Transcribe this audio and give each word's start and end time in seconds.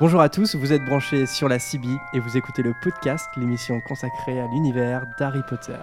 Bonjour 0.00 0.20
à 0.20 0.28
tous, 0.28 0.54
vous 0.54 0.72
êtes 0.72 0.84
branchés 0.84 1.26
sur 1.26 1.48
la 1.48 1.58
CB 1.58 1.88
et 2.14 2.20
vous 2.20 2.36
écoutez 2.36 2.62
le 2.62 2.72
podcast, 2.84 3.28
l'émission 3.36 3.80
consacrée 3.80 4.38
à 4.38 4.46
l'univers 4.46 5.02
d'Harry 5.18 5.40
Potter. 5.48 5.74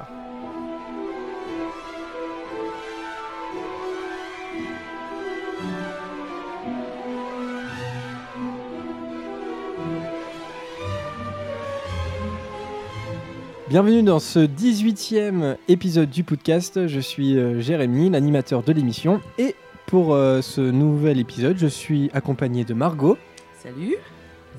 Bienvenue 13.67 14.01
dans 14.01 14.19
ce 14.19 14.39
18e 14.39 15.57
épisode 15.67 16.09
du 16.09 16.23
podcast. 16.23 16.87
Je 16.87 16.99
suis 17.01 17.37
euh, 17.37 17.59
Jérémy, 17.59 18.09
l'animateur 18.09 18.63
de 18.63 18.71
l'émission. 18.71 19.19
Et 19.37 19.55
pour 19.87 20.13
euh, 20.13 20.41
ce 20.41 20.61
nouvel 20.61 21.19
épisode, 21.19 21.57
je 21.57 21.67
suis 21.67 22.09
accompagné 22.13 22.63
de 22.63 22.73
Margot, 22.73 23.17
Salut. 23.65 23.95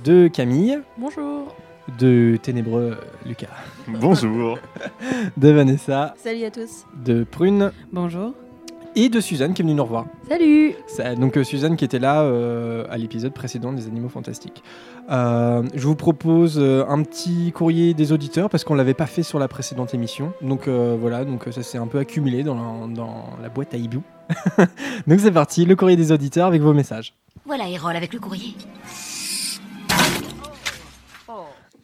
de 0.04 0.28
Camille, 0.28 0.80
Bonjour. 0.98 1.54
de 1.98 2.36
Ténébreux 2.42 2.96
Lucas, 3.24 3.46
Bonjour. 3.88 4.58
de 5.36 5.48
Vanessa, 5.50 6.14
Salut 6.18 6.44
à 6.44 6.50
tous. 6.50 6.84
de 7.04 7.22
Prune 7.24 7.70
Bonjour. 7.92 8.32
et 8.96 9.08
de 9.08 9.20
Suzanne 9.20 9.54
qui 9.54 9.62
est 9.62 9.64
venue 9.64 9.74
nous 9.74 9.84
revoir. 9.84 10.06
Salut. 10.28 10.72
Ça- 10.88 11.14
donc 11.14 11.36
euh, 11.36 11.44
Suzanne 11.44 11.76
qui 11.76 11.84
était 11.84 11.98
là 12.00 12.22
euh, 12.22 12.84
à 12.90 12.98
l'épisode 12.98 13.32
précédent 13.32 13.72
des 13.72 13.86
Animaux 13.86 14.08
Fantastiques. 14.08 14.62
Euh, 15.10 15.62
je 15.74 15.86
vous 15.86 15.96
propose 15.96 16.58
euh, 16.58 16.84
un 16.88 17.02
petit 17.02 17.52
courrier 17.52 17.94
des 17.94 18.10
auditeurs 18.12 18.50
parce 18.50 18.64
qu'on 18.64 18.74
l'avait 18.74 18.94
pas 18.94 19.06
fait 19.06 19.22
sur 19.22 19.38
la 19.38 19.46
précédente 19.48 19.94
émission. 19.94 20.32
Donc 20.42 20.66
euh, 20.68 20.96
voilà, 21.00 21.24
donc 21.24 21.44
ça 21.52 21.62
s'est 21.62 21.78
un 21.78 21.86
peu 21.86 21.98
accumulé 21.98 22.42
dans 22.42 22.54
la, 22.56 22.86
dans 22.92 23.24
la 23.40 23.48
boîte 23.48 23.72
à 23.72 23.76
hibou. 23.76 24.02
donc 25.06 25.20
c'est 25.20 25.30
parti, 25.32 25.64
le 25.64 25.76
courrier 25.76 25.96
des 25.96 26.10
auditeurs 26.10 26.48
avec 26.48 26.60
vos 26.60 26.74
messages. 26.74 27.14
Voilà 27.44 27.68
Erol 27.68 27.96
avec 27.96 28.12
le 28.12 28.20
courrier. 28.20 28.54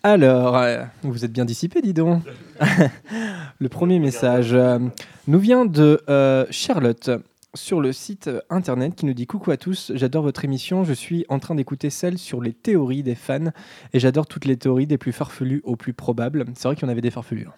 Alors, 0.05 0.57
euh, 0.57 0.83
vous 1.03 1.25
êtes 1.25 1.33
bien 1.33 1.45
dissipé, 1.45 1.81
dis 1.81 1.95
donc. 1.95 2.25
le 3.59 3.69
premier 3.69 4.01
message 4.01 4.53
euh, 4.53 4.81
nous 5.29 5.39
vient 5.39 5.65
de 5.65 6.01
euh, 6.09 6.45
Charlotte 6.51 7.11
sur 7.55 7.81
le 7.81 7.93
site 7.93 8.29
internet 8.51 8.97
qui 8.97 9.07
nous 9.07 9.15
dit 9.15 9.27
Coucou 9.29 9.53
à 9.53 9.57
tous, 9.57 9.93
j'adore 9.95 10.25
votre 10.25 10.45
émission, 10.45 10.83
je 10.83 10.93
suis 10.93 11.25
en 11.29 11.39
train 11.39 11.55
d'écouter 11.55 11.89
celle 11.89 12.19
sur 12.19 12.41
les 12.41 12.53
théories 12.53 13.05
des 13.05 13.15
fans 13.15 13.53
et 13.93 14.01
j'adore 14.01 14.27
toutes 14.27 14.47
les 14.47 14.57
théories 14.57 14.89
des 14.89 14.99
plus 14.99 15.13
farfelues 15.13 15.61
aux 15.63 15.77
plus 15.77 15.93
probables. 15.93 16.47
C'est 16.55 16.67
vrai 16.67 16.75
qu'il 16.75 16.85
y 16.85 16.89
en 16.89 16.93
avait 16.93 17.01
des 17.01 17.11
farfelues. 17.13 17.47
hein. 17.49 17.55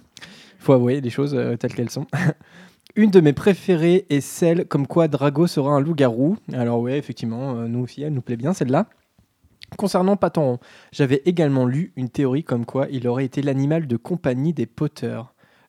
Faut 0.59 0.75
avouer 0.75 1.01
les 1.01 1.11
choses 1.11 1.39
telles 1.59 1.75
qu'elles 1.75 1.91
sont. 1.91 2.07
Une 2.97 3.11
de 3.11 3.21
mes 3.21 3.33
préférées 3.33 4.07
est 4.09 4.21
celle 4.21 4.69
comme 4.69 4.87
quoi 4.87 5.09
Drago 5.09 5.49
sera 5.49 5.73
un 5.73 5.81
loup-garou. 5.81 6.37
Alors 6.53 6.79
ouais, 6.79 6.97
effectivement, 6.97 7.57
euh, 7.57 7.67
nous 7.67 7.81
aussi, 7.81 8.03
elle 8.03 8.15
nous 8.15 8.23
plaît 8.23 8.37
bien 8.37 8.53
celle-là. 8.53 8.87
Concernant 9.77 10.17
Patron, 10.17 10.61
j'avais 10.93 11.21
également 11.25 11.67
lu 11.67 11.93
une 11.97 12.09
théorie 12.09 12.45
comme 12.45 12.65
quoi 12.65 12.87
il 12.93 13.09
aurait 13.09 13.25
été 13.25 13.43
l'animal 13.43 13.89
de 13.89 13.97
compagnie 13.97 14.53
des 14.53 14.67
Potter. 14.67 15.21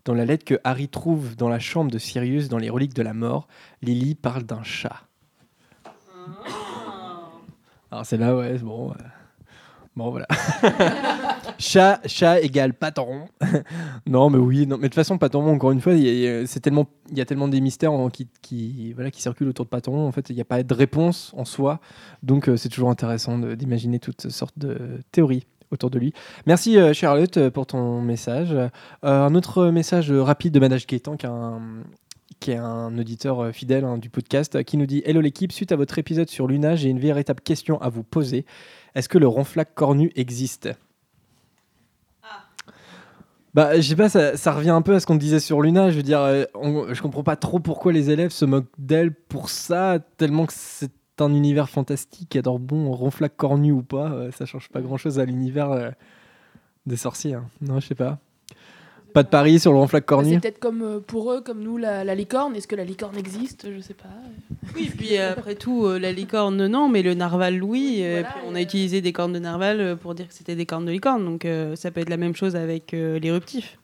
Dans 0.04 0.14
la 0.14 0.26
lettre 0.26 0.46
que 0.46 0.60
Harry 0.64 0.88
trouve 0.88 1.36
dans 1.36 1.50
la 1.50 1.58
chambre 1.58 1.90
de 1.90 1.98
Sirius 1.98 2.48
dans 2.48 2.60
les 2.60 2.70
reliques 2.70 2.94
de 2.94 3.02
la 3.02 3.16
mort, 3.16 3.48
Lily 3.82 4.14
parle 4.14 4.44
d'un 4.44 4.62
chat. 4.62 5.08
Alors 7.90 8.06
c'est 8.06 8.18
là, 8.18 8.36
ouais, 8.36 8.60
bon. 8.60 8.92
euh, 8.92 8.94
Bon, 9.96 10.12
voilà. 10.12 10.28
chat, 11.58 12.02
chat 12.06 12.42
égale 12.42 12.74
patron. 12.74 13.28
non, 14.06 14.30
mais 14.30 14.38
oui, 14.38 14.68
non, 14.68 14.76
mais 14.76 14.84
de 14.84 14.88
toute 14.88 14.96
façon, 14.96 15.18
patron, 15.18 15.48
encore 15.48 15.72
une 15.72 15.80
fois, 15.80 15.94
il 15.94 16.04
y 16.04 16.28
a- 16.28 16.46
tellement, 16.62 16.88
y 17.14 17.22
a 17.22 17.26
tellement 17.26 17.48
des 17.48 17.62
mystères 17.62 17.92
qui, 18.12 18.28
qui, 18.42 18.92
voilà, 18.94 19.10
qui 19.10 19.22
circulent 19.22 19.48
autour 19.48 19.66
de 19.66 19.70
patron. 19.70 20.06
En 20.06 20.12
fait, 20.12 20.30
il 20.30 20.36
n'y 20.36 20.42
a 20.42 20.46
pas 20.46 20.64
de 20.64 20.74
réponse 20.74 21.34
en 21.38 21.46
soi. 21.46 21.80
Donc, 22.24 22.50
euh, 22.50 22.58
c'est 22.58 22.70
toujours 22.70 22.90
intéressant 22.90 23.38
d'imaginer 23.38 24.00
toutes 24.00 24.30
sortes 24.30 24.58
de 24.58 25.00
théories 25.14 25.46
autour 25.72 25.90
de 25.90 25.98
lui. 25.98 26.14
Merci 26.46 26.78
euh, 26.78 26.94
Charlotte 26.94 27.38
euh, 27.38 27.50
pour 27.50 27.66
ton 27.66 28.02
message. 28.02 28.54
Un 29.02 29.34
autre 29.34 29.68
message 29.68 30.12
rapide 30.12 30.54
de 30.54 30.60
Manage 30.60 30.88
Gaétan 30.88 31.16
qui 31.16 31.26
est 31.26 31.30
un, 31.30 31.62
qui 32.42 32.52
est 32.52 32.58
un 32.58 32.98
auditeur 32.98 33.52
fidèle 33.54 33.86
hein, 33.86 33.98
du 33.98 34.10
podcast 34.10 34.62
qui 34.64 34.76
nous 34.76 34.86
dit 34.86 35.02
Hello 35.06 35.22
l'équipe, 35.22 35.54
suite 35.54 35.72
à 35.72 35.78
votre 35.78 35.98
épisode 36.00 36.30
sur 36.30 36.48
Luna, 36.48 36.76
j'ai 36.76 36.90
une 36.90 37.00
véritable 37.00 37.40
question 37.42 37.82
à 37.82 37.88
vous 37.90 38.04
poser. 38.04 38.46
Est-ce 38.96 39.10
que 39.10 39.18
le 39.18 39.28
ronflac 39.28 39.76
cornu 39.76 40.12
existe? 40.16 40.70
Bah, 43.54 43.80
je 43.80 43.88
sais 43.88 43.96
pas, 43.96 44.10
ça, 44.10 44.52
revient 44.52 44.72
un 44.72 44.82
peu 44.82 44.96
à 44.96 45.00
ce 45.00 45.06
qu'on 45.06 45.16
disait 45.16 45.40
sur 45.40 45.62
Luna. 45.62 45.90
Je 45.90 45.96
veux 45.96 46.04
dire, 46.04 46.20
euh, 46.20 46.44
je 46.92 47.02
comprends 47.02 47.24
pas 47.24 47.38
trop 47.38 47.60
pourquoi 47.60 47.94
les 47.94 48.10
élèves 48.10 48.32
se 48.32 48.44
moquent 48.44 48.68
d'elle 48.78 49.14
pour 49.14 49.50
ça, 49.50 50.00
tellement 50.18 50.46
que 50.46 50.52
c'est 50.54 50.92
un 51.22 51.34
univers 51.34 51.70
fantastique. 51.70 52.36
Alors 52.36 52.60
bon, 52.60 52.92
ronflac 52.92 53.38
cornu 53.38 53.72
ou 53.72 53.82
pas, 53.82 54.12
euh, 54.12 54.32
ça 54.32 54.46
change 54.46 54.68
pas 54.68 54.82
grand 54.82 54.98
chose 54.98 55.20
à 55.20 55.26
l'univers 55.26 55.72
euh, 55.72 55.90
des 56.86 56.98
sorciers. 56.98 57.36
hein. 57.36 57.46
Non, 57.62 57.80
je 57.80 57.88
sais 57.88 57.96
pas. 57.96 58.20
Pas 59.16 59.24
de 59.24 59.30
pari 59.30 59.60
sur 59.60 59.72
le 59.72 59.80
ronflac 59.80 60.04
Bah, 60.04 60.08
cornu 60.08 60.34
C'est 60.34 60.40
peut-être 60.42 60.60
comme 60.60 60.82
euh, 60.84 61.00
pour 61.00 61.32
eux, 61.32 61.42
comme 61.42 61.64
nous, 61.64 61.78
la, 61.78 62.04
la 62.04 62.16
licorne. 62.16 62.56
Est-ce 62.56 62.68
que 62.68 62.76
la 62.76 62.84
licorne 62.84 63.18
existe? 63.18 63.66
Je 63.74 63.80
sais 63.82 63.94
pas. 63.94 64.10
Oui, 64.76 64.92
puis 64.96 65.18
euh, 65.18 65.32
après 65.32 65.56
tout, 65.56 65.86
euh, 65.86 65.98
la 65.98 66.12
licorne, 66.12 66.68
non, 66.68 66.90
mais 66.90 67.02
le 67.02 67.14
narval, 67.14 67.64
oui. 67.64 68.04
Voilà, 68.06 68.24
puis 68.24 68.42
on 68.46 68.56
a 68.56 68.60
euh, 68.60 68.62
utilisé 68.62 69.00
des 69.00 69.14
cornes 69.14 69.32
de 69.32 69.40
narval 69.40 69.98
pour 70.02 70.16
dire 70.16 70.28
que 70.28 70.34
c'était 70.34 70.56
des 70.56 70.66
cornes 70.66 70.86
de 70.86 70.92
licorne. 70.92 71.24
Donc 71.24 71.46
euh, 71.46 71.76
ça 71.78 71.92
peut 71.92 72.02
être 72.02 72.10
la 72.10 72.18
même 72.18 72.36
chose 72.36 72.56
avec 72.56 72.94
euh, 72.94 73.18
l'éruptif. 73.18 73.80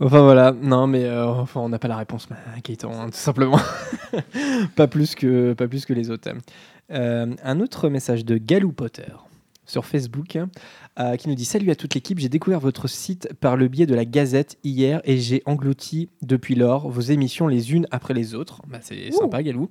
Enfin 0.00 0.22
voilà, 0.22 0.52
non 0.52 0.86
mais 0.86 1.04
euh, 1.04 1.26
enfin, 1.26 1.60
on 1.60 1.68
n'a 1.68 1.78
pas 1.78 1.88
la 1.88 1.96
réponse, 1.96 2.28
Gaëtan, 2.64 2.92
hein, 2.92 3.06
tout 3.06 3.12
simplement. 3.16 3.58
pas, 4.76 4.86
plus 4.88 5.14
que, 5.14 5.52
pas 5.52 5.68
plus 5.68 5.84
que 5.86 5.92
les 5.92 6.10
autres. 6.10 6.30
Euh, 6.90 7.34
un 7.42 7.60
autre 7.60 7.88
message 7.88 8.24
de 8.24 8.36
Galou 8.36 8.72
Potter 8.72 9.12
sur 9.66 9.86
Facebook 9.86 10.36
euh, 10.98 11.16
qui 11.16 11.28
nous 11.28 11.34
dit 11.34 11.44
Salut 11.44 11.70
à 11.70 11.74
toute 11.74 11.94
l'équipe, 11.94 12.18
j'ai 12.18 12.28
découvert 12.28 12.60
votre 12.60 12.88
site 12.88 13.32
par 13.40 13.56
le 13.56 13.68
biais 13.68 13.86
de 13.86 13.94
la 13.94 14.04
Gazette 14.04 14.58
hier 14.62 15.00
et 15.04 15.18
j'ai 15.18 15.42
englouti 15.44 16.08
depuis 16.22 16.54
lors 16.54 16.88
vos 16.88 17.00
émissions 17.00 17.48
les 17.48 17.72
unes 17.72 17.86
après 17.90 18.14
les 18.14 18.34
autres. 18.34 18.62
Bah, 18.68 18.78
C'est 18.80 19.10
sympa, 19.10 19.42
Galou. 19.42 19.70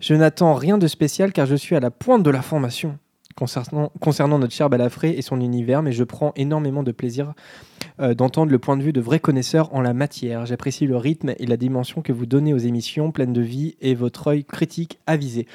Je 0.00 0.14
n'attends 0.14 0.54
rien 0.54 0.76
de 0.76 0.86
spécial 0.86 1.32
car 1.32 1.46
je 1.46 1.54
suis 1.54 1.76
à 1.76 1.80
la 1.80 1.90
pointe 1.90 2.22
de 2.22 2.30
la 2.30 2.42
formation 2.42 2.98
concernant, 3.36 3.90
concernant 4.00 4.38
notre 4.38 4.52
cher 4.52 4.68
Balafré 4.68 5.10
et 5.10 5.22
son 5.22 5.40
univers, 5.40 5.82
mais 5.82 5.92
je 5.92 6.04
prends 6.04 6.32
énormément 6.36 6.82
de 6.82 6.92
plaisir 6.92 7.32
euh, 8.00 8.14
d'entendre 8.14 8.50
le 8.50 8.58
point 8.58 8.76
de 8.76 8.82
vue 8.82 8.92
de 8.92 9.00
vrais 9.00 9.20
connaisseurs 9.20 9.74
en 9.74 9.80
la 9.80 9.92
matière. 9.92 10.46
J'apprécie 10.46 10.86
le 10.86 10.96
rythme 10.96 11.34
et 11.38 11.46
la 11.46 11.56
dimension 11.56 12.02
que 12.02 12.12
vous 12.12 12.26
donnez 12.26 12.54
aux 12.54 12.58
émissions 12.58 13.12
pleines 13.12 13.32
de 13.32 13.40
vie 13.40 13.76
et 13.80 13.94
votre 13.94 14.28
œil 14.28 14.44
critique 14.44 14.98
avisé. 15.06 15.46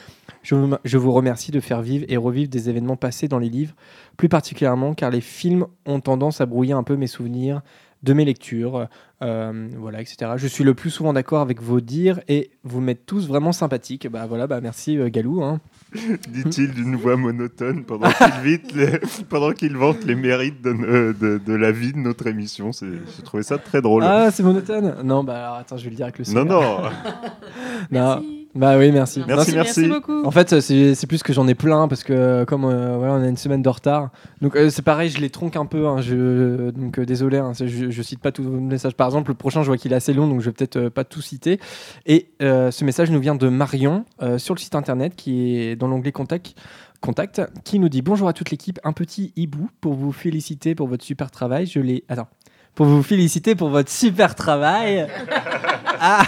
Je 0.44 0.56
vous, 0.56 0.76
je 0.84 0.98
vous 0.98 1.12
remercie 1.12 1.52
de 1.52 1.60
faire 1.60 1.82
vivre 1.82 2.06
et 2.08 2.18
revivre 2.18 2.50
des 2.50 2.70
événements 2.70 2.98
passés 2.98 3.28
dans 3.28 3.40
les 3.40 3.50
livres, 3.50 3.74
plus 4.16 4.30
particulièrement 4.30 4.94
car 4.94 5.10
les 5.10 5.22
films 5.22 5.66
ont 5.86 6.00
tendance 6.00 6.40
à 6.40 6.46
brouiller 6.46 6.74
un 6.74 6.84
peu 6.84 6.96
mes 6.96 7.08
souvenirs 7.08 7.62
de 8.06 8.14
mes 8.14 8.24
lectures, 8.24 8.88
euh, 9.22 9.68
voilà, 9.78 10.00
etc. 10.02 10.32
Je 10.38 10.48
suis 10.48 10.64
le 10.64 10.74
plus 10.74 10.90
souvent 10.92 11.12
d'accord 11.12 11.42
avec 11.42 11.62
vos 11.62 11.82
dires 11.82 12.20
et 12.28 12.52
vous 12.64 12.80
m'êtes 12.82 13.06
tous 13.06 13.28
vraiment 13.28 13.52
sympathiques. 13.52 14.08
Bah 14.08 14.26
voilà, 14.28 14.48
bah 14.48 14.62
merci 14.62 14.98
euh, 14.98 15.10
Galou. 15.10 15.44
hein. 15.44 15.60
Dit-il 16.30 16.72
d'une 16.72 16.96
voix 16.96 17.18
monotone 17.18 17.84
pendant 17.84 18.10
qu'il 18.12 18.42
vite 18.44 18.74
les- 18.74 19.00
pendant 19.30 19.52
qu'il 19.54 19.76
vante 19.76 20.04
les 20.06 20.16
mérites 20.16 20.62
de, 20.62 21.14
de- 21.20 21.38
de 21.44 21.54
la 21.54 21.72
vie 21.72 21.94
de 21.94 21.98
notre 22.00 22.28
émission. 22.28 22.72
C'est- 22.72 22.86
J'ai 23.18 23.24
trouvé 23.24 23.44
ça 23.44 23.58
très 23.58 23.82
drôle. 23.82 24.04
Ah, 24.06 24.30
c'est 24.32 24.44
monotone 24.44 24.96
Non, 25.04 25.24
bah 25.24 25.38
alors, 25.46 25.56
attends, 25.58 25.78
je 25.78 25.84
vais 25.86 25.90
le 25.90 25.96
dire 25.96 26.06
avec 26.06 26.20
le 26.20 26.26
non, 26.34 26.42
sourire. 26.48 26.52
non. 26.52 26.90
Non. 27.92 28.22
Merci. 28.22 28.45
Bah 28.56 28.78
oui, 28.78 28.90
merci. 28.94 29.22
Merci, 29.28 29.52
Non, 29.52 29.56
merci. 29.58 29.88
beaucoup. 29.90 30.24
En 30.24 30.32
fait, 30.32 30.62
c'est 30.62 30.96
c'est 30.96 31.08
plus 31.08 31.22
que 31.24 31.34
j'en 31.34 31.46
ai 31.48 31.56
plein 31.56 31.90
parce 31.90 32.06
que 32.06 32.46
comme 32.46 32.64
euh, 32.64 32.96
voilà, 32.98 33.14
on 33.16 33.22
a 33.22 33.28
une 33.28 33.36
semaine 33.36 33.62
de 33.62 33.68
retard. 33.68 34.12
Donc 34.42 34.56
euh, 34.56 34.70
c'est 34.70 34.82
pareil, 34.82 35.10
je 35.10 35.20
les 35.20 35.30
tronque 35.30 35.58
un 35.58 35.66
peu. 35.66 35.88
hein, 35.88 36.00
je, 36.00 36.70
donc 36.72 36.98
euh, 37.00 37.06
désolé, 37.06 37.38
hein, 37.38 37.52
je, 37.60 37.92
je 37.92 38.02
cite 38.02 38.22
pas 38.22 38.32
tous 38.32 38.44
vos 38.44 38.52
messages. 38.60 38.94
Par 38.96 39.08
exemple, 39.08 39.32
le 39.32 39.36
prochain, 39.36 39.62
je 39.62 39.68
vois 39.68 39.76
qu'il 39.76 39.92
est 39.92 39.96
assez 39.96 40.14
long, 40.14 40.28
donc 40.28 40.40
je 40.40 40.46
vais 40.46 40.54
peut-être 40.54 40.78
euh, 40.78 40.90
pas 40.90 41.04
tout 41.04 41.22
citer. 41.22 41.60
Et 42.06 42.30
euh, 42.42 42.72
ce 42.72 42.86
message 42.86 43.12
nous 43.12 43.20
vient 43.20 43.36
de 43.36 43.50
Marion 43.50 44.06
euh, 44.22 44.38
sur 44.38 44.56
le 44.56 44.60
site 44.62 44.76
internet 44.76 45.16
qui 45.18 45.58
est 45.58 45.76
dans 45.76 45.90
l'onglet 45.90 46.14
contact. 46.14 46.56
Contact, 47.02 47.42
qui 47.66 47.78
nous 47.78 47.90
dit 47.90 48.02
bonjour 48.02 48.30
à 48.30 48.34
toute 48.34 48.52
l'équipe, 48.52 48.80
un 48.86 48.94
petit 48.94 49.34
hibou 49.36 49.70
pour 49.82 49.96
vous 49.96 50.14
féliciter 50.14 50.76
pour 50.76 50.88
votre 50.88 51.04
super 51.04 51.30
travail. 51.30 51.66
Je 51.66 51.80
l'ai. 51.82 52.06
Attends. 52.08 52.30
Pour 52.74 52.86
vous 52.86 53.04
féliciter 53.04 53.54
pour 53.54 53.68
votre 53.70 53.92
super 53.92 54.34
travail. 54.34 55.08
ah, 56.00 56.24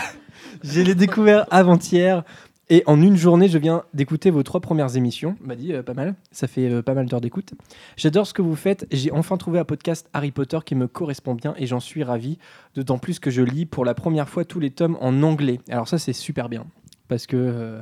je 0.63 0.81
l'ai 0.81 0.95
découvert 0.95 1.45
avant-hier. 1.51 2.23
Et 2.69 2.83
en 2.85 3.01
une 3.01 3.15
journée, 3.15 3.47
je 3.47 3.57
viens 3.57 3.83
d'écouter 3.93 4.29
vos 4.29 4.43
trois 4.43 4.59
premières 4.59 4.97
émissions. 4.97 5.37
M'a 5.39 5.55
dit 5.55 5.73
euh, 5.73 5.83
pas 5.83 5.93
mal. 5.93 6.15
Ça 6.31 6.47
fait 6.47 6.69
euh, 6.69 6.81
pas 6.81 6.93
mal 6.93 7.05
d'heures 7.05 7.21
d'écoute. 7.21 7.53
J'adore 7.95 8.27
ce 8.27 8.33
que 8.33 8.41
vous 8.41 8.57
faites. 8.57 8.85
J'ai 8.91 9.09
enfin 9.11 9.37
trouvé 9.37 9.57
un 9.59 9.63
podcast 9.63 10.09
Harry 10.11 10.31
Potter 10.31 10.59
qui 10.65 10.75
me 10.75 10.87
correspond 10.87 11.33
bien 11.33 11.53
et 11.57 11.65
j'en 11.65 11.79
suis 11.79 12.03
ravi. 12.03 12.37
D'autant 12.75 12.97
plus 12.97 13.19
que 13.19 13.31
je 13.31 13.41
lis 13.41 13.65
pour 13.65 13.85
la 13.85 13.93
première 13.93 14.27
fois 14.27 14.43
tous 14.43 14.59
les 14.59 14.71
tomes 14.71 14.97
en 14.99 15.23
anglais. 15.23 15.61
Alors 15.69 15.87
ça, 15.87 15.97
c'est 15.97 16.11
super 16.11 16.49
bien 16.49 16.65
parce 17.07 17.25
que 17.25 17.37
euh, 17.37 17.79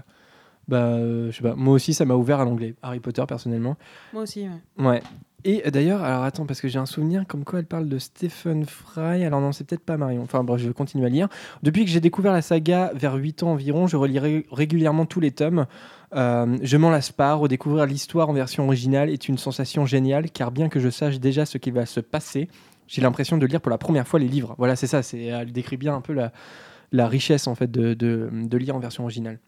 bah, 0.67 0.93
euh, 0.93 1.31
je 1.31 1.37
sais 1.37 1.43
pas. 1.43 1.55
Moi 1.55 1.73
aussi, 1.73 1.93
ça 1.93 2.05
m'a 2.05 2.15
ouvert 2.15 2.39
à 2.39 2.45
l'anglais. 2.45 2.75
Harry 2.81 2.99
Potter 2.99 3.23
personnellement. 3.27 3.77
Moi 4.13 4.23
aussi, 4.23 4.47
ouais. 4.47 4.85
Ouais. 4.85 5.03
Et 5.45 5.61
euh, 5.65 5.69
d'ailleurs, 5.69 6.03
alors 6.03 6.23
attends, 6.23 6.45
parce 6.45 6.59
que 6.59 6.67
j'ai 6.67 6.79
un 6.79 6.87
souvenir 6.87 7.25
comme 7.27 7.45
quoi 7.45 7.59
elle 7.59 7.67
parle 7.67 7.87
de 7.87 7.99
Stephen 7.99 8.65
Fry. 8.65 9.23
Alors 9.23 9.39
non, 9.39 9.51
c'est 9.51 9.63
peut-être 9.63 9.85
pas 9.85 9.95
Marion. 9.95 10.23
Enfin 10.23 10.43
bon, 10.43 10.57
je 10.57 10.67
vais 10.67 10.73
continuer 10.73 11.05
à 11.05 11.09
lire. 11.09 11.29
Depuis 11.63 11.85
que 11.85 11.91
j'ai 11.91 12.01
découvert 12.01 12.33
la 12.33 12.41
saga 12.41 12.91
vers 12.95 13.13
8 13.13 13.43
ans 13.43 13.51
environ, 13.51 13.87
je 13.87 13.95
relis 13.95 14.19
ré- 14.19 14.45
régulièrement 14.51 15.05
tous 15.05 15.19
les 15.19 15.31
tomes. 15.31 15.67
Euh, 16.15 16.57
je 16.61 16.77
m'en 16.77 16.89
lasse 16.89 17.11
pas. 17.11 17.35
Redécouvrir 17.35 17.85
l'histoire 17.85 18.27
en 18.27 18.33
version 18.33 18.65
originale 18.65 19.09
est 19.09 19.29
une 19.29 19.37
sensation 19.37 19.85
géniale, 19.85 20.31
car 20.31 20.51
bien 20.51 20.67
que 20.67 20.79
je 20.79 20.89
sache 20.89 21.19
déjà 21.19 21.45
ce 21.45 21.59
qui 21.59 21.69
va 21.69 21.85
se 21.85 21.99
passer, 21.99 22.49
j'ai 22.87 23.01
l'impression 23.01 23.37
de 23.37 23.45
lire 23.45 23.61
pour 23.61 23.69
la 23.71 23.77
première 23.77 24.07
fois 24.07 24.19
les 24.19 24.27
livres. 24.27 24.55
Voilà, 24.57 24.75
c'est 24.75 24.87
ça. 24.87 25.03
C'est, 25.03 25.25
elle 25.25 25.51
décrit 25.51 25.77
bien 25.77 25.95
un 25.95 26.01
peu 26.01 26.13
la, 26.13 27.07
richesse 27.07 27.45
en 27.45 27.55
fait 27.55 27.71
de 27.71 28.57
lire 28.57 28.75
en 28.75 28.79
version 28.79 29.03
originale. 29.03 29.39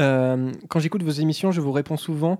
Euh, 0.00 0.52
quand 0.68 0.80
j'écoute 0.80 1.02
vos 1.02 1.10
émissions, 1.10 1.52
je 1.52 1.60
vous 1.60 1.72
réponds 1.72 1.96
souvent. 1.96 2.38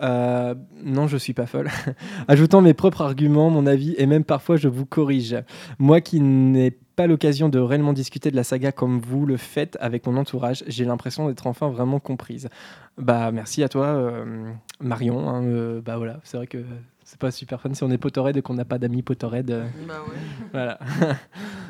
Euh, 0.00 0.54
non, 0.84 1.06
je 1.08 1.16
suis 1.16 1.34
pas 1.34 1.46
folle. 1.46 1.68
Ajoutant 2.28 2.60
mes 2.60 2.74
propres 2.74 3.02
arguments, 3.02 3.50
mon 3.50 3.66
avis, 3.66 3.94
et 3.98 4.06
même 4.06 4.24
parfois 4.24 4.56
je 4.56 4.68
vous 4.68 4.86
corrige. 4.86 5.36
Moi 5.78 6.00
qui 6.00 6.20
n'ai 6.20 6.70
pas 6.70 7.06
l'occasion 7.06 7.48
de 7.48 7.58
réellement 7.60 7.92
discuter 7.92 8.30
de 8.30 8.36
la 8.36 8.44
saga 8.44 8.72
comme 8.72 8.98
vous 9.00 9.24
le 9.26 9.36
faites 9.36 9.76
avec 9.80 10.06
mon 10.06 10.16
entourage, 10.16 10.64
j'ai 10.66 10.84
l'impression 10.84 11.28
d'être 11.28 11.46
enfin 11.46 11.68
vraiment 11.68 12.00
comprise. 12.00 12.48
Bah 12.96 13.30
merci 13.32 13.62
à 13.62 13.68
toi, 13.68 13.86
euh, 13.86 14.50
Marion. 14.80 15.28
hein, 15.28 15.44
euh, 15.44 15.80
bah 15.80 15.96
voilà, 15.96 16.18
c'est 16.24 16.36
vrai 16.36 16.46
que 16.48 16.58
c'est 17.04 17.18
pas 17.18 17.30
super 17.30 17.60
fun 17.60 17.72
si 17.72 17.84
on 17.84 17.90
est 17.92 17.98
Potterhead 17.98 18.36
et 18.36 18.42
qu'on 18.42 18.54
n'a 18.54 18.64
pas 18.64 18.78
d'amis 18.78 19.02
Potterhead. 19.02 19.48
euh, 19.50 19.64
Bah 19.86 19.94
ouais. 20.08 20.16
voilà. 20.52 20.78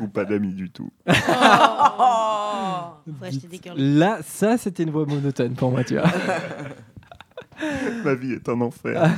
Ou 0.01 0.09
pas 0.09 0.25
d'amis 0.25 0.55
du 0.55 0.71
tout. 0.71 0.91
Faut 1.07 1.13
acheter 3.25 3.49
des 3.49 3.59
cœurs. 3.59 3.75
Là, 3.77 4.19
ça 4.23 4.57
c'était 4.59 4.83
une 4.83 4.91
voix 4.91 5.07
monotone 5.07 5.55
pour 5.55 5.71
moi, 5.71 5.85
tu 5.85 5.95
vois. 5.95 6.05
Ma 8.05 8.15
vie 8.15 8.33
est 8.33 8.49
un 8.49 8.61
enfer. 8.61 9.01
Ah, 9.03 9.11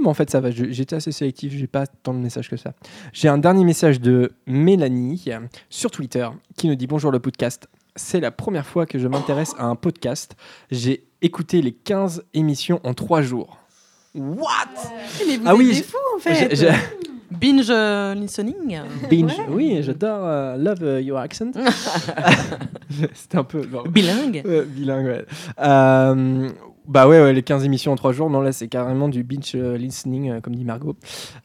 Mais 0.00 0.06
en 0.08 0.14
fait, 0.14 0.30
ça 0.30 0.40
va. 0.40 0.50
J'étais 0.50 0.96
assez 0.96 1.12
sélectif. 1.12 1.52
J'ai 1.56 1.66
pas 1.66 1.86
tant 1.86 2.14
de 2.14 2.18
messages 2.18 2.48
que 2.48 2.56
ça. 2.56 2.72
J'ai 3.12 3.28
un 3.28 3.38
dernier 3.38 3.64
message 3.64 4.00
de 4.00 4.32
Mélanie 4.46 5.24
sur 5.70 5.90
Twitter 5.90 6.28
qui 6.56 6.68
nous 6.68 6.74
dit 6.74 6.86
bonjour 6.86 7.10
le 7.12 7.20
podcast. 7.20 7.68
C'est 7.94 8.20
la 8.20 8.30
première 8.30 8.66
fois 8.66 8.86
que 8.86 8.98
je 8.98 9.06
m'intéresse 9.06 9.52
à 9.58 9.66
un 9.66 9.76
podcast. 9.76 10.34
J'ai 10.70 11.04
écouté 11.20 11.60
les 11.62 11.72
15 11.72 12.24
émissions 12.34 12.80
en 12.84 12.94
3 12.94 13.20
jours. 13.22 13.58
What? 14.14 14.48
Mais 15.26 15.36
vous 15.36 15.42
Ah 15.46 15.52
êtes 15.52 15.58
oui, 15.58 15.66
des 15.68 15.74
j'ai- 15.74 15.82
fous 15.82 15.96
en 16.16 16.18
fait. 16.18 16.34
J'ai- 16.50 16.56
j'ai- 16.56 16.72
Binge 17.30 17.66
euh, 17.70 18.14
listening. 18.14 18.80
Binge. 19.10 19.32
Oui, 19.48 19.78
j'adore. 19.82 20.20
euh, 20.26 20.56
love 20.58 20.82
euh, 20.82 21.00
your 21.00 21.18
accent. 21.18 21.52
C'était 23.14 23.38
un 23.38 23.44
peu. 23.44 23.62
bon. 23.62 23.82
Bilingue. 23.88 24.42
Bilingue, 24.68 25.06
ouais. 25.06 25.24
Euh, 25.60 26.48
bah 26.88 27.06
ouais, 27.06 27.22
ouais, 27.22 27.32
les 27.32 27.42
15 27.42 27.64
émissions 27.64 27.92
en 27.92 27.96
3 27.96 28.12
jours, 28.12 28.28
non, 28.28 28.40
là 28.40 28.50
c'est 28.50 28.66
carrément 28.66 29.08
du 29.08 29.22
binge 29.22 29.52
euh, 29.54 29.76
listening, 29.76 30.30
euh, 30.30 30.40
comme 30.40 30.56
dit 30.56 30.64
Margot. 30.64 30.96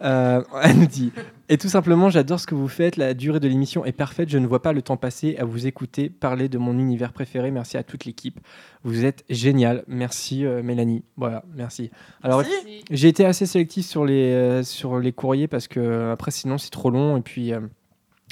Euh, 0.01 0.42
elle 0.63 0.80
nous 0.80 0.88
dit 0.88 1.12
Et 1.50 1.57
tout 1.60 1.69
simplement, 1.69 2.10
j'adore 2.10 2.39
ce 2.39 2.48
que 2.48 2.56
vous 2.56 2.68
faites, 2.68 2.98
la 2.98 3.13
durée 3.13 3.39
de 3.39 3.48
l'émission 3.48 3.86
est 3.86 3.92
parfaite, 3.92 4.30
je 4.30 4.39
ne 4.39 4.48
vois 4.48 4.63
pas 4.63 4.74
le 4.74 4.81
temps 4.81 4.98
passer 4.98 5.38
à 5.38 5.45
vous 5.45 5.68
écouter 5.68 6.10
parler 6.10 6.50
de 6.50 6.57
mon 6.57 6.80
univers 6.80 7.13
préféré. 7.13 7.51
Merci 7.51 7.78
à 7.78 7.84
toute 7.84 8.06
l'équipe, 8.06 8.39
vous 8.84 9.06
êtes 9.06 9.25
génial. 9.30 9.84
Merci 9.88 10.44
euh, 10.44 10.63
Mélanie. 10.63 11.04
Voilà, 11.18 11.44
merci. 11.56 11.92
Alors, 12.24 12.44
j'ai 12.89 13.07
été 13.07 13.24
assez 13.24 13.45
sélectif 13.45 13.86
sur 13.86 14.06
les, 14.06 14.63
sur 14.63 14.98
les 14.98 15.12
courriers 15.12 15.48
parce 15.48 15.68
que 15.68 16.12
après 16.12 16.31
sinon 16.31 16.57
c'est 16.57 16.72
trop 16.72 16.89
long 16.89 17.18
et 17.18 17.22
puis 17.22 17.54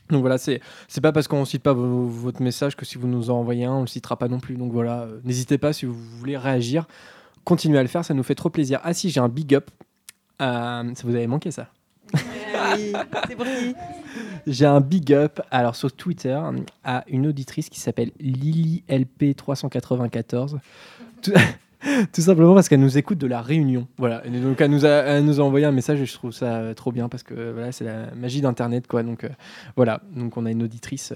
donc 0.10 0.22
voilà 0.22 0.38
c'est 0.38 0.62
pas 1.02 1.12
parce 1.12 1.28
qu'on 1.28 1.44
cite 1.46 1.64
pas 1.64 1.74
vo- 1.74 2.08
votre 2.08 2.42
message 2.42 2.76
que 2.76 2.86
si 2.86 2.98
vous 2.98 3.08
nous 3.08 3.30
en 3.32 3.40
envoyez 3.40 3.66
un 3.66 3.74
on 3.74 3.82
le 3.82 3.88
citera 3.88 4.18
pas 4.18 4.28
non 4.28 4.40
plus. 4.40 4.56
Donc 4.56 4.72
voilà 4.72 5.02
euh, 5.02 5.20
n'hésitez 5.24 5.58
pas 5.58 5.74
si 5.74 5.86
vous 5.86 5.94
voulez 5.94 6.38
réagir. 6.38 6.88
Continuez 7.44 7.80
à 7.80 7.82
le 7.82 7.88
faire 7.88 8.06
ça 8.06 8.14
nous 8.14 8.24
fait 8.24 8.36
trop 8.36 8.50
plaisir. 8.50 8.80
Ah 8.84 8.94
si 8.94 9.10
j'ai 9.10 9.20
un 9.20 9.30
big 9.30 9.56
up. 9.56 9.70
Euh, 10.42 10.84
ça 10.96 11.04
vous 11.04 11.16
avez 11.16 11.28
manqué 11.28 11.52
ça. 11.52 11.68
Oui, 12.14 12.94
C'est 13.28 13.38
j'ai 14.48 14.66
un 14.66 14.82
big 14.82 15.14
up 15.14 15.40
alors 15.52 15.76
sur 15.76 15.92
Twitter 15.92 16.40
à 16.84 17.04
une 17.08 17.28
auditrice 17.28 17.70
qui 17.70 17.80
s'appelle 17.80 18.12
LilyLP394. 18.22 20.58
Tout, 22.14 22.22
simplement 22.22 22.54
parce 22.56 22.68
qu'elle 22.70 22.80
nous 22.80 22.98
écoute 22.98 23.18
de 23.18 23.28
la 23.28 23.42
Réunion. 23.42 23.88
Voilà. 23.98 24.26
Et 24.26 24.30
donc 24.30 24.60
elle 24.62 24.72
nous, 24.72 24.86
a, 24.86 24.90
elle 24.90 25.26
nous 25.26 25.40
a 25.40 25.44
envoyé 25.44 25.66
un 25.66 25.72
message 25.72 26.02
et 26.02 26.06
je 26.06 26.14
trouve 26.14 26.32
ça 26.32 26.56
euh, 26.58 26.74
trop 26.74 26.92
bien 26.92 27.10
parce 27.10 27.24
que 27.24 27.34
euh, 27.34 27.52
voilà, 27.54 27.72
c'est 27.72 27.84
la 27.86 28.12
magie 28.16 28.42
d'internet 28.42 28.88
quoi. 28.88 29.04
Donc 29.04 29.24
euh, 29.24 29.30
voilà. 29.76 30.02
Donc 30.16 30.38
on 30.38 30.46
a 30.46 30.52
une 30.52 30.64
auditrice 30.64 31.14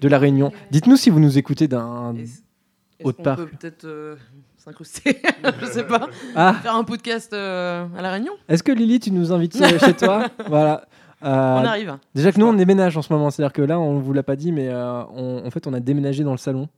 de 0.00 0.08
la 0.08 0.18
Réunion. 0.18 0.52
Dites-nous 0.70 0.96
si 0.96 1.10
vous 1.10 1.20
nous 1.20 1.38
écoutez 1.38 1.68
d'un 1.68 2.14
Autre 3.04 3.22
part. 3.22 3.36
peut 3.36 3.46
peut-être 3.46 4.16
s'incruster 4.56 5.20
Je 5.60 5.66
sais 5.66 5.84
pas. 5.86 6.08
Ah, 6.34 6.54
Faire 6.62 6.76
un 6.76 6.84
podcast 6.84 7.32
à 7.32 7.88
La 8.00 8.10
Réunion? 8.12 8.32
Est-ce 8.48 8.62
que 8.62 8.72
Lily 8.72 9.00
tu 9.00 9.10
nous 9.10 9.32
invites 9.32 9.56
chez 9.80 9.94
toi? 9.94 10.26
Voilà. 10.48 10.86
Euh, 11.24 11.28
On 11.60 11.64
arrive. 11.64 11.96
Déjà 12.14 12.30
que 12.30 12.38
nous, 12.38 12.46
on 12.46 12.52
déménage 12.52 12.96
en 12.96 13.02
ce 13.02 13.12
moment. 13.12 13.30
C'est-à-dire 13.30 13.52
que 13.52 13.62
là, 13.62 13.80
on 13.80 13.98
vous 13.98 14.12
l'a 14.12 14.22
pas 14.22 14.36
dit, 14.36 14.52
mais 14.52 14.68
euh, 14.68 15.02
on- 15.14 15.42
en 15.46 15.50
fait, 15.50 15.66
on 15.66 15.72
a 15.72 15.80
déménagé 15.80 16.22
dans 16.24 16.32
le 16.32 16.36
salon. 16.38 16.68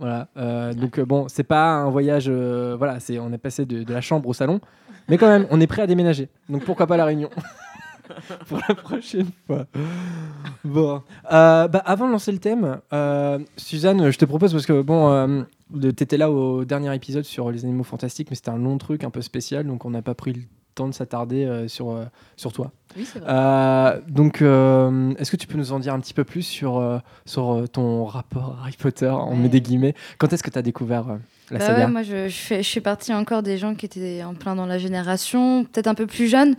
Voilà. 0.00 0.28
Euh, 0.38 0.72
donc, 0.72 0.98
euh, 0.98 1.04
bon, 1.04 1.28
c'est 1.28 1.44
pas 1.44 1.74
un 1.74 1.90
voyage. 1.90 2.24
euh, 2.28 2.74
voilà, 2.76 2.98
c'est 3.00 3.18
on 3.18 3.30
est 3.32 3.38
passé 3.38 3.66
de, 3.66 3.92
la 3.92 4.00
chambre 4.00 4.28
au 4.28 4.32
salon. 4.32 4.60
Mais 5.08 5.18
quand 5.18 5.28
même, 5.28 5.46
on 5.50 5.60
est 5.60 5.66
prêt 5.66 5.82
à 5.82 5.86
déménager. 5.86 6.28
Donc, 6.48 6.64
pourquoi 6.64 6.86
pas 6.86 6.96
la 6.96 7.04
réunion 7.04 7.28
Pour 8.48 8.58
la 8.68 8.74
prochaine 8.74 9.28
fois. 9.46 9.66
Bon. 10.64 11.02
Bah, 11.30 11.82
avant 11.84 12.06
de 12.06 12.12
lancer 12.12 12.32
le 12.32 12.38
thème, 12.38 12.80
Suzanne, 13.56 14.10
je 14.10 14.18
te 14.18 14.24
propose, 14.24 14.52
parce 14.52 14.66
que 14.66 14.82
bon, 14.82 15.12
euh, 15.12 15.92
t'étais 15.92 16.16
là 16.16 16.30
au 16.30 16.64
dernier 16.64 16.92
épisode 16.94 17.24
sur 17.24 17.50
les 17.50 17.64
animaux 17.64 17.84
fantastiques, 17.84 18.28
mais 18.30 18.36
c'était 18.36 18.50
un 18.50 18.58
long 18.58 18.78
truc 18.78 19.04
un 19.04 19.10
peu 19.10 19.20
spécial. 19.20 19.66
Donc, 19.66 19.84
on 19.84 19.90
n'a 19.90 20.02
pas 20.02 20.14
pris 20.14 20.32
le 20.32 20.40
temps 20.74 20.88
de 20.88 20.94
s'attarder 20.94 21.44
euh, 21.44 21.68
sur, 21.68 21.90
euh, 21.90 22.04
sur 22.36 22.52
toi. 22.52 22.72
Oui, 22.96 23.04
c'est 23.04 23.20
vrai. 23.20 23.28
Euh, 23.30 24.00
donc, 24.08 24.42
est-ce 24.42 25.30
que 25.30 25.36
tu 25.36 25.46
peux 25.46 25.58
nous 25.58 25.72
en 25.72 25.78
dire 25.78 25.94
un 25.94 26.00
petit 26.00 26.14
peu 26.14 26.24
plus 26.24 26.42
sur, 26.42 27.00
sur 27.24 27.64
ton 27.72 28.04
rapport 28.04 28.56
à 28.58 28.62
Harry 28.62 28.76
Potter, 28.76 29.10
on 29.10 29.36
met 29.36 29.48
des 29.48 29.60
guillemets? 29.60 29.94
Quand 30.18 30.32
est-ce 30.32 30.42
que 30.42 30.50
tu 30.50 30.58
as 30.58 30.62
découvert 30.62 31.04
la 31.50 31.58
Bah 31.58 31.66
saga? 31.66 31.86
ouais, 31.86 31.90
moi, 31.90 32.02
je, 32.02 32.28
je, 32.28 32.36
fais, 32.36 32.62
je 32.64 32.68
fais 32.68 32.80
partie 32.80 33.14
encore 33.14 33.44
des 33.44 33.58
gens 33.58 33.76
qui 33.76 33.86
étaient 33.86 34.24
en 34.24 34.34
plein 34.34 34.56
dans 34.56 34.66
la 34.66 34.78
génération, 34.78 35.64
peut-être 35.64 35.86
un 35.86 35.94
peu 35.94 36.06
plus 36.06 36.26
jeunes. 36.26 36.56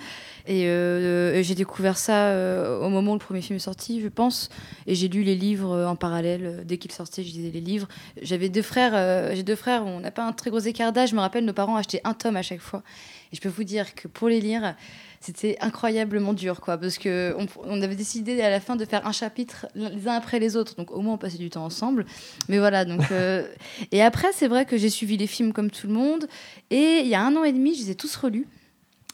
Et, 0.48 0.68
euh, 0.68 1.42
j'ai 1.44 1.56
découvert 1.56 1.98
ça 1.98 2.28
euh, 2.28 2.80
au 2.80 2.90
moment 2.90 3.12
où 3.12 3.16
le 3.16 3.20
premier 3.20 3.42
film 3.42 3.58
est 3.58 3.60
sorti, 3.60 4.02
je 4.02 4.08
pense. 4.08 4.50
Et 4.88 4.96
j'ai 4.96 5.08
lu 5.08 5.24
les 5.24 5.36
livres 5.36 5.72
euh, 5.74 5.88
en 5.88 5.96
parallèle. 5.96 6.64
Dès 6.66 6.78
qu'il 6.78 6.92
sortait, 6.92 7.24
je 7.24 7.32
lisais 7.32 7.52
les 7.52 7.62
livres. 7.62 7.88
J'avais 8.22 8.50
deux 8.50 8.62
frères. 8.62 9.36
j'ai 9.36 9.44
deux 9.44 9.56
frères. 9.56 9.86
On 9.86 10.00
n'a 10.00 10.12
pas 10.12 10.26
un 10.26 10.34
très 10.34 10.50
gros 10.50 10.60
écart 10.60 10.92
d'âge. 10.92 11.10
Je 11.10 11.16
me 11.16 11.22
rappelle, 11.22 11.46
nos 11.46 11.54
parents 11.54 11.76
achetaient 11.76 12.02
un 12.04 12.14
tome 12.14 12.38
à 12.38 12.42
chaque 12.42 12.62
fois. 12.62 12.84
Et 13.32 13.36
je 13.36 13.42
peux 13.42 13.50
vous 13.50 13.64
dire 13.64 13.96
que 13.96 14.08
pour 14.08 14.28
les 14.28 14.42
lire, 14.42 14.76
c'était 15.20 15.58
incroyablement 15.62 16.34
dur, 16.34 16.62
quoi, 16.62 16.78
parce 16.78 16.98
que 16.98 17.36
on, 17.38 17.48
on 17.64 17.82
avait 17.82 17.96
décidé 17.96 18.42
à 18.42 18.50
la 18.50 18.60
fin 18.60 18.76
de 18.76 18.86
faire 18.86 19.06
un 19.06 19.12
chapitre 19.12 19.68
les 19.76 20.08
uns 20.08 20.14
après 20.14 20.40
les 20.40 20.56
autres. 20.56 20.76
Donc 20.76 20.92
au 20.92 21.02
moins 21.02 21.14
on 21.14 21.18
passait 21.18 21.38
du 21.38 21.50
temps 21.50 21.64
ensemble. 21.64 22.06
Mais 22.50 22.58
voilà, 22.58 22.86
donc 22.86 23.02
euh, 23.12 23.48
et 23.92 24.02
après, 24.02 24.32
c'est 24.34 24.48
vrai 24.48 24.66
que 24.66 24.78
j'ai 24.78 24.90
suivi 24.90 25.18
les 25.18 25.28
films 25.28 25.54
comme 25.54 25.70
tout 25.70 25.88
le 25.88 25.94
monde. 25.94 26.28
Et 26.70 27.02
il 27.02 27.08
y 27.08 27.16
a 27.16 27.22
un 27.22 27.36
an 27.36 27.44
et 27.44 27.54
demi, 27.54 27.76
je 27.76 27.84
les 27.84 27.92
ai 27.92 27.96
tous 27.96 28.16
relus. 28.16 28.48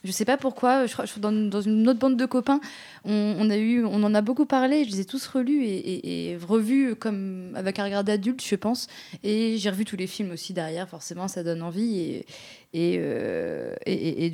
Je 0.04 0.12
sais 0.12 0.24
pas 0.24 0.36
pourquoi, 0.36 0.86
je 0.86 0.92
crois 0.92 1.06
je 1.06 1.18
dans, 1.18 1.60
une 1.60 1.88
autre 1.88 1.98
bande 1.98 2.16
de 2.16 2.24
copains, 2.24 2.60
on, 3.04 3.40
en 3.40 4.14
a 4.14 4.20
beaucoup 4.20 4.46
parlé, 4.46 4.84
je 4.84 4.90
les 4.90 5.00
ai 5.00 5.04
tous 5.04 5.26
relus 5.26 5.64
et, 5.64 6.38
revus 6.46 6.94
comme 6.94 7.52
avec 7.56 7.80
un 7.80 7.84
regard 7.84 8.04
d'adulte, 8.04 8.44
je 8.44 8.54
pense. 8.54 8.86
Et 9.24 9.56
j'ai 9.58 9.70
revu 9.70 9.84
tous 9.84 9.96
les 9.96 10.06
films 10.06 10.30
aussi 10.30 10.52
derrière, 10.52 10.88
forcément, 10.88 11.26
ça 11.26 11.42
donne 11.42 11.62
envie. 11.62 11.98
Et, 11.98 12.26
et, 12.74 12.96
euh, 12.98 13.74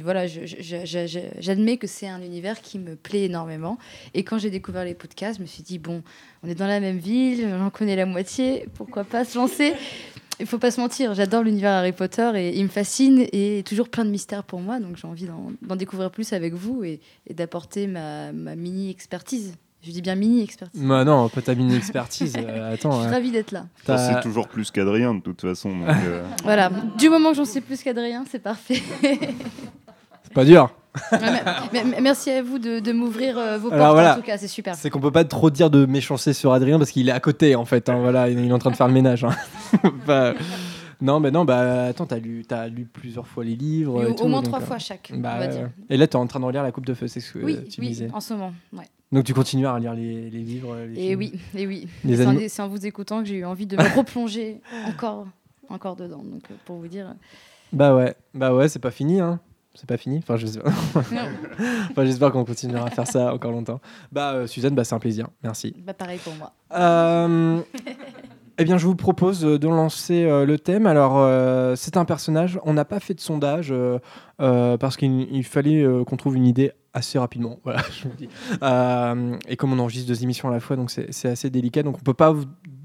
voilà, 0.03 0.27
j'admets 0.27 1.79
que 1.79 1.87
c'est 1.87 2.09
un 2.09 2.21
univers 2.21 2.61
qui 2.61 2.79
me 2.79 2.95
plaît 2.95 3.25
énormément. 3.25 3.79
Et 4.13 4.23
quand 4.23 4.39
j'ai 4.39 4.51
découvert 4.51 4.85
les 4.85 4.95
podcasts, 4.95 5.39
je 5.39 5.43
me 5.43 5.47
suis 5.47 5.63
dit, 5.63 5.79
bon, 5.79 6.03
on 6.43 6.49
est 6.49 6.55
dans 6.55 6.67
la 6.67 6.81
même 6.81 6.99
ville, 6.99 7.49
j'en 7.49 7.71
connais 7.71 7.97
la 7.97 8.07
moitié, 8.07 8.67
pourquoi 8.75 9.05
pas 9.05 9.25
se 9.25 9.39
lancer? 9.39 9.73
Il 10.41 10.47
faut 10.47 10.59
pas 10.59 10.71
se 10.71 10.81
mentir, 10.81 11.15
j'adore 11.15 11.43
l'univers 11.43 11.73
Harry 11.73 11.93
Potter 11.93 12.31
et 12.35 12.57
il 12.59 12.65
me 12.65 12.69
fascine 12.69 13.27
et 13.33 13.63
toujours 13.65 13.89
plein 13.89 14.05
de 14.05 14.11
mystères 14.11 14.45
pour 14.45 14.61
moi, 14.61 14.81
donc 14.81 14.97
j'ai 14.97 15.07
envie 15.07 15.27
d'en 15.27 15.53
d'en 15.63 15.77
découvrir 15.77 16.11
plus 16.11 16.33
avec 16.33 16.55
vous 16.55 16.85
et, 16.85 17.01
et 17.27 17.35
d'apporter 17.35 17.87
ma, 17.87 18.33
ma 18.33 18.57
mini 18.57 18.91
expertise. 18.91 19.55
Je 19.87 19.91
dis 19.91 20.01
bien 20.01 20.15
mini 20.15 20.43
expertise. 20.43 20.81
Bah 20.83 21.05
non, 21.05 21.29
pas 21.29 21.43
ta 21.43 21.55
mini 21.55 21.77
expertise. 21.77 22.35
euh, 22.39 22.71
Je 22.71 22.75
attends, 22.75 23.01
suis 23.01 23.09
euh, 23.09 23.13
ravie 23.13 23.31
d'être 23.31 23.53
là. 23.53 23.67
Sais 23.87 24.21
toujours 24.23 24.49
plus 24.49 24.71
qu'Adrien, 24.71 25.15
de 25.15 25.21
toute 25.21 25.43
façon. 25.43 25.69
donc, 25.77 25.89
euh, 25.89 26.23
Voilà, 26.43 26.71
du 26.97 27.11
moment 27.11 27.31
que 27.33 27.37
j'en 27.37 27.45
sais 27.45 27.61
plus 27.61 27.83
qu'Adrien, 27.83 28.25
c'est 28.31 28.39
parfait. 28.39 28.83
c'est 29.03 30.33
pas 30.33 30.47
dur. 30.47 30.71
Merci 32.01 32.31
à 32.31 32.43
vous 32.43 32.59
de, 32.59 32.79
de 32.81 32.93
m'ouvrir 32.93 33.37
euh, 33.39 33.59
vos 33.59 33.69
portes, 33.71 33.81
voilà. 33.81 34.15
en 34.15 34.17
tout 34.17 34.23
cas, 34.23 34.39
c'est 34.39 34.49
super. 34.49 34.75
C'est 34.75 34.91
qu'on 34.91 35.01
peut 35.01 35.11
pas 35.11 35.25
trop 35.25 35.51
dire 35.51 35.71
de 35.71 35.87
méchanceté 35.87 36.33
sur 36.33 36.53
Adrien 36.53 36.79
parce 36.79 36.91
qu'il 36.91 37.09
est 37.09 37.13
à 37.13 37.21
côté 37.21 37.57
en 37.57 37.65
fait. 37.65 37.89
hein, 37.89 37.99
voilà, 38.01 38.29
il 38.29 38.39
est 38.39 38.53
en 38.53 38.59
train 38.59 38.71
de 38.71 38.77
faire 38.77 38.89
le 38.89 38.95
ménage. 38.95 39.25
hein. 39.25 39.35
Bah, 40.07 40.35
non, 41.01 41.19
mais 41.19 41.31
non, 41.33 41.45
bah 41.45 41.87
attends, 41.87 42.07
t'as 42.07 42.19
lu, 42.19 42.45
t'as 42.47 42.69
lu 42.69 42.85
plusieurs 42.91 43.27
fois 43.27 43.43
les 43.45 43.57
livres. 43.57 44.03
Et 44.03 44.07
et 44.07 44.11
au, 44.11 44.15
tout, 44.15 44.29
moins 44.29 44.41
donc, 44.41 44.51
trois 44.51 44.63
euh, 44.63 44.65
fois 44.67 44.79
chaque, 44.79 45.11
bah, 45.17 45.33
on 45.35 45.39
va 45.41 45.45
euh, 45.45 45.49
dire. 45.49 45.71
Et 45.91 45.97
là, 45.97 46.07
t'es 46.07 46.17
en 46.17 46.27
train 46.27 46.39
de 46.41 46.45
relire 46.45 46.63
La 46.63 46.71
Coupe 46.73 46.87
de 46.87 46.95
Feu, 46.95 47.09
c'est 47.09 47.21
ce 47.21 47.33
que 47.33 47.39
Oui, 47.41 47.59
tu 47.69 47.81
oui, 47.81 47.89
disais. 47.89 48.09
en 48.13 48.21
ce 48.21 48.33
moment. 48.35 48.55
Ouais. 48.73 48.85
Donc 49.13 49.25
tu 49.25 49.35
continues 49.35 49.67
à 49.67 49.75
relire 49.75 49.95
les, 49.95 50.31
les 50.31 50.39
livres. 50.43 50.77
Les 50.89 51.01
Et 51.01 51.09
films. 51.09 51.19
oui, 51.19 51.33
et 51.57 51.67
oui. 51.67 51.89
C'est 52.47 52.61
en, 52.63 52.69
vous 52.69 52.87
écoutant 52.87 53.21
que 53.21 53.29
j'ai 53.29 53.37
eu 53.37 53.45
envie 53.45 53.67
de 53.67 53.77
me 53.77 53.97
replonger 53.97 54.61
encore, 54.87 55.27
encore 55.69 55.97
dedans. 55.97 56.23
Donc 56.23 56.43
euh, 56.51 56.55
pour 56.65 56.77
vous 56.77 56.89
dire. 56.89 57.15
Bah 57.73 57.95
ouais, 57.95 58.15
bah 58.33 58.55
ouais, 58.55 58.69
c'est 58.69 58.79
pas 58.79 58.91
fini. 58.93 59.21
Hein. 59.21 59.41
C'est 59.75 59.89
pas 59.89 59.97
fini 59.97 60.23
Enfin, 60.29 60.37
j'espère 62.05 62.31
qu'on 62.31 62.45
continuera 62.45 62.87
à 62.87 62.91
faire 62.91 63.09
ça 63.09 63.35
encore 63.35 63.51
longtemps. 63.51 63.81
Bah, 64.13 64.33
euh, 64.33 64.47
Suzanne, 64.47 64.75
bah, 64.75 64.85
c'est 64.85 64.95
un 64.95 65.01
plaisir. 65.01 65.29
Merci. 65.43 65.75
Bah, 65.85 65.95
pareil 65.95 66.21
pour 66.23 66.35
moi. 66.35 66.53
Euh, 66.77 67.61
eh 68.59 68.65
bien, 68.65 68.79
je 68.79 68.87
vous 68.87 68.95
propose 68.95 69.45
euh, 69.45 69.59
de 69.59 69.67
lancer 69.67 70.25
euh, 70.25 70.47
le 70.47 70.59
thème. 70.61 70.87
Alors, 70.87 71.27
c'est 71.77 71.97
un 71.97 72.05
personnage. 72.05 72.61
On 72.65 72.73
n'a 72.73 72.85
pas 72.85 73.01
fait 73.01 73.15
de 73.15 73.21
sondage 73.21 73.75
parce 74.39 74.97
qu'il 74.97 75.27
il 75.33 75.45
fallait 75.45 75.85
qu'on 76.07 76.17
trouve 76.17 76.37
une 76.37 76.47
idée 76.47 76.73
assez 76.93 77.19
rapidement. 77.19 77.59
Voilà, 77.65 77.83
je 77.91 78.09
le 78.09 78.15
dis. 78.15 78.29
Et 79.49 79.57
comme 79.57 79.73
on 79.73 79.79
enregistre 79.81 80.09
deux 80.09 80.23
émissions 80.23 80.49
à 80.49 80.53
la 80.53 80.61
fois, 80.61 80.77
donc 80.77 80.93
c'est 80.93 81.13
c'est 81.13 81.29
assez 81.29 81.51
délicat. 81.51 81.83
Donc, 81.83 81.97
on 81.97 82.03
peut 82.03 82.15
pas 82.15 82.31
vous 82.31 82.45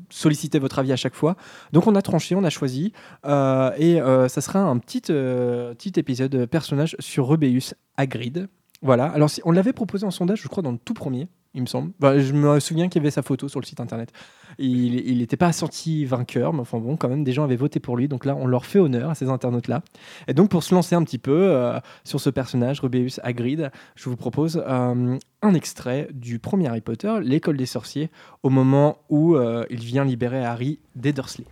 solliciter 0.10 0.60
votre 0.60 0.80
avis 0.80 0.92
à 0.92 0.96
chaque 0.96 1.16
fois. 1.16 1.36
Donc, 1.72 1.88
on 1.88 1.96
a 1.96 2.02
tranché, 2.02 2.36
on 2.36 2.44
a 2.44 2.50
choisi. 2.50 2.94
Euh, 3.26 3.72
et 3.78 4.02
euh, 4.02 4.28
ça 4.28 4.42
sera 4.42 4.60
un 4.60 4.78
petit, 4.78 5.04
euh, 5.10 5.74
petit 5.74 5.94
épisode 5.98 6.46
personnage 6.46 6.96
sur 7.00 7.28
Rubeus 7.28 7.74
Hagrid. 7.98 8.50
Voilà. 8.82 9.06
Alors, 9.06 9.30
on 9.44 9.52
l'avait 9.52 9.74
proposé 9.74 10.06
en 10.06 10.12
sondage, 10.12 10.42
je 10.42 10.48
crois, 10.48 10.64
dans 10.64 10.72
le 10.72 10.78
tout 10.78 10.94
premier, 10.94 11.28
il 11.54 11.62
me 11.62 11.68
semble. 11.68 11.92
Bah, 12.00 12.20
je 12.20 12.32
me 12.34 12.60
souviens 12.60 12.88
qu'il 12.88 13.02
y 13.02 13.04
avait 13.04 13.12
sa 13.12 13.24
photo 13.24 13.50
sur 13.50 13.60
le 13.60 13.66
site 13.66 13.80
internet. 13.80 14.12
Il 14.58 15.18
n'était 15.18 15.38
pas 15.38 15.52
sorti 15.52 16.06
vainqueur, 16.06 16.54
mais 16.54 16.62
enfin 16.62 16.78
bon, 16.80 16.96
quand 16.96 17.10
même, 17.10 17.24
des 17.24 17.32
gens 17.34 17.44
avaient 17.44 17.56
voté 17.56 17.80
pour 17.80 17.98
lui. 17.98 18.08
Donc 18.08 18.26
là, 18.26 18.36
on 18.36 18.46
leur 18.46 18.66
fait 18.66 18.80
honneur 18.80 19.10
à 19.10 19.16
ces 19.16 19.30
internautes-là. 19.30 19.82
Et 20.28 20.34
donc, 20.34 20.50
pour 20.50 20.64
se 20.64 20.74
lancer 20.74 20.96
un 20.96 21.04
petit 21.04 21.18
peu 21.18 21.50
euh, 21.50 21.80
sur 22.04 22.22
ce 22.22 22.30
personnage, 22.30 22.80
Rubeus 22.80 23.20
Hagrid, 23.24 23.72
je 23.96 24.10
vous 24.10 24.16
propose 24.16 24.64
euh, 24.66 25.18
un 25.42 25.54
extrait 25.54 26.08
du 26.14 26.40
premier 26.40 26.68
Harry 26.68 26.82
Potter, 26.82 27.14
l'école 27.22 27.58
des 27.58 27.66
sorciers, 27.66 28.10
au 28.44 28.50
moment 28.50 29.00
où 29.10 29.36
euh, 29.36 29.66
il 29.70 29.80
vient 29.80 30.06
libérer 30.06 30.46
Harry 30.46 30.80
des 30.96 31.14
Dursley. 31.14 31.46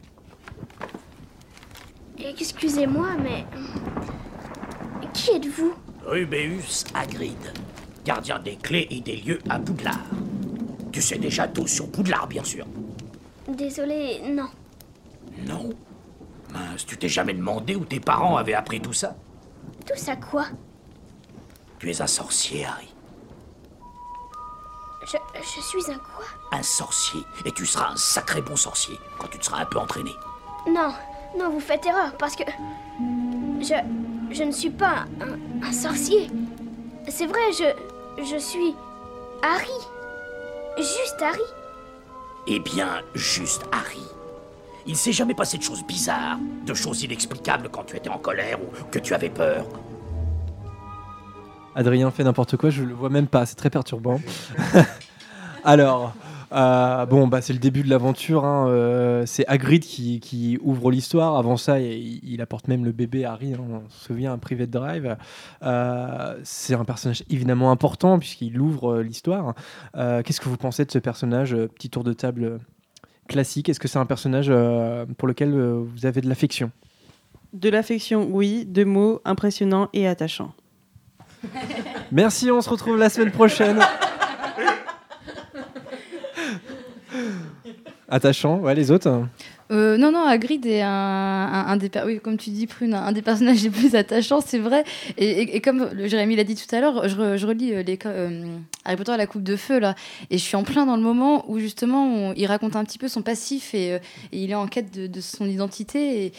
Excusez-moi, 2.20 3.10
mais. 3.22 3.46
Qui 5.14 5.32
êtes-vous? 5.32 5.74
Rubéus 6.08 6.86
Hagrid, 6.94 7.38
gardien 8.06 8.40
des 8.40 8.56
clés 8.56 8.88
et 8.90 9.02
des 9.02 9.18
lieux 9.18 9.40
à 9.50 9.60
Poudlard. 9.60 10.00
Tu 10.94 11.02
sais 11.02 11.18
déjà 11.18 11.50
tout 11.50 11.68
sur 11.68 11.92
Poudlard, 11.92 12.28
bien 12.28 12.46
sûr. 12.46 12.66
Désolé, 13.50 14.22
non. 14.26 14.48
Non? 15.46 15.70
Mince, 16.54 16.86
tu 16.86 16.98
t'es 16.98 17.10
jamais 17.10 17.34
demandé 17.34 17.76
où 17.76 17.84
tes 17.84 18.00
parents 18.00 18.38
avaient 18.38 18.54
appris 18.54 18.80
tout 18.80 18.94
ça? 18.94 19.18
Tout 19.86 19.98
ça 19.98 20.16
quoi? 20.16 20.46
Tu 21.78 21.92
es 21.92 22.02
un 22.02 22.08
sorcier, 22.08 22.66
Harry. 22.66 22.94
je, 25.06 25.18
je 25.36 25.62
suis 25.62 25.92
un 25.92 25.98
quoi? 25.98 26.26
Un 26.54 26.64
sorcier. 26.64 27.20
Et 27.46 27.52
tu 27.52 27.66
seras 27.66 27.92
un 27.92 27.98
sacré 27.98 28.42
bon 28.42 28.56
sorcier 28.56 28.98
quand 29.20 29.28
tu 29.28 29.40
te 29.40 29.46
seras 29.46 29.62
un 29.62 29.66
peu 29.66 29.78
entraîné. 29.78 30.12
Non, 30.68 30.94
non, 31.38 31.50
vous 31.50 31.60
faites 31.60 31.86
erreur 31.86 32.16
parce 32.18 32.38
que. 32.38 32.44
Je. 33.60 34.07
Je 34.32 34.44
ne 34.44 34.52
suis 34.52 34.70
pas 34.70 35.06
un, 35.22 35.66
un 35.66 35.72
sorcier. 35.72 36.30
C'est 37.08 37.28
vrai, 37.28 37.52
je. 37.58 38.24
Je 38.24 38.38
suis. 38.38 38.74
Harry. 39.44 39.68
Juste 40.78 41.22
Harry. 41.22 41.40
Eh 42.48 42.60
bien, 42.60 43.02
juste 43.14 43.64
Harry. 43.72 44.02
Il 44.86 44.96
s'est 44.96 45.12
jamais 45.12 45.34
passé 45.34 45.58
de 45.58 45.64
choses 45.64 45.84
bizarres, 45.86 46.40
de 46.66 46.74
choses 46.74 47.04
inexplicables 47.04 47.70
quand 47.70 47.84
tu 47.84 47.98
étais 47.98 48.10
en 48.10 48.18
colère 48.18 48.58
ou 48.62 48.68
que 48.90 49.00
tu 49.00 49.14
avais 49.14 49.30
peur. 49.30 49.66
Adrien 51.76 52.10
fait 52.10 52.24
n'importe 52.24 52.58
quoi, 52.58 52.70
je 52.70 52.84
le 52.84 52.94
vois 52.94 53.10
même 53.10 53.28
pas, 53.28 53.46
c'est 53.46 53.56
très 53.56 53.70
perturbant. 53.70 54.20
Alors, 55.64 56.14
euh, 56.54 57.06
bon, 57.06 57.28
bah, 57.28 57.42
c'est 57.42 57.54
le 57.54 57.60
début 57.60 57.84
de 57.84 57.90
l'aventure. 57.90 58.46
hein, 58.46 58.68
euh, 58.70 59.24
c'est 59.26 59.46
Hagrid 59.48 59.84
qui, 59.84 60.20
qui 60.20 60.58
ouvre 60.62 60.92
l'histoire. 60.92 61.36
Avant 61.36 61.58
ça, 61.58 61.80
il, 61.80 62.20
il 62.24 62.42
apporte 62.42 62.68
même 62.68 62.86
le 62.86 62.92
bébé 62.92 63.26
Harry. 63.26 63.54
hein, 63.54 63.60
on 63.70 63.90
se 63.90 64.06
souvient, 64.06 64.34
un 64.34 64.38
Private 64.38 64.70
Drive. 64.70 65.18
Euh, 65.64 66.38
c'est 66.44 66.74
un 66.74 66.86
personnage 66.86 67.24
évidemment 67.30 67.72
important 67.72 68.18
puisqu'il 68.20 68.60
ouvre 68.60 69.00
l'histoire. 69.02 69.56
Euh, 69.96 70.22
Qu'est-ce 70.24 70.40
que 70.42 70.50
vous 70.50 70.58
pensez 70.58 70.86
de 70.86 70.92
ce 70.92 71.00
personnage 71.00 71.56
Petit 71.76 71.90
tour 71.90 72.04
de 72.04 72.14
table 72.14 72.60
classique? 73.28 73.68
Est-ce 73.70 73.80
que 73.80 73.88
c'est 73.88 74.00
un 74.00 74.06
personnage 74.06 74.52
pour 75.18 75.28
lequel 75.28 75.52
vous 75.60 76.06
avez 76.06 76.22
de 76.22 76.30
l'affection? 76.30 76.72
De 77.54 77.70
l'affection, 77.70 78.28
oui. 78.32 78.66
Deux 78.66 78.86
mots, 78.86 79.22
impressionnant 79.26 79.90
et 79.94 80.08
attachant. 80.08 80.54
Merci, 82.12 82.52
on 82.52 82.62
se 82.62 82.70
retrouve 82.70 82.98
la 82.98 83.10
semaine 83.10 83.32
prochaine. 83.32 83.80
Attachant, 88.10 88.60
ouais, 88.60 88.74
les 88.74 88.90
autres 88.92 89.26
Euh, 89.70 89.98
non, 89.98 90.14
non, 90.14 90.24
Hagrid 90.26 90.66
est 90.66 90.82
un, 90.82 90.90
un, 90.90 91.76
des, 91.76 91.92
oui, 92.06 92.22
comme 92.22 92.38
tu 92.38 92.52
dis, 92.52 92.68
Prune, 92.68 92.94
un 92.94 93.12
des 93.12 93.22
personnages 93.22 93.62
les 93.64 93.70
plus 93.70 93.96
attachants, 93.96 94.40
c'est 94.40 94.60
vrai. 94.60 94.86
Et, 95.18 95.26
et- 95.30 95.56
et 95.58 95.62
comme 95.62 95.90
Jérémy 96.08 96.38
l'a 96.38 96.46
dit 96.46 96.56
tout 96.56 96.74
à 96.74 96.80
l'heure, 96.80 97.10
je, 97.10 97.36
je 97.36 97.46
relis 97.46 97.74
euh, 97.74 97.84
les, 97.84 98.00
euh, 98.06 98.46
Harry 98.86 98.96
Potter 98.96 99.12
à 99.12 99.18
la 99.18 99.28
coupe 99.28 99.44
de 99.44 99.58
feu 99.58 99.80
là, 99.80 99.94
et 100.30 100.38
je 100.38 100.44
suis 100.44 100.56
en 100.56 100.64
plein 100.64 100.86
dans 100.86 100.96
le 100.96 101.02
moment 101.04 101.44
où 101.52 101.60
justement 101.60 102.32
il 102.34 102.46
raconte 102.46 102.78
un 102.78 102.86
petit 102.86 102.98
peu 102.98 103.10
son 103.10 103.22
passif 103.24 103.74
et, 103.74 103.96
euh, 103.96 104.00
il 104.32 104.52
est 104.52 104.56
en 104.56 104.68
quête 104.68 104.92
de, 105.12 105.20
son 105.20 105.46
identité. 105.46 106.32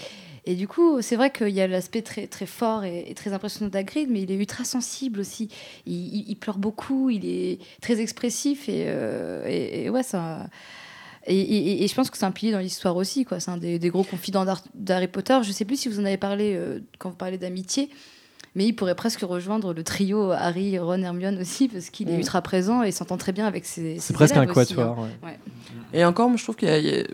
Et, 0.46 0.54
du 0.54 0.66
coup, 0.66 1.02
c'est 1.02 1.16
vrai 1.16 1.30
qu'il 1.30 1.50
y 1.50 1.60
a 1.60 1.66
l'aspect 1.66 2.00
très, 2.00 2.26
très 2.28 2.46
fort 2.46 2.82
et, 2.84 3.12
très 3.14 3.34
impressionnant 3.34 3.68
d'Hagrid, 3.70 4.08
mais 4.10 4.22
il 4.22 4.32
est 4.32 4.37
ultra 4.37 4.64
sensible 4.64 5.20
aussi. 5.20 5.50
Il, 5.84 6.30
il- 6.30 6.37
pleure 6.37 6.56
beaucoup, 6.56 7.10
il 7.10 7.26
est 7.26 7.58
très 7.82 8.00
expressif 8.00 8.70
et 8.70 9.90
ouais, 9.90 10.02
ça. 10.02 10.46
Et, 11.28 11.38
et- 11.40 11.85
et 11.85 11.88
je 11.88 11.94
pense 11.94 12.11
que 12.11 12.16
c'est 12.18 12.25
un 12.26 12.30
pilier 12.30 12.52
dans 12.52 12.58
l'histoire 12.58 12.97
aussi, 12.97 13.25
quoi. 13.25 13.38
C'est 13.40 13.50
un 13.50 13.56
des, 13.58 13.78
des 13.78 13.88
gros 13.90 14.02
confidents 14.04 14.44
d'Harry 14.75 15.08
Potter. 15.08 15.38
Je 15.42 15.52
sais 15.52 15.64
plus 15.64 15.76
si 15.76 15.88
vous 15.88 16.00
en 16.00 16.04
avez 16.04 16.16
parlé 16.16 16.54
euh, 16.56 16.80
quand 16.99 17.11
vous 17.11 17.16
parlez 17.16 17.38
d'amitié, 17.38 17.90
mais 18.54 18.64
il 18.66 18.73
pourrait 18.73 18.94
presque 18.94 19.20
rejoindre 19.20 19.73
le 19.75 19.85
trio 19.85 20.30
Harry, 20.32 20.78
Ron, 20.78 21.02
Hermione 21.02 21.38
aussi, 21.40 21.68
parce 21.68 21.90
qu'il 21.90 22.08
est 22.11 22.14
Mm. 22.16 22.20
ultra 22.20 22.42
présent 22.42 22.82
et 22.82 22.90
s'entend 22.92 23.16
très 23.18 23.32
bien 23.32 23.47
avec 23.47 23.64
ses. 23.66 23.99
C'est 23.99 24.14
presque 24.14 24.37
un 24.37 24.47
quatuor. 24.47 24.99
hein. 24.99 25.08
ouais. 25.23 25.28
Ouais. 25.28 25.38
Et 25.92 26.04
encore, 26.04 26.28
moi, 26.28 26.37
je 26.38 26.42
trouve 26.42 26.56
qu'il 26.56 26.68
y 26.68 26.73
a- 26.73 26.78
il 26.78 26.87
y 26.87 27.00
a- 27.00 27.04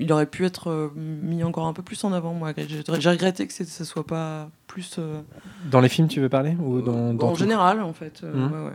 il 0.00 0.12
aurait 0.12 0.26
pu 0.26 0.44
être 0.46 0.68
euh, 0.70 0.92
mis 0.94 1.42
encore 1.42 1.66
un 1.66 1.72
peu 1.72 1.82
plus 1.82 2.04
en 2.04 2.12
avant. 2.12 2.32
Moi, 2.32 2.52
j'ai 2.56 2.68
j'ai 3.00 3.08
regretté 3.10 3.46
que 3.48 3.52
ce 3.52 3.84
soit 3.84 4.06
pas 4.06 4.48
plus. 4.68 4.96
euh, 4.98 5.20
Dans 5.70 5.80
les 5.80 5.88
films, 5.88 6.06
tu 6.08 6.20
veux 6.20 6.28
parler 6.28 6.56
ou 6.62 6.80
dans, 6.82 7.12
dans 7.14 7.28
en 7.28 7.32
tout 7.32 7.38
général, 7.40 7.80
en 7.82 7.92
fait. 7.92 8.20
euh, 8.22 8.32
ouais, 8.48 8.64
ouais. 8.68 8.72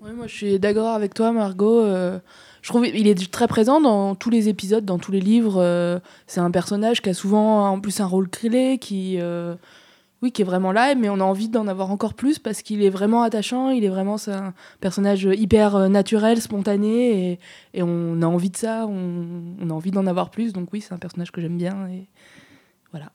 Ouais, 0.00 0.12
moi, 0.12 0.26
je 0.26 0.34
suis 0.34 0.58
d'accord 0.58 0.94
avec 0.94 1.14
toi, 1.14 1.32
Margot. 1.32 1.80
Je 2.62 2.68
trouve 2.68 2.86
il 2.86 3.06
est 3.06 3.30
très 3.30 3.46
présent 3.46 3.80
dans 3.80 4.14
tous 4.14 4.30
les 4.30 4.48
épisodes, 4.48 4.84
dans 4.84 4.98
tous 4.98 5.12
les 5.12 5.20
livres. 5.20 5.56
euh, 5.58 5.98
c'est 6.26 6.40
un 6.40 6.50
personnage 6.50 7.00
qui 7.02 7.10
a 7.10 7.14
souvent 7.14 7.68
en 7.68 7.80
plus 7.80 8.00
un 8.00 8.06
rôle 8.06 8.28
clé, 8.28 8.78
qui, 8.78 9.16
euh, 9.20 9.54
oui, 10.22 10.32
qui 10.32 10.42
est 10.42 10.44
vraiment 10.44 10.72
là, 10.72 10.94
mais 10.94 11.08
on 11.08 11.20
a 11.20 11.24
envie 11.24 11.48
d'en 11.48 11.68
avoir 11.68 11.90
encore 11.90 12.14
plus 12.14 12.38
parce 12.38 12.62
qu'il 12.62 12.82
est 12.82 12.90
vraiment 12.90 13.22
attachant. 13.22 13.70
Il 13.70 13.84
est 13.84 13.88
vraiment 13.88 14.16
un 14.28 14.52
personnage 14.80 15.24
hyper 15.24 15.76
euh, 15.76 15.88
naturel, 15.88 16.40
spontané, 16.40 17.32
et, 17.32 17.38
et 17.74 17.82
on 17.82 18.20
a 18.22 18.26
envie 18.26 18.50
de 18.50 18.56
ça. 18.56 18.86
On, 18.88 19.56
on 19.60 19.70
a 19.70 19.72
envie 19.72 19.92
d'en 19.92 20.06
avoir 20.06 20.30
plus. 20.30 20.52
Donc 20.52 20.72
oui, 20.72 20.80
c'est 20.80 20.92
un 20.92 20.98
personnage 20.98 21.30
que 21.30 21.40
j'aime 21.40 21.56
bien. 21.56 21.88
Et 21.88 22.08
voilà. 22.90 23.12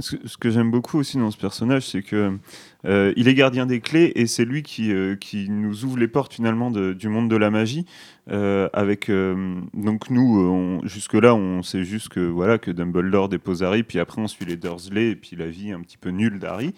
Ce 0.00 0.36
que, 0.36 0.50
j'aime 0.50 0.70
beaucoup 0.70 0.98
aussi 0.98 1.18
dans 1.18 1.30
ce 1.30 1.36
personnage, 1.36 1.86
c'est 1.86 2.02
que 2.02 2.36
euh, 2.84 3.12
il 3.16 3.28
est 3.28 3.34
gardien 3.34 3.66
des 3.66 3.80
clés 3.80 4.12
et 4.16 4.26
c'est 4.26 4.44
lui 4.44 4.62
qui, 4.62 4.92
euh, 4.92 5.14
qui 5.16 5.48
nous 5.48 5.84
ouvre 5.84 5.98
les 5.98 6.08
portes 6.08 6.34
finalement 6.34 6.70
du 6.70 7.08
monde 7.08 7.30
de 7.30 7.36
la 7.36 7.50
magie. 7.50 7.86
Euh, 8.30 8.68
avec 8.72 9.10
donc 9.10 10.10
nous, 10.10 10.40
on- 10.40 10.86
jusque-là, 10.86 11.34
on 11.34 11.62
sait 11.62 11.84
juste 11.84 12.08
que 12.08 12.20
voilà 12.20 12.58
que 12.58 12.70
Dumbledore 12.70 13.28
dépose 13.28 13.62
Harry, 13.62 13.82
puis 13.82 13.98
après 13.98 14.20
on 14.20 14.28
suit 14.28 14.44
les 14.44 14.56
Dursley 14.56 15.10
et 15.10 15.16
puis 15.16 15.36
la 15.36 15.48
vie 15.48 15.72
un 15.72 15.80
petit 15.80 15.98
peu 15.98 16.10
nulle 16.10 16.38
d'Harry. 16.38 16.74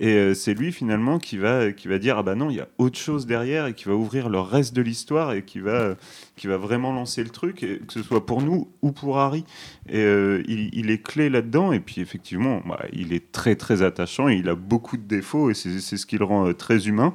Et 0.00 0.14
euh, 0.14 0.34
c'est 0.34 0.54
lui 0.54 0.72
finalement 0.72 1.18
qui 1.18 1.38
va, 1.38 1.70
qui 1.70 1.86
va 1.86 1.98
dire 1.98 2.18
ah 2.18 2.22
bah 2.24 2.34
non, 2.34 2.50
il 2.50 2.56
y 2.56 2.60
a 2.60 2.66
autre 2.78 2.98
chose 2.98 3.26
derrière 3.26 3.66
et 3.66 3.74
qui 3.74 3.84
va 3.84 3.94
ouvrir 3.94 4.28
le 4.28 4.40
reste 4.40 4.74
de 4.74 4.82
l'histoire 4.82 5.32
et 5.32 5.44
qui 5.44 5.60
va, 5.60 5.94
qui 6.36 6.48
va 6.48 6.56
vraiment 6.56 6.92
lancer 6.92 7.22
le 7.22 7.30
truc, 7.30 7.62
et 7.62 7.78
que 7.78 7.92
ce 7.92 8.02
soit 8.02 8.26
pour 8.26 8.42
nous 8.42 8.68
ou 8.82 8.90
pour 8.90 9.18
Harry. 9.18 9.44
Et 9.88 10.00
euh, 10.00 10.42
il, 10.48 10.70
il 10.72 10.90
est 10.90 11.02
clé 11.02 11.30
là-dedans. 11.30 11.72
Et 11.72 11.80
puis 11.80 12.00
effectivement, 12.00 12.60
bah, 12.66 12.80
il 12.92 13.12
est 13.12 13.30
très 13.30 13.54
très 13.54 13.82
attachant. 13.82 14.28
Et 14.28 14.36
il 14.36 14.48
a 14.48 14.54
beaucoup 14.54 14.96
de 14.96 15.06
défauts 15.06 15.50
et 15.50 15.54
c'est 15.54 15.78
c'est 15.80 15.96
ce 15.96 16.06
qui 16.06 16.18
le 16.18 16.24
rend 16.24 16.48
euh, 16.48 16.54
très 16.54 16.88
humain. 16.88 17.14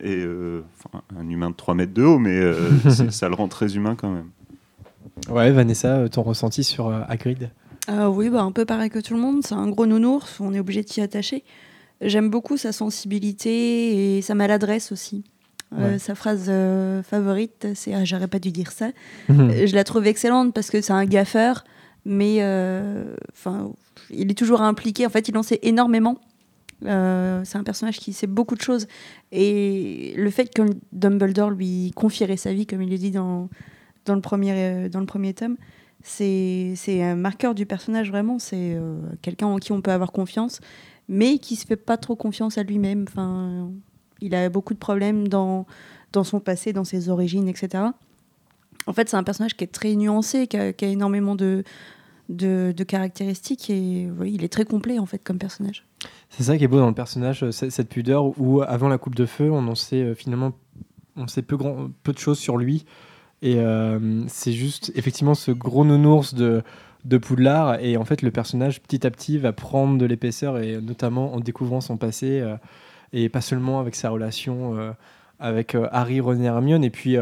Et 0.00 0.16
euh, 0.16 0.64
enfin, 0.78 1.02
un 1.16 1.28
humain 1.28 1.50
de 1.50 1.54
3 1.54 1.74
mètres 1.74 1.94
de 1.94 2.02
haut, 2.02 2.18
mais 2.18 2.36
euh, 2.36 2.70
ça 3.10 3.28
le 3.28 3.34
rend 3.34 3.48
très 3.48 3.76
humain 3.76 3.94
quand 3.94 4.10
même. 4.10 4.30
Ouais, 5.30 5.52
Vanessa, 5.52 6.08
ton 6.08 6.22
ressenti 6.22 6.64
sur 6.64 6.88
euh, 6.88 7.02
Hagrid? 7.08 7.50
Euh, 7.88 8.06
oui, 8.06 8.30
bah, 8.30 8.42
un 8.42 8.52
peu 8.52 8.64
pareil 8.64 8.90
que 8.90 8.98
tout 8.98 9.14
le 9.14 9.20
monde. 9.20 9.42
C'est 9.44 9.54
un 9.54 9.68
gros 9.68 9.86
nounours, 9.86 10.40
on 10.40 10.52
est 10.52 10.60
obligé 10.60 10.82
de 10.82 10.88
s'y 10.88 11.00
attacher. 11.00 11.44
J'aime 12.00 12.28
beaucoup 12.28 12.56
sa 12.56 12.72
sensibilité 12.72 14.16
et 14.16 14.22
sa 14.22 14.34
maladresse 14.34 14.92
aussi. 14.92 15.24
Euh. 15.78 15.98
Sa 15.98 16.14
phrase 16.14 16.46
euh, 16.48 17.02
favorite, 17.02 17.68
c'est 17.74 17.94
ah, 17.94 18.04
J'aurais 18.04 18.28
pas 18.28 18.38
dû 18.38 18.52
dire 18.52 18.70
ça. 18.72 18.90
Mhm. 19.28 19.50
Euh, 19.50 19.66
Je 19.66 19.74
la 19.74 19.84
trouve 19.84 20.06
excellente 20.06 20.54
parce 20.54 20.70
que 20.70 20.80
c'est 20.80 20.92
un 20.92 21.04
gaffeur, 21.04 21.64
mais 22.04 22.38
euh, 22.40 23.16
il 24.10 24.30
est 24.30 24.38
toujours 24.38 24.62
impliqué. 24.62 25.06
En 25.06 25.10
fait, 25.10 25.28
il 25.28 25.36
en 25.36 25.42
sait 25.42 25.60
énormément. 25.62 26.18
C'est 26.82 27.56
un 27.56 27.62
personnage 27.64 27.98
qui 27.98 28.12
sait 28.12 28.26
beaucoup 28.26 28.56
de 28.56 28.60
choses. 28.60 28.86
Et 29.32 30.12
le 30.16 30.28
fait 30.28 30.52
que 30.52 30.62
Dumbledore 30.92 31.50
lui 31.50 31.92
confierait 31.96 32.36
sa 32.36 32.52
vie, 32.52 32.66
comme 32.66 32.82
il 32.82 32.90
le 32.90 32.98
dit 32.98 33.10
dans, 33.10 33.48
dans, 34.04 34.14
le, 34.14 34.20
premier, 34.20 34.90
dans 34.90 35.00
le 35.00 35.06
premier 35.06 35.32
tome, 35.32 35.56
c'est 36.02 36.74
c'est 36.76 37.02
un 37.02 37.16
marqueur 37.16 37.54
du 37.54 37.64
personnage 37.64 38.10
vraiment. 38.10 38.38
C'est 38.38 38.76
quelqu'un 39.22 39.46
en 39.46 39.56
qui 39.56 39.72
on 39.72 39.80
peut 39.80 39.92
avoir 39.92 40.12
confiance. 40.12 40.60
Mais 41.08 41.38
qui 41.38 41.56
se 41.56 41.66
fait 41.66 41.76
pas 41.76 41.96
trop 41.96 42.16
confiance 42.16 42.58
à 42.58 42.62
lui-même. 42.62 43.04
Enfin, 43.08 43.70
il 44.20 44.34
a 44.34 44.48
beaucoup 44.48 44.74
de 44.74 44.78
problèmes 44.78 45.28
dans, 45.28 45.66
dans 46.12 46.24
son 46.24 46.40
passé, 46.40 46.72
dans 46.72 46.84
ses 46.84 47.08
origines, 47.08 47.48
etc. 47.48 47.84
En 48.86 48.92
fait, 48.92 49.08
c'est 49.08 49.16
un 49.16 49.22
personnage 49.22 49.56
qui 49.56 49.64
est 49.64 49.72
très 49.72 49.94
nuancé, 49.94 50.46
qui 50.46 50.56
a, 50.56 50.72
qui 50.72 50.84
a 50.84 50.88
énormément 50.88 51.34
de, 51.34 51.64
de, 52.28 52.84
caractéristiques 52.84 53.70
et 53.70 54.08
il 54.24 54.44
est 54.44 54.52
très 54.52 54.64
complet 54.64 54.98
en 54.98 55.06
fait 55.06 55.18
comme 55.18 55.38
personnage. 55.38 55.86
C'est 56.30 56.44
ça 56.44 56.58
qui 56.58 56.64
est 56.64 56.68
beau 56.68 56.78
dans 56.78 56.88
le 56.88 56.94
personnage, 56.94 57.44
euh, 57.44 57.50
cette 57.52 57.88
pudeur 57.88 58.38
où 58.38 58.62
avant 58.62 58.88
la 58.88 58.98
coupe 58.98 59.14
de 59.14 59.26
feu, 59.26 59.50
on 59.50 59.66
en 59.68 59.74
sait 59.74 60.02
euh, 60.02 60.14
finalement 60.14 60.52
on 61.16 61.26
sait 61.28 61.42
peu, 61.42 61.56
grand, 61.56 61.90
peu 62.02 62.12
de 62.12 62.18
choses 62.18 62.38
sur 62.38 62.56
lui. 62.56 62.84
Et 63.42 63.56
euh, 63.58 64.24
c'est 64.26 64.52
juste 64.52 64.90
effectivement 64.94 65.34
ce 65.34 65.50
gros 65.50 65.84
nounours 65.84 66.34
de, 66.34 66.62
de 67.04 67.18
Poudlard. 67.18 67.80
Et 67.80 67.96
en 67.96 68.04
fait, 68.04 68.22
le 68.22 68.30
personnage 68.30 68.80
petit 68.80 69.06
à 69.06 69.10
petit 69.10 69.38
va 69.38 69.52
prendre 69.52 69.98
de 69.98 70.06
l'épaisseur 70.06 70.58
et 70.58 70.80
notamment 70.80 71.34
en 71.34 71.40
découvrant 71.40 71.80
son 71.80 71.96
passé 71.96 72.40
euh, 72.40 72.56
et 73.12 73.28
pas 73.28 73.40
seulement 73.40 73.80
avec 73.80 73.94
sa 73.94 74.10
relation 74.10 74.76
euh, 74.76 74.92
avec 75.38 75.74
euh, 75.74 75.88
Harry, 75.92 76.20
Ron 76.20 76.40
et 76.40 76.44
Hermione. 76.44 76.84
Et 76.84 76.90
puis, 76.90 77.16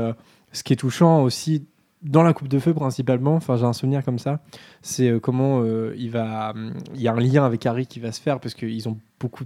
ce 0.52 0.62
qui 0.62 0.72
est 0.72 0.76
touchant 0.76 1.22
aussi 1.22 1.66
dans 2.02 2.22
la 2.22 2.32
coupe 2.32 2.48
de 2.48 2.58
feu 2.58 2.74
principalement, 2.74 3.34
enfin 3.34 3.56
j'ai 3.56 3.64
un 3.64 3.72
souvenir 3.72 4.04
comme 4.04 4.18
ça, 4.18 4.40
c'est 4.80 5.20
comment 5.20 5.64
il 5.94 6.10
va, 6.10 6.50
hum, 6.50 6.74
il 6.94 7.00
y 7.00 7.08
a 7.08 7.12
un 7.12 7.20
lien 7.20 7.44
avec 7.44 7.64
Harry 7.64 7.86
qui 7.86 8.00
va 8.00 8.10
se 8.10 8.20
faire 8.20 8.40
parce 8.40 8.54
qu'ils 8.54 8.88
ont 8.88 8.98
beaucoup 9.20 9.44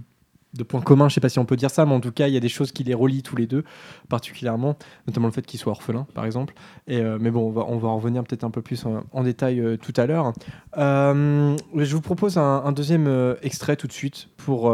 de 0.53 0.63
points 0.63 0.81
communs, 0.81 1.09
je 1.09 1.15
sais 1.15 1.21
pas 1.21 1.29
si 1.29 1.39
on 1.39 1.45
peut 1.45 1.55
dire 1.55 1.69
ça, 1.69 1.85
mais 1.85 1.93
en 1.93 1.99
tout 1.99 2.11
cas 2.11 2.27
il 2.27 2.33
y 2.33 2.37
a 2.37 2.39
des 2.39 2.49
choses 2.49 2.71
qui 2.71 2.83
les 2.83 2.93
relient 2.93 3.23
tous 3.23 3.35
les 3.35 3.47
deux, 3.47 3.63
particulièrement, 4.09 4.77
notamment 5.07 5.27
le 5.27 5.33
fait 5.33 5.45
qu'ils 5.45 5.59
soient 5.59 5.71
orphelins 5.71 6.07
par 6.13 6.25
exemple. 6.25 6.53
Et, 6.87 6.99
euh, 6.99 7.17
mais 7.19 7.31
bon, 7.31 7.47
on 7.47 7.77
va, 7.77 7.89
en 7.89 7.97
revenir 7.97 8.23
peut-être 8.23 8.43
un 8.43 8.49
peu 8.49 8.61
plus 8.61 8.85
en, 8.85 9.23
détail 9.23 9.59
euh, 9.59 9.77
tout 9.77 9.93
à 9.97 10.05
l'heure. 10.05 10.33
Euh, 10.77 11.55
je 11.75 11.95
vous 11.95 12.01
propose 12.01 12.37
un, 12.37 12.71
deuxième 12.71 13.35
extrait 13.41 13.75
tout 13.75 13.87
de 13.87 13.93
suite 13.93 14.29
pour, 14.37 14.71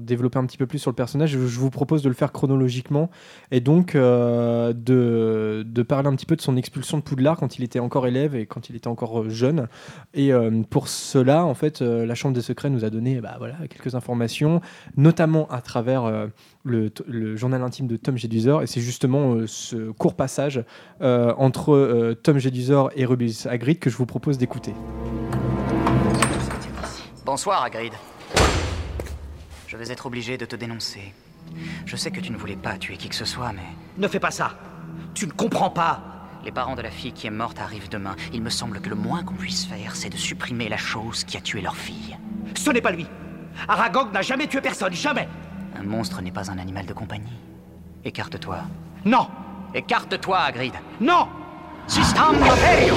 développer 0.00 0.38
un 0.38 0.46
petit 0.46 0.58
peu 0.58 0.66
plus 0.66 0.78
sur 0.78 0.90
le 0.90 0.96
personnage. 0.96 1.30
Je, 1.30 1.38
vous 1.38 1.70
propose 1.70 2.02
de 2.02 2.08
le 2.08 2.14
faire 2.14 2.32
chronologiquement 2.32 3.10
et 3.50 3.60
donc 3.60 3.94
de, 3.94 4.72
de 5.66 5.82
parler 5.82 6.08
un 6.08 6.14
petit 6.14 6.26
peu 6.26 6.36
de 6.36 6.40
son 6.40 6.56
expulsion 6.56 6.98
de 6.98 7.02
Poudlard 7.02 7.36
quand 7.36 7.58
il 7.58 7.64
était 7.64 7.78
encore 7.78 8.06
élève 8.06 8.34
et 8.34 8.46
quand 8.46 8.68
il 8.68 8.76
était 8.76 8.88
encore 8.88 9.28
jeune. 9.28 9.68
Et 10.14 10.30
pour 10.70 10.88
cela, 10.88 11.44
en 11.44 11.54
fait, 11.54 11.80
la 11.80 12.14
Chambre 12.14 12.34
des 12.34 12.42
Secrets 12.42 12.70
nous 12.70 12.84
a 12.84 12.90
donné 12.90 13.20
bah, 13.20 13.36
voilà, 13.38 13.56
quelques 13.78 13.94
informations, 13.94 14.60
notamment 14.96 15.48
à 15.48 15.60
travers 15.60 16.04
euh, 16.04 16.26
le, 16.68 17.36
journal 17.36 17.62
intime 17.62 17.86
de 17.86 17.96
Tom 17.96 18.16
Jedusor. 18.16 18.62
Et 18.62 18.66
c'est 18.66 18.80
justement 18.80 19.34
euh, 19.34 19.46
ce 19.46 19.90
court 19.92 20.14
passage 20.14 20.62
euh, 21.00 21.32
entre 21.36 21.74
euh, 21.74 22.14
Tom 22.14 22.38
Jedusor 22.38 22.90
et 22.94 23.04
Rubius 23.04 23.46
Hagrid 23.46 23.78
que 23.78 23.90
je 23.90 23.96
vous 23.96 24.06
propose 24.06 24.38
d'écouter. 24.38 24.74
Bonsoir, 27.24 27.62
Hagrid. 27.62 27.92
Je 29.66 29.76
vais 29.76 29.90
être 29.90 30.06
obligé 30.06 30.38
de 30.38 30.46
te 30.46 30.56
dénoncer. 30.56 31.12
Je 31.84 31.96
sais 31.96 32.10
que 32.10 32.20
tu 32.20 32.32
ne 32.32 32.36
voulais 32.36 32.56
pas 32.56 32.76
tuer 32.78 32.96
qui 32.96 33.08
que 33.08 33.14
ce 33.14 33.24
soit, 33.24 33.52
mais... 33.52 33.62
Ne 33.98 34.08
fais 34.08 34.20
pas 34.20 34.30
ça 34.30 34.52
Tu 35.14 35.26
ne 35.26 35.32
comprends 35.32 35.70
pas 35.70 36.02
Les 36.44 36.52
parents 36.52 36.76
de 36.76 36.82
la 36.82 36.90
fille 36.90 37.12
qui 37.12 37.26
est 37.26 37.30
morte 37.30 37.58
arrivent 37.58 37.90
demain. 37.90 38.16
Il 38.32 38.42
me 38.42 38.50
semble 38.50 38.80
que 38.80 38.88
le 38.88 38.94
moins 38.94 39.22
qu'on 39.24 39.34
puisse 39.34 39.66
faire, 39.66 39.94
c'est 39.94 40.10
de 40.10 40.16
supprimer 40.16 40.68
la 40.68 40.78
chose 40.78 41.24
qui 41.24 41.36
a 41.36 41.40
tué 41.40 41.60
leur 41.60 41.76
fille. 41.76 42.16
Ce 42.54 42.70
n'est 42.70 42.80
pas 42.80 42.92
lui 42.92 43.06
Aragog 43.66 44.12
n'a 44.12 44.22
jamais 44.22 44.46
tué 44.46 44.60
personne, 44.60 44.92
jamais 44.92 45.28
Un 45.78 45.82
monstre 45.82 46.22
n'est 46.22 46.30
pas 46.30 46.50
un 46.50 46.58
animal 46.58 46.86
de 46.86 46.92
compagnie. 46.92 47.38
Écarte-toi. 48.04 48.58
Non 49.04 49.28
Écarte-toi, 49.74 50.38
Hagrid 50.38 50.74
Non 51.00 51.28
Système 51.86 52.42
Imperio 52.42 52.94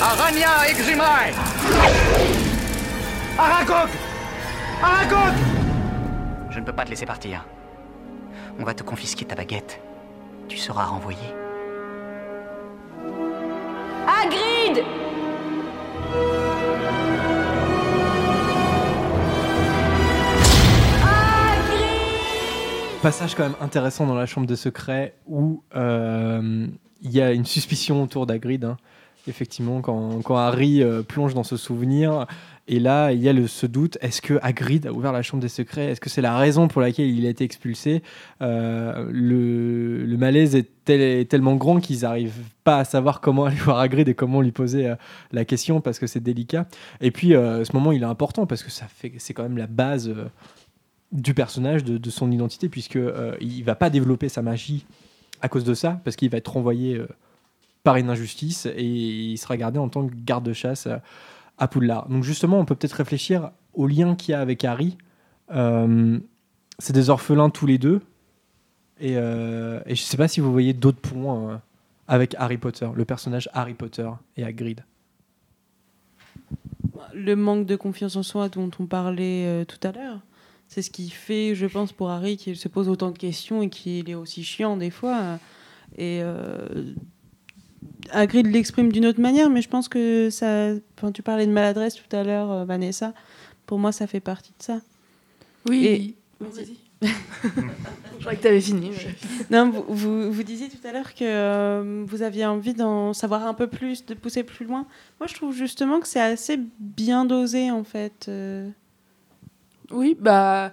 Arania 0.00 0.68
Exumae 0.68 1.32
Aragog 3.38 3.88
Aragog 4.82 5.34
Je 6.50 6.58
ne 6.58 6.64
peux 6.64 6.72
pas 6.72 6.84
te 6.84 6.90
laisser 6.90 7.06
partir. 7.06 7.44
On 8.58 8.64
va 8.64 8.74
te 8.74 8.82
confisquer 8.82 9.24
ta 9.24 9.34
baguette. 9.34 9.80
Tu 10.48 10.56
seras 10.58 10.84
renvoyé. 10.84 11.41
Hagrid 14.06 14.84
Passage 23.02 23.34
quand 23.34 23.42
même 23.42 23.56
intéressant 23.60 24.06
dans 24.06 24.14
la 24.14 24.26
chambre 24.26 24.46
de 24.46 24.54
secret 24.54 25.14
où 25.26 25.64
euh, 25.74 26.66
il 27.00 27.10
y 27.10 27.20
a 27.20 27.32
une 27.32 27.44
suspicion 27.44 28.02
autour 28.02 28.26
d'Hagrid. 28.26 28.64
hein. 28.64 28.76
Effectivement, 29.28 29.80
quand, 29.80 30.20
quand 30.22 30.36
Harry 30.36 30.82
euh, 30.82 31.02
plonge 31.02 31.34
dans 31.34 31.42
ce 31.42 31.56
souvenir, 31.56 32.26
et 32.68 32.78
là, 32.78 33.12
il 33.12 33.20
y 33.20 33.28
a 33.28 33.32
le, 33.32 33.48
ce 33.48 33.66
doute 33.66 33.98
est-ce 34.00 34.22
que 34.22 34.38
Hagrid 34.40 34.86
a 34.86 34.92
ouvert 34.92 35.10
la 35.10 35.22
chambre 35.22 35.42
des 35.42 35.48
secrets? 35.48 35.86
Est-ce 35.86 36.00
que 36.00 36.08
c'est 36.08 36.22
la 36.22 36.36
raison 36.36 36.68
pour 36.68 36.80
laquelle 36.80 37.08
il 37.08 37.26
a 37.26 37.28
été 37.28 37.42
expulsé? 37.42 38.02
Euh, 38.40 39.08
le, 39.10 40.16
malaise 40.16 40.54
est, 40.54 40.70
tel- 40.84 41.00
est 41.00 41.28
tellement 41.28 41.56
grand 41.56 41.80
qu'ils 41.80 42.02
n'arrivent 42.02 42.44
pas 42.62 42.78
à 42.78 42.84
savoir 42.84 43.20
comment 43.20 43.46
aller 43.46 43.56
voir 43.64 43.78
Hagrid 43.78 44.08
et 44.08 44.14
comment 44.14 44.40
lui 44.40 44.52
poser 44.52 44.86
euh, 44.86 44.94
la 45.32 45.44
question 45.44 45.80
parce 45.80 45.98
que 45.98 46.06
c'est 46.06 46.20
délicat. 46.20 46.68
Et 47.00 47.10
puis, 47.10 47.34
euh, 47.34 47.64
ce 47.64 47.72
moment, 47.72 47.90
il 47.90 48.02
est 48.02 48.06
important 48.06 48.46
parce 48.46 48.62
que 48.62 48.70
ça 48.70 48.86
fait, 48.86 49.12
c'est 49.18 49.34
quand 49.34 49.42
même 49.42 49.58
la 49.58 49.66
base. 49.66 50.12
du 51.10 51.34
personnage, 51.34 51.82
de, 51.82 52.10
son 52.10 52.30
identité, 52.30 52.68
puisque 52.68 52.98
il 53.40 53.62
va 53.64 53.74
pas 53.74 53.90
développer 53.90 54.28
sa 54.28 54.40
magie 54.40 54.86
à 55.40 55.48
cause 55.48 55.64
de 55.64 55.74
ça, 55.74 56.00
parce 56.04 56.14
qu'il 56.14 56.30
va 56.30 56.38
être 56.38 56.52
renvoyé 56.52 57.02
par 57.82 57.96
une 57.96 58.08
injustice 58.08 58.66
et 58.66 58.84
il 58.84 59.36
sera 59.36 59.56
gardé 59.56 59.78
en 59.78 59.88
tant 59.88 60.06
que 60.06 60.14
garde-chasse 60.14 60.88
à 61.58 61.68
Poudlard. 61.68 62.08
Donc 62.08 62.24
justement, 62.24 62.58
on 62.58 62.64
peut 62.64 62.74
peut-être 62.74 62.92
réfléchir 62.94 63.50
au 63.74 63.86
lien 63.86 64.14
qu'il 64.14 64.32
y 64.32 64.34
a 64.34 64.40
avec 64.40 64.64
Harry. 64.64 64.98
Euh, 65.52 66.18
c'est 66.78 66.92
des 66.92 67.10
orphelins 67.10 67.50
tous 67.50 67.66
les 67.66 67.78
deux, 67.78 68.00
et, 69.00 69.16
euh, 69.16 69.80
je 69.86 69.94
sais 69.94 70.16
pas 70.16 70.28
si 70.28 70.40
vous 70.40 70.52
voyez 70.52 70.72
d'autres 70.72 71.00
points 71.00 71.50
euh, 71.50 71.56
avec 72.08 72.34
Harry 72.38 72.58
Potter, 72.58 72.88
le 72.94 73.04
personnage 73.04 73.48
Harry 73.52 73.74
Potter 73.74 74.08
et 74.36 74.44
Hagrid. 74.44 74.84
le 77.14 77.34
manque 77.36 77.66
de 77.66 77.76
confiance 77.76 78.16
en 78.16 78.22
soi 78.22 78.48
dont 78.48 78.70
on 78.78 78.86
parlait 78.86 79.66
tout 79.66 79.86
à 79.86 79.92
l'heure. 79.92 80.20
C'est 80.68 80.80
ce 80.80 80.90
qui 80.90 81.10
fait, 81.10 81.54
je 81.54 81.66
pense, 81.66 81.92
pour 81.92 82.08
Harry 82.08 82.38
qu'il 82.38 82.56
se 82.56 82.68
pose 82.68 82.88
autant 82.88 83.10
de 83.10 83.18
questions 83.18 83.60
et 83.60 83.68
qu'il 83.68 84.08
est 84.08 84.14
aussi 84.14 84.42
chiant 84.44 84.78
des 84.78 84.90
fois. 84.90 85.38
Et 85.98 86.22
Hagrid 88.10 88.46
l'exprime 88.46 88.92
d'une 88.92 89.06
autre 89.06 89.20
manière, 89.20 89.48
mais 89.50 89.62
je 89.62 89.68
pense 89.68 89.88
que 89.88 90.28
ça. 90.30 90.70
Enfin, 90.98 91.12
tu 91.12 91.22
parlais 91.22 91.46
de 91.46 91.52
maladresse 91.52 91.94
tout 91.96 92.14
à 92.16 92.22
l'heure, 92.24 92.50
euh, 92.50 92.64
Vanessa. 92.64 93.14
Pour 93.66 93.78
moi, 93.78 93.92
ça 93.92 94.06
fait 94.06 94.20
partie 94.20 94.52
de 94.58 94.62
ça. 94.62 94.80
Oui. 95.68 95.86
Et- 95.86 96.14
Vas-y. 96.40 96.76
Je 97.02 98.20
croyais 98.20 98.36
que 98.36 98.42
tu 98.42 98.48
avais 98.48 98.60
fini. 98.60 98.90
mais- 98.90 99.14
Non, 99.56 99.70
vous, 99.70 99.84
vous, 99.88 100.32
vous 100.32 100.42
disiez 100.42 100.68
tout 100.68 100.86
à 100.86 100.92
l'heure 100.92 101.14
que 101.14 101.24
euh, 101.24 102.04
vous 102.06 102.22
aviez 102.22 102.46
envie 102.46 102.74
d'en 102.74 103.12
savoir 103.12 103.46
un 103.46 103.54
peu 103.54 103.66
plus, 103.66 104.04
de 104.06 104.14
pousser 104.14 104.42
plus 104.44 104.64
loin. 104.66 104.86
Moi, 105.20 105.26
je 105.26 105.34
trouve 105.34 105.54
justement 105.54 105.98
que 106.00 106.06
c'est 106.06 106.20
assez 106.20 106.60
bien 106.78 107.24
dosé, 107.24 107.70
en 107.70 107.82
fait. 107.84 108.26
euh. 108.28 108.68
Oui, 109.90 110.16
bah. 110.18 110.72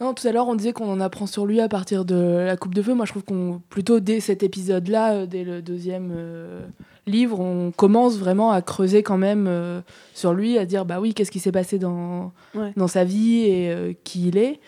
Non, 0.00 0.14
tout 0.14 0.26
à 0.26 0.32
l'heure, 0.32 0.48
on 0.48 0.54
disait 0.54 0.72
qu'on 0.72 0.90
en 0.90 1.00
apprend 1.00 1.26
sur 1.26 1.44
lui 1.44 1.60
à 1.60 1.68
partir 1.68 2.04
de 2.06 2.44
la 2.46 2.56
Coupe 2.56 2.74
de 2.74 2.80
Feu. 2.80 2.94
Moi, 2.94 3.04
je 3.04 3.10
trouve 3.12 3.24
qu'on, 3.24 3.60
plutôt 3.68 4.00
dès 4.00 4.20
cet 4.20 4.42
épisode-là, 4.42 5.12
euh, 5.12 5.26
dès 5.26 5.44
le 5.44 5.60
deuxième 5.60 6.10
euh, 6.16 6.62
livre, 7.06 7.38
on 7.38 7.70
commence 7.70 8.16
vraiment 8.16 8.50
à 8.50 8.62
creuser 8.62 9.02
quand 9.02 9.18
même 9.18 9.46
euh, 9.46 9.82
sur 10.14 10.32
lui, 10.32 10.56
à 10.56 10.64
dire, 10.64 10.86
bah 10.86 11.00
oui, 11.00 11.12
qu'est-ce 11.12 11.30
qui 11.30 11.38
s'est 11.38 11.52
passé 11.52 11.78
dans, 11.78 12.32
Ouais. 12.54 12.72
dans 12.78 12.88
sa 12.88 13.04
vie 13.04 13.40
et 13.44 13.70
euh, 13.70 13.92
qui 14.04 14.28
il 14.28 14.38
est. 14.38 14.58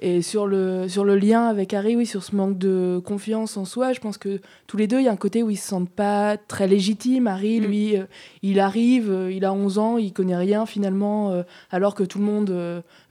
Et 0.00 0.22
sur 0.22 0.46
le, 0.46 0.88
sur 0.88 1.04
le 1.04 1.16
lien 1.16 1.46
avec 1.46 1.72
Harry, 1.72 1.94
oui, 1.94 2.04
sur 2.04 2.24
ce 2.24 2.34
manque 2.34 2.58
de 2.58 3.00
confiance 3.04 3.56
en 3.56 3.64
soi, 3.64 3.92
je 3.92 4.00
pense 4.00 4.18
que 4.18 4.40
tous 4.66 4.76
les 4.76 4.88
deux, 4.88 4.98
il 4.98 5.04
y 5.04 5.08
a 5.08 5.12
un 5.12 5.16
côté 5.16 5.42
où 5.42 5.50
ils 5.50 5.56
se 5.56 5.68
sentent 5.68 5.90
pas 5.90 6.36
très 6.36 6.66
légitimes. 6.66 7.28
Harry, 7.28 7.60
lui, 7.60 7.96
euh, 7.96 8.04
il 8.42 8.58
arrive, 8.58 9.10
euh, 9.10 9.32
il 9.32 9.44
a 9.44 9.52
11 9.52 9.78
ans, 9.78 9.96
il 9.96 10.12
connaît 10.12 10.36
rien 10.36 10.66
finalement, 10.66 11.30
euh, 11.30 11.42
alors 11.70 11.94
que 11.94 12.02
tout 12.02 12.18
le 12.18 12.24
monde 12.24 12.50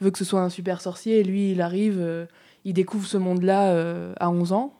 veut 0.01 0.11
que 0.11 0.17
ce 0.17 0.25
soit 0.25 0.41
un 0.41 0.49
super 0.49 0.81
sorcier. 0.81 1.19
Et 1.19 1.23
lui, 1.23 1.51
il 1.51 1.61
arrive, 1.61 2.27
il 2.65 2.73
découvre 2.73 3.07
ce 3.07 3.17
monde-là 3.17 4.13
à 4.19 4.29
11 4.29 4.51
ans. 4.51 4.73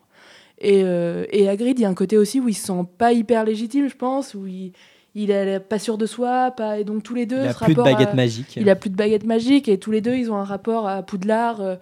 Et, 0.60 0.82
et 0.82 1.50
Hagrid, 1.50 1.80
il 1.80 1.82
y 1.82 1.86
a 1.86 1.90
un 1.90 1.94
côté 1.94 2.18
aussi 2.18 2.40
où 2.40 2.50
il 2.50 2.54
se 2.54 2.68
sent 2.68 2.86
pas 2.98 3.14
hyper 3.14 3.46
légitime, 3.46 3.88
je 3.88 3.96
pense, 3.96 4.34
où 4.34 4.46
il, 4.46 4.74
il 5.16 5.32
est 5.32 5.60
pas 5.60 5.80
sûr 5.80 5.98
de 5.98 6.06
soi, 6.06 6.52
pas, 6.52 6.80
et 6.80 6.84
donc 6.84 7.04
tous 7.04 7.14
les 7.16 7.26
deux. 7.26 7.42
Il 7.42 7.48
a 7.48 7.54
ce 7.54 7.64
plus 7.64 7.76
de 7.76 7.82
baguette 7.82 8.10
à- 8.10 8.16
magique. 8.16 8.56
Il 8.60 8.70
a 8.70 8.76
plus 8.76 8.90
de 8.90 8.96
baguette 8.96 9.26
magique, 9.26 9.70
et 9.70 9.78
tous 9.78 9.92
les 9.92 10.02
deux, 10.02 10.16
ils 10.16 10.32
ont 10.32 10.36
un 10.38 10.44
rapport 10.44 10.88
à 10.88 11.04
Poudlard 11.04 11.62
euh, 11.62 11.76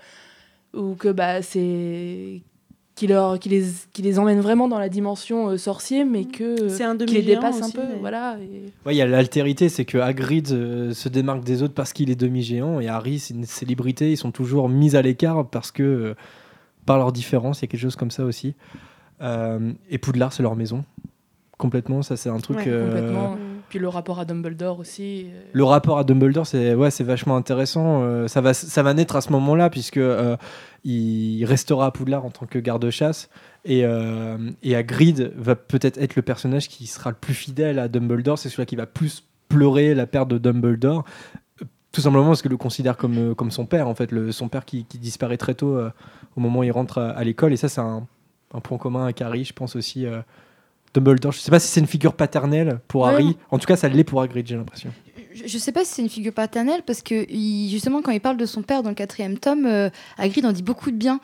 où 0.73 0.95
que 0.95 1.09
bah 1.09 1.41
c'est 1.41 2.41
qui 2.95 3.07
leur 3.07 3.39
qui 3.39 3.49
les 3.49 3.63
qui 3.93 4.01
les 4.01 4.19
emmène 4.19 4.41
vraiment 4.41 4.67
dans 4.67 4.77
la 4.77 4.89
dimension 4.89 5.49
euh, 5.49 5.57
sorcier, 5.57 6.03
mais 6.05 6.25
que 6.25 6.67
C'est 6.69 6.83
un 6.83 6.95
qui 6.97 7.15
les 7.15 7.21
dépasse 7.21 7.61
un 7.61 7.65
aussi, 7.65 7.73
peu, 7.73 7.81
mais- 7.81 7.99
voilà. 7.99 8.37
et- 8.41 8.65
Ouais, 8.85 8.93
il 8.93 8.97
y 8.97 9.01
a 9.01 9.07
l'altérité, 9.07 9.69
c'est 9.69 9.85
que 9.85 9.97
Hagrid 9.97 10.51
euh, 10.51 10.93
se 10.93 11.07
démarque 11.09 11.43
des 11.43 11.63
autres 11.63 11.73
parce 11.73 11.93
qu'il 11.93 12.09
est 12.11 12.15
demi-géant 12.19 12.79
et 12.79 12.89
Harry, 12.89 13.17
c'est 13.19 13.33
une 13.33 13.45
célébrité. 13.45 14.11
Ils 14.11 14.17
sont 14.17 14.31
toujours 14.31 14.67
mis 14.69 14.95
à 14.95 15.01
l'écart 15.01 15.47
parce 15.49 15.71
que, 15.71 15.81
euh, 15.83 16.13
par 16.85 16.97
leur 16.97 17.11
différence, 17.11 17.59
il 17.59 17.63
y 17.63 17.65
a 17.65 17.67
quelque 17.69 17.79
chose 17.81 17.95
comme 17.95 18.11
ça 18.11 18.23
aussi. 18.25 18.55
Euh, 19.21 19.71
et 19.89 19.97
Poudlard, 19.97 20.33
c'est 20.33 20.43
leur 20.43 20.55
maison, 20.55 20.83
complètement. 21.61 22.01
Ça, 22.01 22.17
c'est 22.17 22.29
un 22.29 22.39
truc. 22.39 22.57
Ouais, 22.57 22.65
euh, 22.67 22.85
complètement. 22.85 23.37
Puis 23.69 23.79
le 23.79 23.87
rapport 23.87 24.19
à 24.19 24.25
Dumbledore 24.25 24.79
aussi. 24.79 25.27
euh, 25.29 25.41
Le 25.53 25.63
rapport 25.63 25.97
à 25.97 26.03
Dumbledore, 26.03 26.45
c'est 26.45 26.75
ouais, 26.75 26.91
c'est 26.91 27.05
vachement 27.05 27.37
intéressant. 27.37 28.01
Euh, 28.03 28.27
ça 28.27 28.41
va, 28.41 28.53
ça 28.53 28.83
va 28.83 28.93
naître 28.93 29.15
à 29.15 29.21
ce 29.21 29.31
moment-là 29.31 29.69
puisque 29.69 29.97
euh, 29.97 30.35
il 30.83 31.45
restera 31.45 31.85
à 31.85 31.91
Poudlard 31.91 32.25
en 32.25 32.31
tant 32.31 32.45
que 32.47 32.59
garde-chasse 32.59 33.29
et 33.63 33.85
euh, 33.85 34.37
et 34.63 34.75
Hagrid 34.75 35.31
va 35.37 35.55
peut-être 35.55 35.97
être 35.99 36.15
le 36.17 36.21
personnage 36.21 36.67
qui 36.67 36.85
sera 36.87 37.11
le 37.11 37.15
plus 37.15 37.33
fidèle 37.35 37.79
à 37.79 37.87
Dumbledore. 37.87 38.37
C'est 38.37 38.49
celui 38.49 38.65
qui 38.65 38.75
va 38.75 38.87
plus 38.87 39.23
pleurer 39.47 39.95
la 39.95 40.05
perte 40.07 40.27
de 40.29 40.37
Dumbledore. 40.37 41.05
Tout 41.93 42.01
simplement 42.01 42.27
parce 42.27 42.41
qu'il 42.41 42.51
le 42.51 42.57
considère 42.57 42.95
comme, 42.95 43.35
comme 43.35 43.51
son 43.51 43.65
père, 43.65 43.87
en 43.89 43.95
fait, 43.95 44.11
le, 44.13 44.31
son 44.31 44.47
père 44.47 44.63
qui, 44.63 44.85
qui 44.85 44.97
disparaît 44.97 45.35
très 45.37 45.55
tôt 45.55 45.75
euh, 45.75 45.89
au 46.37 46.39
moment 46.39 46.59
où 46.59 46.63
il 46.63 46.71
rentre 46.71 46.97
à, 46.99 47.09
à 47.09 47.23
l'école. 47.25 47.51
Et 47.51 47.57
ça, 47.57 47.67
c'est 47.67 47.81
un, 47.81 48.07
un 48.53 48.59
point 48.61 48.77
commun 48.77 49.03
avec 49.03 49.21
Harry, 49.21 49.43
je 49.43 49.51
pense 49.53 49.75
aussi. 49.75 50.05
euh, 50.05 50.21
Dumbledore, 50.93 51.31
je 51.31 51.39
sais 51.39 51.51
pas 51.51 51.59
si 51.59 51.67
c'est 51.67 51.79
une 51.79 51.87
figure 51.87 52.13
paternelle 52.13 52.79
pour 52.87 53.03
Ouais. 53.03 53.13
Harry. 53.13 53.37
En 53.49 53.57
tout 53.59 53.65
cas, 53.65 53.75
ça 53.77 53.87
l'est 53.87 54.03
pour 54.03 54.21
Hagrid, 54.21 54.45
j'ai 54.47 54.55
l'impression. 54.55 54.91
Je, 55.33 55.43
je 55.47 55.57
sais 55.57 55.71
pas 55.71 55.85
si 55.85 55.93
c'est 55.93 56.01
une 56.01 56.09
figure 56.09 56.33
paternelle 56.33 56.81
parce 56.85 57.01
que 57.01 57.25
il- 57.31 57.69
justement 57.69 58.01
quand 58.01 58.11
il 58.11 58.19
parle 58.19 58.37
de 58.37 58.45
son 58.45 58.61
père 58.61 58.83
dans 58.83 58.89
le 58.89 58.95
quatrième 58.95 59.37
tome, 59.37 59.65
euh, 59.65 59.89
Hagrid 60.17 60.45
en 60.45 60.51
dit 60.51 60.63
beaucoup 60.63 60.91
de 60.91 60.97
bien. 60.97 61.19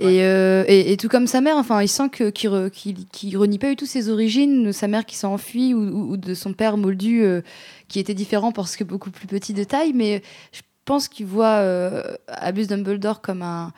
Et, 0.00 0.22
euh, 0.22 0.62
et, 0.68 0.92
et 0.92 0.96
tout 0.96 1.08
comme 1.08 1.26
sa 1.26 1.40
mère, 1.40 1.56
enfin, 1.56 1.82
il 1.82 1.88
sent 1.88 2.08
que- 2.10 2.30
qu'il 2.30 2.50
re- 2.50 3.36
renie 3.36 3.58
pas 3.58 3.68
du 3.70 3.74
tout 3.74 3.84
ses 3.86 4.08
origines, 4.10 4.72
sa 4.72 4.86
mère 4.86 5.04
qui 5.04 5.16
s'est 5.16 5.26
enfuie 5.26 5.74
ou, 5.74 5.80
ou- 5.80 6.12
ou 6.12 6.16
de 6.16 6.34
son 6.34 6.52
père 6.52 6.76
moldu 6.76 7.24
euh, 7.24 7.40
qui 7.88 7.98
était 7.98 8.14
différent 8.14 8.52
parce 8.52 8.76
que 8.76 8.84
beaucoup 8.84 9.10
plus 9.10 9.26
petit 9.26 9.52
de 9.54 9.64
taille. 9.64 9.92
Mais 9.92 10.22
je 10.52 10.60
pense 10.84 11.08
qu'il 11.08 11.26
voit 11.26 11.56
euh, 11.56 12.14
Albus 12.28 12.68
Dumbledore 12.68 13.20
comme 13.20 13.42
un 13.42 13.72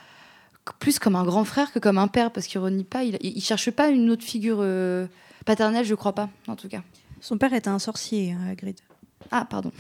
plus 0.79 0.99
comme 0.99 1.17
un 1.17 1.25
grand 1.25 1.45
frère 1.45 1.73
que 1.73 1.79
comme 1.79 1.97
un 1.97 2.07
père 2.07 2.31
parce 2.33 2.47
qu'il 2.47 2.61
renie 2.61 2.85
pas. 2.85 3.03
Il, 3.03 3.17
il, 3.23 3.39
il 3.39 3.41
cherche 3.43 3.71
pas 3.71 3.89
une 3.89 4.11
autre 4.11 4.23
figure 4.23 4.59
euh, 4.61 5.07
paternelle, 5.45 5.85
je 5.85 5.95
crois 5.95 6.15
pas, 6.15 6.29
en 6.49 6.57
tout 6.57 6.69
cas. 6.69 6.83
Son 7.21 7.39
père 7.39 7.53
était 7.53 7.69
un 7.69 7.79
sorcier, 7.79 8.33
hein, 8.33 8.51
Hagrid. 8.51 8.77
Ah, 9.31 9.47
pardon. 9.49 9.71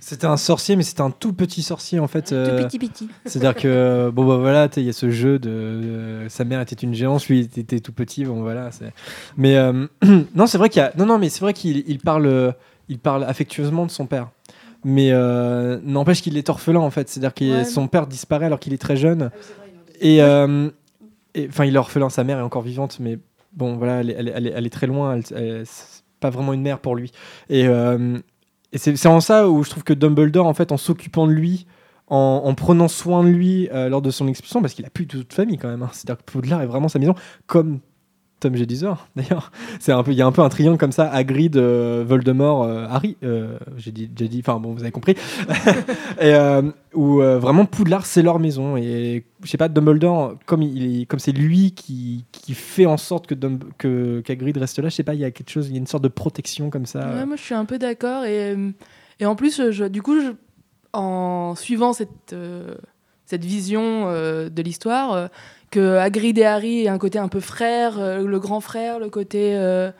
C'était 0.00 0.26
un 0.26 0.36
sorcier, 0.38 0.76
mais 0.76 0.82
c'était 0.82 1.02
un 1.02 1.10
tout 1.10 1.34
petit 1.34 1.62
sorcier 1.62 2.00
en 2.00 2.08
fait. 2.08 2.32
euh, 2.32 2.64
petit, 2.64 2.78
petit. 2.78 3.08
C'est-à-dire 3.26 3.54
que 3.54 4.10
bon 4.10 4.26
bah 4.26 4.38
voilà, 4.38 4.66
il 4.78 4.84
y 4.84 4.88
a 4.88 4.94
ce 4.94 5.10
jeu 5.10 5.38
de 5.38 5.50
euh, 5.50 6.28
sa 6.30 6.44
mère 6.44 6.60
était 6.62 6.74
une 6.74 6.94
géante, 6.94 7.26
lui 7.28 7.40
il 7.54 7.60
était 7.60 7.80
tout 7.80 7.92
petit, 7.92 8.24
bon 8.24 8.40
voilà. 8.40 8.70
Mais 9.36 9.56
euh, 9.56 9.86
non, 10.34 10.46
c'est 10.46 10.56
vrai 10.56 10.70
qu'il 10.70 10.80
y 10.80 10.84
a 10.84 10.92
non 10.96 11.04
non 11.04 11.18
mais 11.18 11.28
c'est 11.28 11.40
vrai 11.40 11.52
qu'il 11.52 11.84
il 11.86 11.98
parle 11.98 12.24
euh, 12.26 12.50
il 12.88 12.98
parle 12.98 13.24
affectueusement 13.24 13.84
de 13.84 13.90
son 13.90 14.06
père. 14.06 14.30
Mais 14.84 15.10
euh, 15.12 15.78
n'empêche 15.84 16.22
qu'il 16.22 16.38
est 16.38 16.48
orphelin 16.48 16.80
en 16.80 16.90
fait, 16.90 17.10
c'est-à-dire 17.10 17.34
que 17.34 17.44
Ouais. 17.58 17.64
son 17.66 17.86
père 17.86 18.06
disparaît 18.06 18.46
alors 18.46 18.58
qu'il 18.58 18.72
est 18.72 18.78
très 18.78 18.96
jeune. 18.96 19.30
Euh, 20.02 20.70
et- 21.34 21.46
enfin 21.48 21.66
il 21.66 21.74
est 21.74 21.78
orphelin, 21.78 22.08
sa 22.08 22.24
mère 22.24 22.38
est 22.38 22.42
encore 22.42 22.62
vivante, 22.62 22.96
mais 23.00 23.18
bon 23.52 23.76
voilà, 23.76 24.00
elle, 24.00 24.10
est- 24.66 24.70
très 24.70 24.86
loin, 24.86 25.20
elle, 25.34 25.64
pas 26.20 26.30
vraiment 26.30 26.52
une 26.52 26.62
mère 26.62 26.80
pour 26.80 26.96
lui. 26.96 27.12
Et 27.48 27.66
euh, 27.66 28.18
c'est 28.74 29.06
en 29.06 29.20
ça 29.20 29.48
où 29.48 29.62
je 29.64 29.70
trouve 29.70 29.84
que 29.84 29.92
Dumbledore, 29.94 30.46
en 30.46 30.54
fait, 30.54 30.72
en 30.72 30.76
s'occupant 30.76 31.26
de 31.26 31.32
lui, 31.32 31.66
en, 32.08 32.42
en 32.44 32.54
prenant 32.54 32.88
soin 32.88 33.24
de 33.24 33.28
lui 33.30 33.68
euh, 33.72 33.88
lors 33.88 34.02
de 34.02 34.10
son 34.10 34.28
expulsion, 34.28 34.60
parce 34.60 34.74
qu'il 34.74 34.84
a 34.84 34.90
plus 34.90 35.06
de 35.06 35.18
toute 35.18 35.32
famille 35.32 35.58
quand 35.58 35.68
même. 35.68 35.82
hein. 35.82 35.90
C'est-à-dire 35.92 36.24
que 36.24 36.30
Poudlard 36.30 36.62
est 36.62 36.66
vraiment 36.66 36.88
sa 36.88 36.98
maison, 36.98 37.14
comme 37.46 37.80
Tom 38.40 38.56
Jedusor 38.56 39.06
d'ailleurs. 39.16 39.52
C'est 39.78 39.92
un 39.92 40.02
peu, 40.02 40.10
il 40.12 40.16
y 40.16 40.22
a 40.22 40.26
un 40.26 40.32
peu 40.32 40.42
un 40.42 40.48
triangle 40.48 40.78
comme 40.78 40.92
ça 40.92 41.08
Hagrid, 41.12 41.56
euh, 41.56 42.04
Voldemort, 42.06 42.64
euh, 42.64 42.86
Harry. 42.88 43.16
euh, 43.22 43.58
j'ai 43.76 43.92
dit, 43.92 44.10
j'ai 44.18 44.28
dit, 44.28 44.40
enfin 44.40 44.58
bon, 44.58 44.72
vous 44.72 44.80
avez 44.82 44.90
compris. 44.90 45.14
et 46.20 46.34
où 46.94 47.16
vraiment 47.18 47.66
Poudlard 47.66 48.04
c'est 48.04 48.22
leur 48.22 48.38
maison 48.40 48.76
et 48.76 49.24
je 49.44 49.48
sais 49.50 49.56
pas 49.58 49.68
Dumbledore 49.68 50.34
comme 50.46 50.62
il 50.62 51.06
comme 51.06 51.20
c'est 51.20 51.30
lui 51.32 51.70
qui, 51.72 52.24
qui 52.32 52.54
fait 52.54 52.86
en 52.86 52.96
sorte 52.96 53.26
que 53.28 53.34
Dumb- 53.34 53.62
qu'Hagrid 54.24 54.56
reste 54.56 54.78
là. 54.80 54.88
Je 54.88 54.94
sais 54.96 55.04
pas, 55.04 55.14
il 55.14 55.20
y 55.20 55.24
a 55.24 55.30
quelque 55.30 55.50
chose, 55.50 55.68
il 55.68 55.72
y 55.72 55.76
a 55.76 55.78
une 55.78 55.86
sorte 55.86 56.02
de 56.02 56.08
protection 56.08 56.68
comme 56.70 56.86
ça. 56.86 57.08
Ouais, 57.14 57.26
moi 57.26 57.36
je 57.36 57.42
suis 57.42 57.54
un 57.54 57.64
peu 57.64 57.78
d'accord 57.78 58.24
et, 58.24 58.56
et 59.20 59.26
en 59.26 59.36
plus 59.36 59.70
je- 59.70 59.84
du 59.84 60.02
coup 60.02 60.16
en 60.92 61.54
suivant 61.56 61.92
cette 61.92 62.34
cette 63.26 63.44
vision 63.44 64.06
de 64.10 64.62
l'histoire 64.62 65.28
que 65.70 65.96
Hagrid 65.96 66.38
et 66.38 66.44
Harry 66.44 66.84
aient 66.84 66.88
un 66.88 66.98
côté 66.98 67.18
un 67.18 67.28
peu 67.28 67.40
frère, 67.40 67.98
euh, 67.98 68.24
le 68.24 68.38
grand 68.40 68.60
frère, 68.60 68.98
le 68.98 69.08
côté 69.08 69.56
euh, 69.56 69.90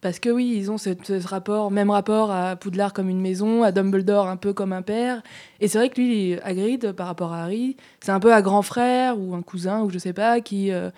parce 0.00 0.18
que 0.18 0.30
oui 0.30 0.54
ils 0.56 0.70
ont 0.70 0.78
ce, 0.78 1.26
rapport 1.26 1.70
même 1.70 1.90
rapport 1.90 2.30
à 2.30 2.56
Poudlard 2.56 2.92
comme 2.92 3.08
une 3.08 3.20
maison, 3.20 3.62
à 3.62 3.72
Dumbledore 3.72 4.28
un 4.28 4.36
peu 4.36 4.52
comme 4.52 4.72
un 4.72 4.82
père 4.82 5.22
et 5.60 5.68
c'est 5.68 5.78
vrai 5.78 5.90
que 5.90 6.00
lui 6.00 6.38
Hagrid 6.42 6.92
par 6.92 7.06
rapport 7.06 7.32
à 7.32 7.42
Harry 7.42 7.76
c'est 8.00 8.12
un 8.12 8.20
peu 8.20 8.32
un 8.32 8.40
grand 8.40 8.62
frère 8.62 9.18
ou 9.18 9.34
un 9.34 9.42
cousin 9.42 9.82
ou 9.82 9.90
je 9.90 9.98
sais 9.98 10.14
pas 10.14 10.40
qui 10.40 10.72
euh, 10.72 10.90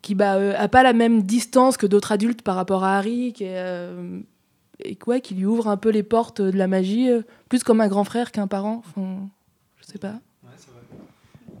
qui 0.00 0.14
bah, 0.14 0.34
euh, 0.34 0.54
a 0.58 0.68
pas 0.68 0.82
la 0.82 0.92
même 0.92 1.22
distance 1.22 1.76
que 1.76 1.86
d'autres 1.86 2.12
adultes 2.12 2.42
par 2.42 2.56
rapport 2.56 2.84
à 2.84 2.98
Harry, 2.98 3.32
qui 3.32 3.46
et 4.80 4.96
quoi, 4.96 5.20
qui 5.20 5.34
lui 5.34 5.46
ouvre 5.46 5.68
un 5.68 5.76
peu 5.76 5.88
les 5.88 6.02
portes 6.02 6.42
de 6.42 6.58
la 6.58 6.66
magie, 6.66 7.08
plus 7.48 7.62
comme 7.62 7.80
un 7.80 7.88
grand 7.88 8.04
frère 8.04 8.32
qu'un 8.32 8.48
parent. 8.48 8.82
Enfin, 8.84 9.28
je 9.76 9.86
sais 9.86 9.98
pas. 9.98 10.16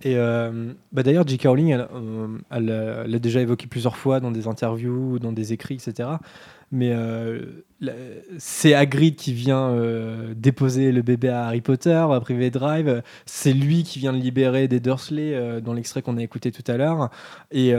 Et 0.04 0.16
euh, 0.16 0.74
bah 0.92 1.02
d'ailleurs, 1.02 1.26
J.K. 1.26 1.46
Rowling, 1.46 1.70
elle, 1.70 1.88
euh, 1.94 2.28
euh, 2.52 3.06
l'a 3.06 3.18
déjà 3.18 3.40
évoqué 3.40 3.66
plusieurs 3.66 3.96
fois 3.96 4.20
dans 4.20 4.30
des 4.30 4.46
interviews, 4.46 5.18
dans 5.18 5.32
des 5.32 5.54
écrits, 5.54 5.76
etc. 5.76 6.10
Mais 6.72 6.92
c'est 8.38 8.74
Hagrid 8.74 9.14
qui 9.14 9.32
vient 9.32 9.72
déposer 10.34 10.90
le 10.90 11.02
bébé 11.02 11.28
à 11.28 11.46
Harry 11.46 11.60
Potter, 11.60 11.92
à 11.92 12.18
Private 12.20 12.52
Drive. 12.52 13.02
C'est 13.26 13.52
lui 13.52 13.84
qui 13.84 14.00
vient 14.00 14.10
le 14.10 14.18
libérer 14.18 14.66
des 14.66 14.80
Dursley 14.80 15.60
dans 15.60 15.72
l'extrait 15.72 16.02
qu'on 16.02 16.16
a 16.16 16.22
écouté 16.22 16.50
tout 16.50 16.64
à 16.66 16.76
l'heure. 16.76 17.10
Et 17.52 17.74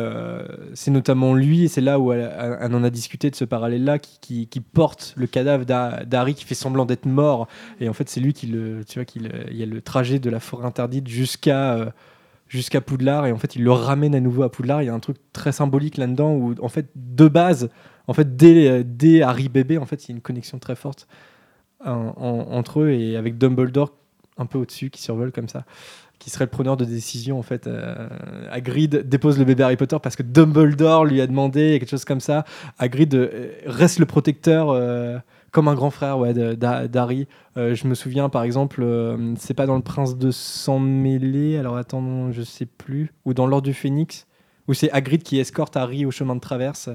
c'est 0.75 0.91
notamment 0.91 1.33
lui, 1.33 1.65
et 1.65 1.67
c'est 1.67 1.81
là 1.81 1.99
où 1.99 2.13
elle, 2.13 2.73
en 2.73 2.83
a 2.85 2.89
discuté 2.89 3.29
de 3.29 3.35
ce 3.35 3.43
parallèle-là, 3.43 3.99
qui, 3.99 4.47
porte 4.73 5.13
le 5.17 5.27
cadavre 5.27 5.65
d'Ha- 5.65 6.05
d'Harry 6.05 6.33
qui 6.33 6.45
fait 6.45 6.55
semblant 6.55 6.85
d'être 6.85 7.05
mort. 7.05 7.49
Et 7.81 7.89
en 7.89 7.93
fait, 7.93 8.07
c'est 8.07 8.21
lui 8.21 8.31
qui 8.31 8.47
le, 8.47 8.85
tu 8.85 8.99
vois, 8.99 9.05
qui 9.05 9.19
il 9.51 9.57
y 9.57 9.63
a 9.63 9.65
le 9.65 9.81
trajet 9.81 10.19
de 10.19 10.29
la 10.29 10.39
forêt 10.39 10.65
interdite 10.65 11.09
jusqu'à 11.09 11.91
jusqu'à 12.47 12.81
Poudlard 12.81 13.25
et 13.25 13.31
en 13.31 13.38
fait 13.38 13.55
il 13.55 13.63
le 13.63 13.71
ramène 13.71 14.15
à 14.15 14.19
nouveau 14.19 14.43
à 14.43 14.51
Poudlard. 14.51 14.81
Il 14.81 14.86
y 14.86 14.89
a 14.89 14.93
un 14.93 14.99
truc 14.99 15.17
très 15.34 15.51
symbolique 15.51 15.97
là-dedans 15.97 16.34
où 16.34 16.55
en 16.62 16.69
fait 16.69 16.88
de 16.95 17.27
base, 17.27 17.69
en 18.08 18.13
fait 18.13 18.36
dès, 18.36 18.84
dès 18.84 19.21
Harry 19.21 19.49
bébé, 19.49 19.77
en 19.77 19.86
fait 19.86 20.05
il 20.05 20.10
y 20.10 20.12
a 20.13 20.15
une 20.15 20.21
connexion 20.21 20.60
très 20.60 20.75
forte 20.75 21.08
en- 21.84 22.13
entre 22.17 22.81
eux 22.81 22.89
et 22.91 23.15
avec 23.17 23.38
Dumbledore 23.38 23.93
un 24.38 24.45
peu 24.45 24.58
au-dessus 24.58 24.89
qui 24.89 25.01
survole 25.01 25.31
comme 25.31 25.49
ça 25.49 25.65
qui 26.17 26.29
serait 26.29 26.45
le 26.45 26.49
preneur 26.49 26.77
de 26.77 26.86
décision 26.86 27.38
en 27.38 27.41
fait 27.43 27.67
euh, 27.67 28.08
dépose 29.03 29.38
le 29.38 29.45
bébé 29.45 29.63
Harry 29.63 29.75
Potter 29.77 29.97
parce 30.01 30.15
que 30.15 30.23
Dumbledore 30.23 31.05
lui 31.05 31.19
a 31.21 31.27
demandé 31.27 31.77
quelque 31.79 31.89
chose 31.89 32.05
comme 32.05 32.21
ça 32.21 32.45
Hagrid 32.79 33.13
euh, 33.15 33.51
reste 33.65 33.99
le 33.99 34.05
protecteur 34.05 34.69
euh, 34.69 35.17
comme 35.55 35.69
un 35.69 35.73
grand 35.73 35.89
frère 35.89 36.19
ouais, 36.19 36.33
d'Harry. 36.33 37.29
Euh, 37.55 37.75
je 37.75 37.87
me 37.87 37.95
souviens 37.95 38.27
par 38.27 38.43
exemple 38.43 38.83
euh, 38.83 39.35
c'est 39.37 39.53
pas 39.53 39.65
dans 39.65 39.77
le 39.77 39.81
prince 39.81 40.17
de 40.17 40.29
sang 40.29 40.79
mêlé 40.79 41.57
alors 41.57 41.77
attends 41.77 42.29
je 42.33 42.41
sais 42.41 42.65
plus 42.65 43.13
ou 43.23 43.33
dans 43.33 43.47
l'ordre 43.47 43.63
du 43.63 43.73
phénix 43.73 44.27
où 44.67 44.73
c'est 44.73 44.91
Hagrid 44.91 45.23
qui 45.23 45.39
escorte 45.39 45.77
Harry 45.77 46.05
au 46.05 46.11
chemin 46.11 46.35
de 46.35 46.41
traverse 46.41 46.89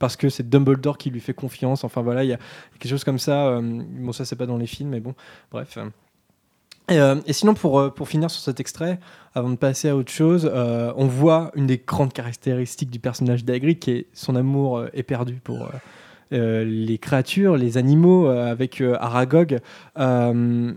parce 0.00 0.16
que 0.16 0.28
c'est 0.30 0.48
Dumbledore 0.48 0.98
qui 0.98 1.10
lui 1.10 1.20
fait 1.20 1.32
confiance. 1.32 1.84
Enfin 1.84 2.02
voilà 2.02 2.24
il 2.24 2.30
y 2.30 2.32
a 2.32 2.38
quelque 2.80 2.90
chose 2.90 3.04
comme 3.04 3.20
ça 3.20 3.46
euh, 3.46 3.60
bon 3.62 4.10
ça 4.10 4.24
c'est 4.24 4.34
pas 4.34 4.46
dans 4.46 4.58
les 4.58 4.66
films 4.66 4.88
mais 4.88 5.00
bon 5.00 5.14
bref. 5.52 5.78
Et, 6.88 7.32
sinon, 7.32 7.54
pour, 7.54 7.92
finir 8.06 8.30
sur 8.30 8.42
cet 8.42 8.58
extrait, 8.58 8.98
avant 9.34 9.48
de 9.48 9.56
passer 9.56 9.88
à 9.88 9.96
autre 9.96 10.10
chose, 10.10 10.50
on 10.52 11.06
voit 11.06 11.50
une 11.54 11.66
des 11.66 11.78
grandes 11.78 12.12
caractéristiques 12.12 12.90
du 12.90 12.98
personnage 12.98 13.44
d'Hagrid, 13.44 13.78
qui 13.78 13.92
est 13.92 14.06
son 14.12 14.34
amour 14.34 14.84
éperdu 14.92 15.40
pour 15.42 15.70
les 16.32 16.98
créatures, 16.98 17.56
les 17.56 17.76
animaux, 17.78 18.26
euh, 18.26 18.50
avec 18.50 18.80
euh, 18.80 18.96
Aragog. 19.00 19.58
Euh, 19.98 20.72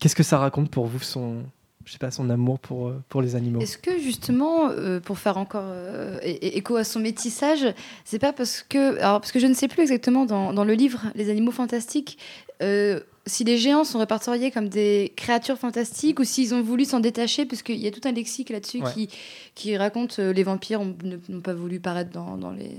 Qu'est-ce 0.00 0.14
que 0.14 0.22
ça 0.22 0.38
raconte 0.38 0.70
pour 0.70 0.86
vous, 0.86 1.00
son, 1.00 1.42
je 1.84 1.92
sais 1.92 1.98
pas, 1.98 2.12
son 2.12 2.30
amour 2.30 2.60
pour, 2.60 2.88
euh, 2.88 3.02
pour 3.08 3.20
les 3.20 3.34
animaux? 3.34 3.60
Est-ce 3.60 3.78
que 3.78 3.98
justement, 3.98 4.70
euh, 4.70 5.00
pour 5.00 5.18
faire 5.18 5.38
encore 5.38 5.64
euh, 5.66 6.18
écho 6.22 6.76
à 6.76 6.84
son 6.84 7.00
métissage, 7.00 7.66
c'est 8.04 8.20
pas 8.20 8.32
parce 8.32 8.62
que, 8.62 8.98
alors 9.00 9.20
parce 9.20 9.32
que 9.32 9.40
je 9.40 9.46
ne 9.48 9.54
sais 9.54 9.66
plus 9.66 9.82
exactement 9.82 10.24
dans, 10.24 10.52
dans 10.52 10.64
le 10.64 10.74
livre 10.74 11.06
Les 11.16 11.30
Animaux 11.30 11.50
Fantastiques 11.50 12.18
euh, 12.62 13.00
si 13.28 13.44
les 13.44 13.56
géants 13.58 13.84
sont 13.84 13.98
répertoriés 14.00 14.50
comme 14.50 14.68
des 14.68 15.12
créatures 15.16 15.56
fantastiques 15.58 16.18
ou 16.18 16.24
s'ils 16.24 16.52
ont 16.54 16.62
voulu 16.62 16.84
s'en 16.84 16.98
détacher, 16.98 17.44
parce 17.46 17.62
qu'il 17.62 17.76
y 17.78 17.86
a 17.86 17.90
tout 17.92 18.00
un 18.04 18.12
lexique 18.12 18.50
là-dessus 18.50 18.82
Ouais. 18.82 18.92
qui, 18.92 19.08
qui 19.54 19.76
raconte 19.76 20.18
euh, 20.18 20.32
les 20.32 20.42
vampires 20.42 20.80
ont- 20.80 20.96
ne- 21.04 21.18
n'ont 21.28 21.40
pas 21.40 21.54
voulu 21.54 21.78
paraître 21.78 22.10
dans, 22.10 22.36
dans 22.36 22.50
les, 22.50 22.76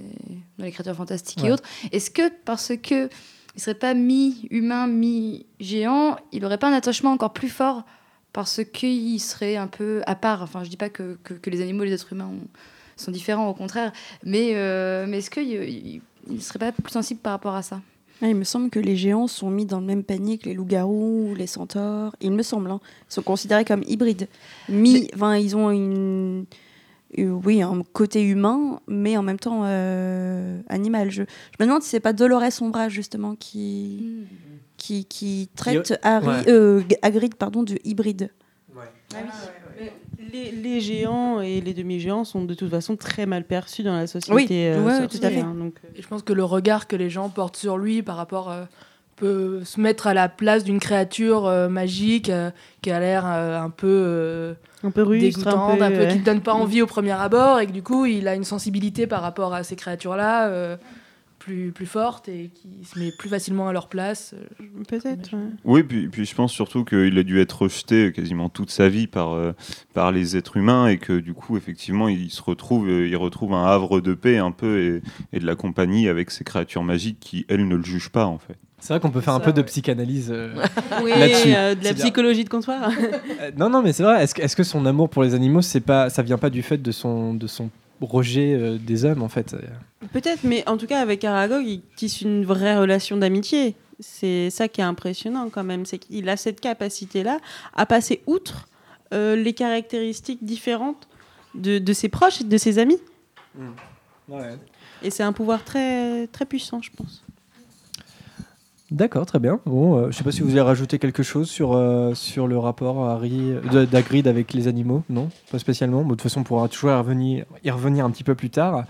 dans 0.58 0.66
les 0.66 0.72
créatures 0.72 0.96
fantastiques 0.96 1.42
Ouais. 1.44 1.50
et 1.50 1.52
autres. 1.54 1.64
Est-ce 1.94 2.12
que 2.12 2.30
parce 2.44 2.74
que 2.82 3.08
il 3.56 3.62
serait 3.62 3.76
pas 3.76 3.94
mi-humain, 3.94 4.88
mi-géant, 4.88 6.18
il 6.32 6.46
aurait 6.46 6.58
pas 6.58 6.70
un 6.70 6.74
attachement 6.74 7.12
encore 7.12 7.34
plus 7.34 7.50
fort 7.50 7.84
parce 8.34 8.62
qu'il 8.64 9.20
serait 9.20 9.56
un 9.56 9.68
peu 9.68 10.02
à 10.06 10.16
part? 10.16 10.42
Enfin, 10.44 10.64
je 10.64 10.70
dis 10.70 10.78
pas 10.78 10.90
que, 10.90 11.18
que, 11.24 11.34
que 11.34 11.50
les 11.50 11.62
animaux 11.62 11.84
et 11.84 11.88
les 11.88 11.94
êtres 11.94 12.14
humains 12.14 12.28
ont- 12.32 12.48
sont 12.96 13.12
différents, 13.12 13.48
au 13.50 13.54
contraire. 13.54 13.92
Mais, 14.24 14.52
euh, 14.54 15.06
mais 15.08 15.18
est-ce 15.20 15.30
qu'il 15.32 16.02
ne 16.28 16.40
serait 16.40 16.60
pas 16.60 16.72
plus 16.72 16.92
sensible 16.92 17.20
par 17.22 17.32
rapport 17.34 17.56
à 17.56 17.62
ça? 17.64 17.82
Ah, 18.22 18.28
il 18.28 18.36
me 18.36 18.44
semble 18.44 18.70
que 18.70 18.80
les 18.80 18.98
géants 18.98 19.28
sont 19.28 19.50
mis 19.50 19.66
dans 19.66 19.80
le 19.80 19.86
même 19.86 20.04
panier 20.04 20.38
que 20.38 20.46
les 20.50 20.54
loups-garous 20.54 21.30
ou 21.32 21.36
les 21.36 21.48
centaures. 21.48 22.16
Il 22.20 22.32
me 22.32 22.44
semble. 22.44 22.70
hein. 22.70 22.82
Ils 23.10 23.14
sont 23.14 23.22
considérés 23.22 23.64
comme 23.64 23.82
hybrides. 23.88 24.28
Mi, 24.68 25.10
ils 25.42 25.56
ont 25.56 25.72
une, 25.72 26.46
euh, 27.18 27.30
oui, 27.46 27.62
un 27.62 27.82
côté 27.94 28.22
humain, 28.22 28.82
mais 28.88 29.16
en 29.16 29.24
même 29.24 29.40
temps 29.40 29.62
euh, 29.64 30.60
animal. 30.68 31.12
Je, 31.12 31.24
je 31.24 31.64
me 31.64 31.66
demande 31.66 31.82
si 31.82 31.90
c'est 31.90 32.02
pas 32.02 32.12
Dolores 32.14 32.62
Ombrage 32.62 32.92
justement 32.92 33.36
qui, 33.36 34.26
qui, 34.76 35.06
qui 35.06 35.50
traite 35.56 35.98
Harry, 36.04 36.28
ouais. 36.28 36.50
euh, 36.50 36.82
Hagrid 37.02 37.36
pardon, 37.36 37.64
du 37.64 37.80
hybride. 37.86 38.32
Les, 40.32 40.52
les 40.52 40.80
géants 40.82 41.42
et 41.42 41.62
les 41.62 41.74
demi-géants 41.74 42.24
sont 42.24 42.44
de 42.46 42.54
toute 42.54 42.70
façon 42.70 42.96
très 42.96 43.26
mal 43.26 43.44
perçus 43.44 43.84
dans 43.84 43.96
la 43.96 44.08
société. 44.08 44.72
euh, 44.72 44.84
Ouais, 44.84 44.92
sorcière, 45.00 45.10
tout 45.10 45.26
à 45.26 45.30
fait. 45.30 45.40
hein, 45.40 45.56
donc, 45.58 45.76
Et 45.96 46.02
je 46.02 46.08
pense 46.08 46.22
que 46.24 46.34
le 46.34 46.44
regard 46.44 46.88
que 46.88 46.96
les 46.96 47.10
gens 47.10 47.30
portent 47.30 47.58
sur 47.58 47.78
lui 47.78 48.02
par 48.04 48.16
rapport 48.18 48.50
euh, 48.52 48.64
peut 49.16 49.62
se 49.66 49.80
mettre 49.82 50.08
à 50.08 50.14
la 50.14 50.30
place 50.30 50.64
d'une 50.64 50.80
créature 50.80 51.46
euh, 51.48 51.68
magique 51.68 52.30
euh, 52.30 52.52
qui 52.82 52.90
a 52.92 53.00
l'air 53.00 53.24
euh, 53.28 53.60
un 53.60 53.70
peu 53.70 53.88
euh, 53.88 54.54
Un 54.84 54.92
peu 54.92 55.04
dégoûtante, 55.20 55.82
un 55.82 55.86
un 55.86 55.92
peu, 55.92 55.98
ouais. 55.98 56.08
qui 56.14 56.20
ne 56.20 56.24
donne 56.24 56.42
pas 56.42 56.54
envie 56.54 56.82
au 56.82 56.88
premier 56.88 57.12
abord 57.12 57.60
et 57.60 57.68
que 57.68 57.72
du 57.72 57.84
coup 57.84 58.06
il 58.06 58.28
a 58.30 58.36
une 58.36 58.46
sensibilité 58.46 59.08
par 59.08 59.22
rapport 59.22 59.54
à 59.54 59.64
ces 59.64 59.76
créatures-là 59.76 60.48
euh, 60.48 60.78
plus, 61.50 61.72
plus 61.72 61.86
forte 61.88 62.30
et 62.30 62.52
qui 62.54 62.86
se 62.86 63.00
met 63.00 63.12
plus 63.12 63.28
facilement 63.30 63.68
à 63.68 63.74
leur 63.74 63.88
place. 63.90 64.36
euh, 64.36 64.66
Peut-être. 64.88 65.32
Oui, 65.66 65.82
puis, 65.84 66.08
puis 66.08 66.26
je 66.26 66.36
pense 66.36 66.52
surtout 66.52 66.86
qu'il 66.86 67.18
a 67.18 67.24
dû 67.24 67.40
être 67.40 67.64
rejeté 67.64 68.12
quasiment 68.12 68.50
toute 68.50 68.70
sa 68.70 68.88
vie 68.88 69.08
par, 69.08 69.34
euh, 69.34 69.54
par 69.96 70.12
les 70.12 70.38
êtres 70.38 70.58
humains 70.58 70.88
et 70.88 70.98
que 70.98 71.20
du 71.20 71.34
coup, 71.34 71.58
effectivement, 71.58 72.08
il 72.08 72.30
se 72.30 72.42
retrouve, 72.44 72.88
euh, 72.88 73.08
il 73.08 73.16
retrouve 73.18 73.54
un 73.54 73.66
havre 73.66 74.00
de 74.00 74.14
paix 74.14 74.38
un 74.38 74.52
peu 74.52 74.80
et, 74.80 75.02
et 75.36 75.40
de 75.40 75.46
la 75.46 75.56
compagnie 75.56 76.08
avec 76.08 76.30
ces 76.30 76.44
créatures 76.44 76.84
magiques 76.84 77.18
qui, 77.20 77.46
elles, 77.50 77.68
ne 77.68 77.76
le 77.76 77.84
jugent 77.84 78.12
pas 78.12 78.26
en 78.26 78.38
fait. 78.38 78.56
C'est 78.82 78.94
vrai 78.94 79.00
qu'on 79.02 79.10
peut 79.12 79.20
faire 79.22 79.34
un 79.34 79.40
peu 79.42 79.52
de 79.52 79.62
psychanalyse 79.64 80.30
euh, 80.32 80.54
Oui, 81.04 81.10
là-dessus. 81.12 81.54
euh, 81.54 81.76
de 81.76 81.84
la 81.84 81.94
psychologie 81.96 82.44
de 82.46 82.50
comptoir. 82.50 82.90
Euh, 83.42 83.52
non, 83.58 83.70
non, 83.70 83.82
mais 83.82 83.92
c'est 83.92 84.04
vrai. 84.04 84.24
Est-ce 84.24 84.34
que, 84.36 84.42
est-ce 84.42 84.56
que 84.56 84.64
son 84.64 84.86
amour 84.86 85.10
pour 85.10 85.24
les 85.24 85.34
animaux, 85.34 85.62
c'est 85.62 85.82
pas, 85.82 86.10
ça 86.10 86.22
vient 86.22 86.38
pas 86.38 86.50
du 86.50 86.62
fait 86.62 86.78
de 86.78 86.92
son, 86.92 87.34
de 87.34 87.46
son 87.48 87.70
rejet 88.00 88.54
euh, 88.54 88.78
des 88.78 89.04
hommes, 89.04 89.22
en 89.22 89.28
fait 89.28 89.54
Peut-être, 90.14 90.44
mais 90.44 90.68
en 90.68 90.78
tout 90.78 90.88
cas, 90.88 91.02
avec 91.02 91.24
Aragog, 91.24 91.66
il 91.66 91.82
tisse 91.96 92.22
une 92.22 92.46
vraie 92.46 92.78
relation 92.78 93.18
d'amitié. 93.18 93.76
C'est 94.00 94.50
ça 94.50 94.70
qui 94.70 94.80
est 94.80 94.86
impressionnant 94.86 95.50
quand 95.50 95.64
même, 95.64 95.86
c'est 95.86 95.98
qu'il 95.98 96.30
a 96.30 96.38
cette 96.38 96.62
capacité-là 96.62 97.40
à 97.76 97.86
passer 97.86 98.22
outre 98.28 98.68
euh, 99.14 99.36
les 99.36 99.54
caractéristiques 99.54 100.44
différentes 100.44 101.08
de, 101.54 101.80
de 101.80 101.94
ses 101.94 102.08
proches 102.08 102.42
et 102.42 102.46
de 102.46 102.58
ses 102.58 102.80
amis. 102.80 103.00
Et 105.02 105.10
c'est 105.10 105.24
un 105.24 105.34
pouvoir 105.34 105.66
très, 105.66 106.28
très 106.28 106.46
puissant, 106.46 106.82
je 106.82 106.92
pense. 106.96 107.24
D'accord, 108.92 109.28
très 109.28 109.38
bien. 109.38 109.60
Bon, 109.68 109.98
euh, 109.98 110.08
je 110.10 110.18
sais 110.18 110.24
pas 110.24 110.32
si 110.32 110.42
vous 110.42 110.50
voulez 110.50 110.62
rajouter 110.62 110.98
quelque 110.98 111.22
chose 111.22 111.48
sur, 111.48 111.74
euh, 111.74 112.16
sur 112.16 112.48
le 112.48 112.58
rapport 112.58 113.06
Harry 113.06 113.54
d'Hagrid 113.92 114.28
avec 114.28 114.54
les 114.54 114.68
animaux. 114.68 115.04
Non, 115.10 115.30
pas 115.52 115.60
spécialement. 115.60 116.02
Bon, 116.02 116.10
de 116.10 116.14
toute 116.14 116.24
façon, 116.24 116.42
on 116.42 116.44
pourra 116.44 116.68
toujours 116.68 116.90
y 116.90 116.96
revenir, 116.96 117.46
y 117.64 117.70
revenir 117.70 118.06
un 118.06 118.10
petit 118.10 118.24
peu 118.24 118.34
plus 118.34 118.50
tard. 118.50 118.86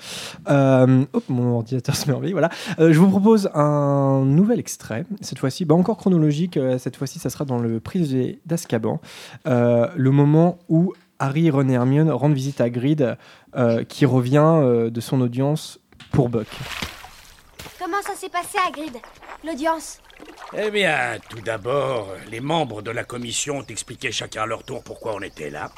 Euh, 0.49 1.03
hop, 1.11 1.23
mon 1.27 1.57
ordinateur 1.57 1.95
se 1.95 2.07
met 2.09 2.15
en 2.15 2.19
veille, 2.19 2.31
Voilà. 2.31 2.49
Euh, 2.79 2.93
je 2.93 2.99
vous 2.99 3.09
propose 3.09 3.49
un 3.53 4.23
nouvel 4.25 4.59
extrait. 4.59 5.05
Cette 5.19 5.39
fois-ci, 5.39 5.65
bah, 5.65 5.75
encore 5.75 5.97
chronologique. 5.97 6.57
cette 6.77 6.95
fois-ci, 6.95 7.19
ça 7.19 7.29
sera 7.29 7.43
dans 7.43 7.59
le 7.59 7.79
prisonnier 7.81 8.39
d'Azkaban. 8.45 9.01
Le 9.45 10.09
moment 10.11 10.59
où 10.69 10.93
Harry, 11.19 11.49
Ron 11.49 11.67
et 11.67 11.73
Hermione 11.73 12.09
rendent 12.11 12.33
visite 12.33 12.61
à 12.61 12.65
Hagrid, 12.65 13.17
euh, 13.55 13.83
qui 13.83 14.05
revient 14.05 14.89
de 14.89 15.01
son 15.01 15.19
audience 15.19 15.79
pour 16.11 16.29
Buck. 16.29 16.47
Comment 17.79 18.01
ça 18.01 18.13
s'est 18.13 18.29
passé 18.29 18.57
à 18.57 18.69
Grid 18.71 18.97
L'audience? 19.45 19.99
Eh 20.53 20.69
bien, 20.69 21.17
tout 21.29 21.39
d'abord, 21.39 22.09
les 22.29 22.41
membres 22.41 22.81
de 22.81 22.91
la 22.91 23.05
commission 23.05 23.59
ont 23.59 23.65
expliqué 23.65 24.11
chacun 24.11 24.43
à 24.43 24.45
leur 24.45 24.63
tour 24.63 24.83
pourquoi 24.83 25.15
on 25.15 25.21
était 25.21 25.49
là. 25.49 25.71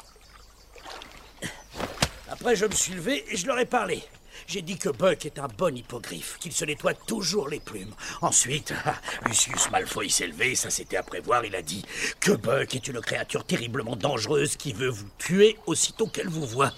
Après, 2.28 2.56
je 2.56 2.66
me 2.66 2.72
suis 2.72 2.94
levé 2.94 3.24
et 3.30 3.36
je 3.36 3.46
leur 3.46 3.56
ai 3.60 3.66
parlé. 3.66 4.02
J'ai 4.48 4.62
dit 4.62 4.78
que 4.78 4.88
Buck 4.88 5.24
est 5.26 5.38
un 5.38 5.46
bon 5.46 5.76
hippogriffe, 5.76 6.38
qu'il 6.40 6.52
se 6.52 6.64
nettoie 6.64 6.94
toujours 6.94 7.48
les 7.48 7.60
plumes. 7.60 7.94
Ensuite, 8.20 8.74
Lucius 9.26 9.70
Malfoy 9.70 10.10
s'est 10.10 10.26
levé, 10.26 10.56
ça 10.56 10.70
c'était 10.70 10.96
à 10.96 11.04
prévoir, 11.04 11.44
il 11.44 11.54
a 11.54 11.62
dit 11.62 11.84
que 12.18 12.32
Buck 12.32 12.74
est 12.74 12.88
une 12.88 13.00
créature 13.00 13.44
terriblement 13.44 13.94
dangereuse 13.94 14.56
qui 14.56 14.72
veut 14.72 14.88
vous 14.88 15.08
tuer 15.18 15.56
aussitôt 15.66 16.08
qu'elle 16.08 16.28
vous 16.28 16.46
voit. 16.46 16.72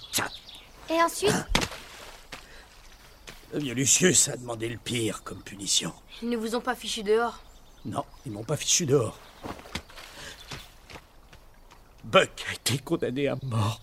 Et 0.91 1.01
ensuite, 1.01 1.33
Eh 3.55 3.59
bien, 3.59 3.73
Lucius 3.73 4.27
a 4.27 4.35
demandé 4.35 4.67
le 4.67 4.77
pire 4.77 5.23
comme 5.23 5.41
punition. 5.41 5.93
ils 6.21 6.29
ne 6.29 6.35
vous 6.37 6.55
ont 6.55 6.61
pas 6.61 6.75
fichu 6.75 7.03
dehors. 7.03 7.41
Non, 7.85 8.03
ils 8.25 8.31
m'ont 8.31 8.43
pas 8.43 8.57
fichu 8.57 8.85
dehors. 8.85 9.17
Buck 12.03 12.45
a 12.49 12.53
été 12.53 12.77
condamné 12.79 13.27
à 13.29 13.37
mort. 13.43 13.81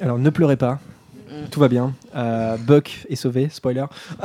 Alors 0.00 0.18
ne 0.18 0.30
pleurez 0.30 0.56
pas, 0.56 0.80
tout 1.50 1.60
va 1.60 1.68
bien. 1.68 1.94
Euh, 2.14 2.56
Buck 2.56 3.06
est 3.08 3.16
sauvé, 3.16 3.48
spoiler. 3.48 3.84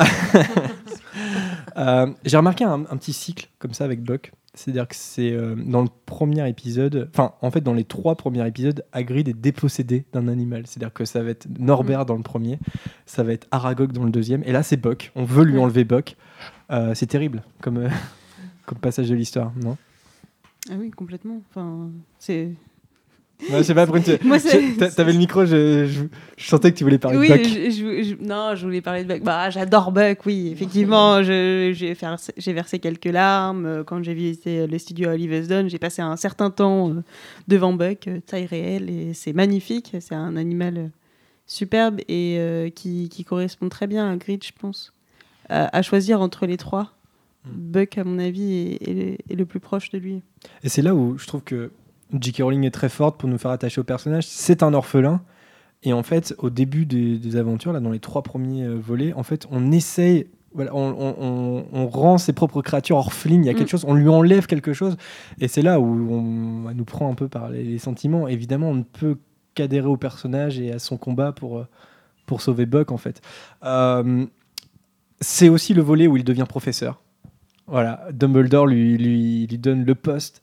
Euh, 1.78 2.08
J'ai 2.26 2.36
remarqué 2.38 2.64
un, 2.66 2.86
un 2.90 2.98
petit 2.98 3.14
cycle 3.14 3.48
comme 3.58 3.74
ça 3.74 3.84
avec 3.86 4.02
Buck. 4.04 4.32
C'est-à-dire 4.60 4.88
que 4.88 4.96
c'est 4.96 5.32
euh, 5.32 5.56
dans 5.56 5.82
le 5.82 5.88
premier 6.06 6.48
épisode, 6.50 7.10
enfin 7.14 7.32
en 7.42 7.50
fait 7.50 7.62
dans 7.62 7.74
les 7.74 7.86
trois 7.86 8.16
premiers 8.16 8.46
épisodes, 8.46 8.84
Hagrid 8.92 9.28
est 9.30 9.34
dépossédé 9.34 10.06
d'un 10.12 10.28
animal. 10.28 10.68
C'est-à-dire 10.68 10.92
que 10.94 11.06
ça 11.06 11.24
va 11.24 11.30
être 11.30 11.48
Norbert 11.60 12.06
dans 12.06 12.18
le 12.18 12.24
premier, 12.24 12.60
ça 13.06 13.24
va 13.24 13.32
être 13.34 13.48
Aragog 13.52 13.94
dans 13.94 14.04
le 14.04 14.12
deuxième, 14.12 14.44
et 14.44 14.52
là 14.52 14.62
c'est 14.62 14.76
Buck. 14.78 15.12
On 15.16 15.24
veut 15.24 15.44
lui 15.46 15.54
Ouais. 15.56 15.64
enlever 15.64 15.86
Buck. 15.86 16.18
Euh, 16.72 16.94
c'est 16.94 17.06
terrible 17.08 17.42
comme, 17.62 17.78
euh, 17.78 17.90
comme 18.66 18.78
passage 18.80 19.10
de 19.10 19.16
l'histoire, 19.16 19.54
non? 19.64 19.78
Ah 20.70 20.74
oui, 20.78 20.92
complètement. 20.92 21.42
Enfin, 21.50 21.90
c'est. 22.20 22.50
Ouais, 23.50 23.60
Je 23.60 23.64
sais 23.64 23.74
pas, 23.74 23.86
Brune, 23.86 24.04
tu- 24.04 24.18
t'avais 24.96 25.14
le 25.14 25.18
micro, 25.18 25.46
je, 25.46 25.86
je- 25.88 26.04
je 26.38 26.46
sentais 26.48 26.72
que 26.74 26.78
tu 26.78 26.84
voulais 26.84 26.98
parler 26.98 27.18
oui, 27.18 27.30
de 27.30 27.34
Buck. 27.34 27.44
je- 27.46 28.24
non, 28.24 28.54
je 28.56 28.66
voulais 28.66 28.82
parler 28.82 29.04
de 29.06 29.08
Buck. 29.14 29.24
Bah, 29.24 29.50
j'adore 29.50 29.92
Buck, 29.94 30.26
oui, 30.26 30.50
effectivement. 30.52 31.24
J'ai 31.24 31.74
versé, 32.54 32.80
quelques 32.80 33.06
larmes 33.06 33.66
euh, 33.66 33.84
quand 33.84 34.04
j'ai 34.04 34.14
visité 34.14 34.68
le 34.68 34.78
studio 34.78 35.10
à 35.10 35.14
Olive 35.14 35.68
J'ai 35.68 35.80
passé 35.80 36.02
un 36.02 36.18
certain 36.18 36.50
temps 36.50 36.90
euh, 36.90 37.02
devant 37.48 37.72
Buck, 37.74 38.08
euh, 38.08 38.20
taille 38.26 38.46
réelle, 38.46 38.90
et 38.90 39.14
c'est 39.14 39.34
magnifique. 39.34 39.96
C'est 40.02 40.16
un 40.16 40.36
animal 40.36 40.78
euh, 40.78 40.88
superbe 41.48 42.02
et 42.10 42.36
euh, 42.40 42.70
qui, 42.70 43.08
qui 43.10 43.24
correspond 43.24 43.70
très 43.70 43.88
bien 43.88 44.12
à 44.12 44.16
Grid, 44.18 44.44
je 44.44 44.52
pense. 44.60 44.94
À, 45.48 45.76
à 45.76 45.82
choisir 45.82 46.22
entre 46.22 46.46
les 46.46 46.58
trois, 46.58 46.94
Buck, 47.46 47.98
à 47.98 48.04
mon 48.04 48.20
avis, 48.20 48.54
est, 48.82 48.90
est 48.90 48.94
le- 48.94 49.18
est 49.34 49.36
le 49.36 49.46
plus 49.46 49.60
proche 49.62 49.90
de 49.92 49.98
lui. 49.98 50.22
Et 50.64 50.70
c'est 50.70 50.82
là 50.82 50.94
où 50.94 51.18
je 51.18 51.26
trouve 51.26 51.42
que 51.42 51.72
J.K. 52.14 52.38
Rowling 52.42 52.64
est 52.66 52.72
très 52.72 52.90
forte 52.90 53.20
pour 53.20 53.30
nous 53.30 53.38
faire 53.38 53.52
attacher 53.52 53.82
au 53.82 53.84
personnage. 53.84 54.26
C'est 54.28 54.64
un 54.64 54.74
orphelin. 54.74 55.22
Et 55.84 55.94
en 55.94 56.04
fait, 56.04 56.34
au 56.40 56.50
début 56.50 56.86
des, 56.86 57.18
des 57.18 57.36
aventures, 57.36 57.72
là, 57.72 57.80
dans 57.80 57.92
les 57.92 58.00
trois 58.00 58.22
premiers 58.24 58.64
euh, 58.66 58.76
volets, 58.76 59.14
en 59.14 59.24
fait, 59.24 59.48
on 59.52 59.72
essaye, 59.72 60.28
voilà, 60.54 60.76
on, 60.76 60.90
on- 60.90 61.16
on- 61.20 61.66
on 61.72 61.88
rend 61.88 62.18
ses 62.18 62.34
propres 62.34 62.62
créatures 62.62 62.98
orphelines. 62.98 63.44
Il 63.44 63.48
y 63.48 63.50
a 63.50 63.54
quelque 63.54 63.68
Mm. 63.68 63.70
chose, 63.70 63.86
on 63.88 63.94
lui 63.94 64.10
enlève 64.10 64.46
quelque 64.48 64.74
chose. 64.74 64.98
Et 65.40 65.48
c'est 65.48 65.62
là 65.62 65.80
où 65.80 65.86
on, 65.86 66.74
nous 66.74 66.84
prend 66.86 67.10
un 67.10 67.14
peu 67.16 67.28
par 67.30 67.50
les, 67.50 67.64
les 67.64 67.78
sentiments. 67.80 68.28
Évidemment, 68.28 68.70
on 68.72 68.76
ne 68.76 68.84
peut 68.84 69.18
qu'adhérer 69.56 69.88
au 69.88 69.98
personnage 69.98 70.60
et 70.60 70.72
à 70.74 70.80
son 70.80 70.98
combat 70.98 71.32
pour, 71.32 71.60
euh, 71.60 71.68
pour 72.26 72.42
sauver 72.42 72.66
Buck, 72.66 72.92
en 72.92 72.98
fait. 72.98 73.22
Euh, 73.64 74.26
c'est 75.22 75.50
aussi 75.50 75.74
le 75.74 75.82
volet 75.82 76.08
où 76.08 76.18
il 76.18 76.24
devient 76.24 76.46
professeur. 76.48 77.02
Voilà, 77.68 78.08
Dumbledore 78.12 78.66
lui, 78.68 78.98
lui, 78.98 79.46
lui 79.48 79.58
donne 79.60 79.86
le 79.86 79.94
poste 79.96 80.42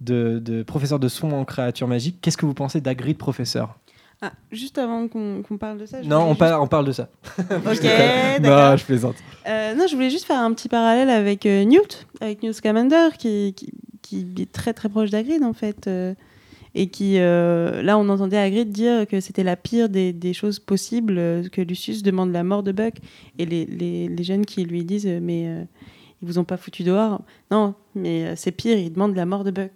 de, 0.00 0.38
de 0.38 0.62
professeur 0.62 0.98
de 0.98 1.08
soins 1.08 1.32
en 1.32 1.44
créatures 1.44 1.88
magiques. 1.88 2.18
Qu'est-ce 2.20 2.36
que 2.36 2.46
vous 2.46 2.54
pensez 2.54 2.80
d'Hagrid 2.80 3.16
professeur? 3.18 3.78
Ah, 4.20 4.32
juste 4.50 4.78
avant 4.78 5.06
qu'on 5.06 5.42
parle 5.60 5.78
de 5.78 5.86
ça. 5.86 6.02
je 6.02 6.08
Non, 6.08 6.22
on, 6.22 6.28
juste- 6.30 6.38
par- 6.40 6.60
on 6.62 6.66
parle 6.66 6.86
de 6.86 6.92
ça. 6.92 7.08
Ok, 7.38 7.84
non, 8.42 8.76
je 8.76 8.84
plaisante. 8.84 9.14
Euh, 9.48 9.74
non, 9.76 9.86
je 9.88 9.94
voulais 9.94 10.10
juste 10.10 10.24
faire 10.24 10.40
un 10.40 10.52
petit 10.52 10.68
parallèle 10.68 11.08
avec 11.10 11.46
euh, 11.46 11.64
Newt, 11.64 12.06
avec 12.20 12.42
Newt 12.42 12.54
Scamander, 12.54 13.10
qui, 13.16 13.54
qui, 13.54 13.72
qui 14.02 14.26
est 14.42 14.50
très 14.52 14.72
très 14.74 14.88
proche 14.88 15.10
d'Hagrid 15.10 15.42
en 15.44 15.52
fait. 15.52 15.86
euh, 15.86 16.14
et 16.74 16.88
qui, 16.88 17.14
là, 17.18 17.96
on 17.98 18.08
entendait 18.08 18.36
Hagrid 18.38 18.70
dire 18.70 19.06
que 19.08 19.20
c'était 19.20 19.42
la 19.42 19.56
pire 19.56 19.88
des, 19.88 20.12
des 20.12 20.32
choses 20.32 20.58
possibles, 20.60 21.48
que 21.50 21.60
Lucius 21.62 22.02
demande 22.02 22.30
la 22.30 22.44
mort 22.44 22.62
de 22.62 22.72
Buck. 22.72 22.94
Et 23.38 23.46
les, 23.46 23.64
les, 23.64 24.06
les 24.06 24.22
jeunes 24.22 24.44
qui 24.44 24.64
lui 24.64 24.84
disent, 24.84 25.06
mais 25.06 25.44
ils 26.22 26.26
vous 26.28 26.38
ont 26.38 26.44
pas 26.44 26.56
foutu 26.58 26.84
dehors. 26.84 27.22
Non, 27.50 27.74
mais 27.94 28.36
c'est 28.36 28.52
pire, 28.52 28.76
ils 28.78 28.92
demandent 28.92 29.16
la 29.16 29.26
mort 29.26 29.44
de 29.44 29.50
Buck. 29.50 29.70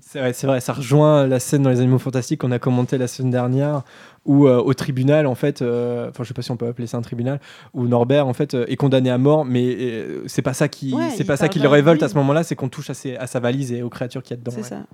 C'est 0.00 0.20
vrai, 0.20 0.32
c'est 0.32 0.46
vrai, 0.46 0.60
ça 0.60 0.72
rejoint 0.72 1.26
la 1.26 1.38
scène 1.38 1.62
dans 1.62 1.70
les 1.70 1.80
Animaux 1.80 1.98
Fantastiques 1.98 2.40
qu'on 2.40 2.50
a 2.52 2.58
commenté 2.58 2.96
la 2.98 3.06
semaine 3.08 3.30
dernière, 3.30 3.82
où 4.24 4.46
euh, 4.46 4.56
au 4.58 4.72
tribunal, 4.72 5.26
en 5.26 5.34
fait, 5.34 5.60
euh, 5.60 6.08
enfin 6.08 6.22
je 6.24 6.28
sais 6.28 6.34
pas 6.34 6.40
si 6.42 6.50
on 6.50 6.56
peut 6.56 6.66
appeler 6.66 6.86
ça 6.86 6.96
un 6.96 7.02
tribunal, 7.02 7.40
où 7.74 7.86
Norbert 7.86 8.26
en 8.26 8.32
fait 8.32 8.54
euh, 8.54 8.64
est 8.68 8.76
condamné 8.76 9.10
à 9.10 9.18
mort, 9.18 9.44
mais 9.44 9.66
euh, 9.78 10.22
c'est 10.26 10.40
pas 10.42 10.54
ça 10.54 10.68
qui, 10.68 10.94
Ouais, 10.94 11.10
c'est 11.10 11.24
il 11.24 11.26
pas 11.26 11.36
ça 11.36 11.48
qui 11.48 11.58
le 11.58 11.68
révolte 11.68 12.02
à 12.02 12.08
ce 12.08 12.14
moment-là, 12.14 12.42
c'est 12.42 12.56
qu'on 12.56 12.68
touche 12.68 12.88
à, 12.90 12.94
ses- 12.94 13.16
à 13.16 13.26
sa 13.26 13.38
valise 13.40 13.72
et 13.72 13.82
aux 13.82 13.90
créatures 13.90 14.22
qu'il 14.22 14.30
y 14.36 14.38
a 14.38 14.40
dedans. 14.40 14.52
C'est 14.54 14.62
ouais. 14.62 14.66
ça. 14.68 14.86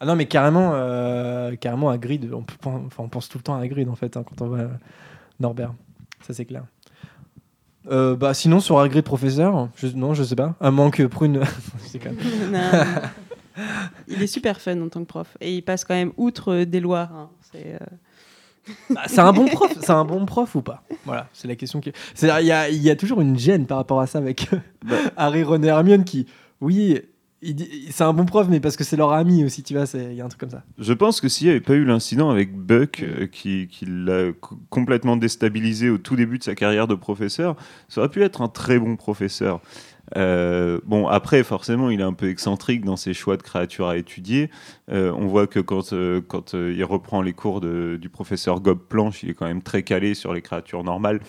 Ah 0.00 0.04
non, 0.06 0.16
mais 0.16 0.26
carrément, 0.26 0.72
euh, 0.74 1.54
carrément 1.54 1.88
on, 1.90 1.98
peut- 1.98 2.54
enfin, 2.64 2.82
on 2.98 3.08
pense 3.08 3.28
tout 3.28 3.38
le 3.38 3.44
temps 3.44 3.54
à 3.56 3.60
Hagrid 3.62 3.88
en 3.88 3.94
fait 3.94 4.16
hein, 4.16 4.24
quand 4.28 4.44
on 4.44 4.48
voit 4.48 4.58
euh, 4.58 4.68
Norbert, 5.38 5.74
ça 6.26 6.34
c'est 6.34 6.44
clair. 6.44 6.64
Euh, 7.90 8.16
bah, 8.16 8.32
sinon, 8.34 8.60
sur 8.60 8.78
Hagrid 8.80 9.04
professeur, 9.04 9.68
je, 9.76 9.88
non, 9.88 10.14
je 10.14 10.22
sais 10.22 10.36
pas. 10.36 10.54
À 10.60 10.70
moins 10.70 10.90
que 10.90 11.02
Prune. 11.04 11.40
C'est 11.78 11.98
quand 11.98 12.10
même-. 12.10 12.52
il 14.08 14.22
est 14.22 14.26
super 14.26 14.60
fun 14.60 14.80
en 14.80 14.88
tant 14.88 15.00
que 15.00 15.06
prof. 15.06 15.36
Et 15.40 15.54
il 15.56 15.62
passe 15.62 15.84
quand 15.84 15.94
même 15.94 16.12
outre 16.16 16.52
euh, 16.52 16.64
des 16.66 16.80
lois. 16.80 17.08
hein. 17.14 17.28
C'est, 17.52 17.74
euh, 17.74 18.74
Bah, 18.90 19.02
c'est 19.06 19.20
un 19.20 19.32
bon 19.32 19.48
prof, 19.48 19.76
c'est 19.80 19.90
un 19.90 20.04
bon 20.04 20.24
prof 20.24 20.54
ou 20.54 20.62
pas? 20.62 20.84
Voilà, 21.04 21.28
c'est 21.32 21.48
la 21.48 21.56
question 21.56 21.80
qui. 21.80 21.92
Il 22.22 22.28
y 22.28 22.52
a, 22.52 22.68
il 22.68 22.82
y 22.82 22.90
a 22.90 22.96
toujours 22.96 23.20
une 23.20 23.38
gêne 23.38 23.66
par 23.66 23.78
rapport 23.78 24.00
à 24.00 24.06
ça 24.06 24.18
avec 24.18 24.48
euh, 24.52 24.96
Harry, 25.16 25.42
Ron 25.42 25.62
et 25.62 25.66
Hermione 25.66 26.04
qui, 26.04 26.26
oui, 26.60 27.00
c'est 27.90 28.04
un 28.04 28.12
bon 28.12 28.24
prof, 28.24 28.46
mais 28.48 28.60
parce 28.60 28.76
que 28.76 28.84
c'est 28.84 28.96
leur 28.96 29.10
ami 29.12 29.44
aussi, 29.44 29.64
tu 29.64 29.74
vois, 29.74 29.84
c'est- 29.84 30.12
il 30.12 30.14
y 30.14 30.20
a 30.20 30.24
un 30.24 30.28
truc 30.28 30.40
comme 30.42 30.50
ça. 30.50 30.62
Je 30.78 30.92
pense 30.92 31.20
que 31.20 31.28
s'il 31.28 31.48
n'y 31.48 31.50
avait 31.50 31.60
pas 31.60 31.74
eu 31.74 31.84
l'incident 31.84 32.30
avec 32.30 32.56
Buck, 32.56 33.02
euh, 33.02 33.26
qui, 33.26 33.66
qui 33.66 33.84
l'a 33.88 34.30
co- 34.40 34.56
complètement 34.70 35.16
déstabilisé 35.16 35.90
au 35.90 35.98
tout 35.98 36.14
début 36.14 36.38
de 36.38 36.44
sa 36.44 36.54
carrière 36.54 36.86
de 36.86 36.94
professeur, 36.94 37.56
ça 37.88 38.00
aurait 38.00 38.10
pu 38.10 38.22
être 38.22 38.42
un 38.42 38.48
très 38.48 38.78
bon 38.78 38.94
professeur. 38.94 39.60
Euh, 40.16 40.80
bon, 40.84 41.06
après, 41.06 41.42
forcément, 41.42 41.90
il 41.90 42.00
est 42.00 42.04
un 42.04 42.12
peu 42.12 42.28
excentrique 42.28 42.84
dans 42.84 42.96
ses 42.96 43.14
choix 43.14 43.36
de 43.36 43.42
créatures 43.42 43.88
à 43.88 43.96
étudier. 43.96 44.50
Euh, 44.90 45.12
on 45.12 45.26
voit 45.26 45.46
que 45.46 45.60
quand, 45.60 45.92
euh, 45.94 46.22
il 46.54 46.84
reprend 46.84 47.22
les 47.22 47.32
cours 47.32 47.60
du 47.60 48.08
professeur 48.08 48.60
Gob 48.60 48.78
Planche, 48.88 49.22
il 49.22 49.30
est 49.30 49.34
quand 49.34 49.46
même 49.46 49.62
très 49.62 49.82
calé 49.82 50.14
sur 50.14 50.32
les 50.32 50.42
créatures 50.42 50.84
normales. 50.84 51.20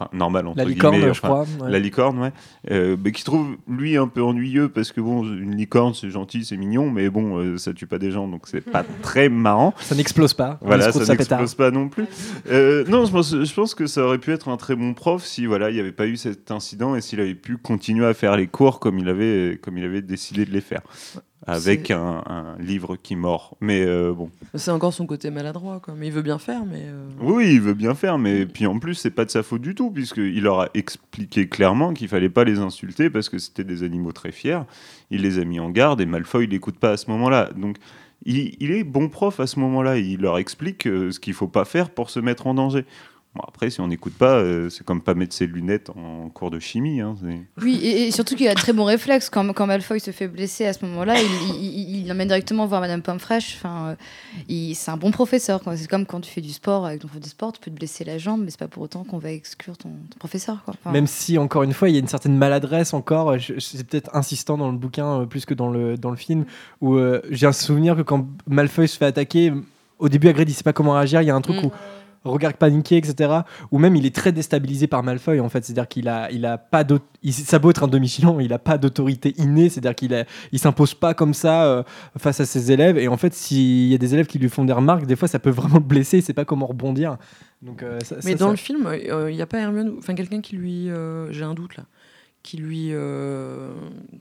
Enfin, 0.00 0.08
normales, 0.12 0.46
entre 0.46 0.58
La 0.58 0.64
licorne, 0.64 0.94
guillemets, 0.94 1.12
je 1.12 1.20
enfin, 1.24 1.28
crois, 1.28 1.46
ouais. 1.64 1.72
La 1.72 1.78
licorne, 1.80 2.18
ouais. 2.20 2.32
Euh, 2.70 2.96
mais 3.02 3.10
qui 3.10 3.24
trouve, 3.24 3.56
lui, 3.66 3.96
un 3.96 4.06
peu 4.06 4.22
ennuyeux 4.22 4.68
parce 4.68 4.92
que, 4.92 5.00
bon, 5.00 5.24
une 5.24 5.56
licorne, 5.56 5.94
c'est 5.94 6.10
gentil, 6.10 6.44
c'est 6.44 6.56
mignon, 6.56 6.88
mais 6.90 7.10
bon, 7.10 7.38
euh, 7.38 7.58
ça 7.58 7.72
tue 7.72 7.86
pas 7.86 7.98
des 7.98 8.12
gens, 8.12 8.28
donc 8.28 8.46
c'est 8.46 8.60
pas 8.60 8.84
très 9.02 9.28
marrant. 9.28 9.74
Ça 9.80 9.96
n'explose 9.96 10.34
pas. 10.34 10.58
Voilà, 10.62 10.92
ça 10.92 11.12
n'explose 11.12 11.54
pas 11.54 11.72
non 11.72 11.88
plus. 11.88 12.06
Euh, 12.48 12.84
non, 12.86 13.06
je 13.06 13.10
pense, 13.10 13.34
je 13.34 13.54
pense 13.54 13.74
que 13.74 13.86
ça 13.86 14.04
aurait 14.04 14.18
pu 14.18 14.30
être 14.30 14.48
un 14.48 14.56
très 14.56 14.76
bon 14.76 14.94
prof 14.94 15.24
si 15.24 15.46
voilà, 15.46 15.70
il 15.70 15.74
n'y 15.74 15.80
avait 15.80 15.92
pas 15.92 16.06
eu 16.06 16.16
cet 16.16 16.50
incident 16.52 16.94
et 16.94 17.00
s'il 17.00 17.20
avait 17.20 17.34
pu 17.34 17.56
continuer 17.56 18.06
à 18.06 18.14
faire 18.14 18.36
les 18.36 18.46
cours 18.46 18.78
comme 18.78 18.98
il 18.98 19.08
avait, 19.08 19.58
comme 19.60 19.78
il 19.78 19.84
avait 19.84 20.02
décidé 20.02 20.44
de 20.44 20.52
les 20.52 20.60
faire. 20.60 20.82
Avec 21.48 21.90
un, 21.90 22.22
un 22.26 22.56
livre 22.60 22.96
qui 22.96 23.16
mord. 23.16 23.56
Mais 23.60 23.82
euh, 23.84 24.12
bon. 24.12 24.30
C'est 24.54 24.70
encore 24.70 24.92
son 24.92 25.06
côté 25.06 25.30
maladroit, 25.30 25.80
quoi. 25.80 25.94
Mais 25.96 26.08
il 26.08 26.12
veut 26.12 26.22
bien 26.22 26.38
faire, 26.38 26.64
mais. 26.64 26.82
euh, 26.84 27.08
Oui, 27.20 27.54
il 27.54 27.60
veut 27.60 27.74
bien 27.74 27.94
faire, 27.94 28.18
mais 28.18 28.44
puis 28.46 28.66
en 28.66 28.78
plus, 28.78 28.94
c'est 28.94 29.10
pas 29.10 29.24
de 29.24 29.30
sa 29.30 29.42
faute 29.42 29.62
du 29.62 29.74
tout, 29.74 29.90
puisqu'il 29.90 30.42
leur 30.42 30.60
a 30.60 30.68
expliqué 30.74 31.48
clairement 31.48 31.94
qu'il 31.94 32.08
fallait 32.08 32.28
pas 32.28 32.44
les 32.44 32.58
insulter 32.58 33.08
parce 33.10 33.28
que 33.28 33.38
c'était 33.38 33.64
des 33.64 33.82
animaux 33.82 34.12
très 34.12 34.30
fiers. 34.30 34.60
Il 35.10 35.22
les 35.22 35.38
a 35.38 35.44
mis 35.44 35.58
en 35.58 35.70
garde 35.70 36.00
et 36.00 36.06
Malfoy 36.06 36.46
l'écoute 36.46 36.78
pas 36.78 36.90
à 36.90 36.96
ce 36.96 37.10
moment-là. 37.10 37.50
Donc, 37.56 37.76
il, 38.26 38.56
il 38.60 38.70
est 38.72 38.84
bon 38.84 39.08
prof 39.08 39.40
à 39.40 39.46
ce 39.46 39.58
moment-là. 39.60 39.96
Il 39.96 40.20
leur 40.20 40.38
explique 40.38 40.86
euh, 40.86 41.10
ce 41.10 41.18
qu'il 41.18 41.32
faut 41.34 41.48
pas 41.48 41.64
faire 41.64 41.90
pour 41.90 42.10
se 42.10 42.20
mettre 42.20 42.46
en 42.46 42.54
danger. 42.54 42.84
Bon, 43.34 43.42
après, 43.46 43.68
si 43.68 43.80
on 43.82 43.86
n'écoute 43.88 44.14
pas, 44.14 44.36
euh, 44.38 44.70
c'est 44.70 44.84
comme 44.84 45.02
pas 45.02 45.14
mettre 45.14 45.34
ses 45.34 45.46
lunettes 45.46 45.90
en 45.90 46.28
cours 46.30 46.50
de 46.50 46.58
chimie. 46.58 47.00
hein, 47.02 47.14
Oui, 47.62 47.78
et, 47.82 48.06
et 48.08 48.10
surtout 48.10 48.34
qu'il 48.36 48.48
a 48.48 48.54
de 48.54 48.58
très 48.58 48.72
bon 48.72 48.84
réflexe. 48.84 49.28
Quand, 49.28 49.46
quand 49.52 49.66
Malfoy 49.66 50.00
se 50.00 50.10
fait 50.12 50.28
blesser 50.28 50.64
à 50.64 50.72
ce 50.72 50.84
moment-là, 50.86 51.14
il, 51.20 51.26
il, 51.60 51.64
il- 51.66 51.96
il 52.00 52.08
l'emmène 52.08 52.28
directement 52.28 52.64
voir 52.66 52.80
Madame 52.80 53.02
Pomme 53.02 53.18
Fraîche. 53.20 53.54
Enfin, 53.58 53.96
euh, 54.50 54.72
c'est 54.74 54.90
un 54.90 54.96
bon 54.96 55.10
professeur. 55.10 55.60
C'est 55.76 55.88
comme 55.88 56.06
quand 56.06 56.20
tu 56.22 56.30
fais 56.32 56.40
du 56.40 56.48
sport 56.52 56.86
avec 56.86 57.00
ton 57.00 57.08
prof 57.08 57.20
de 57.20 57.26
sport, 57.26 57.52
tu 57.52 57.60
peux 57.60 57.70
te 57.70 57.76
blesser 57.76 58.02
la 58.04 58.16
jambe, 58.16 58.40
mais 58.44 58.50
c'est 58.50 58.58
pas 58.58 58.66
pour 58.66 58.82
autant 58.82 59.04
qu'on 59.04 59.18
va 59.18 59.30
exclure 59.30 59.76
ton, 59.76 59.90
ton 59.90 60.18
professeur. 60.18 60.62
Quoi. 60.64 60.74
Enfin, 60.80 60.90
Même 60.90 61.06
si, 61.06 61.36
encore 61.36 61.62
une 61.64 61.74
fois, 61.74 61.90
il 61.90 61.92
y 61.92 61.96
a 61.96 62.00
une 62.00 62.08
certaine 62.08 62.36
maladresse 62.36 62.94
encore, 62.94 63.34
c'est 63.58 63.86
peut-être 63.86 64.10
insistant 64.16 64.56
dans 64.56 64.70
le 64.72 64.78
bouquin 64.78 65.20
euh, 65.20 65.26
plus 65.26 65.44
que 65.44 65.52
dans 65.54 65.68
le, 65.70 65.98
dans 65.98 66.10
le 66.10 66.16
film, 66.16 66.46
où 66.80 66.94
euh, 66.96 67.20
j'ai 67.30 67.46
un 67.46 67.52
souvenir 67.52 67.94
que 67.94 68.02
quand 68.02 68.26
Malfoy 68.48 68.88
se 68.88 68.96
fait 68.96 69.04
attaquer, 69.04 69.52
au 69.98 70.08
début, 70.08 70.28
Hagrid, 70.28 70.48
il 70.48 70.54
sait 70.54 70.62
pas 70.62 70.72
comment 70.72 70.92
réagir, 70.94 71.20
il 71.22 71.26
y 71.26 71.30
a 71.30 71.34
un 71.34 71.40
truc 71.40 71.56
Mm. 71.62 71.66
où 71.66 71.72
regard 72.24 72.52
paniqué, 72.54 72.96
etc. 72.96 73.32
Ou 73.72 73.78
même 73.78 73.96
il 73.96 74.04
est 74.06 74.14
très 74.14 74.32
déstabilisé 74.32 74.86
par 74.86 75.02
Malfoy 75.02 75.40
en 75.40 75.48
fait, 75.48 75.64
c'est-à-dire 75.64 75.88
qu'il 75.88 76.08
a, 76.08 76.30
il 76.30 76.44
a 76.46 76.58
pas 76.58 76.84
d'aut- 76.84 76.98
il, 77.22 77.32
ça 77.32 77.58
beau 77.58 77.70
être 77.70 77.82
un 77.84 77.88
demi-chiant, 77.88 78.38
il 78.40 78.52
a 78.52 78.58
pas 78.58 78.78
d'autorité 78.78 79.34
innée, 79.38 79.68
c'est-à-dire 79.68 79.94
qu'il 79.94 80.14
a- 80.14 80.24
il 80.52 80.58
s'impose 80.58 80.94
pas 80.94 81.14
comme 81.14 81.34
ça 81.34 81.64
euh, 81.66 81.82
face 82.16 82.40
à 82.40 82.46
ses 82.46 82.72
élèves. 82.72 82.98
Et 82.98 83.08
en 83.08 83.16
fait, 83.16 83.34
s'il 83.34 83.88
y 83.88 83.94
a 83.94 83.98
des 83.98 84.14
élèves 84.14 84.26
qui 84.26 84.38
lui 84.38 84.48
font 84.48 84.64
des 84.64 84.72
remarques, 84.72 85.06
des 85.06 85.16
fois 85.16 85.28
ça 85.28 85.38
peut 85.38 85.50
vraiment 85.50 85.76
le 85.78 85.84
blesser, 85.84 86.18
il 86.18 86.22
sait 86.22 86.34
pas 86.34 86.44
comment 86.44 86.66
rebondir. 86.66 87.16
Donc, 87.62 87.82
euh, 87.82 87.98
ça- 88.04 88.16
Mais 88.24 88.32
ça- 88.32 88.38
dans 88.38 88.44
ça- 88.46 88.50
le 88.52 88.56
film, 88.56 88.88
il 89.28 89.34
n'y 89.34 89.42
a 89.42 89.46
pas 89.46 89.58
Hermione, 89.58 89.94
enfin 89.98 90.14
quelqu'un 90.14 90.40
qui 90.40 90.54
lui, 90.56 90.88
euh, 90.90 91.32
j'ai 91.32 91.42
un 91.44 91.54
doute 91.54 91.76
là, 91.76 91.84
qui 92.42 92.56
lui 92.56 92.90
euh, 92.92 93.72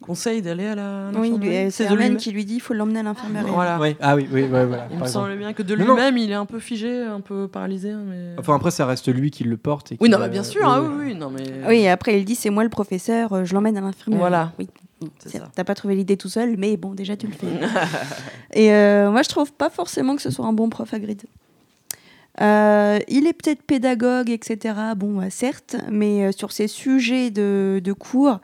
conseille 0.01 0.41
d'aller 0.41 0.65
à 0.65 0.75
la. 0.75 1.12
Oui, 1.15 1.34
euh, 1.43 1.69
c'est 1.71 1.88
lui-même. 1.88 2.17
qui 2.17 2.32
lui 2.32 2.45
dit 2.45 2.56
il 2.56 2.60
faut 2.60 2.73
l'emmener 2.73 2.99
à 2.99 3.03
l'infirmerie. 3.03 3.49
Voilà. 3.49 3.80
Oui, 3.80 3.95
ah 4.01 4.15
oui, 4.15 4.27
oui, 4.32 4.43
ouais, 4.43 4.65
voilà. 4.65 4.88
Il 4.91 4.97
me 4.97 5.08
semble 5.08 5.38
bien 5.38 5.53
que 5.53 5.63
de 5.63 5.73
lui-même, 5.75 6.17
il 6.17 6.32
est 6.32 6.36
un 6.36 6.45
peu 6.45 6.60
figé, 6.60 7.03
un 7.03 7.21
peu 7.21 7.47
paralysé. 7.47 7.93
Mais... 7.93 8.36
Enfin 8.38 8.56
après 8.56 8.71
ça 8.71 8.86
reste 8.86 9.08
lui 9.13 9.32
qui 9.32 9.43
le 9.43 9.58
porte. 9.58 9.91
Et 9.91 9.97
oui, 9.99 10.10
non, 10.10 10.19
mais 10.19 10.30
bien 10.30 10.43
sûr, 10.43 10.62
ah 10.65 10.82
oui, 10.82 11.06
oui, 11.06 11.15
non, 11.15 11.30
mais. 11.30 11.43
Oui, 11.67 11.77
et 11.77 11.89
après 11.89 12.19
il 12.19 12.25
dit 12.25 12.36
c'est 12.36 12.49
moi 12.49 12.63
le 12.63 12.69
professeur, 12.69 13.34
euh, 13.34 13.45
je 13.45 13.53
l'emmène 13.53 13.77
à 13.77 13.82
l'infirmerie. 13.82 14.19
Voilà. 14.19 14.51
Oui. 14.60 14.67
Ça. 15.19 15.39
T'as 15.53 15.63
pas 15.63 15.75
trouvé 15.75 15.95
l'idée 15.95 16.17
tout 16.17 16.30
seul, 16.30 16.56
mais 16.58 16.75
bon, 16.75 16.95
déjà 16.95 17.15
tu 17.15 17.27
le 17.27 17.34
fais. 17.34 17.47
et 18.53 18.73
euh, 18.73 19.12
moi 19.12 19.21
je 19.21 19.30
trouve 19.30 19.53
pas 19.53 19.69
forcément 19.69 20.15
que 20.15 20.23
ce 20.23 20.32
soit 20.32 20.45
un 20.45 20.53
bon 20.53 20.69
prof 20.69 20.91
Hagrid. 20.91 21.21
Euh, 22.41 23.00
il 23.08 23.28
est 23.28 23.34
peut-être 23.34 23.63
pédagogue, 23.63 24.30
etc. 24.30 24.76
Bon, 24.95 25.21
euh, 25.21 25.30
certes, 25.30 25.76
mais 25.89 26.26
euh, 26.26 26.32
sur 26.32 26.52
ces 26.52 26.67
sujets 26.67 27.32
de, 27.32 27.82
de 27.84 27.93
cours, 27.93 28.39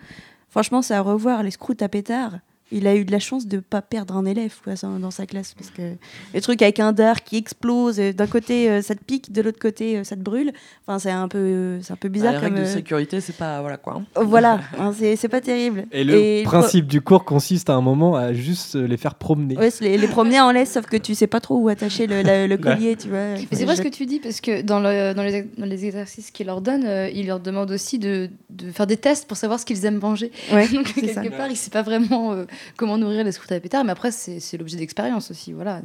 franchement, 0.49 0.81
c'est 0.81 0.95
à 0.95 1.01
revoir. 1.01 1.43
Les 1.43 1.51
scouts 1.51 1.75
à 1.79 1.87
pétard, 1.87 2.39
il 2.73 2.87
a 2.87 2.95
eu 2.95 3.05
de 3.05 3.11
la 3.11 3.19
chance 3.19 3.47
de 3.47 3.59
pas 3.59 3.81
perdre 3.81 4.15
un 4.17 4.25
élève 4.25 4.53
quoi, 4.63 4.73
dans 4.81 4.99
dans 4.99 5.11
sa 5.11 5.25
classe. 5.25 5.53
Parce 5.53 5.69
que 5.69 5.93
le 6.33 6.41
truc 6.41 6.61
avec 6.61 6.79
un 6.79 6.91
dard 6.91 7.23
qui 7.23 7.37
explose, 7.37 7.99
euh, 7.99 8.11
d'un 8.13 8.27
côté 8.27 8.69
euh, 8.69 8.81
ça 8.81 8.95
te 8.95 9.03
pique, 9.03 9.31
de 9.31 9.41
l'autre 9.41 9.59
côté 9.59 9.97
euh, 9.97 10.03
ça 10.03 10.15
te 10.15 10.21
brûle. 10.21 10.51
Enfin, 10.87 10.99
c'est 10.99 11.11
un 11.11 11.27
peu, 11.27 11.79
c'est 11.81 11.93
un 11.93 11.95
peu 11.95 12.07
Ah, 12.07 12.09
bizarre 12.09 12.31
les 12.33 12.37
comme. 12.39 12.45
règles 12.53 12.59
de 12.61 12.65
sécurité, 12.65 13.21
c'est 13.21 13.35
pas. 13.37 13.61
Voilà 13.61 13.77
quoi. 13.77 14.01
hein. 14.15 14.23
Voilà, 14.23 14.59
hein, 14.79 14.91
c'est 14.97 15.15
c'est 15.15 15.29
pas 15.29 15.41
terrible. 15.41 15.85
Et 15.91 16.03
le 16.03 16.43
principe 16.43 16.87
du 16.87 17.01
cours 17.01 17.25
consiste 17.25 17.69
à 17.69 17.73
un 17.75 17.81
moment 17.81 18.15
à 18.15 18.33
juste 18.33 18.75
les 18.75 18.97
faire 18.97 19.15
promener. 19.15 19.57
Ouais, 19.57 19.69
les, 19.81 19.97
les 19.97 20.07
promener 20.07 20.39
en 20.41 20.51
laisse, 20.51 20.71
sauf 20.73 20.85
que 20.85 20.97
tu 20.97 21.15
sais 21.15 21.27
pas 21.27 21.39
trop 21.39 21.57
où 21.57 21.69
attacher 21.69 22.07
le, 22.07 22.21
la- 22.21 22.47
le 22.47 22.57
collier, 22.57 22.95
tu 22.95 23.09
vois. 23.09 23.35
Mais 23.35 23.47
c'est 23.51 23.65
vrai 23.65 23.75
ce 23.75 23.81
que 23.81 23.87
tu 23.87 24.05
dis, 24.05 24.19
parce 24.19 24.41
que 24.41 24.61
dans, 24.61 24.79
le- 24.79 25.13
dans, 25.13 25.23
les, 25.23 25.43
dans 25.57 25.65
les 25.65 25.85
exercices 25.85 26.31
qu'il 26.31 26.47
leur 26.47 26.61
donne, 26.61 26.83
euh, 26.85 27.09
il 27.13 27.27
leur 27.27 27.39
demande 27.39 27.71
aussi 27.71 27.99
de, 27.99 28.29
de 28.49 28.71
faire 28.71 28.87
des 28.87 28.97
tests 28.97 29.27
pour 29.27 29.37
savoir 29.37 29.59
ce 29.59 29.65
qu'ils 29.65 29.85
aiment 29.85 29.99
manger. 29.99 30.31
Ouais, 30.51 30.67
Donc, 30.73 30.93
quelque 30.93 31.13
ça. 31.13 31.21
part, 31.31 31.47
il 31.47 31.51
ne 31.51 31.55
sait 31.57 31.69
pas 31.69 31.81
vraiment 31.83 32.33
euh, 32.33 32.45
comment 32.77 32.97
nourrir 32.97 33.23
les 33.23 33.31
scouts 33.31 33.53
à 33.53 33.59
pétard, 33.59 33.83
mais 33.83 33.91
après, 33.91 34.11
c'est 34.11 34.57
l'objet 34.57 34.77
d'expérience 34.77 35.31
aussi. 35.31 35.53
Voilà, 35.53 35.81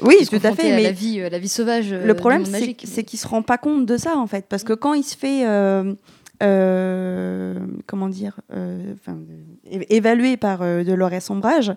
Oui, 0.00 0.16
tout 0.28 0.36
à 0.36 0.52
fait, 0.52 0.72
à 0.72 0.76
mais 0.76 0.82
la 0.82 0.92
vie, 0.92 1.20
euh, 1.20 1.28
la 1.28 1.38
vie 1.38 1.48
sauvage. 1.48 1.92
euh, 1.92 2.04
Le 2.06 2.14
problème, 2.14 2.44
c'est 2.44 2.76
c'est 2.84 3.04
qu'il 3.04 3.18
se 3.18 3.26
rend 3.28 3.42
pas 3.42 3.58
compte 3.58 3.86
de 3.86 3.96
ça, 3.96 4.16
en 4.16 4.26
fait. 4.26 4.46
Parce 4.48 4.64
que 4.64 4.72
quand 4.72 4.94
il 4.94 5.04
se 5.04 5.16
fait, 5.16 5.46
euh, 5.46 5.94
euh, 6.42 7.58
comment 7.86 8.08
dire, 8.08 8.40
euh, 8.52 8.94
évalué 9.88 10.36
par 10.36 10.60
Dolores 10.84 11.20
Sombrage, 11.22 11.72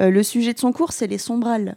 euh, 0.00 0.10
le 0.10 0.22
sujet 0.22 0.52
de 0.54 0.58
son 0.58 0.72
cours, 0.72 0.92
c'est 0.92 1.06
les 1.06 1.18
sombrales. 1.18 1.76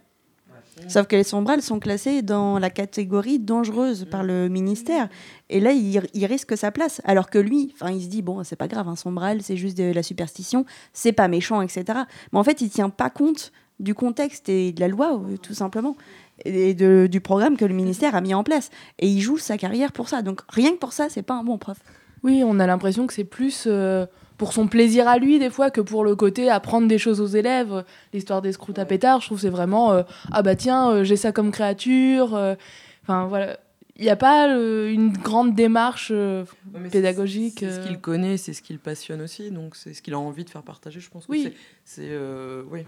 Sauf 0.88 1.06
que 1.06 1.16
les 1.16 1.24
sombrales 1.24 1.62
sont 1.62 1.78
classées 1.78 2.22
dans 2.22 2.58
la 2.58 2.70
catégorie 2.70 3.38
dangereuse 3.38 4.06
par 4.10 4.22
le 4.24 4.48
ministère. 4.48 5.08
Et 5.50 5.60
là, 5.60 5.72
il, 5.72 6.26
risque 6.26 6.56
sa 6.56 6.70
place. 6.70 7.00
Alors 7.04 7.30
que 7.30 7.38
lui, 7.38 7.74
il 7.88 8.02
se 8.02 8.08
dit, 8.08 8.22
bon, 8.22 8.42
c'est 8.44 8.56
pas 8.56 8.68
grave, 8.68 8.88
un 8.88 8.96
sombral, 8.96 9.42
c'est 9.42 9.56
juste 9.56 9.76
de 9.76 9.92
la 9.92 10.02
superstition, 10.02 10.64
c'est 10.92 11.12
pas 11.12 11.28
méchant, 11.28 11.62
etc. 11.62 11.84
Mais 12.32 12.38
en 12.38 12.44
fait, 12.44 12.60
il 12.60 12.70
tient 12.70 12.90
pas 12.90 13.10
compte 13.10 13.52
du 13.80 13.94
contexte 13.94 14.48
et 14.48 14.72
de 14.72 14.80
la 14.80 14.88
loi, 14.88 15.14
euh, 15.14 15.36
tout 15.36 15.54
simplement, 15.54 15.96
et 16.44 16.72
de- 16.74 17.08
du 17.10 17.20
programme 17.20 17.56
que 17.56 17.64
le 17.64 17.74
ministère 17.74 18.14
a 18.14 18.20
mis 18.20 18.34
en 18.34 18.44
place. 18.44 18.70
Et 18.98 19.08
il 19.08 19.20
joue 19.20 19.38
sa 19.38 19.58
carrière 19.58 19.92
pour 19.92 20.08
ça. 20.08 20.22
Donc 20.22 20.40
rien 20.48 20.70
que 20.72 20.78
pour 20.78 20.92
ça, 20.92 21.08
c'est 21.08 21.22
pas 21.22 21.34
un 21.34 21.42
bon 21.42 21.58
prof. 21.58 21.78
Oui, 22.22 22.42
on 22.46 22.60
a 22.60 22.66
l'impression 22.66 23.06
que 23.06 23.12
c'est 23.12 23.24
plus 23.24 23.64
euh, 23.66 24.06
pour 24.42 24.52
son 24.52 24.66
plaisir 24.66 25.06
à 25.06 25.18
lui, 25.18 25.38
des 25.38 25.50
fois, 25.50 25.70
que 25.70 25.80
pour 25.80 26.02
le 26.02 26.16
côté 26.16 26.50
apprendre 26.50 26.88
des 26.88 26.98
choses 26.98 27.20
aux 27.20 27.28
élèves. 27.28 27.84
L'histoire 28.12 28.42
des 28.42 28.50
scouts 28.50 28.74
à 28.76 28.84
pétard, 28.84 29.20
je 29.20 29.26
trouve 29.26 29.38
que 29.38 29.42
c'est 29.42 29.48
vraiment 29.50 29.92
euh, 29.92 30.02
Ah 30.32 30.42
bah 30.42 30.56
tiens, 30.56 30.90
euh, 30.90 31.04
j'ai 31.04 31.14
ça 31.14 31.30
comme 31.30 31.52
créature. 31.52 32.34
euh, 32.34 32.56
Enfin 33.04 33.26
voilà. 33.28 33.56
Il 33.98 34.02
n'y 34.02 34.10
a 34.10 34.16
pas 34.16 34.48
euh, 34.52 34.90
une 34.92 35.12
grande 35.12 35.54
démarche 35.54 36.08
euh, 36.12 36.42
pédagogique. 36.90 37.58
C'est 37.60 37.70
ce 37.70 37.86
qu'il 37.86 38.00
connaît, 38.00 38.36
c'est 38.36 38.52
ce 38.52 38.62
qui 38.62 38.72
le 38.72 38.80
passionne 38.80 39.20
aussi, 39.20 39.52
donc 39.52 39.76
c'est 39.76 39.94
ce 39.94 40.02
qu'il 40.02 40.12
a 40.14 40.18
envie 40.18 40.42
de 40.44 40.50
faire 40.50 40.62
partager. 40.64 40.98
Je 40.98 41.08
pense 41.08 41.26
que 41.26 41.30
Oui. 41.30 41.42
c'est- 41.44 41.52
c'est. 41.84 42.08
euh, 42.10 42.64
oui. 42.72 42.80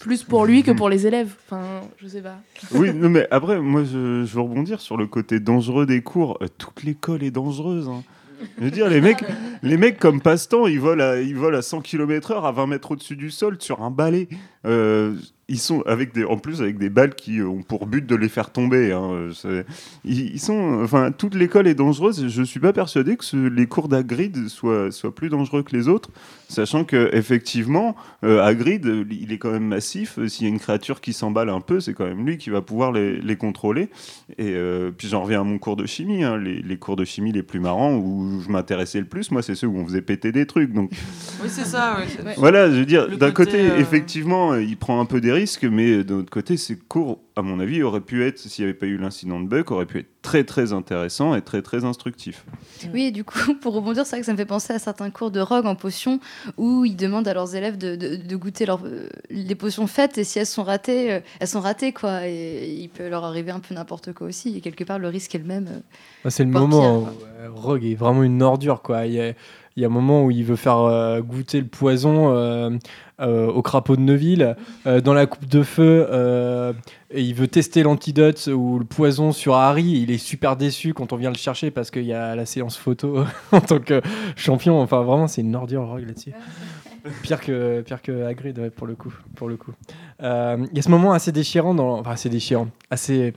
Plus 0.00 0.22
pour 0.22 0.46
lui 0.46 0.62
que 0.62 0.70
pour 0.70 0.88
les 0.94 1.06
élèves. 1.06 1.34
Enfin, 1.44 1.82
je 1.98 2.08
sais 2.08 2.22
pas. 2.22 2.38
Oui, 2.72 2.94
non, 2.94 3.10
mais 3.10 3.28
après, 3.30 3.60
moi, 3.60 3.84
je, 3.84 4.24
je 4.24 4.34
veux 4.34 4.40
rebondir 4.40 4.80
sur 4.80 4.96
le 4.96 5.06
côté 5.06 5.38
dangereux 5.38 5.84
des 5.84 6.00
cours. 6.00 6.38
Toute 6.56 6.82
l'école 6.82 7.22
est 7.22 7.30
dangereuse. 7.30 7.88
hein. 7.90 8.02
Je 8.58 8.64
veux 8.64 8.70
dire, 8.70 8.88
les 8.88 9.00
mecs, 9.00 9.24
les 9.62 9.76
mecs 9.76 9.98
comme 9.98 10.20
passe-temps, 10.20 10.66
ils 10.66 10.80
volent, 10.80 11.04
à, 11.04 11.16
ils 11.20 11.36
volent 11.36 11.58
à 11.58 11.62
100 11.62 11.80
km/h 11.80 12.46
à 12.46 12.52
20 12.52 12.66
mètres 12.66 12.92
au-dessus 12.92 13.16
du 13.16 13.30
sol 13.30 13.56
sur 13.60 13.82
un 13.82 13.90
balai. 13.90 14.28
Euh, 14.66 15.14
ils 15.48 15.58
sont 15.58 15.82
avec 15.82 16.14
des, 16.14 16.24
en 16.24 16.38
plus 16.38 16.62
avec 16.62 16.78
des 16.78 16.88
balles 16.88 17.14
qui 17.14 17.42
ont 17.42 17.62
pour 17.62 17.86
but 17.86 18.06
de 18.06 18.16
les 18.16 18.30
faire 18.30 18.50
tomber. 18.50 18.92
hein. 18.92 19.28
Ils, 20.06 20.32
ils 20.32 20.40
sont, 20.40 20.80
enfin, 20.82 21.12
toute 21.12 21.34
l'école 21.34 21.66
est 21.66 21.74
dangereuse. 21.74 22.28
Je 22.28 22.42
suis 22.42 22.60
pas 22.60 22.72
persuadé 22.72 23.16
que 23.18 23.24
ce- 23.26 23.36
les 23.36 23.66
cours 23.66 23.88
d'Hagrid 23.88 24.48
soient, 24.48 24.90
soient 24.90 25.14
plus 25.14 25.28
dangereux 25.28 25.62
que 25.62 25.76
les 25.76 25.86
autres, 25.86 26.08
sachant 26.48 26.84
que 26.84 27.10
effectivement, 27.14 27.94
euh, 28.24 28.40
Hagrid, 28.42 29.04
il 29.10 29.32
est 29.34 29.38
quand 29.38 29.50
même 29.52 29.66
massif. 29.66 30.18
S'il 30.28 30.46
y 30.46 30.50
a 30.50 30.52
une 30.52 30.58
créature 30.58 31.02
qui 31.02 31.12
s'emballe 31.12 31.50
un 31.50 31.60
peu, 31.60 31.78
c'est 31.78 31.92
quand 31.92 32.06
même 32.06 32.24
lui 32.24 32.38
qui 32.38 32.48
va 32.48 32.62
pouvoir 32.62 32.90
les, 32.90 33.20
les 33.20 33.36
contrôler. 33.36 33.90
Et 34.38 34.54
euh, 34.54 34.92
puis 34.96 35.08
j'en 35.08 35.22
reviens 35.24 35.42
à 35.42 35.44
mon 35.44 35.58
cours 35.58 35.76
de 35.76 35.84
chimie. 35.84 36.24
hein. 36.24 36.38
Les, 36.38 36.62
les 36.62 36.76
cours 36.78 36.96
de 36.96 37.04
chimie 37.04 37.32
les 37.32 37.42
plus 37.42 37.60
marrants 37.60 37.94
où 37.96 38.40
je 38.40 38.48
m'intéressais 38.50 38.98
le 39.00 39.06
plus, 39.06 39.30
moi, 39.30 39.42
c'est 39.42 39.54
ceux 39.54 39.66
où 39.66 39.76
on 39.76 39.84
faisait 39.84 40.00
péter 40.00 40.32
des 40.32 40.46
trucs. 40.46 40.72
Donc 40.72 40.90
Oui, 41.42 41.48
c'est 41.50 41.66
ça. 41.66 41.98
ouais, 42.24 42.32
voilà, 42.38 42.70
je 42.70 42.76
veux 42.76 42.86
dire, 42.86 43.08
d'un 43.18 43.30
côté, 43.30 43.50
côté, 43.58 43.70
euh, 43.70 43.78
effectivement, 43.78 44.53
euh, 44.54 44.62
il 44.62 44.76
prend 44.76 45.00
un 45.00 45.04
peu 45.04 45.20
des 45.20 45.32
risques, 45.32 45.64
mais 45.64 45.90
euh, 45.90 46.04
d'un 46.04 46.16
autre 46.16 46.30
côté, 46.30 46.56
ces 46.56 46.76
cours, 46.76 47.20
à 47.36 47.42
mon 47.42 47.60
avis, 47.60 47.82
auraient 47.82 48.00
pu 48.00 48.24
être, 48.24 48.38
s'il 48.38 48.64
n'y 48.64 48.70
avait 48.70 48.78
pas 48.78 48.86
eu 48.86 48.96
l'incident 48.96 49.40
de 49.40 49.46
Buck, 49.46 49.70
auraient 49.70 49.86
pu 49.86 49.98
être 50.00 50.08
très 50.22 50.44
très 50.44 50.72
intéressants 50.72 51.34
et 51.34 51.42
très 51.42 51.60
très 51.62 51.84
instructifs. 51.84 52.44
Oui, 52.92 53.04
et 53.04 53.10
du 53.10 53.24
coup, 53.24 53.54
pour 53.60 53.74
rebondir, 53.74 54.04
c'est 54.06 54.12
vrai 54.16 54.20
que 54.20 54.26
ça 54.26 54.32
me 54.32 54.36
fait 54.38 54.46
penser 54.46 54.72
à 54.72 54.78
certains 54.78 55.10
cours 55.10 55.30
de 55.30 55.40
rogue 55.40 55.66
en 55.66 55.74
potions 55.74 56.18
où 56.56 56.84
ils 56.84 56.96
demandent 56.96 57.28
à 57.28 57.34
leurs 57.34 57.54
élèves 57.54 57.76
de, 57.78 57.94
de- 57.96 58.16
de 58.16 58.36
goûter 58.36 58.66
leur, 58.66 58.80
euh, 58.84 59.08
les 59.30 59.54
potions 59.54 59.86
faites 59.86 60.16
et 60.18 60.24
si 60.24 60.38
elles 60.38 60.46
sont 60.46 60.64
ratées, 60.64 61.20
elles 61.40 61.48
sont 61.48 61.60
ratées 61.60 61.92
quoi. 61.92 62.26
Et 62.26 62.72
il 62.80 62.88
peut 62.88 63.08
leur 63.08 63.24
arriver 63.24 63.50
un 63.50 63.60
peu 63.60 63.74
n'importe 63.74 64.12
quoi 64.12 64.26
aussi. 64.28 64.56
Et 64.56 64.60
quelque 64.60 64.84
part, 64.84 64.98
le 64.98 65.08
risque 65.08 65.34
est 65.34 65.38
le 65.38 65.44
même. 65.44 65.82
Ah, 66.24 66.30
C'est 66.30 66.44
le 66.44 66.50
moment 66.50 67.02
pire, 67.02 67.50
où 67.52 67.56
Rogue 67.60 67.84
est 67.84 67.94
vraiment 67.94 68.22
une 68.22 68.42
ordure. 68.42 68.80
Quoi. 68.82 69.06
Il, 69.06 69.12
y 69.14 69.20
a, 69.20 69.32
il 69.76 69.82
y 69.82 69.84
a 69.84 69.88
un 69.88 69.92
moment 69.92 70.24
où 70.24 70.30
il 70.30 70.44
veut 70.44 70.56
faire 70.56 70.78
euh, 70.78 71.20
goûter 71.20 71.60
le 71.60 71.66
poison 71.66 72.32
euh, 72.32 72.70
euh, 73.20 73.48
au 73.48 73.60
crapaud 73.62 73.96
de 73.96 74.02
Neuville. 74.02 74.56
Dans 74.84 75.14
la 75.14 75.26
coupe 75.26 75.46
de 75.46 75.62
feu, 75.62 76.06
il 77.14 77.34
veut 77.34 77.48
tester 77.48 77.82
l'antidote 77.82 78.48
ou 78.52 78.78
le 78.78 78.84
poison 78.84 79.32
sur 79.32 79.54
Harry. 79.54 79.84
Il 79.84 80.10
est 80.10 80.18
super 80.18 80.56
déçu 80.56 80.94
quand 80.94 81.12
on 81.12 81.16
vient 81.16 81.30
le 81.30 81.36
chercher 81.36 81.70
parce 81.70 81.90
qu'il 81.90 82.04
y 82.04 82.12
a 82.12 82.36
la 82.36 82.46
séance 82.46 82.76
photo 82.76 83.24
en 83.52 83.60
tant 83.60 83.80
que 83.80 84.00
champion. 84.36 84.80
Enfin, 84.80 85.02
vraiment, 85.02 85.26
c'est 85.26 85.40
une 85.40 85.54
ordure 85.56 85.86
Rogue 85.86 86.06
là-dessus. 86.06 86.32
Pire 87.22 87.40
que, 87.40 87.82
pire 87.82 88.00
que 88.00 88.24
Hagrid, 88.24 88.70
pour 88.70 88.86
le 88.86 88.94
coup. 88.94 89.14
Pour 89.34 89.48
le 89.48 89.56
coup. 89.56 89.72
Il 90.20 90.70
y 90.72 90.78
a 90.78 90.82
ce 90.82 90.90
moment 90.90 91.12
assez 91.12 91.32
déchirant, 91.32 91.76
enfin 91.78 92.12
assez 92.12 92.28
déchirant, 92.28 92.68
assez 92.90 93.34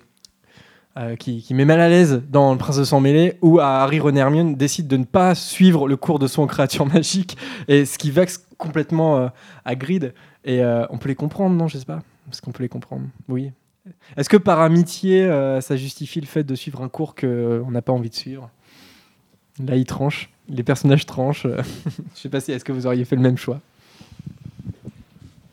euh, 0.97 1.15
qui, 1.15 1.45
met 1.51 1.65
mal 1.65 1.79
à 1.79 1.89
l'aise 1.89 2.23
dans 2.29 2.51
Le 2.51 2.57
Prince 2.57 2.77
de 2.77 2.83
Sang 2.83 2.99
Mêlé, 2.99 3.37
où 3.41 3.59
Harry, 3.59 3.99
Ron 3.99 4.15
et 4.15 4.19
Hermione 4.19 4.55
de 4.55 4.97
ne 4.97 5.03
pas 5.03 5.35
suivre 5.35 5.87
le 5.87 5.95
cours 5.95 6.17
de 6.17 6.27
son 6.27 6.47
créature 6.47 6.85
magique, 6.93 7.37
et 7.67 7.85
ce 7.85 7.97
qui 7.97 8.09
vexe 8.09 8.47
complètement 8.57 9.17
euh, 9.17 9.27
Hagrid. 9.63 10.13
Et 10.43 10.63
euh, 10.63 10.85
on 10.89 10.97
peut 10.97 11.09
les 11.09 11.15
comprendre, 11.15 11.55
non 11.55 11.67
Je 11.67 11.77
sais 11.77 11.85
pas. 11.85 12.01
Est-ce 12.31 12.41
qu'on 12.41 12.51
peut 12.51 12.63
les 12.63 12.69
comprendre? 12.69 13.03
Oui. 13.27 13.51
Est-ce 14.15 14.27
que 14.27 14.37
par 14.37 14.59
amitié, 14.59 15.29
ça 15.61 15.77
justifie 15.77 16.19
le 16.19 16.25
fait 16.25 16.43
de 16.43 16.55
suivre 16.55 16.81
un 16.81 16.89
cours 16.89 17.15
qu'on 17.15 17.71
n'a 17.71 17.81
pas 17.81 17.93
envie 17.93 18.09
de 18.09 18.15
suivre? 18.15 18.49
Là, 19.65 19.77
ils 19.77 19.85
tranchent. 19.85 20.29
Les 20.49 20.63
personnages 20.63 21.05
tranchent. 21.05 21.47
Je 22.15 22.19
sais 22.19 22.27
pas 22.27 22.41
si. 22.41 22.51
Est-ce 22.51 22.65
que 22.65 22.73
vous 22.73 22.85
auriez 22.85 23.05
fait 23.05 23.15
le 23.15 23.21
même 23.21 23.37
choix? 23.37 23.61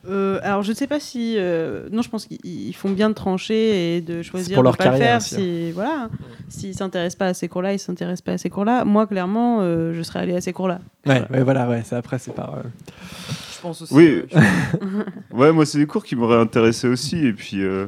Euh, 0.07 0.39
alors 0.43 0.61
je 0.61 0.71
sais 0.71 0.85
pas 0.87 0.99
si 0.99 1.35
euh, 1.37 1.87
non 1.91 2.01
je 2.03 2.09
pense 2.09 2.25
qu'ils 2.27 2.37
ils 2.43 2.73
font 2.75 2.91
bien 2.91 3.09
de 3.09 3.15
trancher 3.15 3.97
et 3.97 4.01
de 4.01 4.21
choisir 4.21 4.53
pour 4.55 4.63
de 4.63 4.67
leur 4.67 4.77
pas 4.77 4.83
le 4.85 4.89
carrière 4.91 5.07
faire 5.07 5.17
aussi, 5.17 5.35
hein. 5.35 5.37
si 5.39 5.71
voilà 5.71 6.09
s'ils 6.47 6.75
s'intéressent 6.75 7.17
pas 7.17 7.27
à 7.27 7.33
ces 7.33 7.47
cours-là 7.47 7.73
ils 7.73 7.79
s'intéressent 7.79 8.21
pas 8.21 8.33
à 8.33 8.37
ces 8.37 8.49
cours-là 8.51 8.85
moi 8.85 9.07
clairement 9.07 9.61
euh, 9.61 9.93
je 9.95 10.01
serais 10.03 10.19
allé 10.19 10.35
à 10.35 10.41
ces 10.41 10.53
cours-là 10.53 10.79
Ouais, 11.07 11.21
ouais, 11.29 11.43
voilà, 11.43 11.69
ouais. 11.69 11.83
C'est 11.85 11.95
après, 11.95 12.17
c'est 12.17 12.33
par. 12.33 12.55
euh, 12.55 12.61
Je 13.55 13.61
pense 13.61 13.79
aussi. 13.83 13.93
Oui, 13.93 14.23
euh, 14.35 15.03
ouais, 15.31 15.51
moi, 15.51 15.63
c'est 15.67 15.77
des 15.77 15.85
cours 15.85 16.03
qui 16.03 16.15
m'auraient 16.15 16.39
intéressé 16.41 16.87
aussi, 16.87 17.17
et 17.27 17.31
puis. 17.33 17.61
euh, 17.61 17.85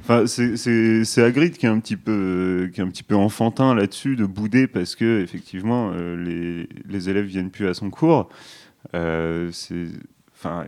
Enfin, 0.00 0.24
c'est- 0.26 1.18
Hagrid 1.22 1.58
qui 1.58 1.66
est 1.66 1.68
un 1.68 1.78
petit 1.78 1.96
peu, 1.98 2.70
qui 2.72 2.80
est 2.80 2.82
un 2.84 2.88
petit 2.88 3.02
peu 3.02 3.14
enfantin 3.14 3.74
là-dessus, 3.74 4.16
de 4.16 4.24
bouder 4.24 4.66
parce 4.66 4.96
que 4.96 5.20
effectivement 5.22 5.90
euh, 5.94 6.16
les, 6.16 6.68
les 6.88 7.10
élèves 7.10 7.26
viennent 7.26 7.50
plus 7.50 7.68
à 7.68 7.74
son 7.74 7.90
cours. 7.90 8.30
Euh, 8.94 9.50
c'est, 9.52 9.86
enfin, 10.34 10.64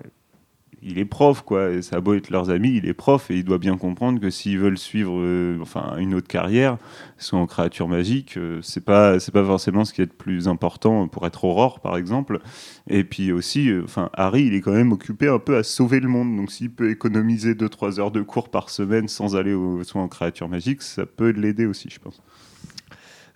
il 0.87 0.99
est 0.99 1.05
prof 1.05 1.43
quoi, 1.43 1.71
et 1.71 1.83
ça 1.83 1.97
a 1.97 2.01
beau 2.01 2.15
être 2.15 2.31
leurs 2.31 2.51
amis, 2.51 2.77
il 2.77 2.87
est 2.87 2.95
prof 2.95 3.31
et 3.31 3.37
il 3.37 3.45
doit 3.45 3.59
bien 3.59 3.77
comprendre 3.77 4.21
que 4.21 4.31
s'ils 4.31 4.59
veulent 4.59 4.79
suivre, 4.79 5.19
euh, 5.19 5.59
enfin, 5.61 5.97
une 5.99 6.15
autre 6.15 6.29
carrière, 6.29 6.79
soit 7.19 7.39
en 7.39 7.47
créature 7.47 7.89
magique, 7.89 8.37
euh, 8.37 8.61
c'est 8.63 8.85
pas, 8.85 9.19
pas 9.19 9.45
forcément 9.45 9.85
ce 9.85 9.93
qui 9.93 10.03
est 10.03 10.07
le 10.07 10.17
plus 10.17 10.49
important 10.49 11.09
pour 11.09 11.27
être 11.27 11.45
Aurore 11.45 11.81
par 11.81 11.97
exemple. 11.97 12.41
Et 12.89 13.05
puis 13.05 13.33
aussi, 13.33 13.69
euh, 13.69 13.83
enfin, 13.85 14.11
Harry, 14.15 14.45
il 14.45 14.55
est 14.55 14.61
quand 14.61 14.73
même 14.73 14.93
occupé 14.93 15.29
un 15.29 15.41
peu 15.41 15.57
à 15.57 15.63
sauver 15.63 16.01
le 16.01 16.09
monde. 16.09 16.37
Donc, 16.37 16.53
s'il 16.53 16.71
peut 16.71 16.91
économiser 16.91 17.55
2-3 17.55 17.99
heures 17.99 18.11
de 18.13 18.23
cours 18.23 18.49
par 18.49 18.71
semaine 18.71 19.09
sans 19.09 19.35
aller 19.37 19.55
au, 19.55 19.83
soit 19.83 20.01
en 20.01 20.09
créature 20.09 20.49
magique, 20.49 20.83
ça 20.83 21.05
peut 21.05 21.31
l'aider 21.31 21.67
aussi, 21.67 21.89
je 21.91 21.99
pense. 21.99 22.23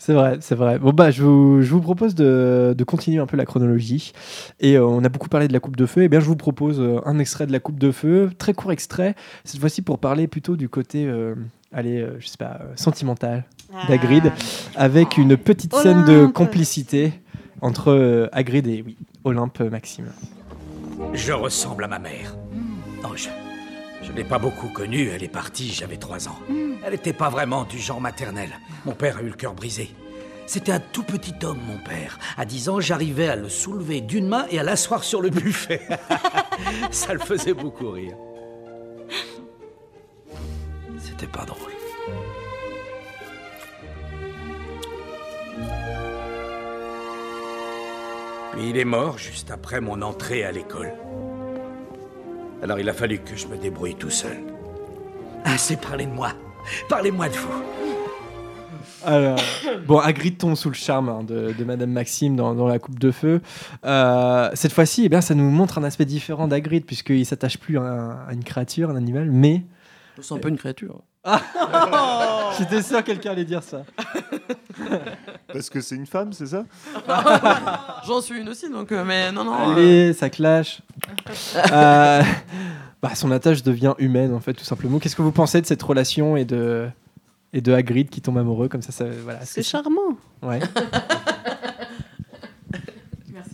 C'est 0.01 0.15
vrai, 0.15 0.39
c'est 0.41 0.55
vrai. 0.55 0.79
Bon, 0.79 0.95
bah, 0.95 1.11
je 1.11 1.23
vous, 1.23 1.61
je 1.61 1.71
vous 1.73 1.83
propose 1.83 2.15
de, 2.15 2.75
de 2.77 2.85
continuer 2.85 3.19
un 3.19 3.27
peu 3.27 3.37
la 3.37 3.45
chronologie. 3.45 4.13
Et 4.59 4.79
euh, 4.79 4.87
on 4.87 5.05
a 5.05 5.11
beaucoup 5.11 5.29
parlé 5.29 5.47
de 5.47 5.53
la 5.53 5.61
coupe 5.61 5.77
de 5.77 5.85
feu. 5.85 6.03
Et 6.05 6.09
bien, 6.09 6.21
je 6.21 6.25
vous 6.25 6.37
propose 6.37 6.81
euh, 6.81 7.01
un 7.05 7.19
extrait 7.19 7.47
de 7.47 7.53
la 7.53 7.61
coupe 7.61 7.79
de 7.79 7.93
feu, 7.93 8.31
très 8.39 8.55
court 8.55 8.73
extrait, 8.73 9.15
cette 9.45 9.61
fois-ci 9.61 9.83
pour 9.83 9.99
parler 9.99 10.27
plutôt 10.27 10.57
du 10.57 10.71
côté, 10.71 11.05
euh, 11.05 11.35
allez, 11.71 12.01
euh, 12.01 12.17
je 12.19 12.29
sais 12.29 12.39
pas, 12.39 12.61
euh, 12.63 12.73
sentimental 12.77 13.45
d'Hagrid, 13.89 14.33
avec 14.75 15.19
une 15.19 15.37
petite 15.37 15.75
scène 15.75 16.07
de 16.07 16.25
complicité 16.25 17.13
entre 17.61 17.93
euh, 17.93 18.27
Hagrid 18.33 18.67
et 18.69 18.83
oui, 18.85 18.97
Olympe 19.25 19.61
Maxime. 19.61 20.07
Je 21.13 21.33
ressemble 21.33 21.85
à 21.85 21.89
ma 21.89 21.99
mère. 21.99 22.39
Non, 23.03 23.11
je, 23.15 23.29
je 24.11 24.17
l'ai 24.17 24.25
pas 24.25 24.39
beaucoup 24.39 24.69
connue. 24.69 25.09
Elle 25.09 25.23
est 25.23 25.29
partie, 25.29 25.73
j'avais 25.73 25.97
trois 25.97 26.29
ans. 26.29 26.39
Elle 26.85 26.93
n'était 26.93 27.13
pas 27.13 27.31
vraiment 27.31 27.65
du 27.65 27.79
genre 27.79 28.01
maternel. 28.01 28.51
Mon 28.85 28.93
père 28.93 29.19
a 29.19 29.23
eu 29.23 29.27
le 29.27 29.35
cœur 29.35 29.55
brisé. 29.55 29.91
C'était 30.47 30.73
un 30.73 30.81
tout 30.81 31.05
petit 31.05 31.35
homme, 31.45 31.61
mon 31.65 31.79
père. 31.79 32.19
À 32.37 32.45
10 32.45 32.71
ans, 32.71 32.81
j'arrivais 32.81 33.29
à 33.29 33.37
le 33.37 33.49
soulever 33.49 34.01
d'une 34.01 34.27
main 34.27 34.47
et 34.51 34.59
à 34.59 34.65
l'asseoir 34.65 35.05
sur 35.05 35.23
le 35.23 35.31
buffet. 35.31 35.87
Ça 36.91 37.13
le 37.13 37.21
faisait 37.21 37.55
beaucoup 37.55 37.91
rire. 37.91 38.17
C'était 40.99 41.29
pas 41.29 41.45
drôle. 41.45 41.71
Puis 48.53 48.71
il 48.71 48.77
est 48.77 48.85
mort 48.85 49.19
juste 49.19 49.53
après 49.53 49.81
mon 49.81 50.03
entrée 50.03 50.43
à 50.45 50.51
l'école. 50.51 50.93
Alors 52.63 52.79
il 52.79 52.89
a 52.89 52.93
fallu 52.93 53.19
que 53.19 53.37
je 53.37 53.47
me 53.47 53.57
débrouille 53.57 53.95
tout 53.95 54.11
seul. 54.11 54.39
Assez 55.45 55.77
parlé 55.77 56.07
de 56.07 56.13
moi. 56.13 56.33
Parlez-moi 56.89 57.29
de 57.29 57.35
vous. 57.35 57.63
Alors, 59.05 59.39
bon, 59.87 59.99
Hagrid 59.99 60.37
tombe 60.37 60.55
sous 60.55 60.69
le 60.69 60.75
charme 60.75 61.09
hein, 61.09 61.25
de, 61.25 61.55
de 61.57 61.65
Madame 61.65 61.91
Maxime 61.91 62.37
dans, 62.37 62.55
dans 62.55 62.69
la 62.69 62.79
coupe 62.79 62.99
de 62.99 63.11
feu. 63.11 63.41
Euh, 63.85 64.51
cette 64.55 64.73
fois-ci, 64.73 65.07
eh 65.07 65.09
bien, 65.09 65.23
ça 65.23 65.35
nous 65.35 65.49
montre 65.51 65.79
un 65.79 65.85
aspect 65.85 66.05
différent 66.05 66.49
d'Hagrid, 66.49 66.85
puisqu'il 66.85 67.25
s'attache 67.25 67.57
plus 67.57 67.79
à, 67.79 68.27
à 68.29 68.33
une 68.33 68.45
créature, 68.45 68.91
un 68.91 68.97
animal, 68.97 69.31
mais... 69.31 69.63
C'est 70.23 70.35
un 70.35 70.39
peu 70.39 70.49
une 70.49 70.59
créature. 70.59 71.03
J'étais 72.59 72.83
sûr 72.83 72.99
que 73.01 73.07
quelqu'un 73.07 73.33
allait 73.33 73.45
dire 73.45 73.63
ça. 73.63 73.83
Parce 75.53 75.69
que 75.69 75.81
c'est 75.81 75.97
une 75.97 76.07
femme, 76.07 76.33
c'est 76.33 76.47
ça? 76.47 76.65
J'en 78.07 78.21
suis 78.21 78.41
une 78.41 78.49
aussi, 78.49 78.71
donc. 78.71 78.93
euh, 78.93 79.05
mais 79.05 79.31
non, 79.33 79.45
non. 79.45 79.53
euh, 79.53 79.73
Allez, 79.73 80.13
ça 80.13 80.31
clash. 80.31 80.81
Euh, 81.73 82.23
bah, 83.03 83.15
son 83.15 83.31
attache 83.31 83.63
devient 83.63 83.95
humaine, 83.99 84.33
en 84.35 84.41
fait, 84.41 84.55
tout 84.55 84.65
simplement. 84.65 84.99
Qu'est-ce 84.99 85.17
que 85.17 85.23
vous 85.23 85.33
pensez 85.33 85.61
de 85.61 85.67
cette 85.67 85.83
relation 85.83 86.37
et 86.37 86.45
de, 86.45 86.89
et 87.53 87.61
de 87.61 87.73
Hagrid 87.73 88.09
qui 88.09 88.21
tombe 88.23 88.39
amoureux 88.39 88.69
comme 88.69 88.83
ça, 88.83 88.93
ça 88.93 89.05
voilà, 89.23 89.45
c'est 89.45 89.63
charmant 89.63 90.17
Ouais. 90.43 90.61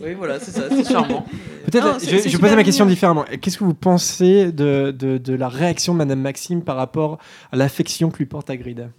Oui, 0.01 0.13
voilà, 0.13 0.39
c'est 0.39 0.51
ça, 0.51 0.63
c'est 0.69 0.87
charmant. 0.87 1.25
Peut-être, 1.65 1.85
Non, 1.85 1.93
je, 1.99 2.05
c'est- 2.05 2.29
je 2.29 2.37
poser 2.37 2.55
ma 2.55 2.63
question 2.63 2.85
différemment. 2.85 3.25
Qu'est-ce 3.41 3.57
que 3.57 3.63
vous 3.63 3.73
pensez 3.73 4.51
de, 4.51 4.91
de, 4.97 5.17
de 5.17 5.33
la 5.33 5.49
réaction 5.49 5.93
de 5.93 5.97
Madame 5.97 6.21
Maxime 6.21 6.61
par 6.61 6.75
rapport 6.75 7.17
à 7.51 7.55
l'affection 7.57 8.09
que 8.11 8.17
lui 8.19 8.25
porte 8.25 8.49
Hagrid? 8.49 8.89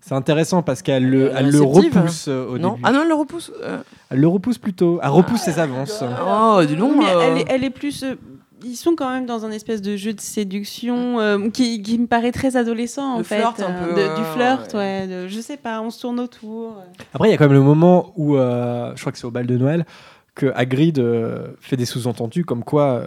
C'est 0.00 0.14
intéressant 0.14 0.62
parce 0.62 0.80
qu'elle 0.80 1.08
le, 1.10 1.32
elle 1.36 1.50
le 1.50 1.60
repousse 1.60 2.26
euh, 2.28 2.46
au 2.48 2.56
non. 2.58 2.70
début. 2.70 2.82
Ah 2.84 2.92
non, 2.92 3.00
elle 3.02 3.08
le 3.08 3.14
repousse. 3.14 3.52
euh. 3.62 3.82
Elle 4.10 4.20
le 4.20 4.28
repousse 4.28 4.56
plutôt. 4.56 5.00
Elle 5.02 5.10
repousse 5.10 5.42
ses 5.42 5.58
avances. 5.58 6.02
Oh, 6.26 6.62
dis 6.66 6.76
donc. 6.76 6.92
Oui, 6.96 7.04
mais 7.04 7.10
euh, 7.14 7.20
elle, 7.20 7.38
est, 7.38 7.44
elle 7.50 7.64
est 7.64 7.70
plus. 7.70 8.04
Ils 8.64 8.76
sont 8.76 8.94
quand 8.96 9.10
même 9.12 9.26
dans 9.26 9.44
un 9.44 9.50
espèce 9.50 9.82
de 9.82 9.96
jeu 9.96 10.12
de 10.12 10.20
séduction 10.20 11.20
euh, 11.20 11.50
qui, 11.50 11.82
qui 11.82 11.98
me 11.98 12.06
paraît 12.06 12.32
très 12.32 12.56
adolescent 12.56 13.14
en 13.14 13.18
Le 13.18 13.24
fait. 13.24 13.36
flirt 13.36 13.60
un 13.60 13.70
euh, 13.70 13.86
peu, 13.86 13.94
de- 13.94 14.16
du 14.16 14.24
flirt, 14.34 14.74
ouais. 14.74 15.06
de- 15.06 15.28
je 15.28 15.40
sais 15.40 15.56
pas, 15.56 15.80
on 15.80 15.90
se 15.90 16.00
tourne 16.00 16.20
autour. 16.20 16.74
Après, 17.14 17.28
il 17.28 17.30
y 17.32 17.34
a 17.34 17.36
quand 17.38 17.44
même 17.44 17.52
le 17.54 17.62
moment 17.62 18.12
où, 18.16 18.36
euh, 18.36 18.92
je 18.96 19.00
crois 19.00 19.12
que 19.12 19.18
c'est 19.18 19.24
au 19.26 19.30
bal 19.30 19.46
de 19.46 19.56
Noël, 19.56 19.86
que 20.34 20.52
Hagrid 20.54 20.98
euh, 20.98 21.48
fait 21.60 21.76
des 21.76 21.84
sous-entendus 21.84 22.44
comme 22.44 22.64
quoi 22.64 23.02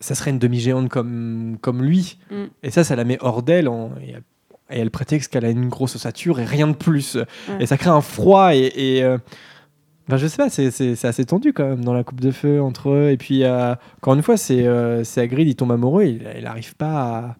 ça 0.00 0.14
serait 0.14 0.30
une 0.30 0.38
demi-géante 0.38 0.88
comme, 0.88 1.56
comme 1.60 1.82
lui. 1.82 2.18
Mm. 2.30 2.44
Et 2.62 2.70
ça, 2.70 2.84
ça 2.84 2.94
la 2.96 3.04
met 3.04 3.18
hors 3.20 3.42
d'elle. 3.42 3.68
en- 3.68 3.90
Et, 4.00 4.10
elle- 4.12 4.22
et 4.70 4.80
elle 4.80 4.90
prétexte 4.90 5.32
qu'elle 5.32 5.44
a 5.44 5.50
une 5.50 5.68
grosse 5.68 5.96
ossature 5.96 6.38
et 6.40 6.44
rien 6.44 6.68
de 6.68 6.74
plus. 6.74 7.16
Ouais. 7.16 7.24
Et 7.60 7.66
ça 7.66 7.76
crée 7.78 7.90
un 7.90 8.00
froid 8.02 8.54
et, 8.54 8.70
et, 8.76 9.02
Enfin, 10.08 10.16
je 10.16 10.26
sais 10.26 10.36
pas, 10.38 10.48
c'est- 10.50 11.04
assez 11.04 11.24
tendu 11.24 11.52
quand 11.52 11.64
même 11.68 11.84
dans 11.84 11.92
la 11.94 12.02
coupe 12.02 12.20
de 12.20 12.30
feu 12.30 12.60
entre 12.62 12.88
eux. 12.90 13.10
Et 13.10 13.16
puis, 13.16 13.44
euh, 13.44 13.74
encore 13.98 14.14
une 14.14 14.22
fois, 14.22 14.36
c'est 14.36 14.66
euh, 14.66 15.04
c'est 15.04 15.20
Hagrid, 15.20 15.46
il 15.46 15.54
tombe 15.54 15.70
amoureux, 15.72 16.04
il, 16.04 16.26
il 16.38 16.46
arrive 16.46 16.74
pas 16.74 16.86
à. 17.18 17.36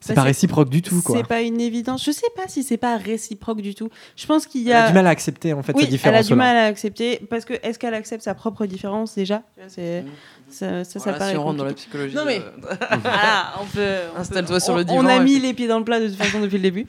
C'est 0.00 0.12
Bah, 0.12 0.20
pas 0.20 0.26
réciproque 0.26 0.68
du 0.68 0.82
tout, 0.82 1.00
quoi. 1.02 1.16
C'est 1.16 1.26
pas 1.26 1.40
une 1.40 1.62
évidence. 1.62 2.04
Je 2.04 2.10
sais 2.10 2.26
pas 2.36 2.42
si 2.46 2.62
c'est 2.62 2.76
pas 2.76 2.98
réciproque 2.98 3.62
du 3.62 3.74
tout. 3.74 3.88
Je 4.16 4.26
pense 4.26 4.46
qu'il 4.46 4.60
y 4.60 4.68
Elle 4.68 4.76
a. 4.76 4.84
a 4.84 4.88
du 4.88 4.92
mal 4.94 5.06
à 5.06 5.10
accepter 5.10 5.54
en 5.54 5.62
fait 5.62 5.72
oui, 5.74 5.84
sa 5.84 5.88
différence. 5.88 6.14
Elle 6.18 6.24
a 6.26 6.28
du 6.28 6.34
mal 6.34 6.56
à 6.58 6.64
accepter 6.66 7.20
parce 7.30 7.46
que 7.46 7.54
est-ce 7.62 7.78
qu'elle 7.78 7.94
accepte 7.94 8.22
sa 8.22 8.34
propre 8.34 8.66
différence 8.66 9.14
déjà? 9.14 9.42
C'est- 9.68 10.04
Ça, 10.50 10.84
ça, 10.84 10.84
ça 10.84 11.00
Voilà, 11.00 11.18
paraît 11.18 11.30
si 11.32 11.36
on 11.38 11.42
rentre 11.44 11.56
dans 11.56 11.64
la 11.64 11.72
psychologie. 11.72 12.14
Non 12.14 12.26
mais 12.26 12.38
euh, 12.38 12.76
voilà, 13.02 13.54
on 13.62 13.64
peut. 13.64 13.80
on 14.14 14.20
Installe-toi 14.20 14.60
sur 14.60 14.74
le 14.76 14.82
on- 14.82 14.84
divan 14.84 15.04
On 15.04 15.06
a 15.06 15.18
mis 15.20 15.40
les 15.40 15.54
pieds 15.54 15.66
dans 15.68 15.78
le 15.78 15.84
plat 15.84 15.98
de 15.98 16.06
toute 16.08 16.16
façon 16.18 16.38
depuis 16.40 16.58
le 16.58 16.62
début. 16.62 16.86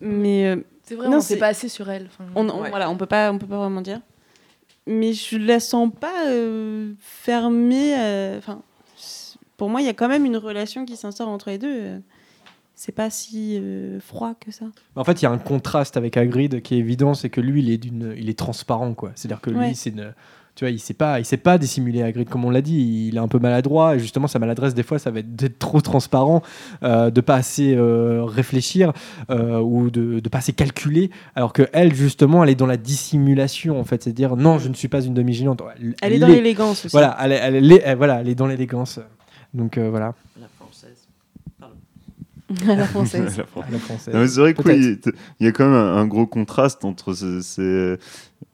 Mais 0.00 0.46
euh, 0.46 0.56
C'est 0.84 0.94
vrai, 0.94 1.08
non, 1.08 1.16
on 1.16 1.20
c'est- 1.20 1.34
sait 1.34 1.40
pas 1.40 1.48
assez 1.48 1.68
sur 1.68 1.90
elle. 1.90 2.06
Enfin, 2.06 2.30
on, 2.36 2.48
on- 2.48 2.62
Ouais. 2.62 2.70
voilà, 2.70 2.88
on 2.88 2.96
peut 2.96 3.06
pas, 3.06 3.32
on 3.32 3.38
peut 3.38 3.46
pas 3.48 3.58
vraiment 3.58 3.80
dire. 3.80 4.00
Mais 4.86 5.12
je 5.14 5.36
la 5.38 5.60
sens 5.60 5.90
pas 5.98 6.28
euh, 6.28 6.92
fermée. 7.00 7.94
euh, 7.98 8.38
Enfin, 8.38 8.60
pour 9.56 9.70
moi, 9.70 9.80
il 9.80 9.86
y 9.86 9.88
a 9.88 9.94
quand 9.94 10.08
même 10.08 10.24
une 10.26 10.36
relation 10.36 10.84
qui 10.84 10.96
s'instaure 10.96 11.28
entre 11.28 11.50
les 11.50 11.58
deux. 11.58 11.68
euh. 11.80 11.98
C'est 12.76 12.92
pas 12.92 13.08
si 13.08 13.56
euh, 13.56 14.00
froid 14.00 14.34
que 14.38 14.50
ça. 14.50 14.66
En 14.96 15.04
fait, 15.04 15.22
il 15.22 15.24
y 15.24 15.26
a 15.26 15.30
un 15.30 15.38
contraste 15.38 15.96
avec 15.96 16.16
Hagrid 16.16 16.60
qui 16.60 16.74
est 16.74 16.78
évident, 16.78 17.14
c'est 17.14 17.30
que 17.30 17.40
lui, 17.40 17.62
il 17.62 17.70
est 17.70 17.78
d'une, 17.78 18.14
il 18.18 18.28
est 18.28 18.36
transparent, 18.38 18.94
quoi. 18.94 19.12
C'est-à-dire 19.14 19.40
que 19.40 19.50
lui, 19.50 19.74
c'est 19.76 19.90
une, 19.90 20.12
tu 20.54 20.64
vois, 20.64 20.70
il 20.70 20.78
sait 20.78 20.94
pas, 20.94 21.18
il 21.18 21.24
sait 21.24 21.36
pas 21.36 21.58
dissimuler 21.58 22.02
Hagrid 22.02 22.28
comme 22.28 22.44
on 22.44 22.50
l'a 22.50 22.60
dit. 22.62 23.08
Il 23.08 23.16
est 23.16 23.20
un 23.20 23.26
peu 23.28 23.38
maladroit 23.40 23.96
et 23.96 23.98
justement, 23.98 24.28
sa 24.28 24.38
maladresse 24.38 24.72
des 24.74 24.82
fois, 24.84 24.98
ça 25.00 25.10
va 25.10 25.18
être 25.20 25.34
d'être 25.34 25.58
trop 25.58 25.80
transparent, 25.80 26.42
euh, 26.84 27.10
de 27.10 27.20
pas 27.20 27.34
assez 27.34 27.74
euh, 27.74 28.22
réfléchir 28.24 28.92
euh, 29.30 29.58
ou 29.58 29.90
de, 29.90 30.20
de 30.20 30.28
pas 30.28 30.38
assez 30.38 30.52
calculer. 30.52 31.10
Alors 31.34 31.52
que 31.52 31.62
elle, 31.72 31.92
justement, 31.94 32.44
elle 32.44 32.50
est 32.50 32.54
dans 32.54 32.66
la 32.66 32.76
dissimulation, 32.76 33.80
en 33.80 33.84
fait, 33.84 34.02
c'est-à-dire 34.04 34.36
non, 34.36 34.58
je 34.58 34.68
ne 34.68 34.74
suis 34.74 34.88
pas 34.88 35.00
une 35.02 35.14
demi-géante. 35.14 35.60
Elle 36.02 36.12
est 36.12 36.18
dans 36.18 36.26
l'élégance 36.28 36.84
aussi. 36.84 36.92
Voilà, 36.92 37.16
elle, 37.22 37.32
est- 37.32 37.40
elle, 37.42 37.54
est- 37.54 37.58
elle 37.58 37.72
est- 37.72 37.82
elle- 37.84 37.96
voilà, 37.96 38.20
elle 38.20 38.28
est 38.28 38.34
dans 38.34 38.46
l'élégance. 38.46 39.00
Donc 39.54 39.78
euh, 39.78 39.88
voilà. 39.90 40.14
La 42.66 42.86
française. 42.86 43.20
À 43.20 43.24
la 43.26 43.28
française. 43.28 43.38
La 43.38 43.44
France. 43.44 43.64
À 43.68 43.70
la 43.72 43.78
française. 43.78 44.14
Non, 44.14 44.20
mais 44.20 44.28
c'est 44.28 44.40
vrai 44.40 44.54
qu'il 44.54 44.98
y 45.40 45.46
a 45.46 45.52
quand 45.52 45.64
même 45.64 45.74
un, 45.74 45.96
un 45.96 46.06
gros 46.06 46.26
contraste 46.26 46.84
entre 46.84 47.14
ce, 47.14 47.40
ces, 47.40 47.96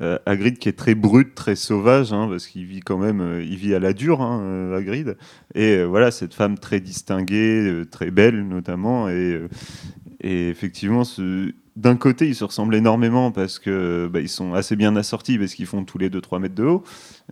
euh, 0.03 0.19
Hagrid 0.27 0.59
qui 0.59 0.69
est 0.69 0.79
très 0.79 0.95
brut, 0.95 1.35
très 1.35 1.57
sauvage, 1.57 2.13
hein, 2.13 2.27
parce 2.31 2.47
qu'il 2.47 2.65
vit 2.65 2.81
quand 2.81 2.99
même, 2.99 3.21
euh, 3.21 3.43
il 3.43 3.57
vit 3.57 3.75
à 3.75 3.79
la 3.79 3.93
dure, 3.93 4.23
hein, 4.23 4.41
euh, 4.43 4.79
Hagrid, 4.79 5.17
et 5.55 5.77
euh, 5.77 5.85
voilà 5.85 6.11
cette 6.11 6.35
femme 6.35 6.59
très 6.59 6.81
distinguée, 6.81 7.61
euh, 7.69 7.85
très 7.85 8.11
belle 8.11 8.47
notamment, 8.47 9.09
et, 9.09 9.13
euh, 9.13 9.49
et 10.21 10.49
effectivement, 10.49 11.05
ce- 11.05 11.53
d'un 11.81 11.97
côté 11.97 12.29
ils 12.29 12.35
se 12.35 12.45
ressemblent 12.45 12.75
énormément 12.75 13.33
parce 13.33 13.59
que 13.59 14.09
bah, 14.13 14.21
ils 14.21 14.29
sont 14.29 14.53
assez 14.55 14.77
bien 14.77 14.95
assortis 14.97 15.39
parce 15.39 15.55
qu'ils 15.55 15.67
font 15.67 15.85
tous 15.85 15.97
les 15.99 16.11
2-3 16.11 16.39
mètres 16.39 16.55
de 16.55 16.65
haut. 16.65 16.85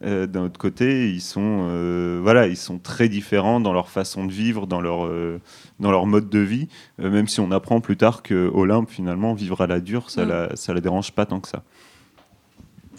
Euh, 0.04 0.26
D'un 0.26 0.44
autre 0.44 0.58
côté, 0.58 1.10
ils 1.10 1.20
sont, 1.20 1.66
euh, 1.68 2.18
voilà, 2.22 2.46
ils 2.46 2.56
sont 2.56 2.78
très 2.78 3.08
différents 3.08 3.60
dans 3.60 3.72
leur 3.72 3.88
façon 3.90 4.24
de 4.24 4.32
vivre, 4.32 4.66
dans 4.66 4.80
leur, 4.80 5.04
euh, 5.04 5.40
dans 5.80 5.90
leur 5.90 6.06
mode 6.06 6.28
de 6.30 6.38
vie, 6.38 6.68
euh, 7.00 7.10
même 7.10 7.28
si 7.28 7.40
on 7.40 7.50
apprend 7.50 7.80
plus 7.80 7.96
tard 7.96 8.22
que 8.22 8.50
Olympe, 8.54 8.88
finalement, 8.90 9.34
vivre 9.34 9.60
à 9.60 9.66
la 9.66 9.80
dure, 9.80 10.10
ça, 10.10 10.24
Mm. 10.24 10.28
la, 10.28 10.56
ça 10.56 10.72
la 10.72 10.80
dérange 10.80 11.12
pas 11.12 11.26
tant 11.26 11.40
que 11.40 11.48
ça. 11.48 11.62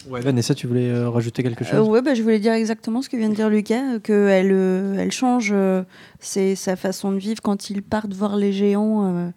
Ouais, 0.08 0.20
Vanessa, 0.20 0.54
tu 0.54 0.66
voulais 0.66 0.88
euh, 0.88 1.10
rajouter 1.10 1.42
quelque 1.42 1.64
chose? 1.64 1.74
Euh, 1.86 1.90
ouais, 1.90 2.00
bah, 2.00 2.14
je 2.14 2.22
voulais 2.22 2.38
dire 2.38 2.54
exactement 2.54 3.02
ce 3.02 3.08
que 3.10 3.16
vient 3.18 3.28
de 3.28 3.34
dire 3.34 3.50
Lucas, 3.50 3.98
qu'elle 4.02 4.50
euh, 4.52 4.96
elle 4.98 5.12
change 5.12 5.50
euh, 5.52 5.82
c'est 6.20 6.54
sa 6.54 6.76
façon 6.76 7.12
de 7.12 7.18
vivre 7.18 7.42
quand 7.42 7.68
ils 7.68 7.82
partent 7.82 8.14
voir 8.14 8.36
les 8.36 8.52
géants 8.52 9.14
euh, 9.14 9.28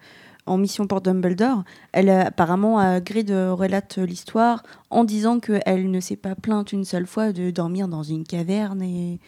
en 0.46 0.58
mission 0.58 0.88
pour 0.88 1.02
Dumbledore. 1.02 1.64
Elle, 1.92 2.10
apparemment, 2.10 2.80
euh, 2.82 3.00
relate 3.54 3.98
l'histoire 3.98 4.64
en 4.90 5.04
disant 5.04 5.40
qu'elle 5.40 5.90
ne 5.90 6.00
s'est 6.00 6.16
pas 6.16 6.36
plainte 6.36 6.72
une 6.74 6.86
seule 6.86 7.08
fois 7.08 7.32
de 7.32 7.52
dormir 7.52 7.88
dans 7.88 8.04
une 8.04 8.24
caverne 8.24 8.82
et 8.82 9.20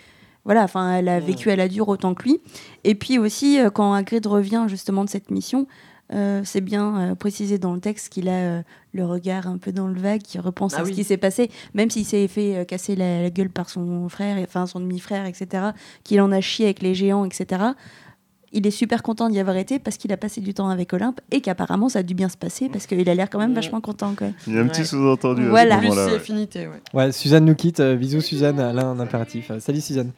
voilà, 0.43 0.63
enfin, 0.63 0.93
elle 0.93 1.09
a 1.09 1.19
vécu 1.19 1.49
à 1.49 1.55
la 1.55 1.67
dure 1.67 1.89
autant 1.89 2.13
que 2.13 2.23
lui. 2.23 2.39
Et 2.83 2.93
puis 2.93 3.17
aussi, 3.17 3.59
euh, 3.59 3.71
quand 3.71 3.93
Hagrid 3.93 4.25
revient 4.27 4.65
justement 4.67 5.03
de 5.03 5.09
cette 5.09 5.31
mission, 5.31 5.65
euh, 6.13 6.41
c'est 6.45 6.61
bien 6.61 6.97
euh, 7.11 7.15
précisé 7.15 7.57
dans 7.57 7.73
le 7.73 7.79
texte 7.79 8.09
qu'il 8.09 8.29
a 8.29 8.33
euh, 8.33 8.61
le 8.93 9.05
regard 9.05 9.47
un 9.47 9.57
peu 9.57 9.71
dans 9.71 9.87
le 9.87 9.99
vague, 9.99 10.21
qui 10.21 10.37
repense 10.37 10.75
Ah 10.75 10.81
à 10.81 10.83
oui. 10.83 10.91
ce 10.91 10.95
qui 10.95 11.03
s'est 11.03 11.17
passé, 11.17 11.49
même 11.73 11.89
s'il 11.89 12.05
s'est 12.05 12.27
fait 12.27 12.65
casser 12.67 12.95
la, 12.95 13.23
la 13.23 13.29
gueule 13.31 13.49
par 13.49 13.69
son 13.69 14.07
frère, 14.07 14.37
enfin 14.43 14.67
son 14.67 14.79
demi-frère, 14.79 15.25
etc., 15.25 15.69
qu'il 16.03 16.21
en 16.21 16.31
a 16.31 16.41
chié 16.41 16.65
avec 16.65 16.81
les 16.83 16.93
géants, 16.93 17.25
etc. 17.25 17.61
Il 18.57 18.65
est 18.65 18.71
super 18.71 19.03
content 19.03 19.27
d'y 19.29 19.37
avoir 19.39 19.57
été 19.57 19.77
parce 19.79 19.97
qu'il 19.97 20.11
a 20.13 20.17
passé 20.17 20.39
du 20.41 20.53
temps 20.53 20.69
avec 20.69 20.93
Olympe 20.93 21.19
et 21.29 21.41
qu'apparemment 21.41 21.89
ça 21.89 21.99
a 21.99 22.03
dû 22.03 22.13
bien 22.15 22.29
se 22.29 22.37
passer 22.37 22.69
parce 22.69 22.87
qu'il 22.87 23.07
a 23.09 23.13
l'air 23.13 23.29
quand 23.29 23.37
même 23.37 23.53
vachement 23.53 23.81
content. 23.81 24.13
Quoi. 24.17 24.27
Il 24.47 24.53
y 24.55 24.57
a 24.57 24.61
un 24.61 24.67
petit 24.67 24.79
Ouais. 24.81 24.85
sous-entendu 24.87 25.45
à 25.45 25.49
Voilà. 25.49 25.75
ce 25.75 25.79
Plus 25.81 25.91
si 25.91 25.97
ouais. 25.97 26.15
affinité, 26.15 26.67
ouais. 26.67 26.81
Ouais, 26.93 27.11
Suzanne 27.11 27.43
nous 27.45 27.55
quitte. 27.55 27.81
Euh, 27.81 27.95
bisous 27.97 28.21
Suzanne, 28.21 28.57
elle 28.59 28.79
a 28.79 28.85
un 28.85 28.99
impératif. 28.99 29.51
Euh, 29.51 29.59
salut 29.59 29.81
Suzanne. 29.81 30.11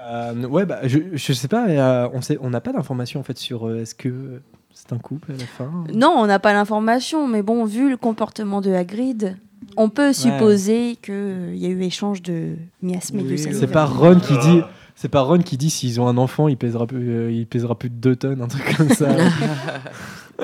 Euh, 0.00 0.46
ouais, 0.46 0.66
bah, 0.66 0.80
je, 0.84 0.98
je 1.14 1.32
sais 1.32 1.48
pas, 1.48 1.66
euh, 1.66 2.08
on 2.12 2.20
sait, 2.20 2.36
on 2.42 2.50
n'a 2.50 2.60
pas 2.60 2.72
d'informations 2.72 3.20
en 3.20 3.22
fait 3.22 3.38
sur 3.38 3.66
euh, 3.66 3.80
est-ce 3.80 3.94
que 3.94 4.42
c'est 4.74 4.92
un 4.92 4.98
couple 4.98 5.32
à 5.32 5.36
la 5.38 5.46
fin. 5.46 5.70
Non, 5.94 6.12
on 6.18 6.26
n'a 6.26 6.38
pas 6.38 6.52
l'information, 6.52 7.26
mais 7.26 7.42
bon, 7.42 7.64
vu 7.64 7.88
le 7.88 7.96
comportement 7.96 8.60
de 8.60 8.70
Hagrid, 8.72 9.38
on 9.78 9.88
peut 9.88 10.12
supposer 10.12 10.96
qu'il 11.00 11.56
y 11.56 11.64
a 11.64 11.70
eu 11.70 11.80
échange 11.82 12.20
de 12.20 12.56
miasmes 12.82 13.20
et 13.20 13.22
de 13.22 13.36
salive. 13.38 13.58
c'est 13.58 13.66
pas 13.66 13.86
Ron 13.86 14.20
qui 14.20 14.36
dit. 14.36 14.60
C'est 14.96 15.08
pas 15.08 15.20
Ron 15.22 15.38
qui 15.40 15.56
dit 15.56 15.70
s'ils 15.70 16.00
ont 16.00 16.06
un 16.08 16.16
enfant, 16.16 16.46
il 16.48 16.56
pèsera 16.56 16.86
plus, 16.86 17.10
euh, 17.10 17.30
il 17.32 17.46
pèsera 17.46 17.76
plus 17.78 17.90
de 17.90 17.96
2 17.96 18.16
tonnes, 18.16 18.40
un 18.42 18.46
truc 18.48 18.76
comme 18.76 18.88
ça. 18.90 19.08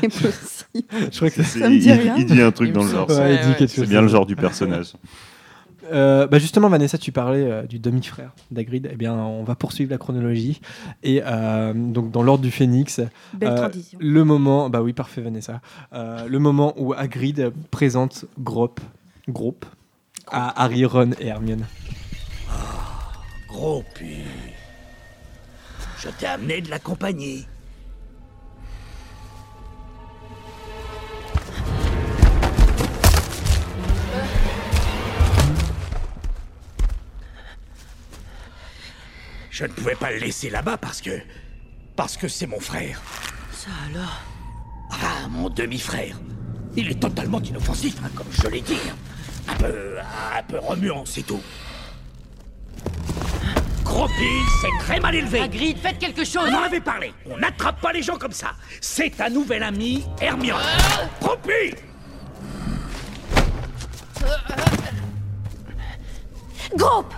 c'est 0.00 0.08
possible. 0.08 1.10
Je 1.12 1.16
crois 1.16 1.30
que 1.30 1.42
C'est- 1.42 1.58
Ça 1.60 1.68
me 1.68 1.74
il, 1.74 1.80
dit 1.80 1.92
rien. 1.92 2.14
il 2.16 2.26
dit 2.26 2.40
un 2.40 2.52
truc 2.52 2.68
Il 2.68 2.72
dans 2.74 2.84
le 2.84 2.88
genre. 2.90 3.10
semble. 3.10 3.20
Ouais, 3.22 3.34
il 3.34 3.40
dit 3.40 3.48
Ouais, 3.48 3.54
quelque 3.56 3.70
C'est 3.74 3.86
bien 3.86 4.02
le 4.02 4.08
genre 4.08 4.26
du 4.26 4.36
personnage. 4.36 4.92
Euh, 5.92 6.26
bah 6.26 6.40
justement, 6.40 6.68
Vanessa, 6.68 6.98
tu 6.98 7.12
parlais 7.12 7.44
euh, 7.48 7.62
du 7.62 7.78
demi-frère 7.78 8.32
d'Agrid. 8.50 8.88
Eh 8.92 8.96
bien, 8.96 9.14
on 9.14 9.44
va 9.44 9.54
poursuivre 9.54 9.88
la 9.92 9.98
chronologie. 9.98 10.60
Et 11.04 11.22
euh, 11.24 11.72
donc, 11.76 12.10
dans 12.10 12.24
l'ordre 12.24 12.42
du 12.42 12.50
Phénix, 12.50 12.98
euh, 13.40 13.68
le 14.00 14.24
moment, 14.24 14.68
bah 14.68 14.82
oui, 14.82 14.92
parfait, 14.92 15.20
Vanessa. 15.20 15.60
Euh, 15.92 16.26
le 16.26 16.40
moment 16.40 16.74
où 16.76 16.92
Hagrid 16.92 17.52
présente 17.70 18.24
Grop, 18.40 18.80
Groupe 19.28 19.64
à 20.26 20.60
Harry, 20.64 20.84
Ron 20.84 21.10
et 21.20 21.28
Hermione. 21.28 21.66
Gros 23.56 23.82
pu. 23.94 24.18
Je 25.98 26.10
t'ai 26.10 26.26
amené 26.26 26.60
de 26.60 26.68
la 26.68 26.78
compagnie. 26.78 27.46
Je 39.48 39.64
ne 39.64 39.68
pouvais 39.68 39.94
pas 39.94 40.10
le 40.10 40.18
laisser 40.18 40.50
là-bas 40.50 40.76
parce 40.76 41.00
que. 41.00 41.18
Parce 41.96 42.18
que 42.18 42.28
c'est 42.28 42.46
mon 42.46 42.60
frère. 42.60 43.00
Ça 43.52 43.70
alors? 43.88 44.20
Ah, 44.90 45.28
mon 45.30 45.48
demi-frère. 45.48 46.20
Il 46.76 46.90
est 46.90 47.00
totalement 47.00 47.40
inoffensif, 47.40 47.96
hein, 48.04 48.10
comme 48.14 48.30
je 48.30 48.48
l'ai 48.48 48.60
dit. 48.60 48.76
Un 49.48 49.54
peu. 49.54 49.96
un 49.98 50.42
peu 50.42 50.58
remuant, 50.58 51.06
c'est 51.06 51.22
tout. 51.22 51.40
Gros 53.96 54.08
pile, 54.08 54.44
c'est 54.60 54.84
très 54.84 55.00
mal 55.00 55.14
élevé. 55.14 55.40
Hagrid, 55.40 55.78
faites 55.78 55.98
quelque 55.98 56.22
chose 56.22 56.50
On 56.52 56.54
en 56.54 56.64
avait 56.64 56.82
parlé. 56.82 57.14
On 57.24 57.38
n'attrape 57.38 57.80
pas 57.80 57.94
les 57.94 58.02
gens 58.02 58.18
comme 58.18 58.32
ça. 58.32 58.52
C'est 58.82 59.18
un 59.22 59.30
nouvel 59.30 59.62
ami, 59.62 60.04
Hermione. 60.20 60.60
Propi 61.18 61.74
Groupe 66.74 67.14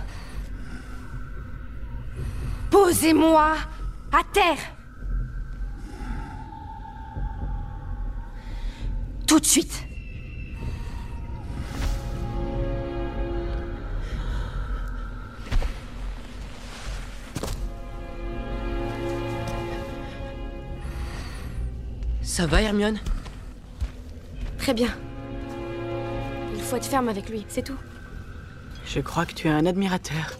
Posez-moi 2.71 3.55
à 4.13 4.23
terre 4.31 4.59
Tout 9.27 9.41
de 9.41 9.45
suite 9.45 9.88
Ça 22.29 22.45
va, 22.45 22.61
Hermione? 22.61 22.99
Très 24.59 24.75
bien. 24.75 24.95
Il 26.55 26.61
faut 26.61 26.75
être 26.75 26.85
ferme 26.85 27.09
avec 27.09 27.27
lui, 27.27 27.43
c'est 27.49 27.63
tout. 27.63 27.75
Je 28.85 28.99
crois 28.99 29.25
que 29.25 29.33
tu 29.33 29.47
es 29.47 29.51
un 29.51 29.65
admirateur. 29.65 30.37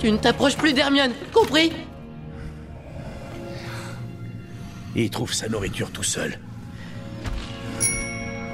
Tu 0.00 0.10
ne 0.10 0.16
t'approches 0.16 0.56
plus 0.56 0.72
d'Hermione, 0.72 1.12
compris? 1.32 1.72
Il 4.96 5.08
trouve 5.08 5.32
sa 5.32 5.48
nourriture 5.48 5.92
tout 5.92 6.02
seul. 6.02 6.38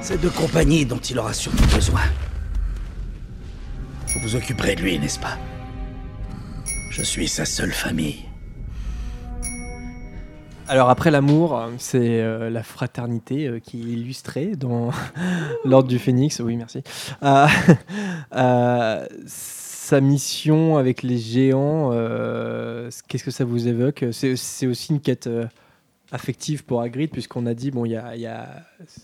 C'est 0.02 0.20
de 0.20 0.28
compagnie 0.28 0.84
dont 0.84 0.98
il 0.98 1.18
aura 1.18 1.32
surtout 1.32 1.66
besoin. 1.74 2.02
Vous 4.08 4.20
vous 4.20 4.36
occuperez 4.36 4.76
de 4.76 4.82
lui, 4.82 4.98
n'est-ce 4.98 5.18
pas? 5.18 5.38
Je 6.90 7.02
suis 7.02 7.26
sa 7.26 7.46
seule 7.46 7.72
famille. 7.72 8.30
Alors 10.70 10.88
après 10.88 11.10
l'amour, 11.10 11.58
euh, 11.58 11.66
c'est 11.78 12.20
euh, 12.20 12.48
la 12.48 12.62
fraternité 12.62 13.48
euh, 13.48 13.58
qui 13.58 13.80
est 13.80 13.92
illustrée 13.92 14.54
dans 14.54 14.92
l'ordre 15.64 15.88
du 15.88 15.98
Phénix. 15.98 16.38
Oui, 16.38 16.56
merci. 16.56 16.84
Sa 19.26 20.00
mission 20.00 20.76
avec 20.76 21.02
les 21.02 21.18
géants, 21.18 21.90
qu'est-ce 23.08 23.24
que 23.24 23.32
ça 23.32 23.44
vous 23.44 23.66
évoque? 23.66 24.04
C'est 24.12 24.66
aussi 24.68 24.92
une 24.92 25.00
quête 25.00 25.28
affective 26.12 26.64
pour 26.64 26.80
Hagrid, 26.80 27.10
puisqu'on 27.10 27.44
a 27.46 27.54
dit 27.54 27.72
bon, 27.72 27.84
il 27.84 27.90
y 27.90 27.96
a, 27.96 28.46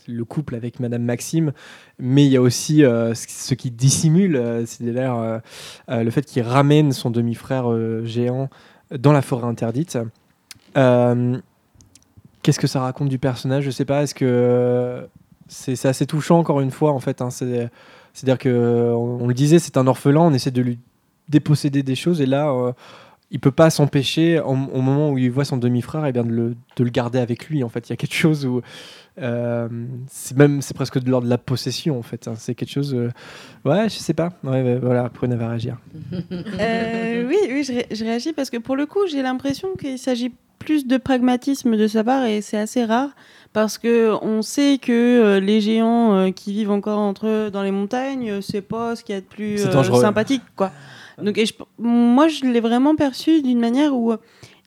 le 0.07 0.23
couple 0.23 0.55
avec 0.55 0.79
Madame 0.79 1.03
Maxime, 1.03 1.51
mais 1.99 2.25
il 2.25 2.31
y 2.31 2.37
a 2.37 2.41
aussi 2.41 2.83
ce 2.83 3.53
qui 3.53 3.69
dissimule, 3.69 4.63
c'est-à-dire 4.65 5.41
le 5.89 6.09
fait 6.09 6.21
qu'il 6.21 6.43
ramène 6.43 6.93
son 6.93 7.09
demi-frère 7.09 7.65
géant 8.05 8.49
dans 8.97 9.11
la 9.11 9.21
forêt 9.21 9.45
interdite. 9.45 9.97
Qu'est-ce 12.47 12.59
que 12.61 12.67
ça 12.67 12.79
raconte 12.79 13.09
du 13.09 13.19
personnage 13.19 13.65
Je 13.65 13.71
sais 13.71 13.83
pas. 13.83 14.03
Est-ce 14.03 14.15
que 14.15 14.23
euh, 14.23 15.01
c'est 15.49 15.85
assez 15.85 16.05
touchant 16.05 16.39
encore 16.39 16.61
une 16.61 16.71
fois 16.71 16.93
en 16.93 16.99
fait. 17.01 17.21
hein, 17.21 17.29
c'est- 17.29 17.69
C'est-à-dire 18.13 18.37
que 18.37 18.47
euh, 18.47 18.93
on, 18.95 19.23
on 19.25 19.27
le 19.27 19.33
disait, 19.33 19.59
c'est 19.59 19.75
un 19.75 19.85
orphelin. 19.85 20.21
On 20.21 20.33
essaie 20.33 20.49
de 20.51 20.61
lui 20.61 20.79
déposséder 21.27 21.83
des 21.83 21.95
choses 21.95 22.21
et 22.21 22.25
là, 22.25 22.49
euh, 22.49 22.71
il 23.29 23.39
peut 23.39 23.51
pas 23.51 23.69
s'empêcher 23.69 24.39
au, 24.39 24.53
moment 24.55 25.09
où 25.11 25.17
il 25.17 25.29
voit 25.29 25.43
son 25.45 25.57
demi-frère, 25.57 26.05
et 26.05 26.11
bien 26.13 26.23
de 26.23 26.31
le, 26.31 26.55
de 26.77 26.83
le 26.83 26.89
garder 26.89 27.19
avec 27.19 27.49
lui. 27.49 27.63
En 27.63 27.69
fait, 27.69 27.87
il 27.87 27.91
y 27.91 27.93
a 27.93 27.97
quelque 27.97 28.13
chose 28.15 28.45
où 28.45 28.61
euh, 29.19 29.67
c'est 30.09 30.37
même 30.37 30.61
c'est 30.61 30.75
presque 30.75 30.99
de 30.99 31.09
l'ordre 31.09 31.25
de 31.25 31.29
la 31.29 31.37
possession 31.37 31.97
en 31.97 32.03
fait. 32.03 32.27
hein. 32.27 32.33
C'est 32.37 32.55
quelque 32.55 32.71
chose. 32.71 32.93
euh, 32.93 33.11
ouais, 33.65 33.89
je 33.89 33.95
sais 33.95 34.13
pas. 34.13 34.29
Ouais, 34.43 34.77
voilà. 34.77 35.09
Prune 35.09 35.35
va 35.35 35.49
réagir. 35.49 35.77
Euh, 36.31 37.27
oui, 37.27 37.37
oui 37.49 37.63
je, 37.63 37.73
ré- 37.73 37.87
je 37.91 38.03
réagis 38.03 38.33
parce 38.33 38.49
que 38.49 38.57
pour 38.57 38.75
le 38.75 38.85
coup, 38.85 39.07
j'ai 39.09 39.21
l'impression 39.21 39.69
qu'il 39.79 39.99
s'agit 39.99 40.31
plus 40.59 40.87
de 40.87 40.97
pragmatisme 40.97 41.75
de 41.77 41.87
sa 41.87 42.03
part 42.03 42.25
et 42.25 42.41
c'est 42.41 42.57
assez 42.57 42.83
rare 42.85 43.09
parce 43.53 43.77
que 43.77 44.13
on 44.21 44.41
sait 44.41 44.79
que 44.81 44.91
euh, 44.91 45.39
les 45.39 45.61
géants 45.61 46.31
qui 46.31 46.53
vivent 46.53 46.71
encore 46.71 46.99
entre 46.99 47.27
eux 47.27 47.51
dans 47.51 47.63
les 47.63 47.71
montagnes, 47.71 48.41
c'est 48.41 48.61
pas 48.61 48.95
ce 48.95 49.03
qu'il 49.03 49.15
y 49.15 49.17
a 49.17 49.21
de 49.21 49.25
plus 49.25 49.57
sympathique, 50.01 50.43
quoi. 50.55 50.71
Donc, 51.21 51.37
et 51.37 51.45
je- 51.45 51.53
moi, 51.79 52.27
je 52.27 52.45
l'ai 52.45 52.59
vraiment 52.59 52.95
perçu 52.95 53.41
d'une 53.41 53.59
manière 53.59 53.95
où 53.95 54.13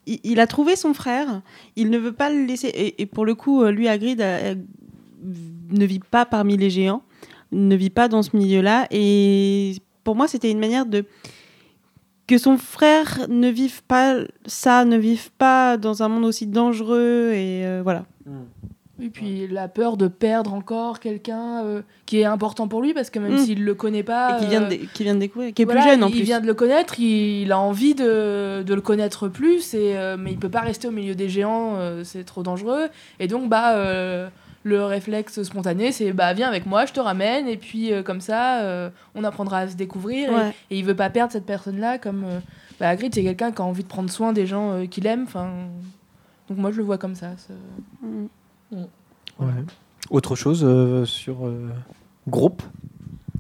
il, 0.07 0.19
il 0.25 0.41
a 0.41 0.47
trouvé 0.47 0.77
son 0.77 0.95
frère, 0.95 1.43
il 1.77 1.91
ne 1.91 1.99
veut 1.99 2.13
pas 2.13 2.31
le 2.31 2.45
laisser. 2.45 2.69
Et, 2.69 3.01
et 3.03 3.07
pour 3.07 3.25
le 3.25 3.35
coup, 3.35 3.65
lui, 3.65 3.87
Hagrid, 3.89 4.21
euh, 4.21 4.55
ne 5.71 5.85
vit 5.85 6.01
pas 6.01 6.27
parmi 6.27 6.57
les 6.57 6.71
géants, 6.71 7.03
ne 7.53 7.77
vit 7.77 7.91
pas 7.91 8.09
dans 8.09 8.23
ce 8.23 8.37
milieu-là. 8.37 8.87
Et 8.91 9.77
pour 10.05 10.17
moi, 10.17 10.27
c'était 10.29 10.51
une 10.51 10.59
manière 10.59 10.87
de 10.87 11.05
que 12.27 12.39
son 12.39 12.57
frère 12.59 13.27
ne 13.29 13.49
vive 13.49 13.83
pas 13.85 14.17
ça, 14.47 14.85
ne 14.85 14.97
vive 14.97 15.31
pas 15.33 15.77
dans 15.77 16.03
un 16.05 16.09
monde 16.09 16.25
aussi 16.25 16.47
dangereux 16.47 17.33
et 17.35 17.67
euh, 17.67 17.81
voilà. 17.83 18.05
Et 19.03 19.09
puis 19.11 19.47
la 19.49 19.69
peur 19.69 19.97
de 19.97 20.09
perdre 20.09 20.53
encore 20.55 21.01
quelqu'un 21.01 21.65
euh, 21.65 21.83
qui 22.07 22.21
est 22.21 22.25
important 22.25 22.69
pour 22.69 22.83
lui 22.83 22.93
parce 22.95 23.09
que 23.11 23.19
même 23.19 23.35
Mm. 23.35 23.39
s'il 23.39 23.65
le 23.65 23.75
connaît 23.75 24.03
pas, 24.03 24.37
Et 24.37 24.41
qui 24.43 24.47
vient, 24.49 24.63
euh, 24.63 24.69
de, 24.69 24.75
qui 24.93 25.03
vient 25.05 25.15
de 25.15 25.21
découvrir, 25.21 25.55
qui 25.55 25.63
est 25.63 25.65
voilà, 25.65 25.81
plus 25.83 25.91
jeune 25.91 26.05
en 26.05 26.09
il 26.09 26.15
plus. 26.17 26.23
vient 26.23 26.41
de 26.41 26.47
le 26.47 26.55
connaître, 26.55 27.01
il, 27.01 27.43
il 27.43 27.53
a 27.53 27.59
envie 27.59 27.95
de, 27.95 28.63
de 28.63 28.75
le 28.75 28.81
connaître 28.81 29.29
plus, 29.29 29.75
et, 29.75 29.97
euh, 29.97 30.17
mais 30.19 30.33
il 30.33 30.39
peut 30.39 30.49
pas 30.51 30.61
rester 30.61 30.89
au 30.89 30.91
milieu 30.91 31.15
des 31.15 31.29
géants, 31.29 31.77
euh, 31.77 32.05
c'est 32.05 32.25
trop 32.25 32.43
dangereux. 32.43 32.89
Et 33.19 33.27
donc 33.29 33.49
bah 33.49 33.75
euh, 33.77 34.29
le 34.63 34.85
réflexe 34.85 35.43
spontané, 35.43 35.91
c'est 35.93 36.13
bah 36.13 36.33
viens 36.35 36.49
avec 36.49 36.67
moi, 36.67 36.85
je 36.85 36.93
te 36.93 37.01
ramène, 37.01 37.49
et 37.49 37.57
puis 37.57 37.93
euh, 37.93 38.03
comme 38.03 38.21
ça, 38.21 38.61
euh, 38.61 38.91
on 39.15 39.25
apprendra 39.25 39.61
à 39.61 39.69
se 39.69 39.77
découvrir. 39.77 40.31
et- 40.31 40.35
Ouais. 40.35 40.55
Et, 40.71 40.79
il 40.79 40.85
veut 40.85 40.95
pas 40.97 41.09
perdre 41.11 41.33
cette 41.33 41.47
personne-là, 41.47 41.97
comme 41.99 42.25
euh, 42.25 42.39
bah, 42.79 42.89
Hagrid, 42.91 43.15
c'est 43.15 43.23
quelqu'un 43.23 43.53
qui 43.53 43.63
a 43.63 43.65
envie 43.65 43.83
de 43.85 43.89
prendre 43.89 44.11
soin 44.11 44.33
des 44.35 44.47
gens 44.47 44.73
euh, 44.73 44.87
qu'il 44.87 45.07
aime. 45.07 45.27
Donc 46.49 46.59
moi 46.59 46.71
je 46.73 46.77
le 46.79 46.83
vois 46.83 46.99
comme 46.99 47.15
ça. 47.15 47.29
ça- 47.39 47.55
Ouais. 49.41 49.65
Autre 50.11 50.35
chose 50.37 50.63
euh, 50.65 51.05
sur 51.05 51.47
euh, 51.47 51.69
groupe. 52.29 52.63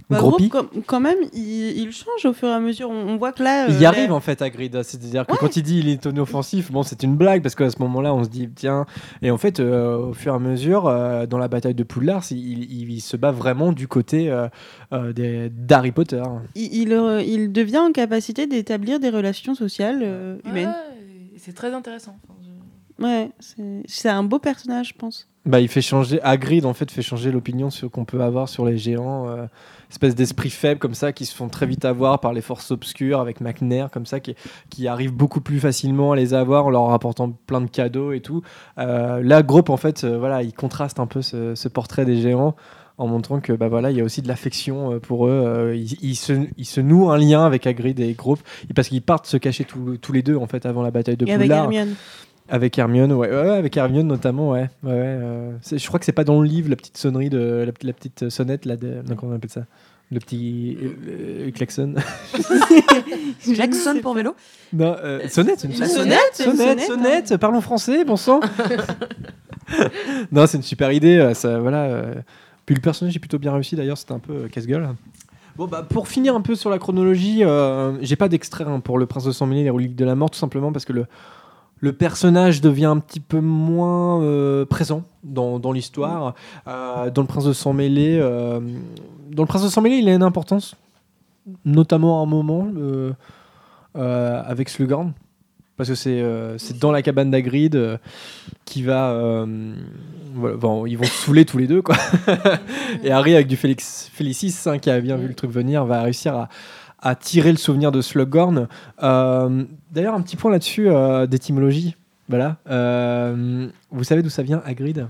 Bah, 0.08 0.18
Groupie? 0.18 0.48
groupe, 0.48 0.68
quand- 0.86 0.98
même, 0.98 1.18
il, 1.34 1.40
il 1.78 1.92
change 1.92 2.24
au 2.26 2.32
fur 2.32 2.48
et 2.48 2.52
à 2.52 2.58
mesure. 2.58 2.90
On, 2.90 3.10
on 3.10 3.16
voit 3.16 3.30
que 3.30 3.44
là. 3.44 3.66
Il 3.68 3.74
euh, 3.74 3.78
y 3.78 3.82
la- 3.82 3.88
arrive 3.90 4.10
en 4.12 4.18
fait 4.18 4.42
à 4.42 4.50
Grid, 4.50 4.82
c'est-à-dire 4.82 5.24
que 5.24 5.36
quand 5.36 5.54
il 5.56 5.62
dit 5.62 5.78
il 5.78 5.88
est 5.88 6.04
inoffensif, 6.04 6.72
bon 6.72 6.82
c'est 6.82 7.04
une 7.04 7.14
blague 7.14 7.42
parce 7.42 7.54
qu'à 7.54 7.70
ce 7.70 7.78
moment-là 7.78 8.12
on 8.12 8.24
se 8.24 8.28
dit 8.28 8.48
tiens 8.52 8.86
et 9.22 9.30
en 9.30 9.38
fait 9.38 9.60
euh, 9.60 10.08
au 10.08 10.12
fur 10.12 10.32
et 10.32 10.36
à 10.36 10.38
mesure 10.40 10.88
euh, 10.88 11.26
dans 11.26 11.38
la 11.38 11.46
bataille 11.46 11.74
de 11.76 11.84
Poudlard 11.84 12.24
il, 12.32 12.38
il- 12.64 12.90
il 12.92 13.00
se 13.00 13.16
bat 13.16 13.30
vraiment 13.30 13.70
du 13.72 13.86
côté 13.86 14.28
euh, 14.32 14.48
euh, 14.92 15.12
des- 15.12 15.48
d'Harry 15.48 15.92
Potter. 15.92 16.22
il, 16.56 16.74
il, 16.74 16.92
euh, 16.92 17.22
il 17.22 17.52
devient 17.52 17.78
en 17.78 17.92
capacité 17.92 18.48
d'établir 18.48 18.98
des 18.98 19.10
relations 19.10 19.54
sociales 19.54 20.00
euh, 20.02 20.38
humaines. 20.44 20.70
Ouais, 20.70 21.34
c'est 21.38 21.54
très 21.54 21.72
intéressant. 21.72 22.16
Enfin, 22.24 22.34
je- 22.42 22.49
Ouais, 23.00 23.30
c'est- 23.86 24.08
un 24.08 24.22
beau 24.22 24.38
personnage, 24.38 24.88
je 24.88 24.94
pense. 24.94 25.26
Bah 25.46 25.58
il 25.58 25.68
fait 25.68 25.80
changer 25.80 26.20
Hagrid 26.22 26.66
en 26.66 26.74
fait 26.74 26.90
fait 26.90 27.00
changer 27.00 27.32
l'opinion 27.32 27.70
sur 27.70 27.90
qu'on 27.90 28.04
peut 28.04 28.20
avoir 28.20 28.46
sur 28.50 28.66
les 28.66 28.76
géants, 28.76 29.26
euh, 29.26 29.46
espèce 29.90 30.14
d'esprit 30.14 30.50
faible 30.50 30.78
comme 30.78 30.92
ça 30.92 31.12
qui 31.14 31.24
se 31.24 31.34
font 31.34 31.48
très 31.48 31.64
vite 31.64 31.86
avoir 31.86 32.20
par 32.20 32.34
les 32.34 32.42
forces 32.42 32.70
obscures 32.72 33.20
avec 33.20 33.40
McNair 33.40 33.90
comme 33.90 34.04
ça 34.04 34.20
qui, 34.20 34.34
qui 34.68 34.86
arrivent 34.86 35.14
beaucoup 35.14 35.40
plus 35.40 35.58
facilement 35.58 36.12
à 36.12 36.16
les 36.16 36.34
avoir 36.34 36.66
en 36.66 36.70
leur 36.70 36.92
apportant 36.92 37.30
plein 37.46 37.62
de 37.62 37.70
cadeaux 37.70 38.12
et 38.12 38.20
tout. 38.20 38.42
Euh, 38.76 39.22
là 39.22 39.42
Groupe 39.42 39.70
en 39.70 39.78
fait 39.78 40.04
euh, 40.04 40.18
voilà 40.18 40.42
il 40.42 40.52
contraste 40.52 41.00
un 41.00 41.06
peu 41.06 41.22
ce, 41.22 41.54
ce 41.54 41.68
portrait 41.68 42.04
des 42.04 42.20
géants 42.20 42.54
en 42.98 43.06
montrant 43.06 43.40
que 43.40 43.54
bah 43.54 43.68
voilà 43.68 43.90
il 43.90 43.96
y 43.96 44.00
a 44.02 44.04
aussi 44.04 44.20
de 44.20 44.28
l'affection 44.28 44.92
euh, 44.92 44.98
pour 44.98 45.26
eux. 45.26 45.30
Euh, 45.30 45.74
ils, 45.74 45.96
ils 46.02 46.16
se, 46.16 46.34
ils 46.58 46.66
se 46.66 46.82
nouent 46.82 47.10
un 47.10 47.16
lien 47.16 47.46
avec 47.46 47.66
Hagrid 47.66 47.98
et 47.98 48.12
Groupe 48.12 48.40
parce 48.76 48.88
qu'ils 48.88 49.00
partent 49.00 49.24
se 49.24 49.38
cacher 49.38 49.64
tous- 49.64 49.96
tous 49.96 50.12
les 50.12 50.20
deux 50.22 50.36
en 50.36 50.46
fait 50.46 50.66
avant 50.66 50.82
la 50.82 50.90
bataille 50.90 51.16
de 51.16 51.26
Et 51.26 51.32
avec. 51.32 51.50
Hermione. 51.50 51.94
Avec 52.50 52.78
Hermione, 52.78 53.12
ouais, 53.12 53.30
ouais, 53.30 53.42
ouais, 53.42 53.56
avec 53.56 53.76
Hermione 53.76 54.06
notamment, 54.06 54.50
ouais. 54.50 54.68
ouais, 54.82 54.90
ouais, 54.90 54.96
euh, 54.96 55.52
je 55.70 55.86
crois 55.86 55.98
que 56.00 56.04
c'est 56.04 56.12
pas 56.12 56.24
dans 56.24 56.40
le 56.40 56.48
livre 56.48 56.68
la 56.68 56.76
petite 56.76 56.98
sonnerie 56.98 57.30
de 57.30 57.64
la, 57.64 57.72
la 57.82 57.92
petite 57.92 58.28
sonnette 58.28 58.64
là, 58.66 58.76
de, 58.76 59.02
comment 59.16 59.32
on 59.32 59.36
appelle 59.36 59.50
ça, 59.50 59.66
le 60.10 60.18
petit 60.18 60.76
euh, 60.82 61.46
euh, 61.46 61.50
klaxon. 61.52 61.94
Jackson 63.54 64.00
pour 64.02 64.14
vélo? 64.14 64.34
Non, 64.72 64.96
euh, 65.02 65.28
sonnette, 65.28 65.64
une 65.64 65.78
La 65.78 65.86
sonnette, 65.86 66.18
sonnette, 66.34 66.56
sonnette, 66.56 66.80
sonnette, 66.80 67.26
sonnette, 67.28 67.40
Parlons 67.40 67.60
français, 67.60 68.04
bon 68.04 68.16
sang. 68.16 68.40
non, 70.32 70.46
c'est 70.46 70.56
une 70.56 70.64
super 70.64 70.90
idée, 70.90 71.18
euh, 71.18 71.34
ça, 71.34 71.60
voilà. 71.60 72.02
Puis 72.70 72.76
le 72.76 72.82
personnage 72.82 73.16
est 73.16 73.18
plutôt 73.18 73.40
bien 73.40 73.52
réussi 73.52 73.74
d'ailleurs, 73.74 73.98
c'était 73.98 74.12
un 74.12 74.20
peu 74.20 74.32
euh, 74.32 74.48
casse-gueule. 74.48 74.90
Bon 75.56 75.66
bah 75.66 75.84
pour 75.88 76.06
finir 76.06 76.36
un 76.36 76.40
peu 76.40 76.54
sur 76.54 76.70
la 76.70 76.78
chronologie, 76.78 77.42
euh, 77.42 77.98
j'ai 78.00 78.14
pas 78.14 78.28
d'extrait 78.28 78.62
hein, 78.62 78.78
pour 78.78 78.96
le 78.96 79.06
Prince 79.06 79.24
de 79.24 79.32
Sang 79.32 79.46
Mêlé, 79.46 79.64
les 79.64 79.70
reliques 79.70 79.96
de 79.96 80.04
la 80.04 80.14
mort, 80.14 80.30
tout 80.30 80.38
simplement 80.38 80.70
parce 80.70 80.84
que 80.84 80.92
le 80.92 81.06
le 81.80 81.92
personnage 81.92 82.60
devient 82.60 82.86
un 82.86 82.98
petit 82.98 83.20
peu 83.20 83.40
moins 83.40 84.22
euh, 84.22 84.64
présent 84.66 85.02
dans, 85.24 85.58
dans 85.58 85.72
l'histoire. 85.72 86.34
Euh, 86.68 87.10
dans 87.10 87.22
le 87.22 87.26
Prince 87.28 87.44
de 87.44 87.52
Sang 87.52 87.72
Mêlé, 87.72 88.18
euh, 88.20 88.60
dans 89.30 89.42
le 89.42 89.46
Prince 89.48 89.62
de 89.64 89.68
Sang 89.68 89.80
Mêlé, 89.80 89.96
il 89.96 90.08
a 90.08 90.14
une 90.14 90.22
importance, 90.22 90.76
notamment 91.64 92.20
à 92.20 92.22
un 92.24 92.26
moment 92.26 92.68
euh, 92.76 93.12
euh, 93.96 94.42
avec 94.44 94.68
Slughorn. 94.68 95.12
Parce 95.76 95.88
que 95.88 95.94
c'est 95.94 96.20
euh, 96.20 96.58
c'est 96.58 96.78
dans 96.78 96.92
la 96.92 97.00
cabane 97.00 97.30
d'Agrid 97.30 97.74
euh, 97.74 97.96
qui 98.66 98.82
va. 98.82 99.12
euh, 99.12 99.74
voilà, 100.34 100.56
bon, 100.56 100.84
ils 100.84 100.96
vont 100.96 101.04
se 101.04 101.10
saouler 101.24 101.46
tous 101.46 101.56
les 101.56 101.66
deux, 101.66 101.80
quoi. 101.80 101.96
Et 103.02 103.10
Harry, 103.10 103.34
avec 103.34 103.46
du 103.46 103.56
Félix, 103.56 104.10
Félicis, 104.12 104.54
hein, 104.66 104.78
qui 104.78 104.90
a 104.90 105.00
bien 105.00 105.16
vu 105.16 105.26
le 105.26 105.34
truc 105.34 105.50
venir, 105.50 105.86
va 105.86 106.02
réussir 106.02 106.36
à, 106.36 106.48
à 107.00 107.14
tirer 107.14 107.50
le 107.50 107.58
souvenir 107.58 107.92
de 107.92 108.00
Slughorn. 108.00 108.68
Euh, 109.02 109.64
D'ailleurs, 109.90 110.14
un 110.14 110.20
petit 110.22 110.36
point 110.36 110.50
là-dessus 110.50 110.88
euh, 110.88 111.26
d'étymologie. 111.26 111.96
Voilà. 112.28 112.58
Euh, 112.68 113.68
vous 113.90 114.04
savez 114.04 114.22
d'où 114.22 114.28
ça 114.30 114.42
vient, 114.42 114.62
Hagrid? 114.64 115.08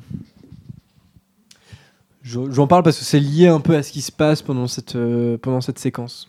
Je- 2.23 2.51
J'en 2.51 2.67
parle 2.67 2.83
parce 2.83 2.99
que 2.99 3.05
c'est 3.05 3.21
lié 3.21 3.49
un 3.49 3.61
peu 3.61 3.75
à 3.77 3.83
ce 3.83 3.93
qui 3.93 4.03
se 4.03 4.13
passe 4.13 4.43
pendant 4.43 4.67
cette, 4.67 4.97
euh, 4.97 5.39
pendant 5.39 5.61
cette 5.61 5.79
séquence. 5.79 6.29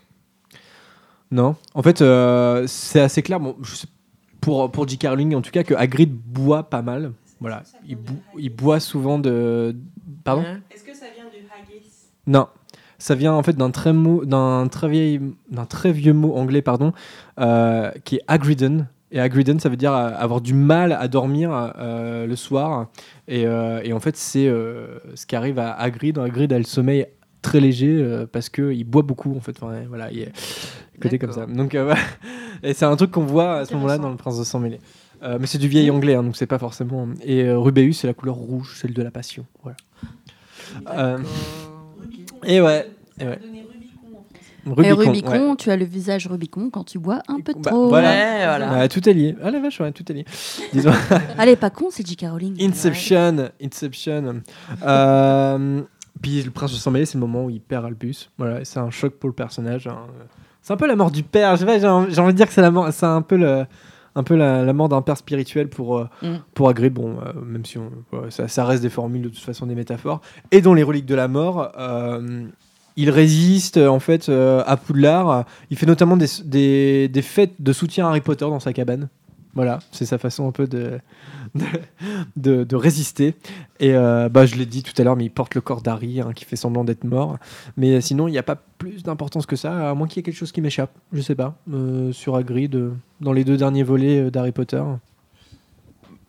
Non? 1.31 1.55
En 1.73 1.81
fait, 1.83 2.01
euh, 2.01 2.65
c'est 2.67 2.99
assez 3.01 3.21
clair. 3.21 3.39
Bon, 3.39 3.55
je 3.61 3.75
sais- 3.75 3.87
pour, 4.41 4.71
pour 4.71 4.87
J.K. 4.87 5.07
Rowling, 5.07 5.35
en 5.35 5.41
tout 5.41 5.51
cas, 5.51 5.63
que 5.63 5.73
Hagrid 5.75 6.11
boit 6.11 6.63
pas 6.69 6.81
mal. 6.81 7.11
Voilà. 7.39 7.63
Il, 7.87 7.97
il 8.37 8.49
boit 8.49 8.79
souvent 8.79 9.19
de. 9.19 9.75
Pardon? 10.23 10.43
Est-ce 10.71 10.83
que 10.83 10.93
ça 10.95 11.05
vient 11.15 11.25
du 11.25 11.37
haggis? 11.47 11.85
Non, 12.27 12.47
ça 13.01 13.15
vient 13.15 13.33
en 13.33 13.43
fait 13.43 13.55
d'un 13.57 13.71
très, 13.71 13.93
mot- 13.93 14.25
d'un 14.25 14.67
très, 14.67 14.87
vieil, 14.89 15.19
d'un 15.49 15.65
très 15.65 15.91
vieux 15.91 16.13
mot 16.13 16.35
anglais, 16.35 16.61
pardon, 16.61 16.93
euh, 17.39 17.91
qui 18.03 18.17
est 18.17 18.21
agriden. 18.27 18.87
Et 19.11 19.19
agriden, 19.19 19.59
ça 19.59 19.67
veut 19.69 19.75
dire 19.75 19.93
euh, 19.93 20.11
avoir 20.17 20.39
du 20.39 20.53
mal 20.53 20.93
à 20.93 21.07
dormir 21.07 21.51
euh, 21.77 22.25
le 22.25 22.35
soir. 22.35 22.87
Et, 23.27 23.41
et 23.41 23.93
en 23.93 23.99
fait, 23.99 24.15
c'est 24.17 24.45
ce 24.47 25.25
qui 25.25 25.35
arrive 25.35 25.59
à 25.59 25.73
Hagrid. 25.73 26.17
Hagrid 26.17 26.51
a 26.53 26.57
le 26.57 26.63
sommeil 26.63 27.05
très 27.41 27.59
léger 27.59 28.25
parce 28.31 28.49
qu'il 28.49 28.83
boit 28.85 29.01
beaucoup, 29.03 29.35
en 29.35 29.39
fait. 29.39 29.55
Enfin, 29.61 29.73
voilà, 29.87 30.11
il 30.11 30.21
est 30.21 30.31
côté 31.01 31.17
comme 31.17 31.31
ça. 31.31 31.45
Donc. 31.45 31.75
Et 32.63 32.73
c'est 32.75 32.85
un 32.85 32.95
truc 32.95 33.09
qu'on 33.09 33.25
voit 33.25 33.55
à 33.57 33.65
ce 33.65 33.73
moment-là 33.73 33.97
dans 33.97 34.09
Le 34.11 34.17
Prince 34.17 34.37
de 34.37 34.43
Sang 34.43 34.59
Mêlé. 34.59 34.79
Euh, 35.23 35.37
mais 35.39 35.47
c'est 35.47 35.57
du 35.57 35.67
vieil 35.67 35.89
anglais, 35.91 36.15
hein, 36.15 36.23
donc 36.23 36.35
c'est 36.35 36.45
pas 36.47 36.59
forcément. 36.59 37.07
Et 37.23 37.43
euh, 37.43 37.57
Rubéus, 37.57 37.93
c'est 37.99 38.07
la 38.07 38.13
couleur 38.13 38.35
rouge, 38.35 38.75
celle 38.79 38.93
de 38.93 39.01
la 39.01 39.09
passion. 39.11 39.45
Voilà. 39.63 39.77
Euh, 40.91 41.17
et 42.45 42.61
ouais. 42.61 42.89
Et 43.19 43.25
ouais. 43.25 43.39
Et 44.83 44.91
Rubicon, 44.91 45.55
tu 45.55 45.71
as 45.71 45.75
le 45.75 45.85
visage 45.85 46.27
Rubicon 46.27 46.69
quand 46.69 46.83
tu 46.83 46.99
bois 46.99 47.23
un 47.27 47.39
peu 47.39 47.53
Bah, 47.55 47.71
trop. 47.71 47.87
voilà. 47.89 48.77
Ouais, 48.77 48.87
tout 48.89 49.07
est 49.09 49.13
lié. 49.13 49.35
Ah 49.43 49.49
la 49.49 49.59
vache, 49.59 49.79
ouais, 49.79 49.91
tout 49.91 50.09
est 50.11 50.13
lié. 50.13 50.25
Disons. 50.73 50.91
Allez, 51.37 51.55
pas 51.55 51.71
con, 51.71 51.87
c'est 51.89 52.05
J.K. 52.05 52.25
Rowling. 52.29 52.63
Inception, 52.63 53.49
Inception. 53.63 54.41
Euh, 54.85 55.81
puis 56.21 56.43
le 56.43 56.51
prince 56.51 56.71
de 56.71 56.77
sang 56.77 56.91
c'est 56.93 57.15
le 57.15 57.19
moment 57.19 57.45
où 57.45 57.49
il 57.49 57.59
perd 57.61 57.85
Albus. 57.85 58.29
Voilà, 58.37 58.63
c'est 58.63 58.79
un 58.79 58.91
choc 58.91 59.15
pour 59.15 59.29
le 59.29 59.33
personnage. 59.35 59.87
hein. 59.87 59.97
C'est 60.61 60.73
un 60.73 60.77
peu 60.77 60.85
la 60.85 60.95
mort 60.95 61.09
du 61.09 61.23
père. 61.23 61.55
J'ai 61.55 61.65
envie 61.87 62.13
j'ai 62.13 62.21
envie 62.21 62.33
de 62.33 62.37
dire 62.37 62.45
que 62.45 62.53
c'est 62.53 62.61
la 62.61 62.69
mort, 62.69 62.87
c'est 62.93 63.05
un 63.07 63.23
peu 63.23 63.37
le, 63.37 63.65
un 64.15 64.23
peu 64.23 64.35
la, 64.35 64.63
la 64.63 64.73
mort 64.73 64.89
d'un 64.89 65.01
père 65.01 65.17
spirituel 65.17 65.69
pour 65.69 65.97
euh, 65.97 66.09
Mm. 66.21 66.35
pour 66.53 66.69
Hagrid. 66.69 66.93
Bon, 66.93 67.17
euh, 67.25 67.33
même 67.45 67.65
si 67.65 67.77
on, 67.77 67.89
ça, 68.29 68.47
ça 68.47 68.65
reste 68.65 68.81
des 68.83 68.89
formules 68.89 69.21
de 69.23 69.29
toute 69.29 69.39
façon 69.39 69.65
des 69.65 69.75
métaphores. 69.75 70.21
Et 70.51 70.61
dans 70.61 70.73
les 70.73 70.83
reliques 70.83 71.05
de 71.05 71.15
la 71.15 71.27
mort. 71.27 71.71
euh, 71.77 72.43
il 72.97 73.09
résiste 73.09 73.77
en 73.77 73.99
fait 74.01 74.27
euh, 74.27 74.63
à 74.67 74.75
Poudlard. 74.75 75.45
Il 75.69 75.77
fait 75.77 75.85
notamment 75.85 76.17
des, 76.17 76.25
des, 76.43 77.07
des 77.07 77.21
fêtes 77.21 77.53
de 77.59 77.71
soutien 77.71 78.05
à 78.05 78.09
Harry 78.09 78.19
Potter 78.19 78.43
dans 78.45 78.59
sa 78.59 78.73
cabane. 78.73 79.07
Voilà, 79.53 79.79
c'est 79.91 80.05
sa 80.05 80.17
façon 80.17 80.47
un 80.47 80.51
peu 80.51 80.67
de, 80.67 80.99
de, 82.37 82.75
résister. 82.75 83.35
Et 83.79 83.93
euh, 83.93 84.29
bah, 84.29 84.45
je 84.45 84.55
l'ai 84.55 84.65
dit 84.65 84.83
tout 84.83 84.93
à 84.97 85.03
l'heure, 85.03 85.15
mais 85.15 85.25
il 85.25 85.29
porte 85.29 85.55
le 85.55 85.61
corps 85.61 85.81
d'Harry 85.81 86.21
hein, 86.21 86.31
qui 86.33 86.45
fait 86.45 86.55
semblant 86.55 86.83
d'être 86.83 87.03
mort. 87.03 87.37
Mais 87.75 87.99
sinon, 88.01 88.27
il 88.27 88.31
n'y 88.31 88.37
a 88.37 88.43
pas 88.43 88.55
plus 88.77 89.03
d'importance 89.03 89.45
que 89.45 89.55
ça, 89.55 89.89
à 89.89 89.93
moins 89.93 90.07
qu'il 90.07 90.17
y 90.17 90.19
ait 90.21 90.23
quelque 90.23 90.37
chose 90.37 90.51
qui 90.51 90.61
m'échappe. 90.61 90.91
Je 91.13 91.21
sais 91.21 91.35
pas, 91.35 91.55
euh, 91.71 92.11
sur 92.11 92.35
euh, 92.35 92.91
dans 93.19 93.33
les 93.33 93.43
deux 93.43 93.57
derniers 93.57 93.83
volets 93.83 94.19
euh, 94.19 94.31
d'Harry 94.31 94.51
Potter. 94.51 94.81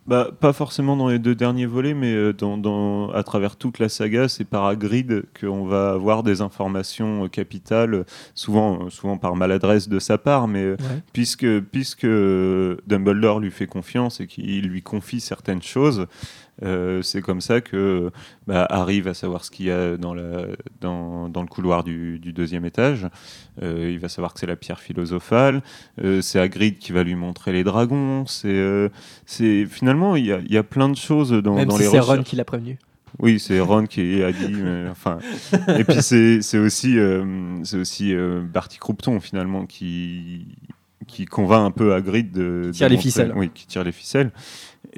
Bah, 0.09 0.31
pas 0.41 0.53
forcément 0.53 0.97
dans 0.97 1.09
les 1.09 1.21
deux 1.21 1.37
derniers 1.37 1.65
volets, 1.67 1.95
mais 1.95 2.13
euh, 2.13 2.33
dans, 2.33 2.59
dans- 2.59 3.11
à 3.13 3.23
travers 3.23 3.55
toute 3.55 3.79
la 3.79 3.89
saga, 3.89 4.27
c'est 4.29 4.45
par 4.45 4.65
Hagrid 4.67 5.23
qu'on 5.41 5.65
va 5.65 5.93
avoir 5.93 6.25
des 6.25 6.41
informations 6.41 7.25
euh, 7.25 7.29
capitales, 7.29 8.05
souvent, 8.35 8.87
euh, 8.87 8.91
souvent 8.91 9.17
par 9.17 9.37
maladresse 9.37 9.89
de 9.89 10.01
sa 10.01 10.19
part, 10.19 10.49
mais 10.49 10.71
Ouais. 10.73 10.77
puisque, 11.13 11.61
puisque 11.61 12.07
Dumbledore 12.87 13.39
lui 13.39 13.53
fait 13.53 13.69
confiance 13.69 14.21
et 14.21 14.27
qu'il 14.27 14.67
lui 14.69 14.83
confie 14.83 15.21
certaines 15.21 15.63
choses, 15.63 16.07
euh, 16.63 17.03
c'est 17.03 17.23
comme 17.23 17.41
ça 17.41 17.61
que 17.61 18.11
bah, 18.47 18.67
Harry 18.71 19.01
va 19.01 19.15
savoir 19.15 19.45
ce 19.45 19.51
qu'il 19.51 19.67
y 19.67 19.71
a 19.71 19.97
dans, 19.97 20.15
la, 20.15 20.47
dans, 20.81 21.29
dans 21.29 21.43
le 21.43 21.49
couloir 21.49 21.85
du, 21.85 22.19
du 22.19 22.33
deuxième 22.33 22.65
étage. 22.65 23.07
Euh, 23.63 23.91
il 23.93 23.99
va 23.99 24.09
savoir 24.09 24.33
que 24.35 24.41
c'est 24.41 24.47
la 24.47 24.57
pierre 24.57 24.81
philosophale. 24.81 25.63
Euh, 26.03 26.21
c'est 26.23 26.39
Hagrid 26.39 26.79
qui 26.79 26.93
va 26.93 27.03
lui 27.03 27.15
montrer 27.15 27.53
les 27.53 27.65
dragons. 27.65 28.27
C'est, 28.27 28.91
c'est 29.27 29.67
finalement 29.67 30.17
il 30.17 30.27
y 30.27 30.33
a, 30.33 30.39
il 30.41 30.53
y 30.53 30.57
a 30.59 30.63
plein 30.63 30.89
de 30.89 30.97
choses 30.97 31.31
dans, 31.33 31.55
Même 31.55 31.69
dans 31.69 31.77
si 31.77 31.83
les 31.83 31.89
c'est 31.89 31.99
Ron 31.99 32.23
qui 32.23 32.37
l'a 32.37 32.45
prévenu. 32.45 32.79
Oui, 33.19 33.39
c'est 33.39 33.61
Ron 33.61 33.85
qui 33.87 34.23
a 34.23 34.33
dit. 34.33 34.53
mais, 34.63 34.89
enfin, 34.91 35.19
et 35.77 35.85
puis 35.85 36.01
c'est, 36.03 36.59
aussi, 36.59 36.97
c'est 37.65 37.77
aussi 37.77 38.15
Barty 38.53 38.79
Croupton 38.79 39.21
finalement 39.21 39.67
qui 39.67 40.47
qui 41.09 41.25
convainc 41.27 41.67
un 41.67 41.71
peu 41.71 41.95
Hagrid 41.95 42.33
de 42.33 42.71
Qui 42.73 42.79
tire 42.79 42.87
de 42.87 42.91
les 42.93 42.97
montrer- 42.97 43.11
ficelles. 43.11 43.33
Oui, 43.37 43.51
qui 43.53 43.67
tire 43.67 43.85
les 43.85 43.93
ficelles. 43.93 44.31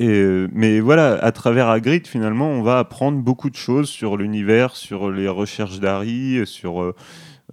Euh, 0.00 0.48
mais 0.52 0.80
voilà, 0.80 1.14
à 1.22 1.32
travers 1.32 1.68
Hagrid, 1.68 2.06
finalement, 2.06 2.48
on 2.48 2.62
va 2.62 2.78
apprendre 2.78 3.18
beaucoup 3.18 3.50
de 3.50 3.56
choses 3.56 3.88
sur 3.88 4.16
l'univers, 4.16 4.76
sur 4.76 5.10
les 5.10 5.28
recherches 5.28 5.78
d'Harry, 5.78 6.40
sur 6.46 6.82
euh, 6.82 6.94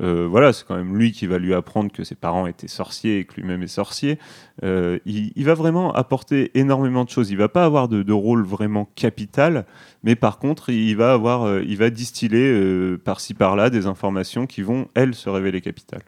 euh, 0.02 0.28
voilà, 0.28 0.52
c'est 0.54 0.66
quand 0.66 0.76
même 0.76 0.98
lui 0.98 1.12
qui 1.12 1.28
va 1.28 1.38
lui 1.38 1.54
apprendre 1.54 1.92
que 1.92 2.04
ses 2.04 2.16
parents 2.16 2.48
étaient 2.48 2.70
sorciers 2.70 3.20
et 3.20 3.26
que 3.26 3.36
lui-même 3.36 3.62
est 3.62 3.68
sorcier. 3.68 4.18
Il, 4.64 5.44
va 5.44 5.54
vraiment 5.54 5.94
apporter 5.94 6.58
énormément 6.58 7.04
de 7.04 7.10
choses. 7.10 7.30
Il 7.30 7.38
va 7.38 7.50
pas 7.50 7.66
avoir 7.66 7.88
de, 7.90 8.14
rôle 8.14 8.44
vraiment 8.44 8.90
capital, 8.96 9.66
mais 10.04 10.16
par 10.16 10.40
contre, 10.40 10.70
il 10.70 10.96
va 10.96 11.14
avoir, 11.14 11.62
il 11.62 11.78
va 11.78 11.90
distiller 11.90 12.98
par-ci 13.04 13.34
par-là 13.34 13.70
des 13.70 13.86
informations 13.86 14.48
qui 14.48 14.62
vont 14.62 14.88
elles 14.96 15.14
se 15.14 15.30
révéler 15.30 15.62
capitales. 15.62 16.04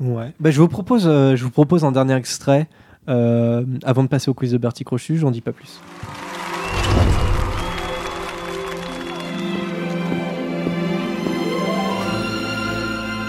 Ouais. 0.00 0.32
Bah, 0.40 0.50
je, 0.50 0.60
vous 0.60 0.68
propose, 0.68 1.04
je 1.04 1.44
vous 1.44 1.50
propose 1.50 1.84
un 1.84 1.92
dernier 1.92 2.16
extrait 2.16 2.66
avant 3.08 4.02
de 4.02 4.08
passer 4.08 4.30
au 4.30 4.34
quiz 4.34 4.52
de 4.52 4.58
Bertie 4.58 4.84
Crochu. 4.84 5.16
J'en 5.16 5.30
dis 5.30 5.40
pas 5.40 5.52
plus. 5.52 5.80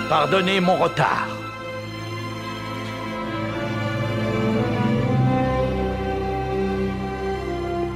Pardonnez 0.09 0.59
mon 0.59 0.75
retard. 0.75 1.27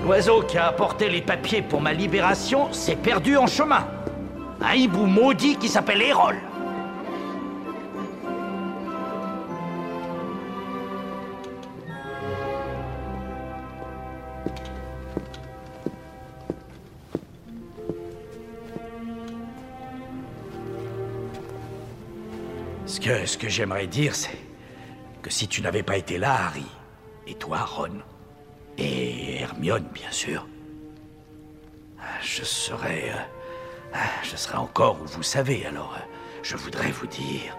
L'oiseau 0.04 0.42
qui 0.42 0.58
a 0.58 0.68
apporté 0.68 1.10
les 1.10 1.22
papiers 1.22 1.62
pour 1.62 1.82
ma 1.82 1.92
libération 1.94 2.72
s'est 2.72 2.98
perdu 2.98 3.36
en 3.38 3.48
chemin. 3.48 3.88
Un 4.62 4.76
hibou 4.76 5.06
maudit 5.06 5.56
qui 5.56 5.70
s'appelle 5.70 6.02
Hérol. 6.02 6.36
Ce 22.94 23.38
que, 23.38 23.50
j'aimerais 23.50 23.88
dire, 23.88 24.14
c'est 24.14 24.38
que 25.24 25.32
si 25.32 25.48
tu 25.48 25.62
n'avais 25.64 25.82
pas 25.82 25.98
été 25.98 26.20
là, 26.20 26.46
Harry, 26.46 26.66
et 27.26 27.34
toi, 27.34 27.62
Ron, 27.66 28.02
et 28.78 29.42
Hermione, 29.42 29.88
bien 29.94 30.12
sûr, 30.12 30.48
je 32.22 32.44
serais. 32.44 33.12
euh, 33.96 33.98
Je 34.22 34.36
serais 34.36 34.58
encore 34.60 35.02
où 35.02 35.06
vous 35.06 35.24
savez, 35.24 35.66
alors 35.66 35.96
euh, 35.98 36.02
je 36.44 36.56
voudrais 36.56 36.92
vous 36.92 37.08
dire 37.08 37.58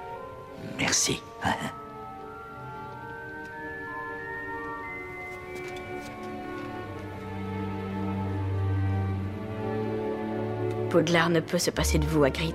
merci. 0.78 1.20
Poudlard 10.90 11.30
ne 11.30 11.40
peut 11.40 11.58
se 11.58 11.70
passer 11.72 11.98
de 11.98 12.06
vous, 12.06 12.22
Hagrid. 12.22 12.54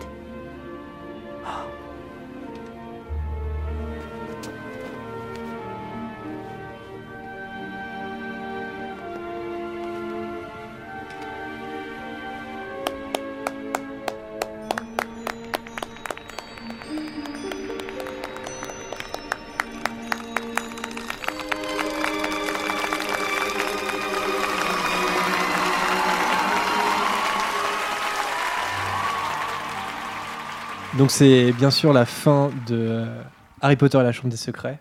Donc 30.99 31.11
c'est 31.11 31.51
bien 31.53 31.71
sûr 31.71 31.93
la 31.93 32.05
fin 32.05 32.51
de 32.67 32.75
euh, 32.75 33.21
Harry 33.61 33.77
Potter 33.77 33.97
et 33.99 34.03
la 34.03 34.11
Chambre 34.11 34.29
des 34.29 34.35
Secrets. 34.37 34.79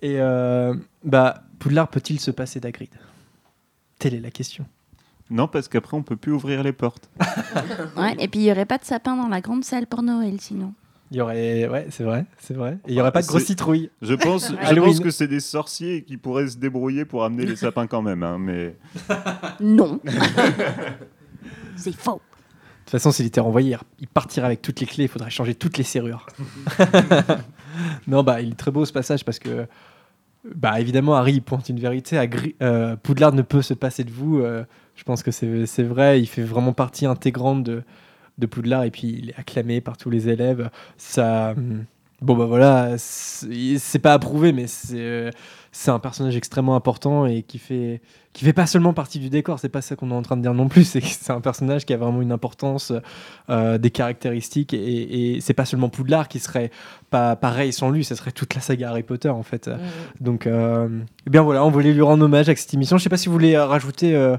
Et 0.00 0.16
euh, 0.18 0.74
bah, 1.04 1.42
Poudlard 1.58 1.88
peut-il 1.88 2.18
se 2.18 2.30
passer 2.30 2.58
d'Hagrid? 2.58 2.88
Telle 3.98 4.14
est 4.14 4.20
la 4.20 4.30
question. 4.30 4.64
Non, 5.30 5.46
parce 5.48 5.68
qu'après, 5.68 5.96
on 5.96 6.02
peut 6.02 6.16
plus 6.16 6.32
ouvrir 6.32 6.62
les 6.62 6.72
portes. 6.72 7.08
Ouais, 7.96 8.16
et 8.18 8.26
puis 8.28 8.40
il 8.40 8.44
n'y 8.44 8.50
aurait 8.50 8.64
pas 8.64 8.78
de 8.78 8.84
sapin 8.84 9.14
dans 9.16 9.28
la 9.28 9.40
grande 9.42 9.64
salle 9.64 9.86
pour 9.86 10.02
Noël 10.02 10.40
sinon. 10.40 10.72
Il 11.10 11.18
y 11.18 11.20
aurait, 11.20 11.68
ouais, 11.68 11.86
c'est 11.90 12.04
vrai, 12.04 12.24
c'est 12.38 12.54
vrai. 12.54 12.78
Et 12.86 12.92
il 12.92 12.94
y 12.94 13.00
aurait 13.02 13.12
pas 13.12 13.20
de 13.20 13.26
C'est- 13.26 13.30
grosse 13.30 13.44
citrouille. 13.44 13.90
Je 14.00 14.14
pense, 14.14 14.50
je 14.50 14.74
pense 14.80 14.98
que 15.00 15.10
c'est 15.10 15.28
des 15.28 15.40
sorciers 15.40 16.02
qui 16.04 16.16
pourraient 16.16 16.48
se 16.48 16.56
débrouiller 16.56 17.04
pour 17.04 17.22
amener 17.24 17.44
les 17.44 17.56
sapins 17.56 17.86
quand 17.86 18.00
même. 18.00 18.22
hein, 18.22 18.38
mais 18.40 18.74
Non. 19.60 20.00
C'est 21.76 21.94
faux. 21.94 22.20
De 22.92 22.98
toute 22.98 23.04
façon, 23.04 23.10
s'il 23.16 23.24
était 23.24 23.40
renvoyé, 23.40 23.74
il 24.00 24.06
partirait 24.06 24.44
avec 24.44 24.60
toutes 24.60 24.80
les 24.80 24.86
clés. 24.86 25.04
Il 25.04 25.08
faudrait 25.08 25.30
changer 25.30 25.54
toutes 25.54 25.78
les 25.78 25.84
serrures. 25.84 26.26
non, 28.06 28.22
bah, 28.22 28.42
il 28.42 28.50
est 28.50 28.54
très 28.56 28.70
beau 28.70 28.84
ce 28.84 28.92
passage 28.92 29.24
parce 29.24 29.38
que, 29.38 29.66
bah, 30.54 30.78
évidemment, 30.78 31.14
Harry 31.14 31.34
il 31.34 31.40
pointe 31.42 31.68
une 31.70 31.80
vérité. 31.80 32.16
Hagri- 32.18 32.54
euh, 32.62 32.96
Poudlard 32.96 33.32
ne 33.32 33.40
peut 33.42 33.62
se 33.62 33.72
passer 33.74 34.04
de 34.04 34.10
vous. 34.10 34.40
euh, 34.40 34.64
je 34.94 35.04
pense 35.04 35.22
que 35.22 35.30
c'est 35.30 35.64
c'est 35.64 35.82
vrai. 35.84 36.20
Il 36.20 36.26
fait 36.26 36.42
vraiment 36.42 36.74
partie 36.74 37.06
intégrante 37.06 37.62
de, 37.64 37.82
de 38.36 38.46
Poudlard 38.46 38.84
et 38.84 38.90
puis 38.90 39.08
il 39.08 39.30
est 39.30 39.38
acclamé 39.38 39.80
par 39.80 39.96
tous 39.96 40.10
les 40.10 40.28
élèves. 40.28 40.68
Ça, 40.98 41.54
hum, 41.56 41.84
bon, 42.22 42.36
bah 42.36 42.46
voilà, 42.46 42.94
c'est 42.98 43.98
pas 43.98 44.14
approuvé, 44.14 44.52
mais 44.52 44.66
c'est 44.66 44.96
euh, 44.98 45.30
c'est 45.74 45.90
un 45.90 45.98
personnage 45.98 46.36
extrêmement 46.36 46.76
important 46.76 47.24
et 47.24 47.42
qui 47.42 47.58
fait 47.58 48.02
qui 48.34 48.44
fait 48.44 48.52
pas 48.52 48.66
seulement 48.66 48.92
partie 48.92 49.18
du 49.18 49.30
décor, 49.30 49.58
c'est 49.58 49.70
pas 49.70 49.80
ça 49.80 49.96
qu'on 49.96 50.10
est 50.10 50.14
en 50.14 50.22
train 50.22 50.36
de 50.36 50.42
dire 50.42 50.54
non 50.54 50.68
plus, 50.68 50.84
c'est 51.00 51.30
un 51.30 51.40
personnage 51.40 51.86
qui 51.86 51.94
a 51.94 51.96
vraiment 51.96 52.22
une 52.22 52.32
importance, 52.32 52.92
euh, 53.48 53.78
des 53.78 53.90
caractéristiques, 53.90 54.74
et, 54.74 55.36
et 55.36 55.40
c'est 55.40 55.54
pas 55.54 55.64
seulement 55.64 55.88
Poudlard 55.88 56.28
qui 56.28 56.38
serait 56.38 56.70
pas 57.10 57.36
pareil 57.36 57.72
sans 57.72 57.90
lui, 57.90 58.04
ça 58.04 58.16
serait 58.16 58.32
toute 58.32 58.54
la 58.54 58.60
saga 58.60 58.90
Harry 58.90 59.02
Potter 59.02 59.30
en 59.30 59.42
fait. 59.42 59.70
Donc, 60.20 60.46
euh, 60.46 60.88
eh 61.26 61.30
bien 61.30 61.42
voilà, 61.42 61.64
on 61.64 61.70
voulait 61.70 61.92
lui 61.92 62.02
rendre 62.02 62.24
hommage 62.24 62.48
avec 62.48 62.58
cette 62.58 62.72
émission. 62.74 62.98
Je 62.98 63.02
sais 63.02 63.10
pas 63.10 63.16
si 63.16 63.26
vous 63.26 63.32
voulez 63.32 63.56
rajouter 63.56 64.14
euh, 64.14 64.36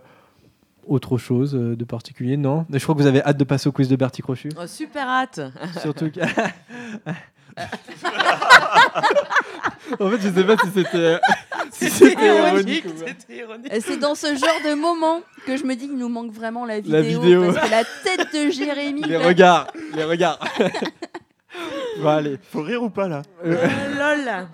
autre 0.87 1.17
chose 1.17 1.53
de 1.53 1.83
particulier 1.83 2.37
Non? 2.37 2.65
Je 2.71 2.79
crois 2.79 2.93
que 2.93 3.01
vous 3.01 3.07
avez 3.07 3.23
hâte 3.23 3.37
de 3.37 3.43
passer 3.43 3.69
au 3.69 3.71
quiz 3.71 3.87
de 3.87 3.95
Bertie 3.95 4.21
Crochu. 4.21 4.49
Oh, 4.59 4.67
super 4.67 5.07
hâte. 5.07 5.39
Surtout 5.81 6.11
que... 6.11 6.19
en 9.99 10.09
fait, 10.09 10.21
je 10.21 10.29
sais 10.33 10.43
pas 10.43 10.55
si 10.63 10.69
c'était 10.73 11.19
si 11.71 11.89
c'était 11.89 12.37
ironique. 12.37 12.85
c'était 13.05 13.81
C'est 13.81 13.97
dans 13.97 14.15
ce 14.15 14.27
genre 14.35 14.61
de 14.65 14.73
moment 14.75 15.21
que 15.45 15.57
je 15.57 15.63
me 15.65 15.75
dis 15.75 15.87
qu'il 15.87 15.97
nous 15.97 16.09
manque 16.09 16.31
vraiment 16.31 16.65
la 16.65 16.79
vidéo. 16.79 16.93
La 16.93 17.01
vidéo. 17.01 17.51
Parce 17.53 17.65
que 17.67 17.71
la 17.71 17.83
tête 18.03 18.33
de 18.33 18.49
Jérémy. 18.51 19.01
Les 19.03 19.17
là- 19.17 19.25
regards, 19.27 19.67
les 19.95 20.03
regards. 20.03 20.39
bon, 22.01 22.09
allez. 22.09 22.37
Faut 22.51 22.61
rire 22.61 22.83
ou 22.83 22.89
pas 22.89 23.07
là 23.07 23.21
Euh, 23.45 23.55
lol. 23.97 24.47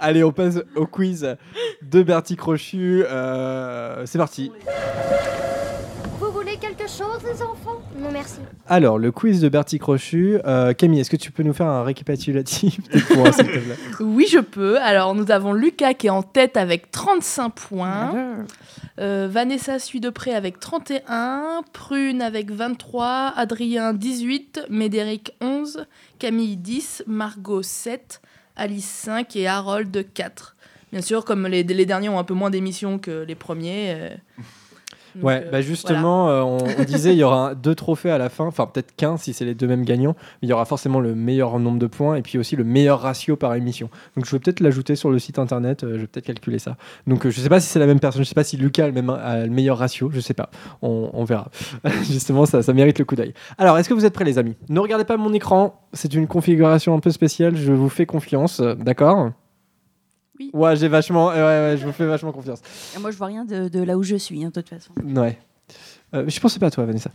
allez, 0.00 0.24
on 0.24 0.32
passe 0.32 0.58
au 0.74 0.86
quiz 0.86 1.36
de 1.82 2.02
Bertie 2.02 2.36
Crochu. 2.36 3.04
Euh, 3.06 4.04
c'est 4.06 4.18
parti. 4.18 4.50
Vous 6.18 6.32
voulez 6.32 6.56
quelque 6.56 6.88
chose, 6.88 7.20
les 7.24 7.42
enfants? 7.42 7.61
Non, 8.02 8.10
merci. 8.10 8.40
Alors, 8.66 8.98
le 8.98 9.12
quiz 9.12 9.40
de 9.40 9.48
Bertie 9.48 9.78
Crochu. 9.78 10.38
Euh, 10.44 10.72
Camille, 10.72 11.00
est-ce 11.00 11.10
que 11.10 11.16
tu 11.16 11.30
peux 11.30 11.44
nous 11.44 11.52
faire 11.52 11.66
un 11.68 11.84
récapitulatif 11.84 12.80
des 12.90 13.00
points, 13.00 13.30
s'il 13.30 13.46
te 13.46 13.58
plaît 13.58 13.76
Oui, 14.00 14.26
je 14.28 14.40
peux. 14.40 14.80
Alors, 14.80 15.14
nous 15.14 15.30
avons 15.30 15.52
Lucas 15.52 15.94
qui 15.94 16.08
est 16.08 16.10
en 16.10 16.22
tête 16.22 16.56
avec 16.56 16.90
35 16.90 17.50
points. 17.50 18.44
Euh, 18.98 19.28
Vanessa 19.30 19.78
suit 19.78 20.00
de 20.00 20.10
près 20.10 20.34
avec 20.34 20.58
31. 20.58 21.62
Prune 21.72 22.22
avec 22.22 22.50
23. 22.50 23.34
Adrien 23.36 23.92
18. 23.94 24.66
Médéric 24.68 25.32
11. 25.40 25.86
Camille 26.18 26.56
10. 26.56 27.04
Margot 27.06 27.62
7. 27.62 28.20
Alice 28.56 28.84
5 28.84 29.36
et 29.36 29.46
Harold 29.46 30.06
4. 30.12 30.56
Bien 30.90 31.00
sûr, 31.02 31.24
comme 31.24 31.46
les, 31.46 31.62
les 31.62 31.86
derniers 31.86 32.08
ont 32.08 32.18
un 32.18 32.24
peu 32.24 32.34
moins 32.34 32.50
d'émissions 32.50 32.98
que 32.98 33.22
les 33.22 33.34
premiers. 33.36 33.94
euh, 33.96 34.10
donc, 35.14 35.24
Ouais, 35.24 35.44
euh, 35.44 35.50
bah 35.50 35.60
justement, 35.60 36.28
euh, 36.28 36.42
on, 36.42 36.58
on 36.58 36.84
disait 36.84 37.12
il 37.12 37.18
y 37.18 37.24
aura 37.24 37.54
deux 37.54 37.74
trophées 37.74 38.10
à 38.10 38.18
la 38.18 38.28
fin, 38.28 38.44
enfin 38.46 38.66
peut-être 38.66 38.94
15 38.96 39.20
si 39.20 39.32
c'est 39.32 39.44
les 39.44 39.54
deux 39.54 39.66
mêmes 39.66 39.84
gagnants, 39.84 40.14
mais 40.40 40.48
il 40.48 40.50
y 40.50 40.52
aura 40.52 40.64
forcément 40.64 41.00
le 41.00 41.14
meilleur 41.14 41.58
nombre 41.58 41.78
de 41.78 41.86
points 41.86 42.16
et 42.16 42.22
puis 42.22 42.38
aussi 42.38 42.56
le 42.56 42.64
meilleur 42.64 43.00
ratio 43.00 43.36
par 43.36 43.54
émission. 43.54 43.90
Donc 44.16 44.26
je 44.26 44.30
vais 44.30 44.38
peut-être 44.38 44.60
l'ajouter 44.60 44.96
sur 44.96 45.10
le 45.10 45.18
site 45.18 45.38
internet, 45.38 45.84
euh, 45.84 45.94
je 45.94 46.00
vais 46.00 46.06
peut-être 46.06 46.26
calculer 46.26 46.58
ça. 46.58 46.76
Donc 47.06 47.28
je 47.28 47.40
sais 47.40 47.48
pas 47.48 47.60
si 47.60 47.68
c'est 47.68 47.78
la 47.78 47.86
même 47.86 48.00
personne, 48.00 48.22
je 48.22 48.28
sais 48.28 48.34
pas 48.34 48.44
si 48.44 48.56
Lucas 48.56 48.84
a 48.84 48.86
le, 48.86 48.92
même, 48.92 49.10
a 49.10 49.44
le 49.44 49.50
meilleur 49.50 49.78
ratio, 49.78 50.10
je 50.12 50.20
sais 50.20 50.34
pas, 50.34 50.50
on, 50.80 51.10
on 51.12 51.24
verra. 51.24 51.50
justement, 52.02 52.46
ça, 52.46 52.62
ça 52.62 52.72
mérite 52.72 52.98
le 52.98 53.04
coup 53.04 53.16
d'œil. 53.16 53.34
Alors, 53.58 53.78
est-ce 53.78 53.88
que 53.88 53.94
vous 53.94 54.04
êtes 54.04 54.14
prêts 54.14 54.24
les 54.24 54.38
amis? 54.38 54.56
Ne 54.68 54.80
regardez 54.80 55.04
pas 55.04 55.16
mon 55.16 55.32
écran, 55.32 55.80
c'est 55.92 56.14
une 56.14 56.26
configuration 56.26 56.94
un 56.94 57.00
peu 57.00 57.10
spéciale, 57.10 57.56
je 57.56 57.72
vous 57.72 57.88
fais 57.88 58.06
confiance, 58.06 58.60
d'accord? 58.60 59.30
Oui. 60.42 60.50
Ouais, 60.52 60.76
j'ai 60.76 60.88
vachement, 60.88 61.28
ouais, 61.28 61.34
ouais, 61.34 61.76
je 61.80 61.86
vous 61.86 61.92
fais 61.92 62.06
vachement 62.06 62.32
confiance. 62.32 62.60
Et 62.96 62.98
Moi, 62.98 63.10
je 63.10 63.16
vois 63.16 63.26
rien 63.28 63.44
de, 63.44 63.68
de 63.68 63.82
là 63.82 63.96
où 63.96 64.02
je 64.02 64.16
suis, 64.16 64.42
hein, 64.44 64.48
de 64.54 64.60
toute 64.60 64.68
façon. 64.68 64.92
Ouais. 65.04 65.38
Euh, 66.14 66.24
je 66.28 66.38
pensais 66.40 66.58
pas 66.58 66.66
à 66.66 66.70
toi, 66.70 66.84
Vanessa. 66.84 67.10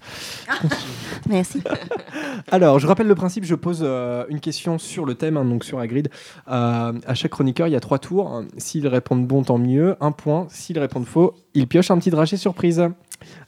Merci. 1.30 1.62
Alors, 2.52 2.80
je 2.80 2.88
rappelle 2.88 3.06
le 3.08 3.14
principe, 3.14 3.44
je 3.44 3.54
pose 3.54 3.82
euh, 3.84 4.26
une 4.30 4.40
question 4.40 4.80
sur 4.80 5.06
le 5.06 5.14
thème, 5.14 5.38
hein, 5.38 5.46
donc 5.46 5.64
sur 5.64 5.78
Hagrid. 5.80 6.10
Euh, 6.48 6.94
à 7.06 7.14
chaque 7.14 7.32
chroniqueur, 7.32 7.68
il 7.68 7.72
y 7.74 7.76
a 7.76 7.80
trois 7.80 8.00
tours. 8.00 8.42
S'ils 8.58 8.88
répondent 8.88 9.28
bon, 9.28 9.44
tant 9.44 9.60
mieux. 9.60 9.96
Un 10.02 10.12
point. 10.12 10.48
S'ils 10.50 10.80
répondent 10.80 11.06
faux, 11.06 11.36
ils 11.54 11.68
piochent 11.68 11.92
un 11.92 12.00
petit 12.00 12.10
dragé 12.10 12.38
surprise. 12.38 12.84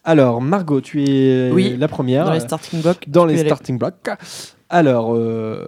Alors, 0.03 0.39
Margot, 0.41 0.81
tu 0.81 1.03
es 1.03 1.51
Oui, 1.51 1.75
la 1.77 1.87
première. 1.87 2.25
dans 2.25 2.33
les 2.33 2.39
starting 2.41 2.81
blocks, 2.81 3.09
Dans 3.09 3.25
les 3.25 3.37
starting 3.43 3.79
blocks. 3.79 4.09
Alors, 4.69 5.15
euh, 5.15 5.67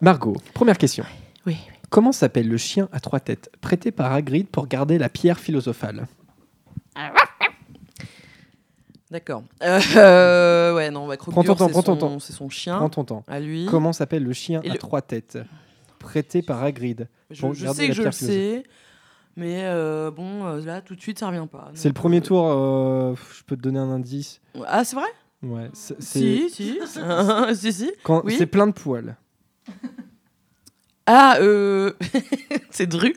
Margot, 0.00 0.36
première 0.54 0.78
question. 0.78 1.04
Oui. 1.46 1.56
Comment 1.92 2.12
s'appelle 2.12 2.48
le 2.48 2.56
chien 2.56 2.88
à 2.90 3.00
trois 3.00 3.20
têtes? 3.20 3.50
Prêté 3.60 3.92
par 3.92 4.12
Hagrid 4.12 4.48
pour 4.48 4.66
garder 4.66 4.96
la 4.96 5.10
pierre 5.10 5.38
philosophale 5.38 6.06
D'accord. 9.10 9.44
Euh, 9.62 9.78
euh, 9.96 10.74
ouais, 10.74 10.90
non, 10.90 11.06
bah, 11.06 11.18
Prends 11.18 11.42
ton 11.44 11.54
temps, 11.54 11.66
c'est 11.66 11.72
prends 11.72 11.82
ton 11.82 11.92
son- 11.92 11.98
temps. 11.98 12.18
C'est 12.18 12.32
son 12.32 12.48
chien. 12.48 12.78
Prends 12.78 12.88
ton 12.88 13.04
temps. 13.04 13.24
À 13.28 13.40
lui. 13.40 13.66
Comment 13.66 13.92
s'appelle 13.92 14.24
le 14.24 14.32
chien 14.32 14.62
Et 14.64 14.70
à 14.70 14.72
le- 14.72 14.78
trois 14.78 15.02
têtes? 15.02 15.36
Prêté 15.98 16.40
par 16.40 16.62
Hagrid 16.62 17.08
Je, 17.30 17.40
pour 17.42 17.52
je 17.52 17.64
garder 17.64 17.82
sais 17.82 17.88
que 17.88 17.92
je 17.94 18.02
le 18.04 18.10
sais, 18.10 18.62
mais 19.36 19.64
euh, 19.64 20.10
bon, 20.10 20.46
euh, 20.46 20.64
là, 20.64 20.80
tout 20.80 20.96
de 20.96 21.00
suite, 21.02 21.18
ça 21.18 21.26
revient 21.28 21.46
pas. 21.50 21.70
C'est 21.74 21.88
le 21.88 21.94
premier 21.94 22.18
euh, 22.18 22.20
tour, 22.22 23.16
je 23.36 23.42
peux 23.44 23.56
te 23.56 23.60
donner 23.60 23.78
un 23.80 23.90
indice. 23.90 24.40
Ah, 24.66 24.82
c'est 24.82 24.96
vrai? 24.96 25.08
Ouais, 25.42 25.68
Si, 25.74 25.94
si. 26.00 26.48
si, 27.54 27.72
si. 27.72 27.90
C'est 28.30 28.46
plein 28.46 28.66
de 28.66 28.72
poils. 28.72 29.14
Ah, 31.06 31.36
euh... 31.40 31.92
c'est 32.70 32.86
Dru. 32.86 33.14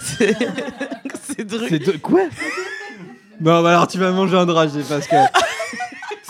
c'est 0.00 0.36
c'est 1.22 1.44
Dru. 1.44 1.68
C'est 1.68 1.78
de... 1.78 1.92
Quoi? 1.98 2.22
Non, 3.40 3.62
bah 3.62 3.70
alors 3.70 3.88
tu 3.88 3.98
vas 3.98 4.10
manger 4.12 4.36
un 4.36 4.46
dragé 4.46 4.82
parce 4.88 5.06
que. 5.06 5.16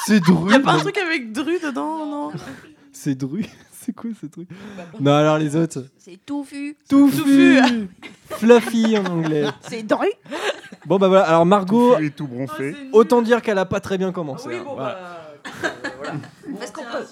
c'est 0.07 0.20
Dru. 0.20 0.51
Y 0.51 0.55
a 0.55 0.61
pas 0.61 0.72
un 0.72 0.78
truc 0.78 0.99
avec 0.99 1.32
Dru 1.32 1.59
dedans, 1.59 2.07
non? 2.07 2.32
C'est 2.93 3.14
Dru? 3.14 3.45
C'est 3.89 3.95
quoi 3.95 4.11
ce 4.20 4.26
truc 4.26 4.49
Non, 5.01 5.14
alors 5.14 5.39
les 5.39 5.57
autres. 5.57 5.86
C'est 5.97 6.18
touffu. 6.26 6.76
Touffu. 6.91 7.59
Fluffy 8.28 8.99
en 8.99 9.07
anglais. 9.07 9.47
C'est 9.62 9.82
dru. 9.82 10.09
Bon, 10.84 10.99
bah 10.99 11.09
voilà. 11.09 11.24
Alors 11.24 11.47
Margot. 11.47 11.93
Touffu 11.95 12.05
et 12.05 12.11
tout 12.11 12.26
bronfé. 12.26 12.76
Autant 12.93 13.22
dire 13.22 13.41
qu'elle 13.41 13.57
a 13.57 13.64
pas 13.64 13.80
très 13.80 13.97
bien 13.97 14.12
commencé. 14.12 14.47
Oui, 14.47 14.57
hein, 14.57 14.62
bon, 14.62 14.74
voilà. 14.74 15.30
bah, 15.62 15.68
Parce 16.59 16.70
qu'on 16.70 16.82
peut. 16.82 17.07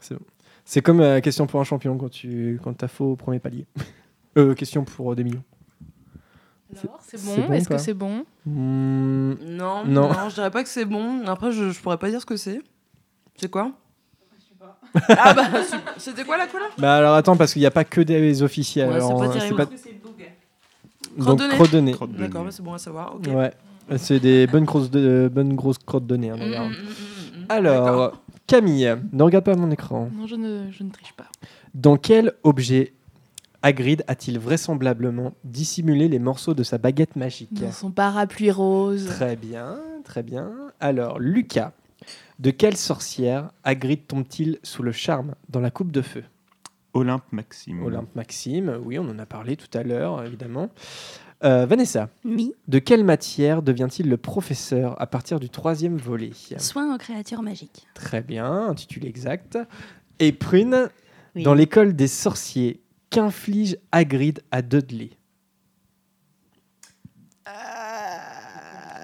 C'est 0.00 0.14
bon. 0.14 0.24
C'est 0.68 0.82
comme 0.82 1.00
euh, 1.00 1.20
question 1.20 1.46
pour 1.46 1.60
un 1.60 1.64
champion 1.64 1.96
quand 1.96 2.10
tu 2.10 2.58
quand 2.62 2.82
as 2.82 2.88
faux 2.88 3.12
au 3.12 3.16
premier 3.16 3.38
palier. 3.38 3.66
euh, 4.36 4.52
question 4.54 4.82
pour 4.84 5.12
euh, 5.12 5.14
des 5.14 5.22
millions. 5.22 5.44
Alors, 6.82 6.98
c'est 7.00 7.24
bon, 7.24 7.46
bon, 7.46 7.52
Est-ce 7.54 7.68
que 7.68 7.78
c'est 7.78 7.94
bon? 7.94 8.24
Hmm, 8.44 9.34
Non, 9.40 9.84
Non. 9.86 10.12
non, 10.12 10.28
je 10.28 10.34
dirais 10.34 10.50
pas 10.50 10.64
que 10.64 10.68
c'est 10.68 10.84
bon. 10.84 11.24
Après, 11.26 11.52
je, 11.52 11.70
je 11.70 11.80
pourrais 11.80 11.96
pas 11.96 12.10
dire 12.10 12.20
ce 12.20 12.26
que 12.26 12.36
c'est. 12.36 12.60
C'est 13.36 13.50
quoi? 13.50 13.72
Ah 15.10 15.34
bah, 15.34 15.42
c'était 15.98 16.24
quoi 16.24 16.36
la 16.38 16.46
couleur? 16.46 16.70
Bah 16.78 16.96
alors 16.96 17.14
attends 17.14 17.36
parce 17.36 17.52
qu'il 17.52 17.60
n'y 17.60 17.66
a 17.66 17.70
pas 17.70 17.84
que 17.84 18.00
des 18.00 18.42
officiels. 18.42 18.88
Ouais, 18.88 19.00
c'est 19.00 19.14
pas 19.14 19.28
terrible. 19.28 19.56
pas- 19.56 19.62
Est-ce 19.64 19.70
que 19.70 19.90
c'est 21.18 21.24
Donc 21.24 21.42
Crotte 21.50 21.70
de 21.70 21.80
nez 21.80 21.94
D'accord, 22.18 22.44
bah, 22.44 22.50
c'est 22.50 22.62
bon 22.62 22.72
à 22.72 22.78
savoir. 22.78 23.14
Ouais, 23.28 23.52
c'est 23.98 24.18
des 24.20 24.46
bonnes 24.46 24.64
grosses, 24.64 24.90
de, 24.90 25.30
bonnes 25.32 25.54
grosses 25.54 25.78
crottes 25.78 26.06
de 26.06 26.16
nez. 26.16 26.30
hein, 26.30 26.36
d'ailleurs. 26.38 26.64
Mm, 26.68 26.72
mm, 26.72 27.40
mm. 27.42 27.46
Alors. 27.50 28.12
Camille, 28.46 28.96
ne 29.12 29.22
regarde 29.22 29.44
pas 29.44 29.56
mon 29.56 29.70
écran. 29.70 30.08
Non, 30.14 30.26
je 30.26 30.36
ne, 30.36 30.70
je 30.70 30.82
ne 30.84 30.90
triche 30.90 31.12
pas. 31.14 31.26
Dans 31.74 31.96
quel 31.96 32.32
objet 32.44 32.92
Hagrid 33.62 34.04
a-t-il 34.06 34.38
vraisemblablement 34.38 35.34
dissimulé 35.42 36.06
les 36.08 36.20
morceaux 36.20 36.54
de 36.54 36.62
sa 36.62 36.78
baguette 36.78 37.16
magique 37.16 37.52
Dans 37.54 37.72
son 37.72 37.90
parapluie 37.90 38.52
rose. 38.52 39.06
Très 39.06 39.34
bien, 39.34 39.78
très 40.04 40.22
bien. 40.22 40.52
Alors, 40.78 41.18
Lucas, 41.18 41.72
de 42.38 42.50
quelle 42.50 42.76
sorcière 42.76 43.50
Hagrid 43.64 44.06
tombe-t-il 44.06 44.58
sous 44.62 44.82
le 44.82 44.92
charme 44.92 45.34
dans 45.48 45.60
la 45.60 45.70
coupe 45.70 45.90
de 45.90 46.02
feu? 46.02 46.22
Olympe 46.94 47.24
Maxime. 47.32 47.82
Olympe 47.82 48.14
Maxime, 48.14 48.78
oui, 48.84 48.98
on 48.98 49.08
en 49.08 49.18
a 49.18 49.26
parlé 49.26 49.56
tout 49.56 49.76
à 49.76 49.82
l'heure, 49.82 50.24
évidemment. 50.24 50.70
Euh, 51.44 51.66
Vanessa, 51.66 52.08
Oui. 52.24 52.54
de 52.66 52.78
quelle 52.78 53.04
matière 53.04 53.62
devient-il 53.62 54.08
le 54.08 54.16
professeur 54.16 55.00
à 55.00 55.06
partir 55.06 55.38
du 55.38 55.50
troisième 55.50 55.96
volet 55.98 56.30
Soin 56.58 56.94
aux 56.94 56.98
créatures 56.98 57.42
magiques. 57.42 57.86
Très 57.94 58.22
bien, 58.22 58.68
intitulé 58.68 59.08
exact. 59.08 59.58
Et 60.18 60.32
Prune, 60.32 60.88
Oui. 61.34 61.42
dans 61.42 61.52
l'école 61.54 61.94
des 61.94 62.08
sorciers, 62.08 62.80
qu'inflige 63.10 63.76
Hagrid 63.92 64.40
à 64.50 64.62
Dudley 64.62 65.10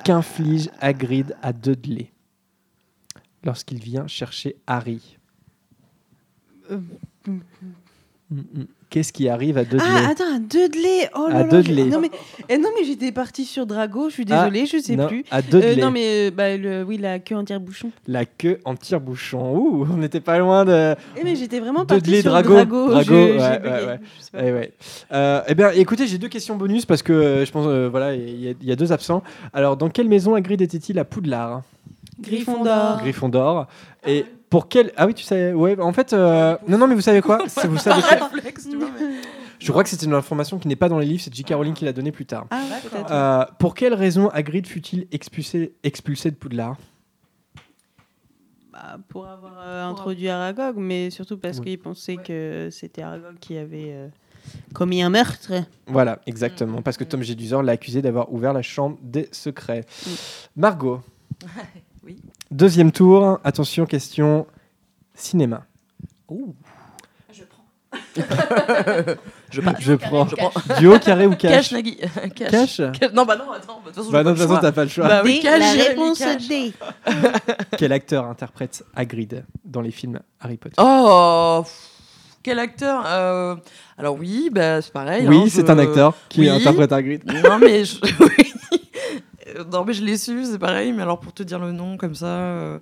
Qu'inflige 0.05 0.69
Hagrid 0.81 1.37
à 1.43 1.53
Dudley 1.53 2.11
lorsqu'il 3.45 3.79
vient 3.79 4.07
chercher 4.07 4.57
Harry 4.67 5.19
Mm, 6.71 6.81
mm. 8.31 8.65
Qu'est-ce 8.93 9.11
qui 9.11 9.27
arrive 9.31 9.57
à 9.57 9.65
Dudley 9.65 9.81
Ah, 9.89 10.11
attends, 10.11 10.37
à 10.37 10.39
Dudley 10.39 11.09
Oh 11.17 11.27
là 11.31 11.37
À 11.39 11.43
là 11.45 11.45
Dudley. 11.63 11.85
Non, 11.85 11.99
mais, 11.99 12.11
eh, 12.51 12.59
non, 12.59 12.69
mais 12.79 12.85
j'étais 12.85 13.11
partie 13.11 13.47
sur 13.47 13.65
Drago, 13.65 14.11
je 14.11 14.15
suis 14.17 14.27
Ah, 14.31 14.45
désolée, 14.45 14.67
je 14.67 14.77
sais 14.83 14.97
non, 14.97 15.07
plus. 15.09 15.25
à 15.31 15.41
Dudley. 15.41 15.79
Euh, 15.79 15.81
non, 15.81 15.91
mais 15.91 16.05
euh, 16.29 16.31
bah, 16.31 16.55
le, 16.59 16.83
oui, 16.83 16.99
la 16.99 17.19
queue 17.19 17.35
en 17.37 17.43
tire-bouchon. 17.43 17.91
La 18.07 18.27
queue 18.27 18.59
en 18.67 18.75
tire-bouchon. 18.77 19.57
Ouh, 19.57 19.89
on 19.91 19.97
n'était 19.97 20.21
pas 20.21 20.39
loin 20.39 20.67
de. 20.67 20.95
Eh, 21.17 21.25
mais 21.25 21.37
j'étais 21.37 21.59
vraiment 21.59 21.87
partie 21.87 22.03
Dudley, 22.03 22.21
sur 22.21 22.33
Drago. 22.33 22.53
Drago. 22.53 22.91
Drago, 22.91 23.05
je- 23.11 23.15
ouais, 23.15 23.39
ouais, 23.39 23.87
ouais. 23.87 24.01
je 24.19 24.23
sais 24.25 24.31
pas. 24.31 24.39
Eh 24.45 24.53
ouais. 24.53 24.73
Euh, 25.13 25.41
eh 25.49 25.55
bien, 25.55 25.71
écoutez, 25.71 26.07
j'ai 26.07 26.19
deux 26.19 26.29
questions 26.29 26.57
bonus 26.57 26.85
parce 26.85 27.03
que 27.03 27.15
euh, 27.15 27.45
je 27.47 27.51
pense, 27.51 27.65
euh, 27.67 27.89
voilà, 27.91 28.15
il 28.15 28.41
y, 28.45 28.49
a- 28.51 28.55
il 28.61 28.69
y 28.69 28.73
a 28.73 28.77
deux 28.77 28.93
absents. 28.93 29.23
Alors, 29.55 29.79
dans 29.79 29.89
quelle 29.89 30.09
maison 30.09 30.35
Hagrid 30.35 30.61
était-il 30.61 30.99
à 30.99 31.07
Poudlard? 31.07 31.63
Gryffondor. 32.21 32.99
Gryffondor. 33.01 33.67
Et 34.07 34.25
pour 34.51 34.69
quel 34.69 34.93
Ah 34.97 35.07
oui, 35.07 35.15
tu 35.15 35.25
sais. 35.25 35.53
Ouais, 35.53 35.81
en 35.81 35.93
fait, 35.93 36.13
euh, 36.13 36.57
non, 36.69 36.77
non, 36.79 36.87
mais 36.87 36.95
vous 36.95 37.01
savez 37.01 37.21
quoi? 37.23 37.39
C'est- 37.47 37.67
Vous 37.67 37.79
savez 37.79 38.03
quoi 38.03 38.29
Réflexe, 38.29 38.69
tu 38.71 38.77
vois, 38.77 38.89
mais- 39.01 39.07
Je 39.63 39.71
crois 39.71 39.85
que 39.85 39.89
c'est 39.91 40.03
une 40.03 40.15
information 40.15 40.59
qui 40.59 40.67
n'est 40.69 40.77
pas 40.77 40.89
dans 40.89 40.99
les 40.99 41.07
livres. 41.07 41.23
C'est 41.23 41.33
J.K. 41.35 41.55
Rowling 41.55 41.75
qui 41.75 41.85
l'a 41.85 41.93
donnée 41.93 42.13
plus 42.13 42.27
tard. 42.27 42.47
Ah. 42.51 42.63
Euh, 43.11 43.45
pour 43.59 43.75
quelle 43.75 43.95
raison 43.95 44.29
Hagrid 44.31 44.67
fut-il 44.67 45.07
expulsé, 45.13 45.75
expulsé 45.85 46.31
de 46.31 46.37
Poudlard? 46.37 46.77
Bah, 48.73 48.97
pour 49.09 49.27
avoir 49.29 49.55
euh, 49.61 49.85
introduit 49.85 50.29
Aragog, 50.29 50.77
mais 50.77 51.11
surtout 51.11 51.39
parce 51.39 51.59
Oui. 51.59 51.65
qu'il 51.65 51.79
pensait 51.79 52.17
que 52.17 52.69
c'était 52.73 53.03
Aragog 53.03 53.37
qui 53.39 53.57
avait 53.57 53.93
euh, 53.93 54.09
commis 54.75 55.03
un 55.03 55.11
meurtre. 55.11 55.53
Voilà, 55.87 56.21
exactement. 56.27 56.83
Parce 56.83 56.97
que 56.97 57.05
Tom 57.05 57.23
Jedusor 57.23 57.63
l'a 57.63 57.73
accusé 57.73 58.03
d'avoir 58.03 58.33
ouvert 58.33 58.53
la 58.53 58.63
chambre 58.63 58.99
des 59.03 59.29
secrets. 59.33 59.85
Margot. 60.57 61.01
Oui. 62.05 62.17
Deuxième 62.51 62.91
tour. 62.91 63.39
Attention, 63.45 63.87
question 63.87 64.45
cinéma. 65.15 65.65
Je 67.33 67.45
passe. 68.17 69.17
Je 69.53 69.61
prends. 69.61 70.27
Je 70.29 70.35
prends. 70.37 70.53
Duo, 70.81 70.99
carré 70.99 71.27
ou 71.27 71.37
cash 71.37 71.51
Cash, 71.51 71.73
Nagui. 71.73 71.99
Cash 72.35 72.77
Cash. 72.77 73.13
Non, 73.13 73.25
bah 73.25 73.37
non, 73.37 73.53
attends. 73.53 73.81
bah, 73.85 73.91
De 73.91 73.95
toute 73.95 73.97
façon, 73.97 74.11
Bah 74.11 74.23
non, 74.25 74.73
pas 74.73 74.85
le 74.85 74.91
choix. 74.91 75.07
Bah 75.09 75.21
oui, 75.25 75.37
D, 75.37 75.41
cash, 75.43 75.61
la 75.77 75.85
réponse 75.85 76.19
cash. 76.19 76.49
D. 76.49 76.73
Quel 77.79 77.93
acteur 77.93 78.25
interprète 78.27 78.85
Hagrid 78.97 79.45
dans 79.65 79.81
les 79.83 79.91
films 79.91 80.21
Harry 80.41 80.57
Potter? 80.57 80.77
Oh 80.79 81.65
Quel 82.43 82.59
acteur 82.59 83.05
Euh, 83.07 83.57
Alors 83.99 84.17
oui, 84.19 84.49
bah, 84.51 84.81
c'est 84.83 84.93
pareil. 84.93 85.27
Oui, 85.29 85.37
hein, 85.37 85.45
c'est 85.49 85.67
je- 85.67 85.71
un 85.73 85.79
acteur 85.79 86.15
qui 86.29 86.41
Oui. 86.41 86.49
interprète 86.49 86.93
Hagrid. 86.93 87.23
Non 87.45 87.59
mais 87.59 87.85
je... 87.85 87.97
oui. 88.21 88.53
Euh, 89.57 89.65
non 89.71 89.85
mais 89.85 89.93
je 89.93 90.03
l'ai 90.03 90.17
su, 90.17 90.45
c'est 90.45 90.59
pareil. 90.59 90.93
Mais 90.93 91.03
alors 91.03 91.21
pour 91.21 91.33
te 91.33 91.43
dire 91.43 91.59
le 91.59 91.73
nom 91.73 91.97
comme 91.97 92.15
ça, 92.15 92.27
euh, 92.27 92.79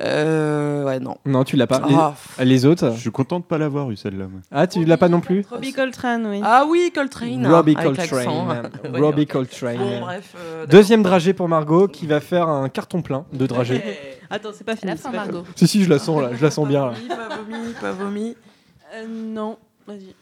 euh, 0.00 0.84
ouais 0.84 1.00
non. 1.00 1.16
Non, 1.24 1.44
tu 1.44 1.56
l'as 1.56 1.66
pas. 1.66 1.82
Les, 1.88 1.94
Ah, 1.94 2.14
les 2.44 2.66
autres 2.66 2.92
Je 2.94 3.00
suis 3.00 3.10
content 3.10 3.40
de 3.40 3.44
pas 3.44 3.56
l'avoir 3.58 3.90
eu 3.90 3.96
celle-là. 3.96 4.26
moi. 4.26 4.40
Ah, 4.50 4.66
tu 4.66 4.84
l'as 4.84 4.96
pas 4.98 5.08
non 5.08 5.20
plus 5.20 5.44
Robbie 5.50 5.72
Coltrane, 5.72 6.26
oui. 6.26 6.40
Ah 6.44 6.64
oui, 6.68 6.92
Coltrane. 6.94 7.46
Robbie. 7.46 7.74
Coltrane. 7.74 8.68
Robbie 8.94 9.22
ok. 9.22 9.28
Coltrane. 9.28 9.78
Bon, 9.78 10.00
bref. 10.00 10.34
euh, 10.36 10.60
d'accord. 10.66 10.68
Deuxième 10.68 11.02
dragée 11.02 11.32
pour 11.32 11.48
Margot 11.48 11.88
qui 11.88 12.06
va 12.06 12.20
faire 12.20 12.48
un 12.48 12.68
carton 12.68 13.00
plein 13.02 13.24
de 13.32 13.46
dragée. 13.46 13.82
Attends, 14.30 14.50
c'est 14.52 14.64
pas 14.64 14.76
fini. 14.76 14.90
la 14.90 14.96
fin, 14.96 15.10
pas 15.10 15.18
Margot. 15.18 15.44
si, 15.54 15.66
si, 15.68 15.84
je 15.84 15.88
la 15.88 15.98
sens 15.98 16.20
là, 16.20 16.30
je 16.34 16.42
la 16.42 16.50
sens 16.50 16.66
bien 16.68 16.86
là. 16.86 16.92
Pas 17.08 17.28
vomi, 17.38 17.72
pas 17.80 17.92
vomi. 17.92 18.36
Euh, 18.94 19.06
non, 19.08 19.56
vas-y. 19.86 20.14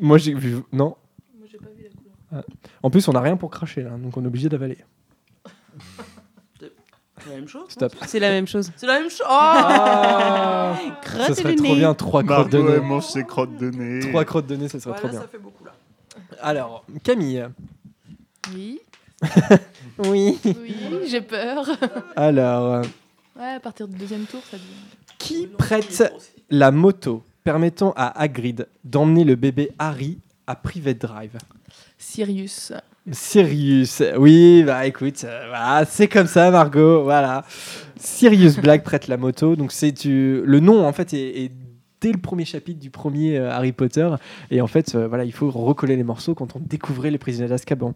Moi 0.00 0.18
j'ai 0.18 0.34
vu. 0.34 0.58
Non. 0.72 0.96
Ah. 2.32 2.42
En 2.82 2.90
plus, 2.90 3.06
on 3.08 3.12
n'a 3.12 3.20
rien 3.20 3.36
pour 3.36 3.50
cracher 3.50 3.82
là, 3.82 3.90
donc 3.90 4.16
on 4.16 4.22
est 4.24 4.26
obligé 4.26 4.48
d'avaler. 4.48 4.78
C'est 7.24 7.30
la 7.30 7.36
même 7.36 7.48
chose. 7.48 7.66
C'est 8.06 8.18
la 8.20 8.30
même 8.30 8.46
chose. 8.46 8.70
C'est 8.76 8.86
la 8.86 9.00
même 9.00 9.10
chose. 9.10 9.22
Oh 9.22 9.26
Ah 9.30 10.76
Crotte 11.02 11.26
ça 11.28 11.34
serait 11.34 11.54
trop 11.56 11.66
nez. 11.66 11.76
bien, 11.76 11.94
trois 11.94 12.22
crottes 12.22 12.50
de 12.50 12.58
Margot, 12.58 12.72
elle 12.74 12.80
nez. 12.82 12.86
mange 12.86 13.06
ses 13.06 13.24
crottes 13.24 13.56
de 13.56 13.70
nez. 13.70 14.00
Trois 14.10 14.24
crottes 14.24 14.46
de 14.46 14.56
nez, 14.56 14.68
ça 14.68 14.80
serait 14.80 14.98
trop 14.98 15.08
bien. 15.08 15.20
ça 15.20 15.28
fait 15.28 15.38
beaucoup 15.38 15.64
là. 15.64 15.72
Alors, 16.42 16.84
Camille. 17.02 17.46
Oui. 18.54 18.80
Oui. 19.98 20.38
Oui, 20.44 20.74
j'ai 21.08 21.20
peur. 21.20 21.66
Alors, 22.16 22.74
euh, 22.76 22.82
Ouais, 23.38 23.52
à 23.56 23.60
partir 23.60 23.86
du 23.86 23.96
deuxième 23.98 24.24
tour, 24.24 24.40
ça 24.50 24.56
devient. 24.56 25.16
qui 25.18 25.46
prête 25.46 26.02
la 26.48 26.70
moto 26.70 27.22
permettant 27.44 27.92
à 27.96 28.18
Hagrid 28.18 28.66
d'emmener 28.84 29.24
le 29.24 29.34
bébé 29.34 29.70
Harry 29.78 30.18
à 30.46 30.54
Private 30.56 30.98
Drive? 30.98 31.36
Sirius. 31.98 32.72
Sirius, 33.10 34.02
oui, 34.18 34.62
bah 34.64 34.86
écoute, 34.86 35.24
euh, 35.24 35.84
c'est 35.88 36.06
comme 36.06 36.26
ça, 36.26 36.50
Margot, 36.50 37.02
voilà. 37.02 37.44
Sirius 37.96 38.58
Black 38.58 38.84
prête 38.84 39.08
la 39.08 39.16
moto, 39.16 39.56
donc 39.56 39.72
c'est 39.72 39.92
tu... 39.92 40.42
le 40.44 40.60
nom 40.60 40.86
en 40.86 40.92
fait 40.92 41.14
est, 41.14 41.50
dès 42.02 42.12
le 42.12 42.18
premier 42.18 42.44
chapitre 42.44 42.78
du 42.78 42.90
premier 42.90 43.38
euh, 43.38 43.50
Harry 43.50 43.72
Potter, 43.72 44.08
et 44.50 44.60
en 44.60 44.66
fait, 44.66 44.94
euh, 44.94 45.08
voilà, 45.08 45.24
il 45.24 45.32
faut 45.32 45.50
recoller 45.50 45.96
les 45.96 46.04
morceaux 46.04 46.34
quand 46.34 46.54
on 46.56 46.60
découvrait 46.60 47.10
les 47.10 47.18
prisonniers 47.18 47.48
d'Azkaban. 47.48 47.94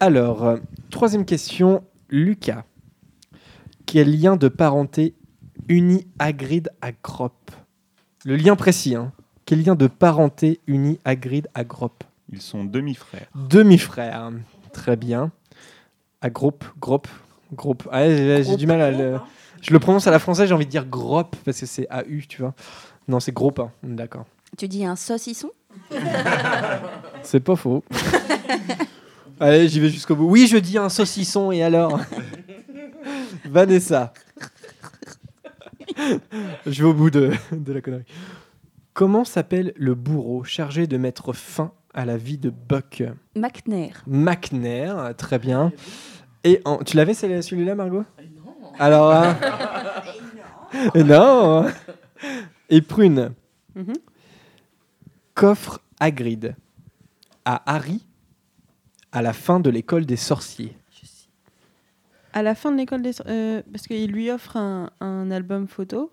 Alors, 0.00 0.58
troisième 0.90 1.24
question, 1.24 1.82
Lucas. 2.10 2.64
Quel 3.86 4.20
lien 4.20 4.36
de 4.36 4.48
parenté 4.48 5.14
unit 5.68 6.06
Hagrid 6.18 6.68
à 6.82 6.92
Grop 6.92 7.52
Le 8.24 8.36
lien 8.36 8.54
précis, 8.54 8.94
hein. 8.94 9.12
Quel 9.46 9.62
lien 9.62 9.76
de 9.76 9.86
parenté 9.86 10.60
unit 10.66 10.98
Hagrid 11.04 11.48
à 11.54 11.64
Grop 11.64 12.04
Ils 12.32 12.42
sont 12.42 12.64
demi-frères. 12.64 13.28
Demi-frère. 13.34 14.30
Très 14.72 14.96
bien. 14.96 15.30
À 16.20 16.30
groupe, 16.30 16.64
groupe, 16.80 17.08
groupe. 17.52 17.88
Ah, 17.92 18.08
j'ai 18.08 18.56
du 18.56 18.66
mal 18.66 18.80
à 18.80 18.90
le. 18.90 19.18
Je 19.62 19.72
le 19.72 19.78
prononce 19.78 20.06
à 20.06 20.10
la 20.10 20.18
française, 20.18 20.48
j'ai 20.48 20.54
envie 20.54 20.66
de 20.66 20.70
dire 20.70 20.86
grop 20.86 21.34
parce 21.44 21.58
que 21.60 21.66
c'est 21.66 21.88
AU, 21.90 22.20
tu 22.28 22.42
vois. 22.42 22.54
Non, 23.08 23.20
c'est 23.20 23.32
groupe, 23.32 23.58
hein. 23.58 23.70
d'accord. 23.82 24.26
Tu 24.56 24.68
dis 24.68 24.84
un 24.84 24.96
saucisson? 24.96 25.50
C'est 27.22 27.40
pas 27.40 27.56
faux. 27.56 27.84
Allez, 29.40 29.68
j'y 29.68 29.80
vais 29.80 29.90
jusqu'au 29.90 30.16
bout. 30.16 30.28
Oui, 30.28 30.46
je 30.46 30.56
dis 30.56 30.78
un 30.78 30.88
saucisson 30.88 31.52
et 31.52 31.62
alors? 31.62 32.00
Vanessa. 33.44 34.14
je 36.66 36.82
vais 36.82 36.88
au 36.88 36.94
bout 36.94 37.10
de, 37.10 37.32
de 37.52 37.72
la 37.72 37.80
connerie. 37.80 38.04
Comment 38.94 39.24
s'appelle 39.24 39.74
le 39.76 39.94
bourreau 39.94 40.44
chargé 40.44 40.86
de 40.86 40.96
mettre 40.96 41.32
fin 41.34 41.72
à 41.96 42.04
la 42.04 42.16
vie 42.16 42.38
de 42.38 42.50
Buck 42.50 43.02
McNair. 43.34 44.02
McNair, 44.06 45.14
très 45.16 45.38
bien. 45.38 45.72
Et 46.44 46.60
en- 46.64 46.78
tu 46.78 46.96
l'avais 46.96 47.14
celui-là, 47.14 47.74
Margot? 47.74 48.04
Alors, 48.78 49.10
hein 49.12 49.36
Et 50.94 51.02
non. 51.02 51.66
Et 52.68 52.80
Prune. 52.82 53.32
Mhm. 53.74 53.94
Coffre 55.34 55.80
Hagrid 56.00 56.54
à 57.44 57.62
Harry 57.74 58.04
à 59.12 59.22
la 59.22 59.32
fin 59.32 59.60
de 59.60 59.70
l'école 59.70 60.04
des 60.06 60.16
sorciers. 60.16 60.76
À 62.32 62.42
la 62.42 62.54
fin 62.54 62.70
de 62.70 62.76
l'école 62.76 63.00
des... 63.02 63.12
euh, 63.26 63.62
parce 63.72 63.86
qu'il 63.86 64.10
lui 64.12 64.30
offre 64.30 64.56
un, 64.58 64.90
un 65.00 65.30
album 65.30 65.66
photo. 65.66 66.10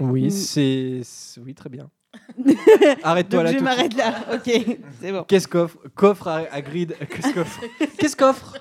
Oui, 0.00 0.26
Mm. 0.26 0.30
c'est- 0.30 1.02
oui 1.44 1.54
très 1.54 1.68
bien. 1.68 1.90
Arrête-toi 3.02 3.42
là. 3.42 3.52
je 3.52 3.58
m'arrête 3.58 3.94
là. 3.96 4.14
Ok, 4.34 4.50
c'est 5.00 5.12
bon. 5.12 5.24
Qu'est-ce 5.24 5.48
qu'offre 5.48 5.78
Coffre 5.94 6.28
à 6.28 6.42
Hagrid. 6.52 6.94
Qu'est-ce 7.10 7.34
qu'offre 7.34 7.60
Qu'est-ce 7.98 8.16
qu'offre 8.16 8.54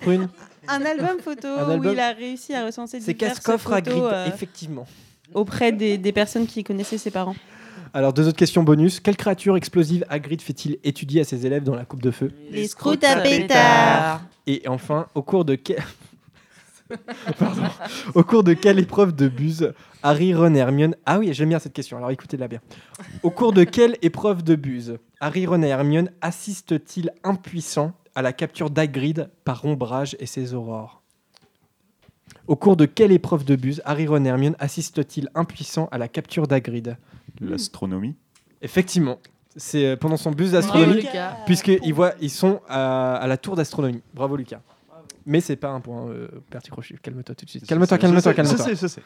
Prune. 0.00 0.28
Un 0.68 0.84
album 0.84 1.18
photo 1.22 1.48
Un 1.48 1.68
où 1.68 1.70
album. 1.72 1.92
il 1.92 2.00
a 2.00 2.12
réussi 2.12 2.54
à 2.54 2.66
recenser 2.66 3.00
C'est 3.00 3.14
qu'est-ce 3.14 3.40
qu'offre 3.40 3.70
photos, 3.70 3.76
Hagrid 3.94 4.02
euh, 4.12 4.26
Effectivement. 4.26 4.86
auprès 5.34 5.72
des, 5.72 5.96
des 5.98 6.12
personnes 6.12 6.46
qui 6.46 6.62
connaissaient 6.64 6.98
ses 6.98 7.10
parents. 7.10 7.36
Alors, 7.94 8.12
deux 8.12 8.28
autres 8.28 8.36
questions 8.36 8.62
bonus. 8.62 9.00
Quelle 9.00 9.16
créature 9.16 9.56
explosive 9.56 10.04
Hagrid 10.10 10.42
fait-il 10.42 10.78
étudier 10.84 11.22
à 11.22 11.24
ses 11.24 11.46
élèves 11.46 11.62
dans 11.62 11.74
la 11.74 11.84
coupe 11.86 12.02
de 12.02 12.10
feu 12.10 12.30
Les 12.50 12.68
scouts 12.68 12.92
à 13.02 13.16
pétard. 13.20 14.22
Et 14.46 14.62
enfin, 14.68 15.06
au 15.14 15.22
cours 15.22 15.44
de 15.44 15.54
quel... 15.54 15.78
Pardon. 17.38 17.62
Au 18.14 18.22
cours 18.22 18.44
de 18.44 18.52
quelle 18.52 18.78
épreuve 18.78 19.14
de 19.14 19.28
buse 19.28 19.72
Harry, 20.06 20.32
Ron 20.34 20.54
et 20.54 20.58
Hermione... 20.58 20.94
Ah 21.04 21.18
oui, 21.18 21.34
j'aime 21.34 21.48
bien 21.48 21.58
cette 21.58 21.72
question, 21.72 21.96
alors 21.96 22.12
écoutez-la 22.12 22.46
bien. 22.46 22.60
Au 23.24 23.30
cours 23.30 23.52
de 23.52 23.64
quelle 23.64 23.96
épreuve 24.02 24.44
de 24.44 24.54
buse 24.54 24.98
Harry, 25.18 25.46
Ron 25.46 25.62
et 25.62 25.66
Hermione 25.66 26.12
assistent-ils 26.20 27.10
impuissants 27.24 27.92
à 28.14 28.22
la 28.22 28.32
capture 28.32 28.70
d'Hagrid 28.70 29.30
par 29.44 29.64
Ombrage 29.64 30.16
et 30.20 30.26
ses 30.26 30.54
aurores? 30.54 31.02
Au 32.46 32.54
cours 32.54 32.76
de 32.76 32.86
quelle 32.86 33.10
épreuve 33.10 33.44
de 33.44 33.56
buse 33.56 33.82
Harry, 33.84 34.06
Ron 34.06 34.24
et 34.24 34.28
Hermione 34.28 34.54
assistent-ils 34.60 35.28
impuissants 35.34 35.88
à 35.90 35.98
la 35.98 36.06
capture 36.06 36.46
d'Hagrid? 36.46 36.96
L'astronomie. 37.40 38.14
Effectivement. 38.62 39.18
C'est 39.56 39.86
euh, 39.86 39.96
pendant 39.96 40.16
son 40.16 40.30
bus 40.30 40.52
Bravo, 40.52 40.66
d'astronomie, 40.68 41.00
Lucas. 41.00 41.36
puisqu'ils 41.46 41.94
voient, 41.94 42.12
ils 42.20 42.30
sont 42.30 42.60
à, 42.68 43.16
à 43.16 43.26
la 43.26 43.36
tour 43.38 43.56
d'astronomie. 43.56 44.02
Bravo 44.14 44.36
Lucas. 44.36 44.60
Mais 45.24 45.40
c'est 45.40 45.56
pas 45.56 45.70
un 45.70 45.80
point, 45.80 46.06
euh, 46.10 46.28
Bertie 46.48 46.70
Crochu. 46.70 46.96
Calme-toi 47.02 47.34
tout 47.34 47.44
de 47.44 47.50
suite. 47.50 47.66
Calme-toi, 47.66 47.98
calme-toi, 47.98 48.20
sais, 48.20 48.34
calme-toi. 48.34 48.56
Je 48.56 48.62
sais, 48.62 48.76
je 48.76 48.86
sais. 48.86 49.02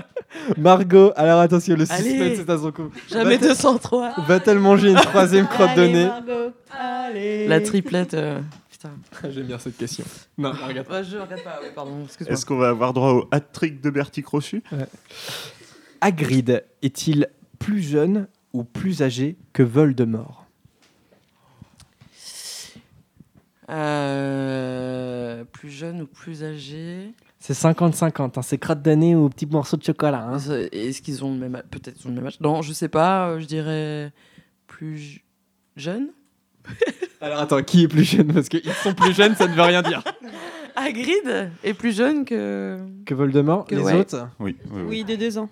Margot, 0.58 1.12
alors 1.16 1.40
attention, 1.40 1.74
le 1.76 1.90
Allez. 1.90 2.02
suspense 2.10 2.38
est 2.38 2.50
à 2.50 2.58
son 2.58 2.72
coup. 2.72 2.90
Jamais 3.08 3.36
Va-t-elle- 3.36 3.48
203. 3.56 4.12
Va-elle 4.26 4.58
manger 4.58 4.90
une 4.90 4.96
troisième 4.96 5.46
crotte 5.46 5.74
de 5.76 5.86
nez 5.86 6.06
Margot, 6.06 6.52
allez. 6.70 7.48
La 7.48 7.60
triplette. 7.60 8.14
euh, 8.14 8.40
Putain. 8.70 8.90
J'aime 9.30 9.46
bien 9.46 9.58
cette 9.58 9.76
question. 9.78 10.04
Non, 10.36 10.52
regarde. 10.52 10.88
Ouais, 10.90 11.02
je 11.02 11.16
regarde 11.16 11.42
pas. 11.42 11.60
ouais, 11.62 11.72
pardon. 11.74 12.02
Excuse-moi. 12.04 12.34
Est-ce 12.34 12.44
qu'on 12.44 12.58
va 12.58 12.68
avoir 12.68 12.92
droit 12.92 13.12
au 13.12 13.28
hat-trick 13.30 13.80
de 13.80 13.88
Bertie 13.90 14.22
Crochu 14.22 14.62
Hagrid 16.02 16.62
est-il 16.82 17.28
plus 17.58 17.80
jeune 17.80 18.28
ou 18.52 18.64
plus 18.64 19.02
âgé 19.02 19.36
que 19.54 19.62
Voldemort? 19.62 20.44
Euh, 23.70 25.44
plus 25.44 25.70
jeune 25.70 26.02
ou 26.02 26.06
plus 26.06 26.44
âgé? 26.44 27.12
C'est 27.38 27.52
50-50, 27.52 28.38
hein, 28.38 28.42
c'est 28.42 28.58
crotte 28.58 28.82
de 28.82 28.90
nez 28.92 29.14
ou 29.14 29.28
petit 29.28 29.46
morceau 29.46 29.76
de 29.76 29.82
chocolat. 29.84 30.26
hein. 30.32 30.38
Est-ce 30.72 31.00
qu'ils 31.02 31.24
ont 31.24 31.32
le 31.32 31.38
même 31.38 31.54
âge? 31.54 31.64
Peut-être 31.70 32.04
ont 32.06 32.08
le 32.08 32.14
même 32.16 32.26
âge. 32.26 32.40
Non, 32.40 32.62
je 32.62 32.72
sais 32.72 32.88
pas. 32.88 33.28
euh, 33.28 33.40
Je 33.40 33.44
dirais 33.46 34.12
plus 34.66 35.22
jeune. 35.76 36.08
Alors 37.20 37.40
attends, 37.40 37.62
qui 37.62 37.84
est 37.84 37.88
plus 37.88 38.04
jeune? 38.04 38.32
Parce 38.32 38.48
qu'ils 38.48 38.62
sont 38.82 38.94
plus 38.94 39.12
jeunes, 39.14 39.34
ça 39.36 39.46
ne 39.46 39.54
veut 39.54 39.62
rien 39.62 39.82
dire. 39.82 40.02
Hagrid 40.76 41.50
est 41.62 41.74
plus 41.74 41.94
jeune 41.96 42.24
que. 42.24 42.78
Que 43.04 43.14
Voldemort, 43.14 43.64
Que 43.66 43.76
les 43.76 43.82
ouais. 43.82 43.94
autres? 43.94 44.28
Oui, 44.40 44.56
oui, 44.70 44.80
oui. 44.82 44.82
Oui, 44.88 45.04
de 45.04 45.14
deux 45.16 45.38
ans. 45.38 45.48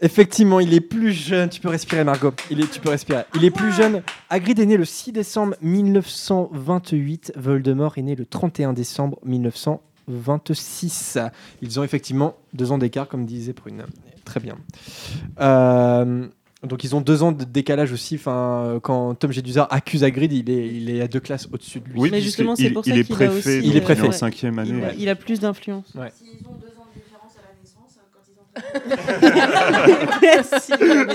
Effectivement, 0.00 0.60
il 0.60 0.74
est 0.74 0.80
plus 0.80 1.12
jeune. 1.12 1.48
Tu 1.48 1.60
peux 1.60 1.68
respirer, 1.68 2.04
Margot. 2.04 2.32
Il 2.50 2.60
est, 2.60 2.70
tu 2.70 2.78
peux 2.78 2.90
respirer. 2.90 3.22
Il 3.34 3.44
est 3.44 3.50
plus 3.50 3.72
jeune. 3.72 4.02
Hagrid 4.30 4.58
est 4.60 4.66
né 4.66 4.76
le 4.76 4.84
6 4.84 5.10
décembre 5.10 5.56
1928. 5.60 7.32
Voldemort 7.36 7.98
est 7.98 8.02
né 8.02 8.14
le 8.14 8.24
31 8.24 8.74
décembre 8.74 9.18
1926. 10.08 11.18
Ils 11.62 11.78
ont 11.80 11.84
effectivement 11.84 12.36
deux 12.54 12.72
ans 12.72 12.78
d'écart, 12.78 13.06
comme 13.08 13.24
disait 13.26 13.52
Prune. 13.52 13.84
Très 14.24 14.40
bien. 14.40 14.56
Euh, 15.40 16.26
Donc 16.64 16.82
ils 16.84 16.94
ont 16.96 17.00
deux 17.00 17.22
ans 17.22 17.32
de 17.32 17.44
décalage 17.44 17.92
aussi. 17.92 18.16
Enfin, 18.16 18.78
quand 18.82 19.14
Tom 19.14 19.30
Jedusar 19.32 19.68
accuse 19.70 20.02
Hagrid, 20.04 20.32
il 20.32 20.50
est, 20.50 20.66
il 20.68 20.90
est 20.90 21.00
à 21.00 21.08
deux 21.08 21.20
classes 21.20 21.48
au-dessus 21.52 21.80
de 21.80 21.88
lui. 21.88 22.00
Oui, 22.00 22.08
Mais 22.10 22.20
justement, 22.20 22.56
c'est 22.56 22.64
il- 22.64 22.72
pour 22.74 22.86
il 22.86 22.92
ça 22.94 22.98
est 22.98 23.04
qu'il 23.04 23.14
a 23.14 23.16
préfet, 23.28 23.60
Il 23.62 23.76
est 23.76 23.80
euh, 23.80 23.82
préfet. 23.84 24.08
en 24.08 24.12
cinquième 24.12 24.58
année. 24.58 24.70
Il 24.76 24.84
a, 24.84 24.88
ouais. 24.88 24.94
il 24.98 25.08
a 25.08 25.14
plus 25.14 25.40
d'influence. 25.40 25.94
Ouais. 25.94 26.12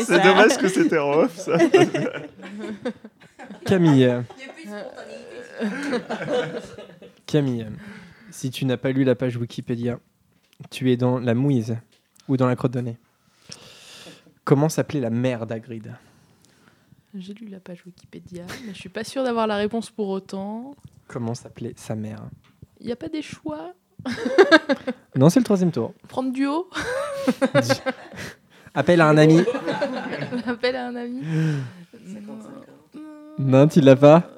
C'est 0.05 0.23
dommage 0.23 0.57
que 0.57 0.67
c'était 0.67 0.97
en 0.97 1.11
off, 1.11 1.37
ça. 1.37 1.57
Camille. 3.65 4.09
Camille, 7.25 7.67
si 8.33 8.49
tu 8.49 8.65
n'as 8.65 8.77
pas 8.77 8.91
lu 8.91 9.03
la 9.03 9.13
page 9.15 9.37
Wikipédia, 9.37 9.99
tu 10.71 10.91
es 10.91 10.97
dans 10.97 11.19
la 11.19 11.35
mouise 11.35 11.77
ou 12.27 12.35
dans 12.35 12.47
la 12.47 12.55
crotte 12.55 12.71
de 12.71 12.81
nez. 12.81 12.97
Comment 14.43 14.69
s'appelait 14.69 14.99
la 14.99 15.11
mère 15.11 15.45
d'Hagrid? 15.45 15.93
J'ai 17.13 17.35
lu 17.35 17.47
la 17.47 17.59
page 17.59 17.85
Wikipédia, 17.85 18.43
mais 18.65 18.73
je 18.73 18.79
suis 18.79 18.89
pas 18.89 19.03
sûre 19.03 19.23
d'avoir 19.23 19.45
la 19.45 19.55
réponse 19.55 19.91
pour 19.91 20.09
autant. 20.09 20.75
Comment 21.07 21.35
s'appelait 21.35 21.73
sa 21.77 21.95
mère? 21.95 22.23
Il 22.79 22.87
n'y 22.87 22.91
a 22.91 22.95
pas 22.95 23.07
des 23.07 23.21
choix 23.21 23.73
Non, 25.15 25.29
c'est 25.29 25.39
le 25.39 25.45
troisième 25.45 25.71
tour. 25.71 25.93
Prendre 26.07 26.31
du 26.33 26.47
haut 26.47 26.67
Appelle 28.73 29.01
à 29.01 29.09
un 29.09 29.17
ami. 29.17 29.41
Appel 30.47 30.75
à 30.75 30.87
un 30.87 30.95
ami 30.95 31.21
Non, 33.37 33.67
tu 33.67 33.79
l'as 33.79 33.95
pas? 33.95 34.32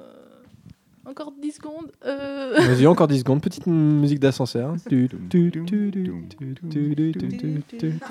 encore 1.16 1.32
10 1.40 1.52
secondes. 1.52 1.90
Euh... 2.04 2.54
Vas-y, 2.58 2.86
encore 2.86 3.08
10 3.08 3.20
secondes. 3.20 3.40
Petite 3.40 3.66
musique 3.66 4.20
d'ascenseur. 4.20 4.74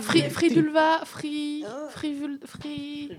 free, 0.02 0.30
free 0.30 0.50
Vulva, 0.50 1.02
Free. 1.06 1.64
Free 1.92 3.10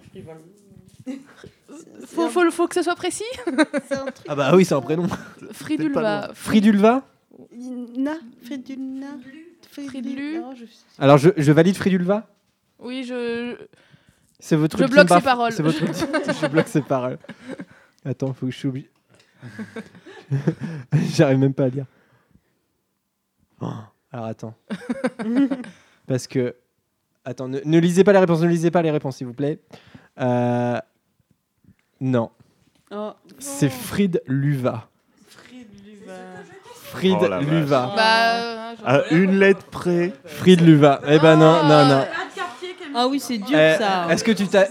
Faut, 2.07 2.29
faut, 2.29 2.51
faut 2.51 2.67
que 2.67 2.75
ça 2.75 2.83
soit 2.83 2.97
précis 2.97 3.23
Ah 4.29 4.35
bah 4.35 4.57
oui, 4.57 4.65
c'est 4.65 4.75
un 4.75 4.81
prénom. 4.81 5.07
Fridulva. 5.53 6.31
Fridulva 6.35 7.03
Na, 7.97 8.15
Fridulna. 8.43 9.19
Fridulu. 9.71 10.41
Alors 10.99 11.19
je, 11.19 11.31
je 11.37 11.53
valide 11.53 11.77
Fridulva 11.77 12.27
Oui, 12.81 13.05
je. 13.05 13.57
C'est 14.41 14.57
votre 14.57 14.79
je 14.79 14.85
bloque 14.91 15.09
ses 15.09 15.21
paroles. 15.21 15.53
C'est 15.53 15.63
votre 15.63 15.79
je 15.79 16.47
bloque 16.49 16.69
ses 16.69 16.83
paroles. 16.83 17.19
Attends, 18.05 18.33
faut 18.33 18.47
que 18.47 18.53
je 18.53 18.59
suis 18.59 18.69
obligé. 18.69 18.91
J'arrive 21.15 21.39
même 21.39 21.55
pas 21.55 21.65
à 21.65 21.69
lire. 21.69 21.87
Oh, 23.61 23.69
Alors 24.13 24.27
attends. 24.27 24.55
Parce 26.07 26.27
que. 26.27 26.55
Attends, 27.25 27.49
ne, 27.49 27.59
ne 27.65 27.79
lisez 27.81 28.05
pas 28.05 28.13
les 28.13 28.19
réponses, 28.21 28.41
ne 28.43 28.49
lisez 28.49 28.71
pas 28.71 28.83
les 28.83 28.91
réponses, 28.91 29.17
s'il 29.17 29.27
vous 29.27 29.33
plaît. 29.35 29.59
Euh, 30.21 30.79
Non. 32.01 32.31
Oh. 32.93 33.13
C'est 33.39 33.69
Frid 33.71 34.23
Luva. 34.27 34.89
Frid 36.83 37.17
Oh 37.21 37.27
la 37.27 37.39
vache. 37.41 37.49
Luva. 37.49 37.93
Bah, 37.97 38.75
À 38.85 39.09
une 39.11 39.39
lettre 39.41 39.65
près. 39.67 40.13
Frid 40.25 40.61
Luva. 40.61 41.01
Eh 41.09 41.19
ben 41.19 41.37
non, 41.37 41.65
non, 41.65 41.87
non. 41.89 42.05
Ah 42.95 43.09
oui, 43.09 43.19
c'est 43.19 43.39
dur 43.39 43.59
Eh, 43.59 43.75
ça. 43.79 44.07
Est-ce 44.09 44.23
que 44.23 44.31
tu 44.33 44.47
t'a- 44.47 44.69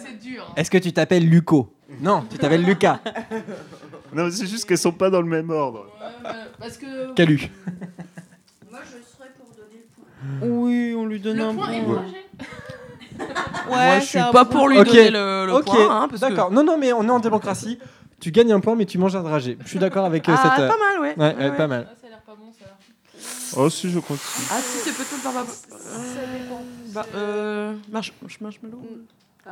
Est-ce 0.55 0.71
que 0.71 0.77
tu 0.77 0.93
t'appelles 0.93 1.27
Luco? 1.29 1.75
Non, 1.99 2.23
tu 2.29 2.37
t'appelles 2.37 2.63
Lucas. 2.63 2.99
Non, 4.15 4.25
mais 4.25 4.31
c'est 4.31 4.47
juste 4.47 4.65
qu'elles 4.65 4.77
sont 4.77 4.91
pas 4.91 5.09
dans 5.09 5.21
le 5.21 5.27
même 5.27 5.49
ordre. 5.49 5.87
Parce 6.59 6.77
que... 6.77 7.13
Calu. 7.13 7.49
Moi, 8.71 8.79
je 8.85 8.91
serais 9.17 9.29
pour 9.37 9.47
donner 9.55 9.83
le 9.83 10.47
point. 10.47 10.47
Oui, 10.57 10.95
on 10.97 11.05
lui 11.05 11.19
donne 11.19 11.39
un 11.41 11.53
point 11.53 11.71
est 11.71 11.81
point. 11.83 11.95
partagé 11.95 12.25
Moi, 13.69 13.99
je 13.99 14.05
suis 14.05 14.19
pas 14.19 14.31
point. 14.31 14.45
pour 14.45 14.67
lui 14.69 14.77
Ok, 14.79 14.87
donner 14.87 15.09
le, 15.11 15.61
point. 15.63 16.01
hein, 16.03 16.07
que- 16.09 16.17
d'accord. 16.17 16.51
Non, 16.51 16.63
non, 16.63 16.77
mais 16.77 16.93
on 16.93 17.03
est 17.03 17.09
en 17.09 17.19
démocratie. 17.19 17.77
Tu 18.21 18.31
gagnes 18.31 18.53
un 18.53 18.59
point, 18.61 18.75
mais 18.75 18.85
tu 18.85 18.97
manges 18.97 19.15
un 19.15 19.23
dragé. 19.23 19.57
Je 19.63 19.67
suis 19.69 19.79
d'accord 19.79 20.05
avec 20.05 20.27
euh, 20.29 20.35
Ah, 20.37 20.41
cette. 20.55 20.63
euh, 20.63 20.67
pas 20.69 20.77
mal, 20.77 21.01
ouais. 21.01 21.15
Ouais, 21.17 21.35
ouais, 21.35 21.49
Ouais. 21.51 21.57
pas 21.57 21.67
mal. 21.67 21.87
Ça 22.01 22.07
a 22.07 22.09
l'air 22.09 22.19
pas 22.21 22.33
bon, 22.35 22.51
ça. 22.57 23.57
Oh, 23.57 23.69
si, 23.69 23.89
je 23.91 23.99
crois 23.99 24.15
que 24.15 24.21
si. 24.23 24.41
Ah, 24.51 24.59
si, 24.61 24.77
c'est 24.79 24.93
peut-être 24.95 25.23
dans 25.23 25.31
ma. 25.33 25.41
Euh, 25.41 25.43
bah, 26.93 27.05
euh. 27.15 27.73
Marsh- 27.91 28.13
marshmallow 28.41 28.81
Ah, 28.81 28.87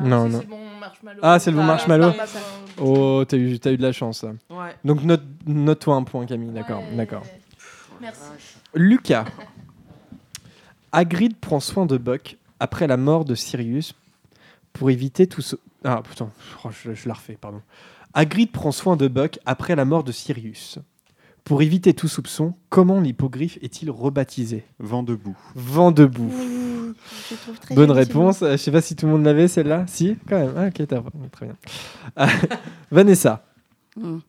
Non, 0.02 0.26
si, 0.28 0.32
non. 0.34 0.40
c'est 0.42 0.48
bon 0.48 0.60
marshmallow. 0.80 1.20
Ah, 1.22 1.40
c'est 1.40 1.52
le 1.52 1.58
bon 1.58 1.64
Ah, 1.64 1.68
marshmallow. 1.68 2.12
Oh, 2.80 3.24
t'as 3.28 3.38
eu, 3.38 3.60
t'as 3.60 3.72
eu 3.72 3.78
de 3.78 3.82
la 3.84 3.92
chance. 3.92 4.24
Ouais. 4.50 4.76
Donc 4.84 5.04
note, 5.04 5.22
note-toi 5.46 5.96
un 5.96 6.04
point, 6.04 6.26
Camille. 6.26 6.52
D'accord, 6.52 6.80
Ouais. 6.80 6.96
d'accord. 6.96 7.24
Merci. 8.02 8.22
Lucas. 8.74 9.26
Hagrid 10.92 11.36
prend 11.38 11.60
soin 11.60 11.86
de 11.86 11.98
Buck 11.98 12.38
après 12.60 12.88
la 12.88 12.98
mort 12.98 13.26
de 13.26 13.36
Sirius 13.36 13.94
pour 14.74 14.90
éviter 14.90 15.28
tout 15.28 15.42
ce. 15.42 15.56
Ah 15.84 16.02
putain, 16.08 16.30
oh, 16.64 16.70
je, 16.72 16.94
je 16.94 17.08
la 17.08 17.14
refais, 17.16 17.38
pardon. 17.40 17.62
Hagrid 18.14 18.52
prend 18.52 18.72
soin 18.72 18.96
de 18.96 19.08
Buck 19.08 19.40
après 19.46 19.76
la 19.76 19.86
mort 19.86 20.04
de 20.04 20.12
Sirius. 20.12 20.80
Pour 21.44 21.62
éviter 21.62 21.94
tout 21.94 22.08
soupçon, 22.08 22.54
comment 22.70 23.02
l'hippogriffe 23.02 23.58
est-il 23.62 23.92
rebaptisé? 23.92 24.64
Vent 24.80 25.04
debout. 25.04 25.36
Vent 25.56 25.92
debout. 25.92 26.32
Oui, 26.34 26.94
je 27.30 27.36
trouve 27.36 27.60
très 27.60 27.76
Bonne 27.76 27.92
réponse. 27.92 28.42
Euh, 28.42 28.52
Je 28.54 28.58
sais 28.58 28.72
pas 28.72 28.80
si 28.82 28.96
tout 28.96 29.08
le 29.08 29.12
monde 29.12 29.26
l'avait 29.26 29.50
celle-là. 29.50 29.84
Si, 29.88 30.16
quand 30.28 30.40
même. 30.40 30.54
Ah, 30.56 30.68
ok, 30.68 30.88
très 31.32 31.46
bien. 31.48 31.56
Ah, 32.16 32.30
Vanessa. 32.92 33.46
Mm. 33.98 34.20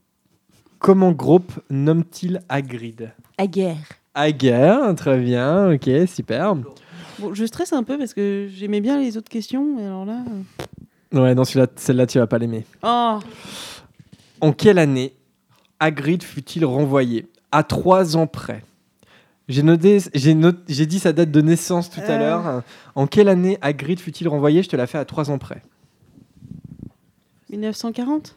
Comment 0.81 1.13
groupe 1.13 1.53
nomme-t-il 1.71 2.41
Hagrid? 2.49 3.13
Aguerre. 3.39 3.77
Aguerre, 4.15 4.95
très 4.97 5.19
bien, 5.19 5.73
ok, 5.73 5.89
super. 6.09 6.55
Bon, 7.19 7.33
je 7.33 7.45
stresse 7.47 7.73
un 7.73 7.83
peu 7.85 7.97
parce 7.97 8.13
que 8.13 8.49
j'aimais 8.53 8.81
bien 8.81 9.01
les 9.01 9.17
autres 9.17 9.29
questions, 9.31 9.65
mais 9.77 9.85
alors 9.87 10.05
là. 10.05 10.23
euh, 11.15 11.21
Ouais, 11.21 11.35
non, 11.35 11.45
celle-là, 11.45 12.07
tu 12.07 12.19
vas 12.19 12.27
pas 12.27 12.39
l'aimer. 12.39 12.65
Oh 12.83 13.19
En 14.41 14.53
quelle 14.53 14.79
année 14.79 15.15
Hagrid 15.81 16.23
fut-il 16.23 16.65
renvoyé? 16.65 17.27
À 17.53 17.63
trois 17.63 18.17
ans 18.17 18.27
près. 18.27 18.65
J'ai 19.49 19.63
noté, 19.63 19.99
j'ai 20.15 20.35
not- 20.35 20.53
j'ai 20.69 20.87
dit 20.87 20.99
sa 20.99 21.13
date 21.13 21.31
de 21.31 21.41
naissance 21.43 21.91
tout 21.91 22.01
à 22.01 22.13
Euh. 22.13 22.19
l'heure. 22.19 22.63
En 22.95 23.07
quelle 23.07 23.29
année 23.29 23.59
Hagrid 23.61 24.01
fut-il 24.01 24.27
renvoyé? 24.29 24.63
Je 24.63 24.69
te 24.71 24.77
la 24.77 24.87
fais 24.87 24.97
à 24.99 25.05
trois 25.05 25.31
ans 25.31 25.39
près. 25.39 25.63
1940 27.51 28.37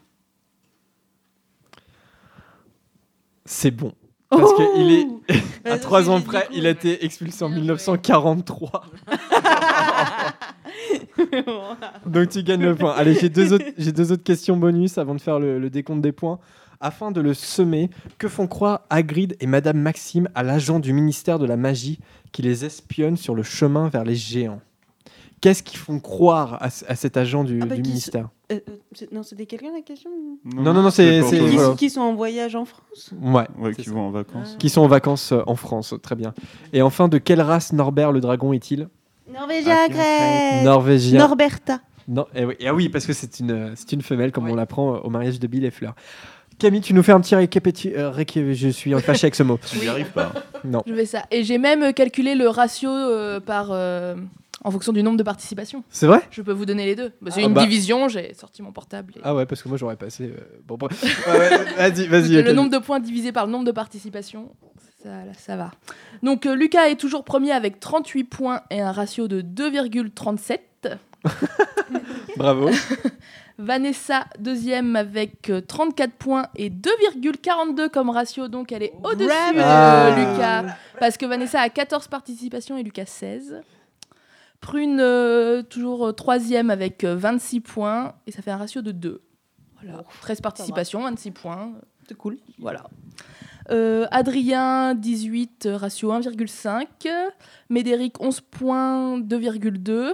C'est 3.46 3.72
bon. 3.72 3.94
Parce 4.30 4.52
Oh 4.52 4.56
qu'il 4.76 4.92
est 5.00 5.08
à 5.66 5.72
Ouais, 5.74 5.80
trois 5.80 6.10
ans 6.10 6.20
près, 6.20 6.46
il 6.54 6.68
a 6.68 6.72
été 6.72 7.06
expulsé 7.06 7.46
en 7.46 7.50
1943. 7.50 8.84
Donc 12.06 12.30
tu 12.30 12.44
gagnes 12.44 12.64
le 12.64 12.76
point. 12.76 12.92
Allez, 12.94 13.14
j'ai 13.16 13.30
deux 13.30 13.54
autres, 13.54 13.66
j'ai 13.78 13.94
deux 13.94 14.12
autres 14.12 14.24
questions 14.24 14.58
bonus 14.58 14.98
avant 14.98 15.16
de 15.16 15.22
faire 15.22 15.40
le, 15.40 15.60
le 15.60 15.70
décompte 15.70 16.02
des 16.02 16.12
points. 16.12 16.40
Afin 16.80 17.12
de 17.12 17.22
le 17.22 17.34
semer, 17.34 17.90
que 18.20 18.28
font 18.28 18.46
croire 18.48 18.82
Hagrid 18.90 19.36
et 19.40 19.48
Madame 19.48 19.78
Maxime 19.80 20.30
à 20.36 20.44
l'agent 20.44 20.80
du 20.80 20.94
ministère 20.94 21.40
de 21.40 21.46
la 21.46 21.58
magie 21.58 22.00
qui 22.32 22.42
les 22.44 22.66
espionne 22.66 23.18
sur 23.18 23.34
le 23.34 23.42
chemin 23.44 23.90
vers 23.90 24.04
les 24.04 24.16
géants? 24.16 24.62
Qu'est-ce 25.42 25.62
qu'ils 25.64 25.78
font 25.80 26.00
croire 26.00 26.58
à, 26.62 26.70
ce- 26.72 26.84
à 26.88 26.96
cet 26.96 27.16
agent 27.18 27.44
du, 27.44 27.60
Ah 27.62 27.66
bah, 27.68 27.76
du 27.76 27.82
ministère? 27.84 28.30
Euh, 28.52 28.60
euh, 28.70 28.72
c'est- 28.94 29.12
non, 29.12 29.22
c'était 29.24 29.46
quelqu'un 29.46 29.72
la 29.74 29.82
question? 29.82 30.10
Non, 30.46 30.74
non, 30.74 30.82
non, 30.82 30.90
c'est- 30.90 31.20
pour 31.22 31.30
c'est- 31.30 31.38
qui, 31.40 31.56
voilà. 31.56 31.76
qui 31.76 31.90
sont 31.92 32.02
en 32.02 32.16
voyage 32.16 32.56
en 32.56 32.66
France? 32.66 33.12
Ouais, 33.22 33.46
qui 33.76 33.84
ça. 33.84 33.92
vont 33.92 34.08
en 34.08 34.10
vacances. 34.12 34.56
qui 34.58 34.70
sont 34.70 34.82
en 34.82 34.88
vacances 34.88 35.32
euh, 35.32 35.42
en 35.46 35.56
France, 35.56 35.94
très 36.02 36.16
bien. 36.16 36.34
Et 36.74 36.82
enfin, 36.82 37.08
de 37.08 37.18
quelle 37.20 37.42
race 37.42 37.72
Norbert 37.74 38.12
le 38.12 38.20
dragon 38.20 38.52
est-il? 38.54 38.88
Norvégien 39.32 39.76
Ah, 39.86 39.88
grec 39.90 40.64
Norvégien. 40.64 41.20
Norberta. 41.20 41.82
Non, 42.08 42.26
eh 42.34 42.46
oui, 42.46 42.56
eh 42.60 42.72
oui, 42.72 42.88
parce 42.90 43.06
que 43.06 43.14
c'est 43.14 43.40
une, 43.42 43.74
c'est 43.76 43.92
une 43.92 44.02
femelle, 44.02 44.32
comme 44.32 44.50
on 44.50 44.56
l'apprend 44.56 44.96
euh, 44.96 45.00
au 45.00 45.10
mariage 45.10 45.40
de 45.40 45.46
Bill 45.48 45.66
et 45.66 45.72
Fleur. 45.72 45.94
Camille, 46.60 46.82
tu 46.82 46.94
nous 46.94 47.04
fais 47.04 47.12
un 47.12 47.22
petit 47.22 47.36
récapétu... 47.36 47.94
euh, 47.96 48.12
Je 48.54 48.68
suis 48.70 48.92
fâché 49.02 49.26
avec 49.26 49.36
ce 49.36 49.44
mot. 49.44 49.60
Tu 49.70 49.78
n'y 49.80 49.88
arrives 49.88 50.12
pas. 50.12 50.32
Non. 50.64 50.82
Je 50.88 50.94
vais 50.94 51.06
ça. 51.06 51.24
Et 51.32 51.44
j'ai 51.44 51.58
même 51.58 51.94
calculé 51.94 52.34
le 52.36 52.50
ratio 52.50 52.90
euh, 52.90 53.40
par, 53.40 53.68
euh, 53.72 54.16
en 54.64 54.72
fonction 54.72 54.92
du 54.92 55.04
nombre 55.04 55.18
de 55.18 55.24
participations. 55.24 55.84
C'est 55.90 56.08
vrai? 56.08 56.22
Je 56.32 56.42
peux 56.42 56.52
vous 56.54 56.66
donner 56.66 56.86
les 56.86 56.96
deux. 56.96 57.12
Bah, 57.22 57.30
c'est 57.32 57.42
Ah 57.44 57.48
une 57.48 57.54
bah. 57.54 57.62
division, 57.64 58.08
j'ai 58.08 58.34
sorti 58.34 58.62
mon 58.64 58.72
portable. 58.72 59.14
et- 59.18 59.22
Ah 59.24 59.36
ouais, 59.36 59.46
parce 59.46 59.62
que 59.62 59.70
moi 59.70 59.78
j'aurais 59.78 59.98
passé. 59.98 60.26
euh, 60.36 60.60
Bon. 60.68 60.78
Ouais, 61.28 61.50
vas-y, 61.78 62.08
vas-y. 62.08 62.30
le 62.30 62.42
Camille. 62.42 62.54
nombre 62.56 62.72
de 62.72 62.80
points 62.80 63.00
divisé 63.00 63.32
par 63.32 63.46
le 63.46 63.52
nombre 63.52 63.66
de 63.66 63.72
participations, 63.72 64.50
ça, 65.04 65.10
ça 65.38 65.58
va. 65.58 65.72
Donc 66.24 66.48
euh, 66.48 66.56
Lucas 66.56 66.88
est 66.90 66.96
toujours 67.00 67.24
premier 67.24 67.52
avec 67.52 67.80
38 67.80 68.24
points 68.24 68.62
et 68.72 68.82
un 68.82 68.92
ratio 68.92 69.28
de 69.28 69.42
2,37. 69.42 70.58
Bravo. 72.38 72.70
Vanessa 73.58 74.26
deuxième 74.40 74.96
avec 74.96 75.50
euh, 75.50 75.62
34 75.62 76.14
points 76.14 76.46
et 76.56 76.70
2,42 76.70 77.90
comme 77.90 78.10
ratio, 78.12 78.48
donc 78.48 78.72
elle 78.72 78.84
est 78.84 78.94
au-dessus 79.04 79.28
de 79.28 79.60
Ah. 79.62 80.16
Lucas. 80.16 80.76
Parce 81.00 81.18
que 81.18 81.26
Vanessa 81.26 81.60
a 81.62 81.70
14 81.70 82.08
participations 82.08 82.78
et 82.78 82.84
Lucas 82.84 83.06
16. 83.08 83.62
Prune 84.62 85.00
euh, 85.00 85.62
toujours 85.64 86.08
euh, 86.08 86.12
troisième 86.12 86.70
avec 86.70 87.04
euh, 87.04 87.16
26 87.16 87.62
points 87.62 88.14
et 88.28 88.32
ça 88.32 88.42
fait 88.42 88.52
un 88.52 88.58
ratio 88.58 88.82
de 88.82 88.92
2. 88.92 89.22
Voilà, 89.82 90.04
13 90.22 90.42
participations, 90.42 91.02
26 91.02 91.32
points. 91.32 91.72
C'est 92.08 92.16
cool. 92.16 92.38
Voilà. 92.60 92.84
Euh, 93.70 94.08
Adrien, 94.12 94.96
18, 94.96 95.66
euh, 95.66 95.78
ratio 95.78 96.12
1,5. 96.12 96.88
Médéric, 97.70 98.22
11 98.22 98.42
points, 98.42 99.20
2,2. 99.20 100.14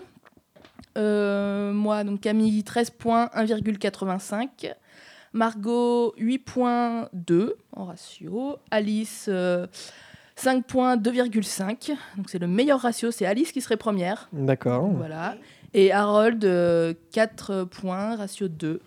Euh, 0.97 1.73
moi, 1.73 2.03
donc 2.03 2.21
Camille, 2.21 2.63
13 2.63 2.91
points, 2.91 3.29
1,85. 3.35 4.73
Margot, 5.33 6.13
8.2 6.19 7.53
en 7.75 7.85
ratio. 7.85 8.57
Alice, 8.69 9.25
euh, 9.29 9.65
5 10.35 10.65
points, 10.65 10.97
2,5. 10.97 11.95
Donc 12.17 12.29
c'est 12.29 12.39
le 12.39 12.47
meilleur 12.47 12.79
ratio, 12.79 13.11
c'est 13.11 13.25
Alice 13.25 13.51
qui 13.51 13.61
serait 13.61 13.77
première. 13.77 14.29
D'accord. 14.31 14.89
Voilà. 14.89 15.35
Et 15.73 15.91
Harold, 15.91 16.45
euh, 16.45 16.93
4 17.11 17.63
points, 17.63 18.15
ratio 18.15 18.47
2. 18.47 18.79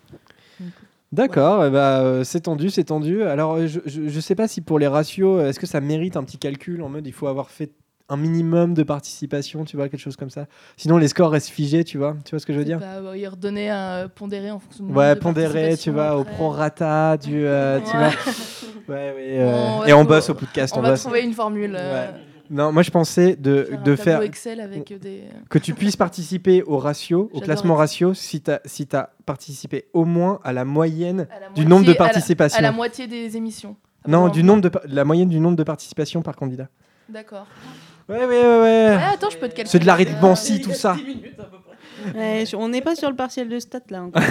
D'accord, 1.13 1.69
bah, 1.71 2.01
euh, 2.01 2.23
c'est 2.25 2.41
tendu, 2.41 2.69
c'est 2.69 2.85
tendu. 2.85 3.23
Alors, 3.23 3.53
euh, 3.55 3.67
je, 3.67 3.79
je 3.85 4.19
sais 4.19 4.35
pas 4.35 4.47
si 4.47 4.59
pour 4.59 4.77
les 4.77 4.87
ratios, 4.87 5.39
euh, 5.39 5.47
est-ce 5.47 5.59
que 5.59 5.65
ça 5.65 5.79
mérite 5.79 6.17
un 6.17 6.23
petit 6.23 6.37
calcul 6.37 6.81
en 6.81 6.89
mode 6.89 7.07
il 7.07 7.13
faut 7.13 7.27
avoir 7.27 7.49
fait 7.49 7.71
un 8.09 8.17
minimum 8.17 8.73
de 8.73 8.83
participation, 8.83 9.65
tu 9.65 9.75
vois, 9.75 9.89
quelque 9.89 9.99
chose 9.99 10.15
comme 10.15 10.29
ça. 10.29 10.45
Sinon, 10.77 10.97
les 10.97 11.07
scores 11.09 11.31
restent 11.31 11.49
figés, 11.49 11.83
tu 11.83 11.97
vois. 11.97 12.15
Tu 12.23 12.31
vois 12.31 12.39
ce 12.39 12.45
que 12.45 12.53
je 12.53 12.59
veux 12.59 12.65
dire 12.65 12.79
Bah, 12.79 13.01
euh, 13.03 13.17
y 13.17 13.27
redonner 13.27 13.69
un 13.69 13.77
euh, 13.77 14.07
pondéré 14.07 14.49
en 14.51 14.59
fonction 14.59 14.85
de 14.85 14.93
Ouais, 14.93 15.15
pondéré, 15.15 15.75
tu 15.77 15.91
participations 15.91 15.93
vois, 15.93 16.17
au 16.17 16.23
prorata 16.23 17.17
du. 17.17 17.45
euh, 17.45 17.79
tu 17.81 17.95
vois. 17.97 18.11
Ouais, 18.87 19.13
ouais, 19.13 19.15
euh, 19.39 19.67
On 19.81 19.85
et 19.85 19.91
on 19.91 20.05
bosse 20.05 20.29
au 20.29 20.33
podcast. 20.33 20.73
On, 20.75 20.79
On, 20.79 20.81
va 20.83 20.91
bosse. 20.91 21.01
trouver 21.01 21.21
une 21.21 21.33
formule. 21.33 21.77
Non, 22.49 22.71
moi 22.71 22.81
je 22.81 22.89
pensais 22.91 23.35
de, 23.35 23.63
faire 23.65 23.81
de 23.83 23.95
faire. 23.97 24.21
Excel 24.21 24.61
avec 24.61 24.97
des. 25.01 25.23
Que 25.49 25.59
tu 25.59 25.73
puisses 25.73 25.97
participer 25.97 26.63
au 26.63 26.77
ratio, 26.77 27.29
au 27.33 27.41
classement 27.41 27.75
ratio, 27.75 28.13
si 28.13 28.39
tu 28.41 28.49
as, 28.49 28.61
si 28.63 28.87
as 28.93 29.09
participé 29.25 29.87
au 29.91 30.05
moins 30.05 30.39
à 30.45 30.53
la 30.53 30.63
moyenne 30.63 31.27
à 31.29 31.39
la 31.41 31.49
du 31.49 31.65
nombre 31.65 31.81
de 31.85 31.87
moitié- 31.91 31.99
à 31.99 32.03
la- 32.05 32.09
participations. 32.13 32.59
À 32.59 32.61
la, 32.61 32.71
moitié 32.71 33.07
des 33.07 33.35
émissions. 33.35 33.75
Non, 34.07 34.29
du 34.29 34.41
nombre 34.43 34.61
de, 34.61 34.71
la 34.85 35.03
moyenne 35.03 35.27
du 35.27 35.41
nombre 35.41 35.57
de 35.57 35.63
participations 35.63 36.21
par 36.21 36.37
candidat. 36.37 36.69
D'accord. 37.09 37.47
Ouais, 38.09 38.19
ouais, 38.19 38.25
ouais, 38.25 38.59
ouais. 38.61 38.99
Attends, 39.13 39.29
je 39.29 39.37
peux 39.37 39.49
te 39.49 39.55
calculer. 39.55 39.69
C'est 39.69 39.79
de 39.79 39.85
la 39.85 39.93
ça. 39.93 39.97
rythmancie, 39.97 40.61
tout 40.61 40.73
ça. 40.73 40.95
Ouais, 42.15 42.45
on 42.55 42.69
n'est 42.69 42.81
pas 42.81 42.95
sur 42.95 43.09
le 43.09 43.15
partiel 43.15 43.49
de 43.49 43.59
stats 43.59 43.79
là 43.89 44.03
encore. 44.03 44.21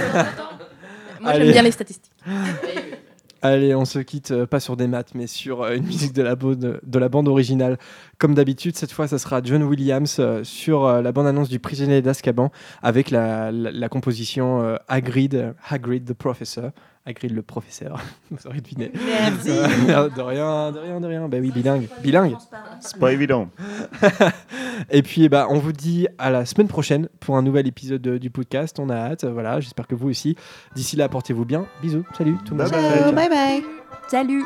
Moi, 1.20 1.34
j'aime 1.34 1.50
bien 1.52 1.62
les 1.62 1.70
statistiques. 1.72 2.12
Allez, 3.46 3.74
on 3.74 3.84
se 3.84 3.98
quitte 3.98 4.30
euh, 4.30 4.46
pas 4.46 4.60
sur 4.60 4.76
des 4.76 4.86
maths, 4.86 5.10
mais 5.14 5.26
sur 5.26 5.62
euh, 5.62 5.74
une 5.76 5.84
musique 5.84 6.12
de 6.12 6.22
la, 6.22 6.34
bande, 6.36 6.80
de 6.82 6.98
la 6.98 7.08
bande 7.08 7.28
originale. 7.28 7.78
Comme 8.18 8.34
d'habitude, 8.34 8.76
cette 8.76 8.92
fois, 8.92 9.06
ça 9.08 9.18
sera 9.18 9.40
John 9.42 9.62
Williams 9.62 10.16
euh, 10.18 10.42
sur 10.44 10.84
euh, 10.86 11.02
la 11.02 11.12
bande-annonce 11.12 11.48
du 11.48 11.58
Prisonnier 11.58 12.02
d'Azkaban 12.02 12.50
avec 12.82 13.10
la, 13.10 13.52
la- 13.52 13.70
la 13.70 13.88
composition 13.88 14.62
euh, 14.62 14.76
Hagrid, 14.88 15.54
Hagrid 15.70 16.04
the 16.04 16.14
Professor. 16.14 16.70
Hagrid 17.08 17.30
le 17.30 17.42
professeur, 17.42 18.00
vous 18.32 18.48
aurez 18.48 18.60
deviné. 18.60 18.90
Merci. 18.94 19.50
Euh, 19.50 20.08
de 20.16 20.20
rien, 20.22 20.72
de 20.72 20.78
rien, 20.80 21.00
de 21.00 21.06
rien. 21.06 21.28
Bah 21.28 21.36
oui, 21.40 21.52
bilingue. 21.52 21.86
Bilingue. 22.02 22.34
C'est 22.80 22.98
pas 22.98 23.12
évident. 23.12 23.48
Et 24.90 25.02
puis, 25.02 25.28
bah, 25.28 25.46
on 25.50 25.58
vous 25.58 25.72
dit 25.72 26.06
à 26.18 26.30
la 26.30 26.44
semaine 26.46 26.68
prochaine 26.68 27.08
pour 27.20 27.36
un 27.36 27.42
nouvel 27.42 27.66
épisode 27.66 28.02
de- 28.02 28.18
du 28.18 28.30
podcast. 28.30 28.78
On 28.78 28.88
a 28.90 28.96
hâte. 28.96 29.24
Voilà, 29.24 29.60
j'espère 29.60 29.86
que 29.86 29.94
vous 29.94 30.08
aussi. 30.08 30.36
D'ici 30.74 30.96
là, 30.96 31.08
portez-vous 31.08 31.44
bien. 31.44 31.66
Bisous. 31.82 32.04
Salut 32.16 32.36
tout 32.44 32.54
le 32.54 32.62
monde. 32.62 32.72
Bye 32.72 33.12
bye. 33.12 33.12
bye 33.14 33.28
bye. 33.28 33.62
Salut 34.08 34.44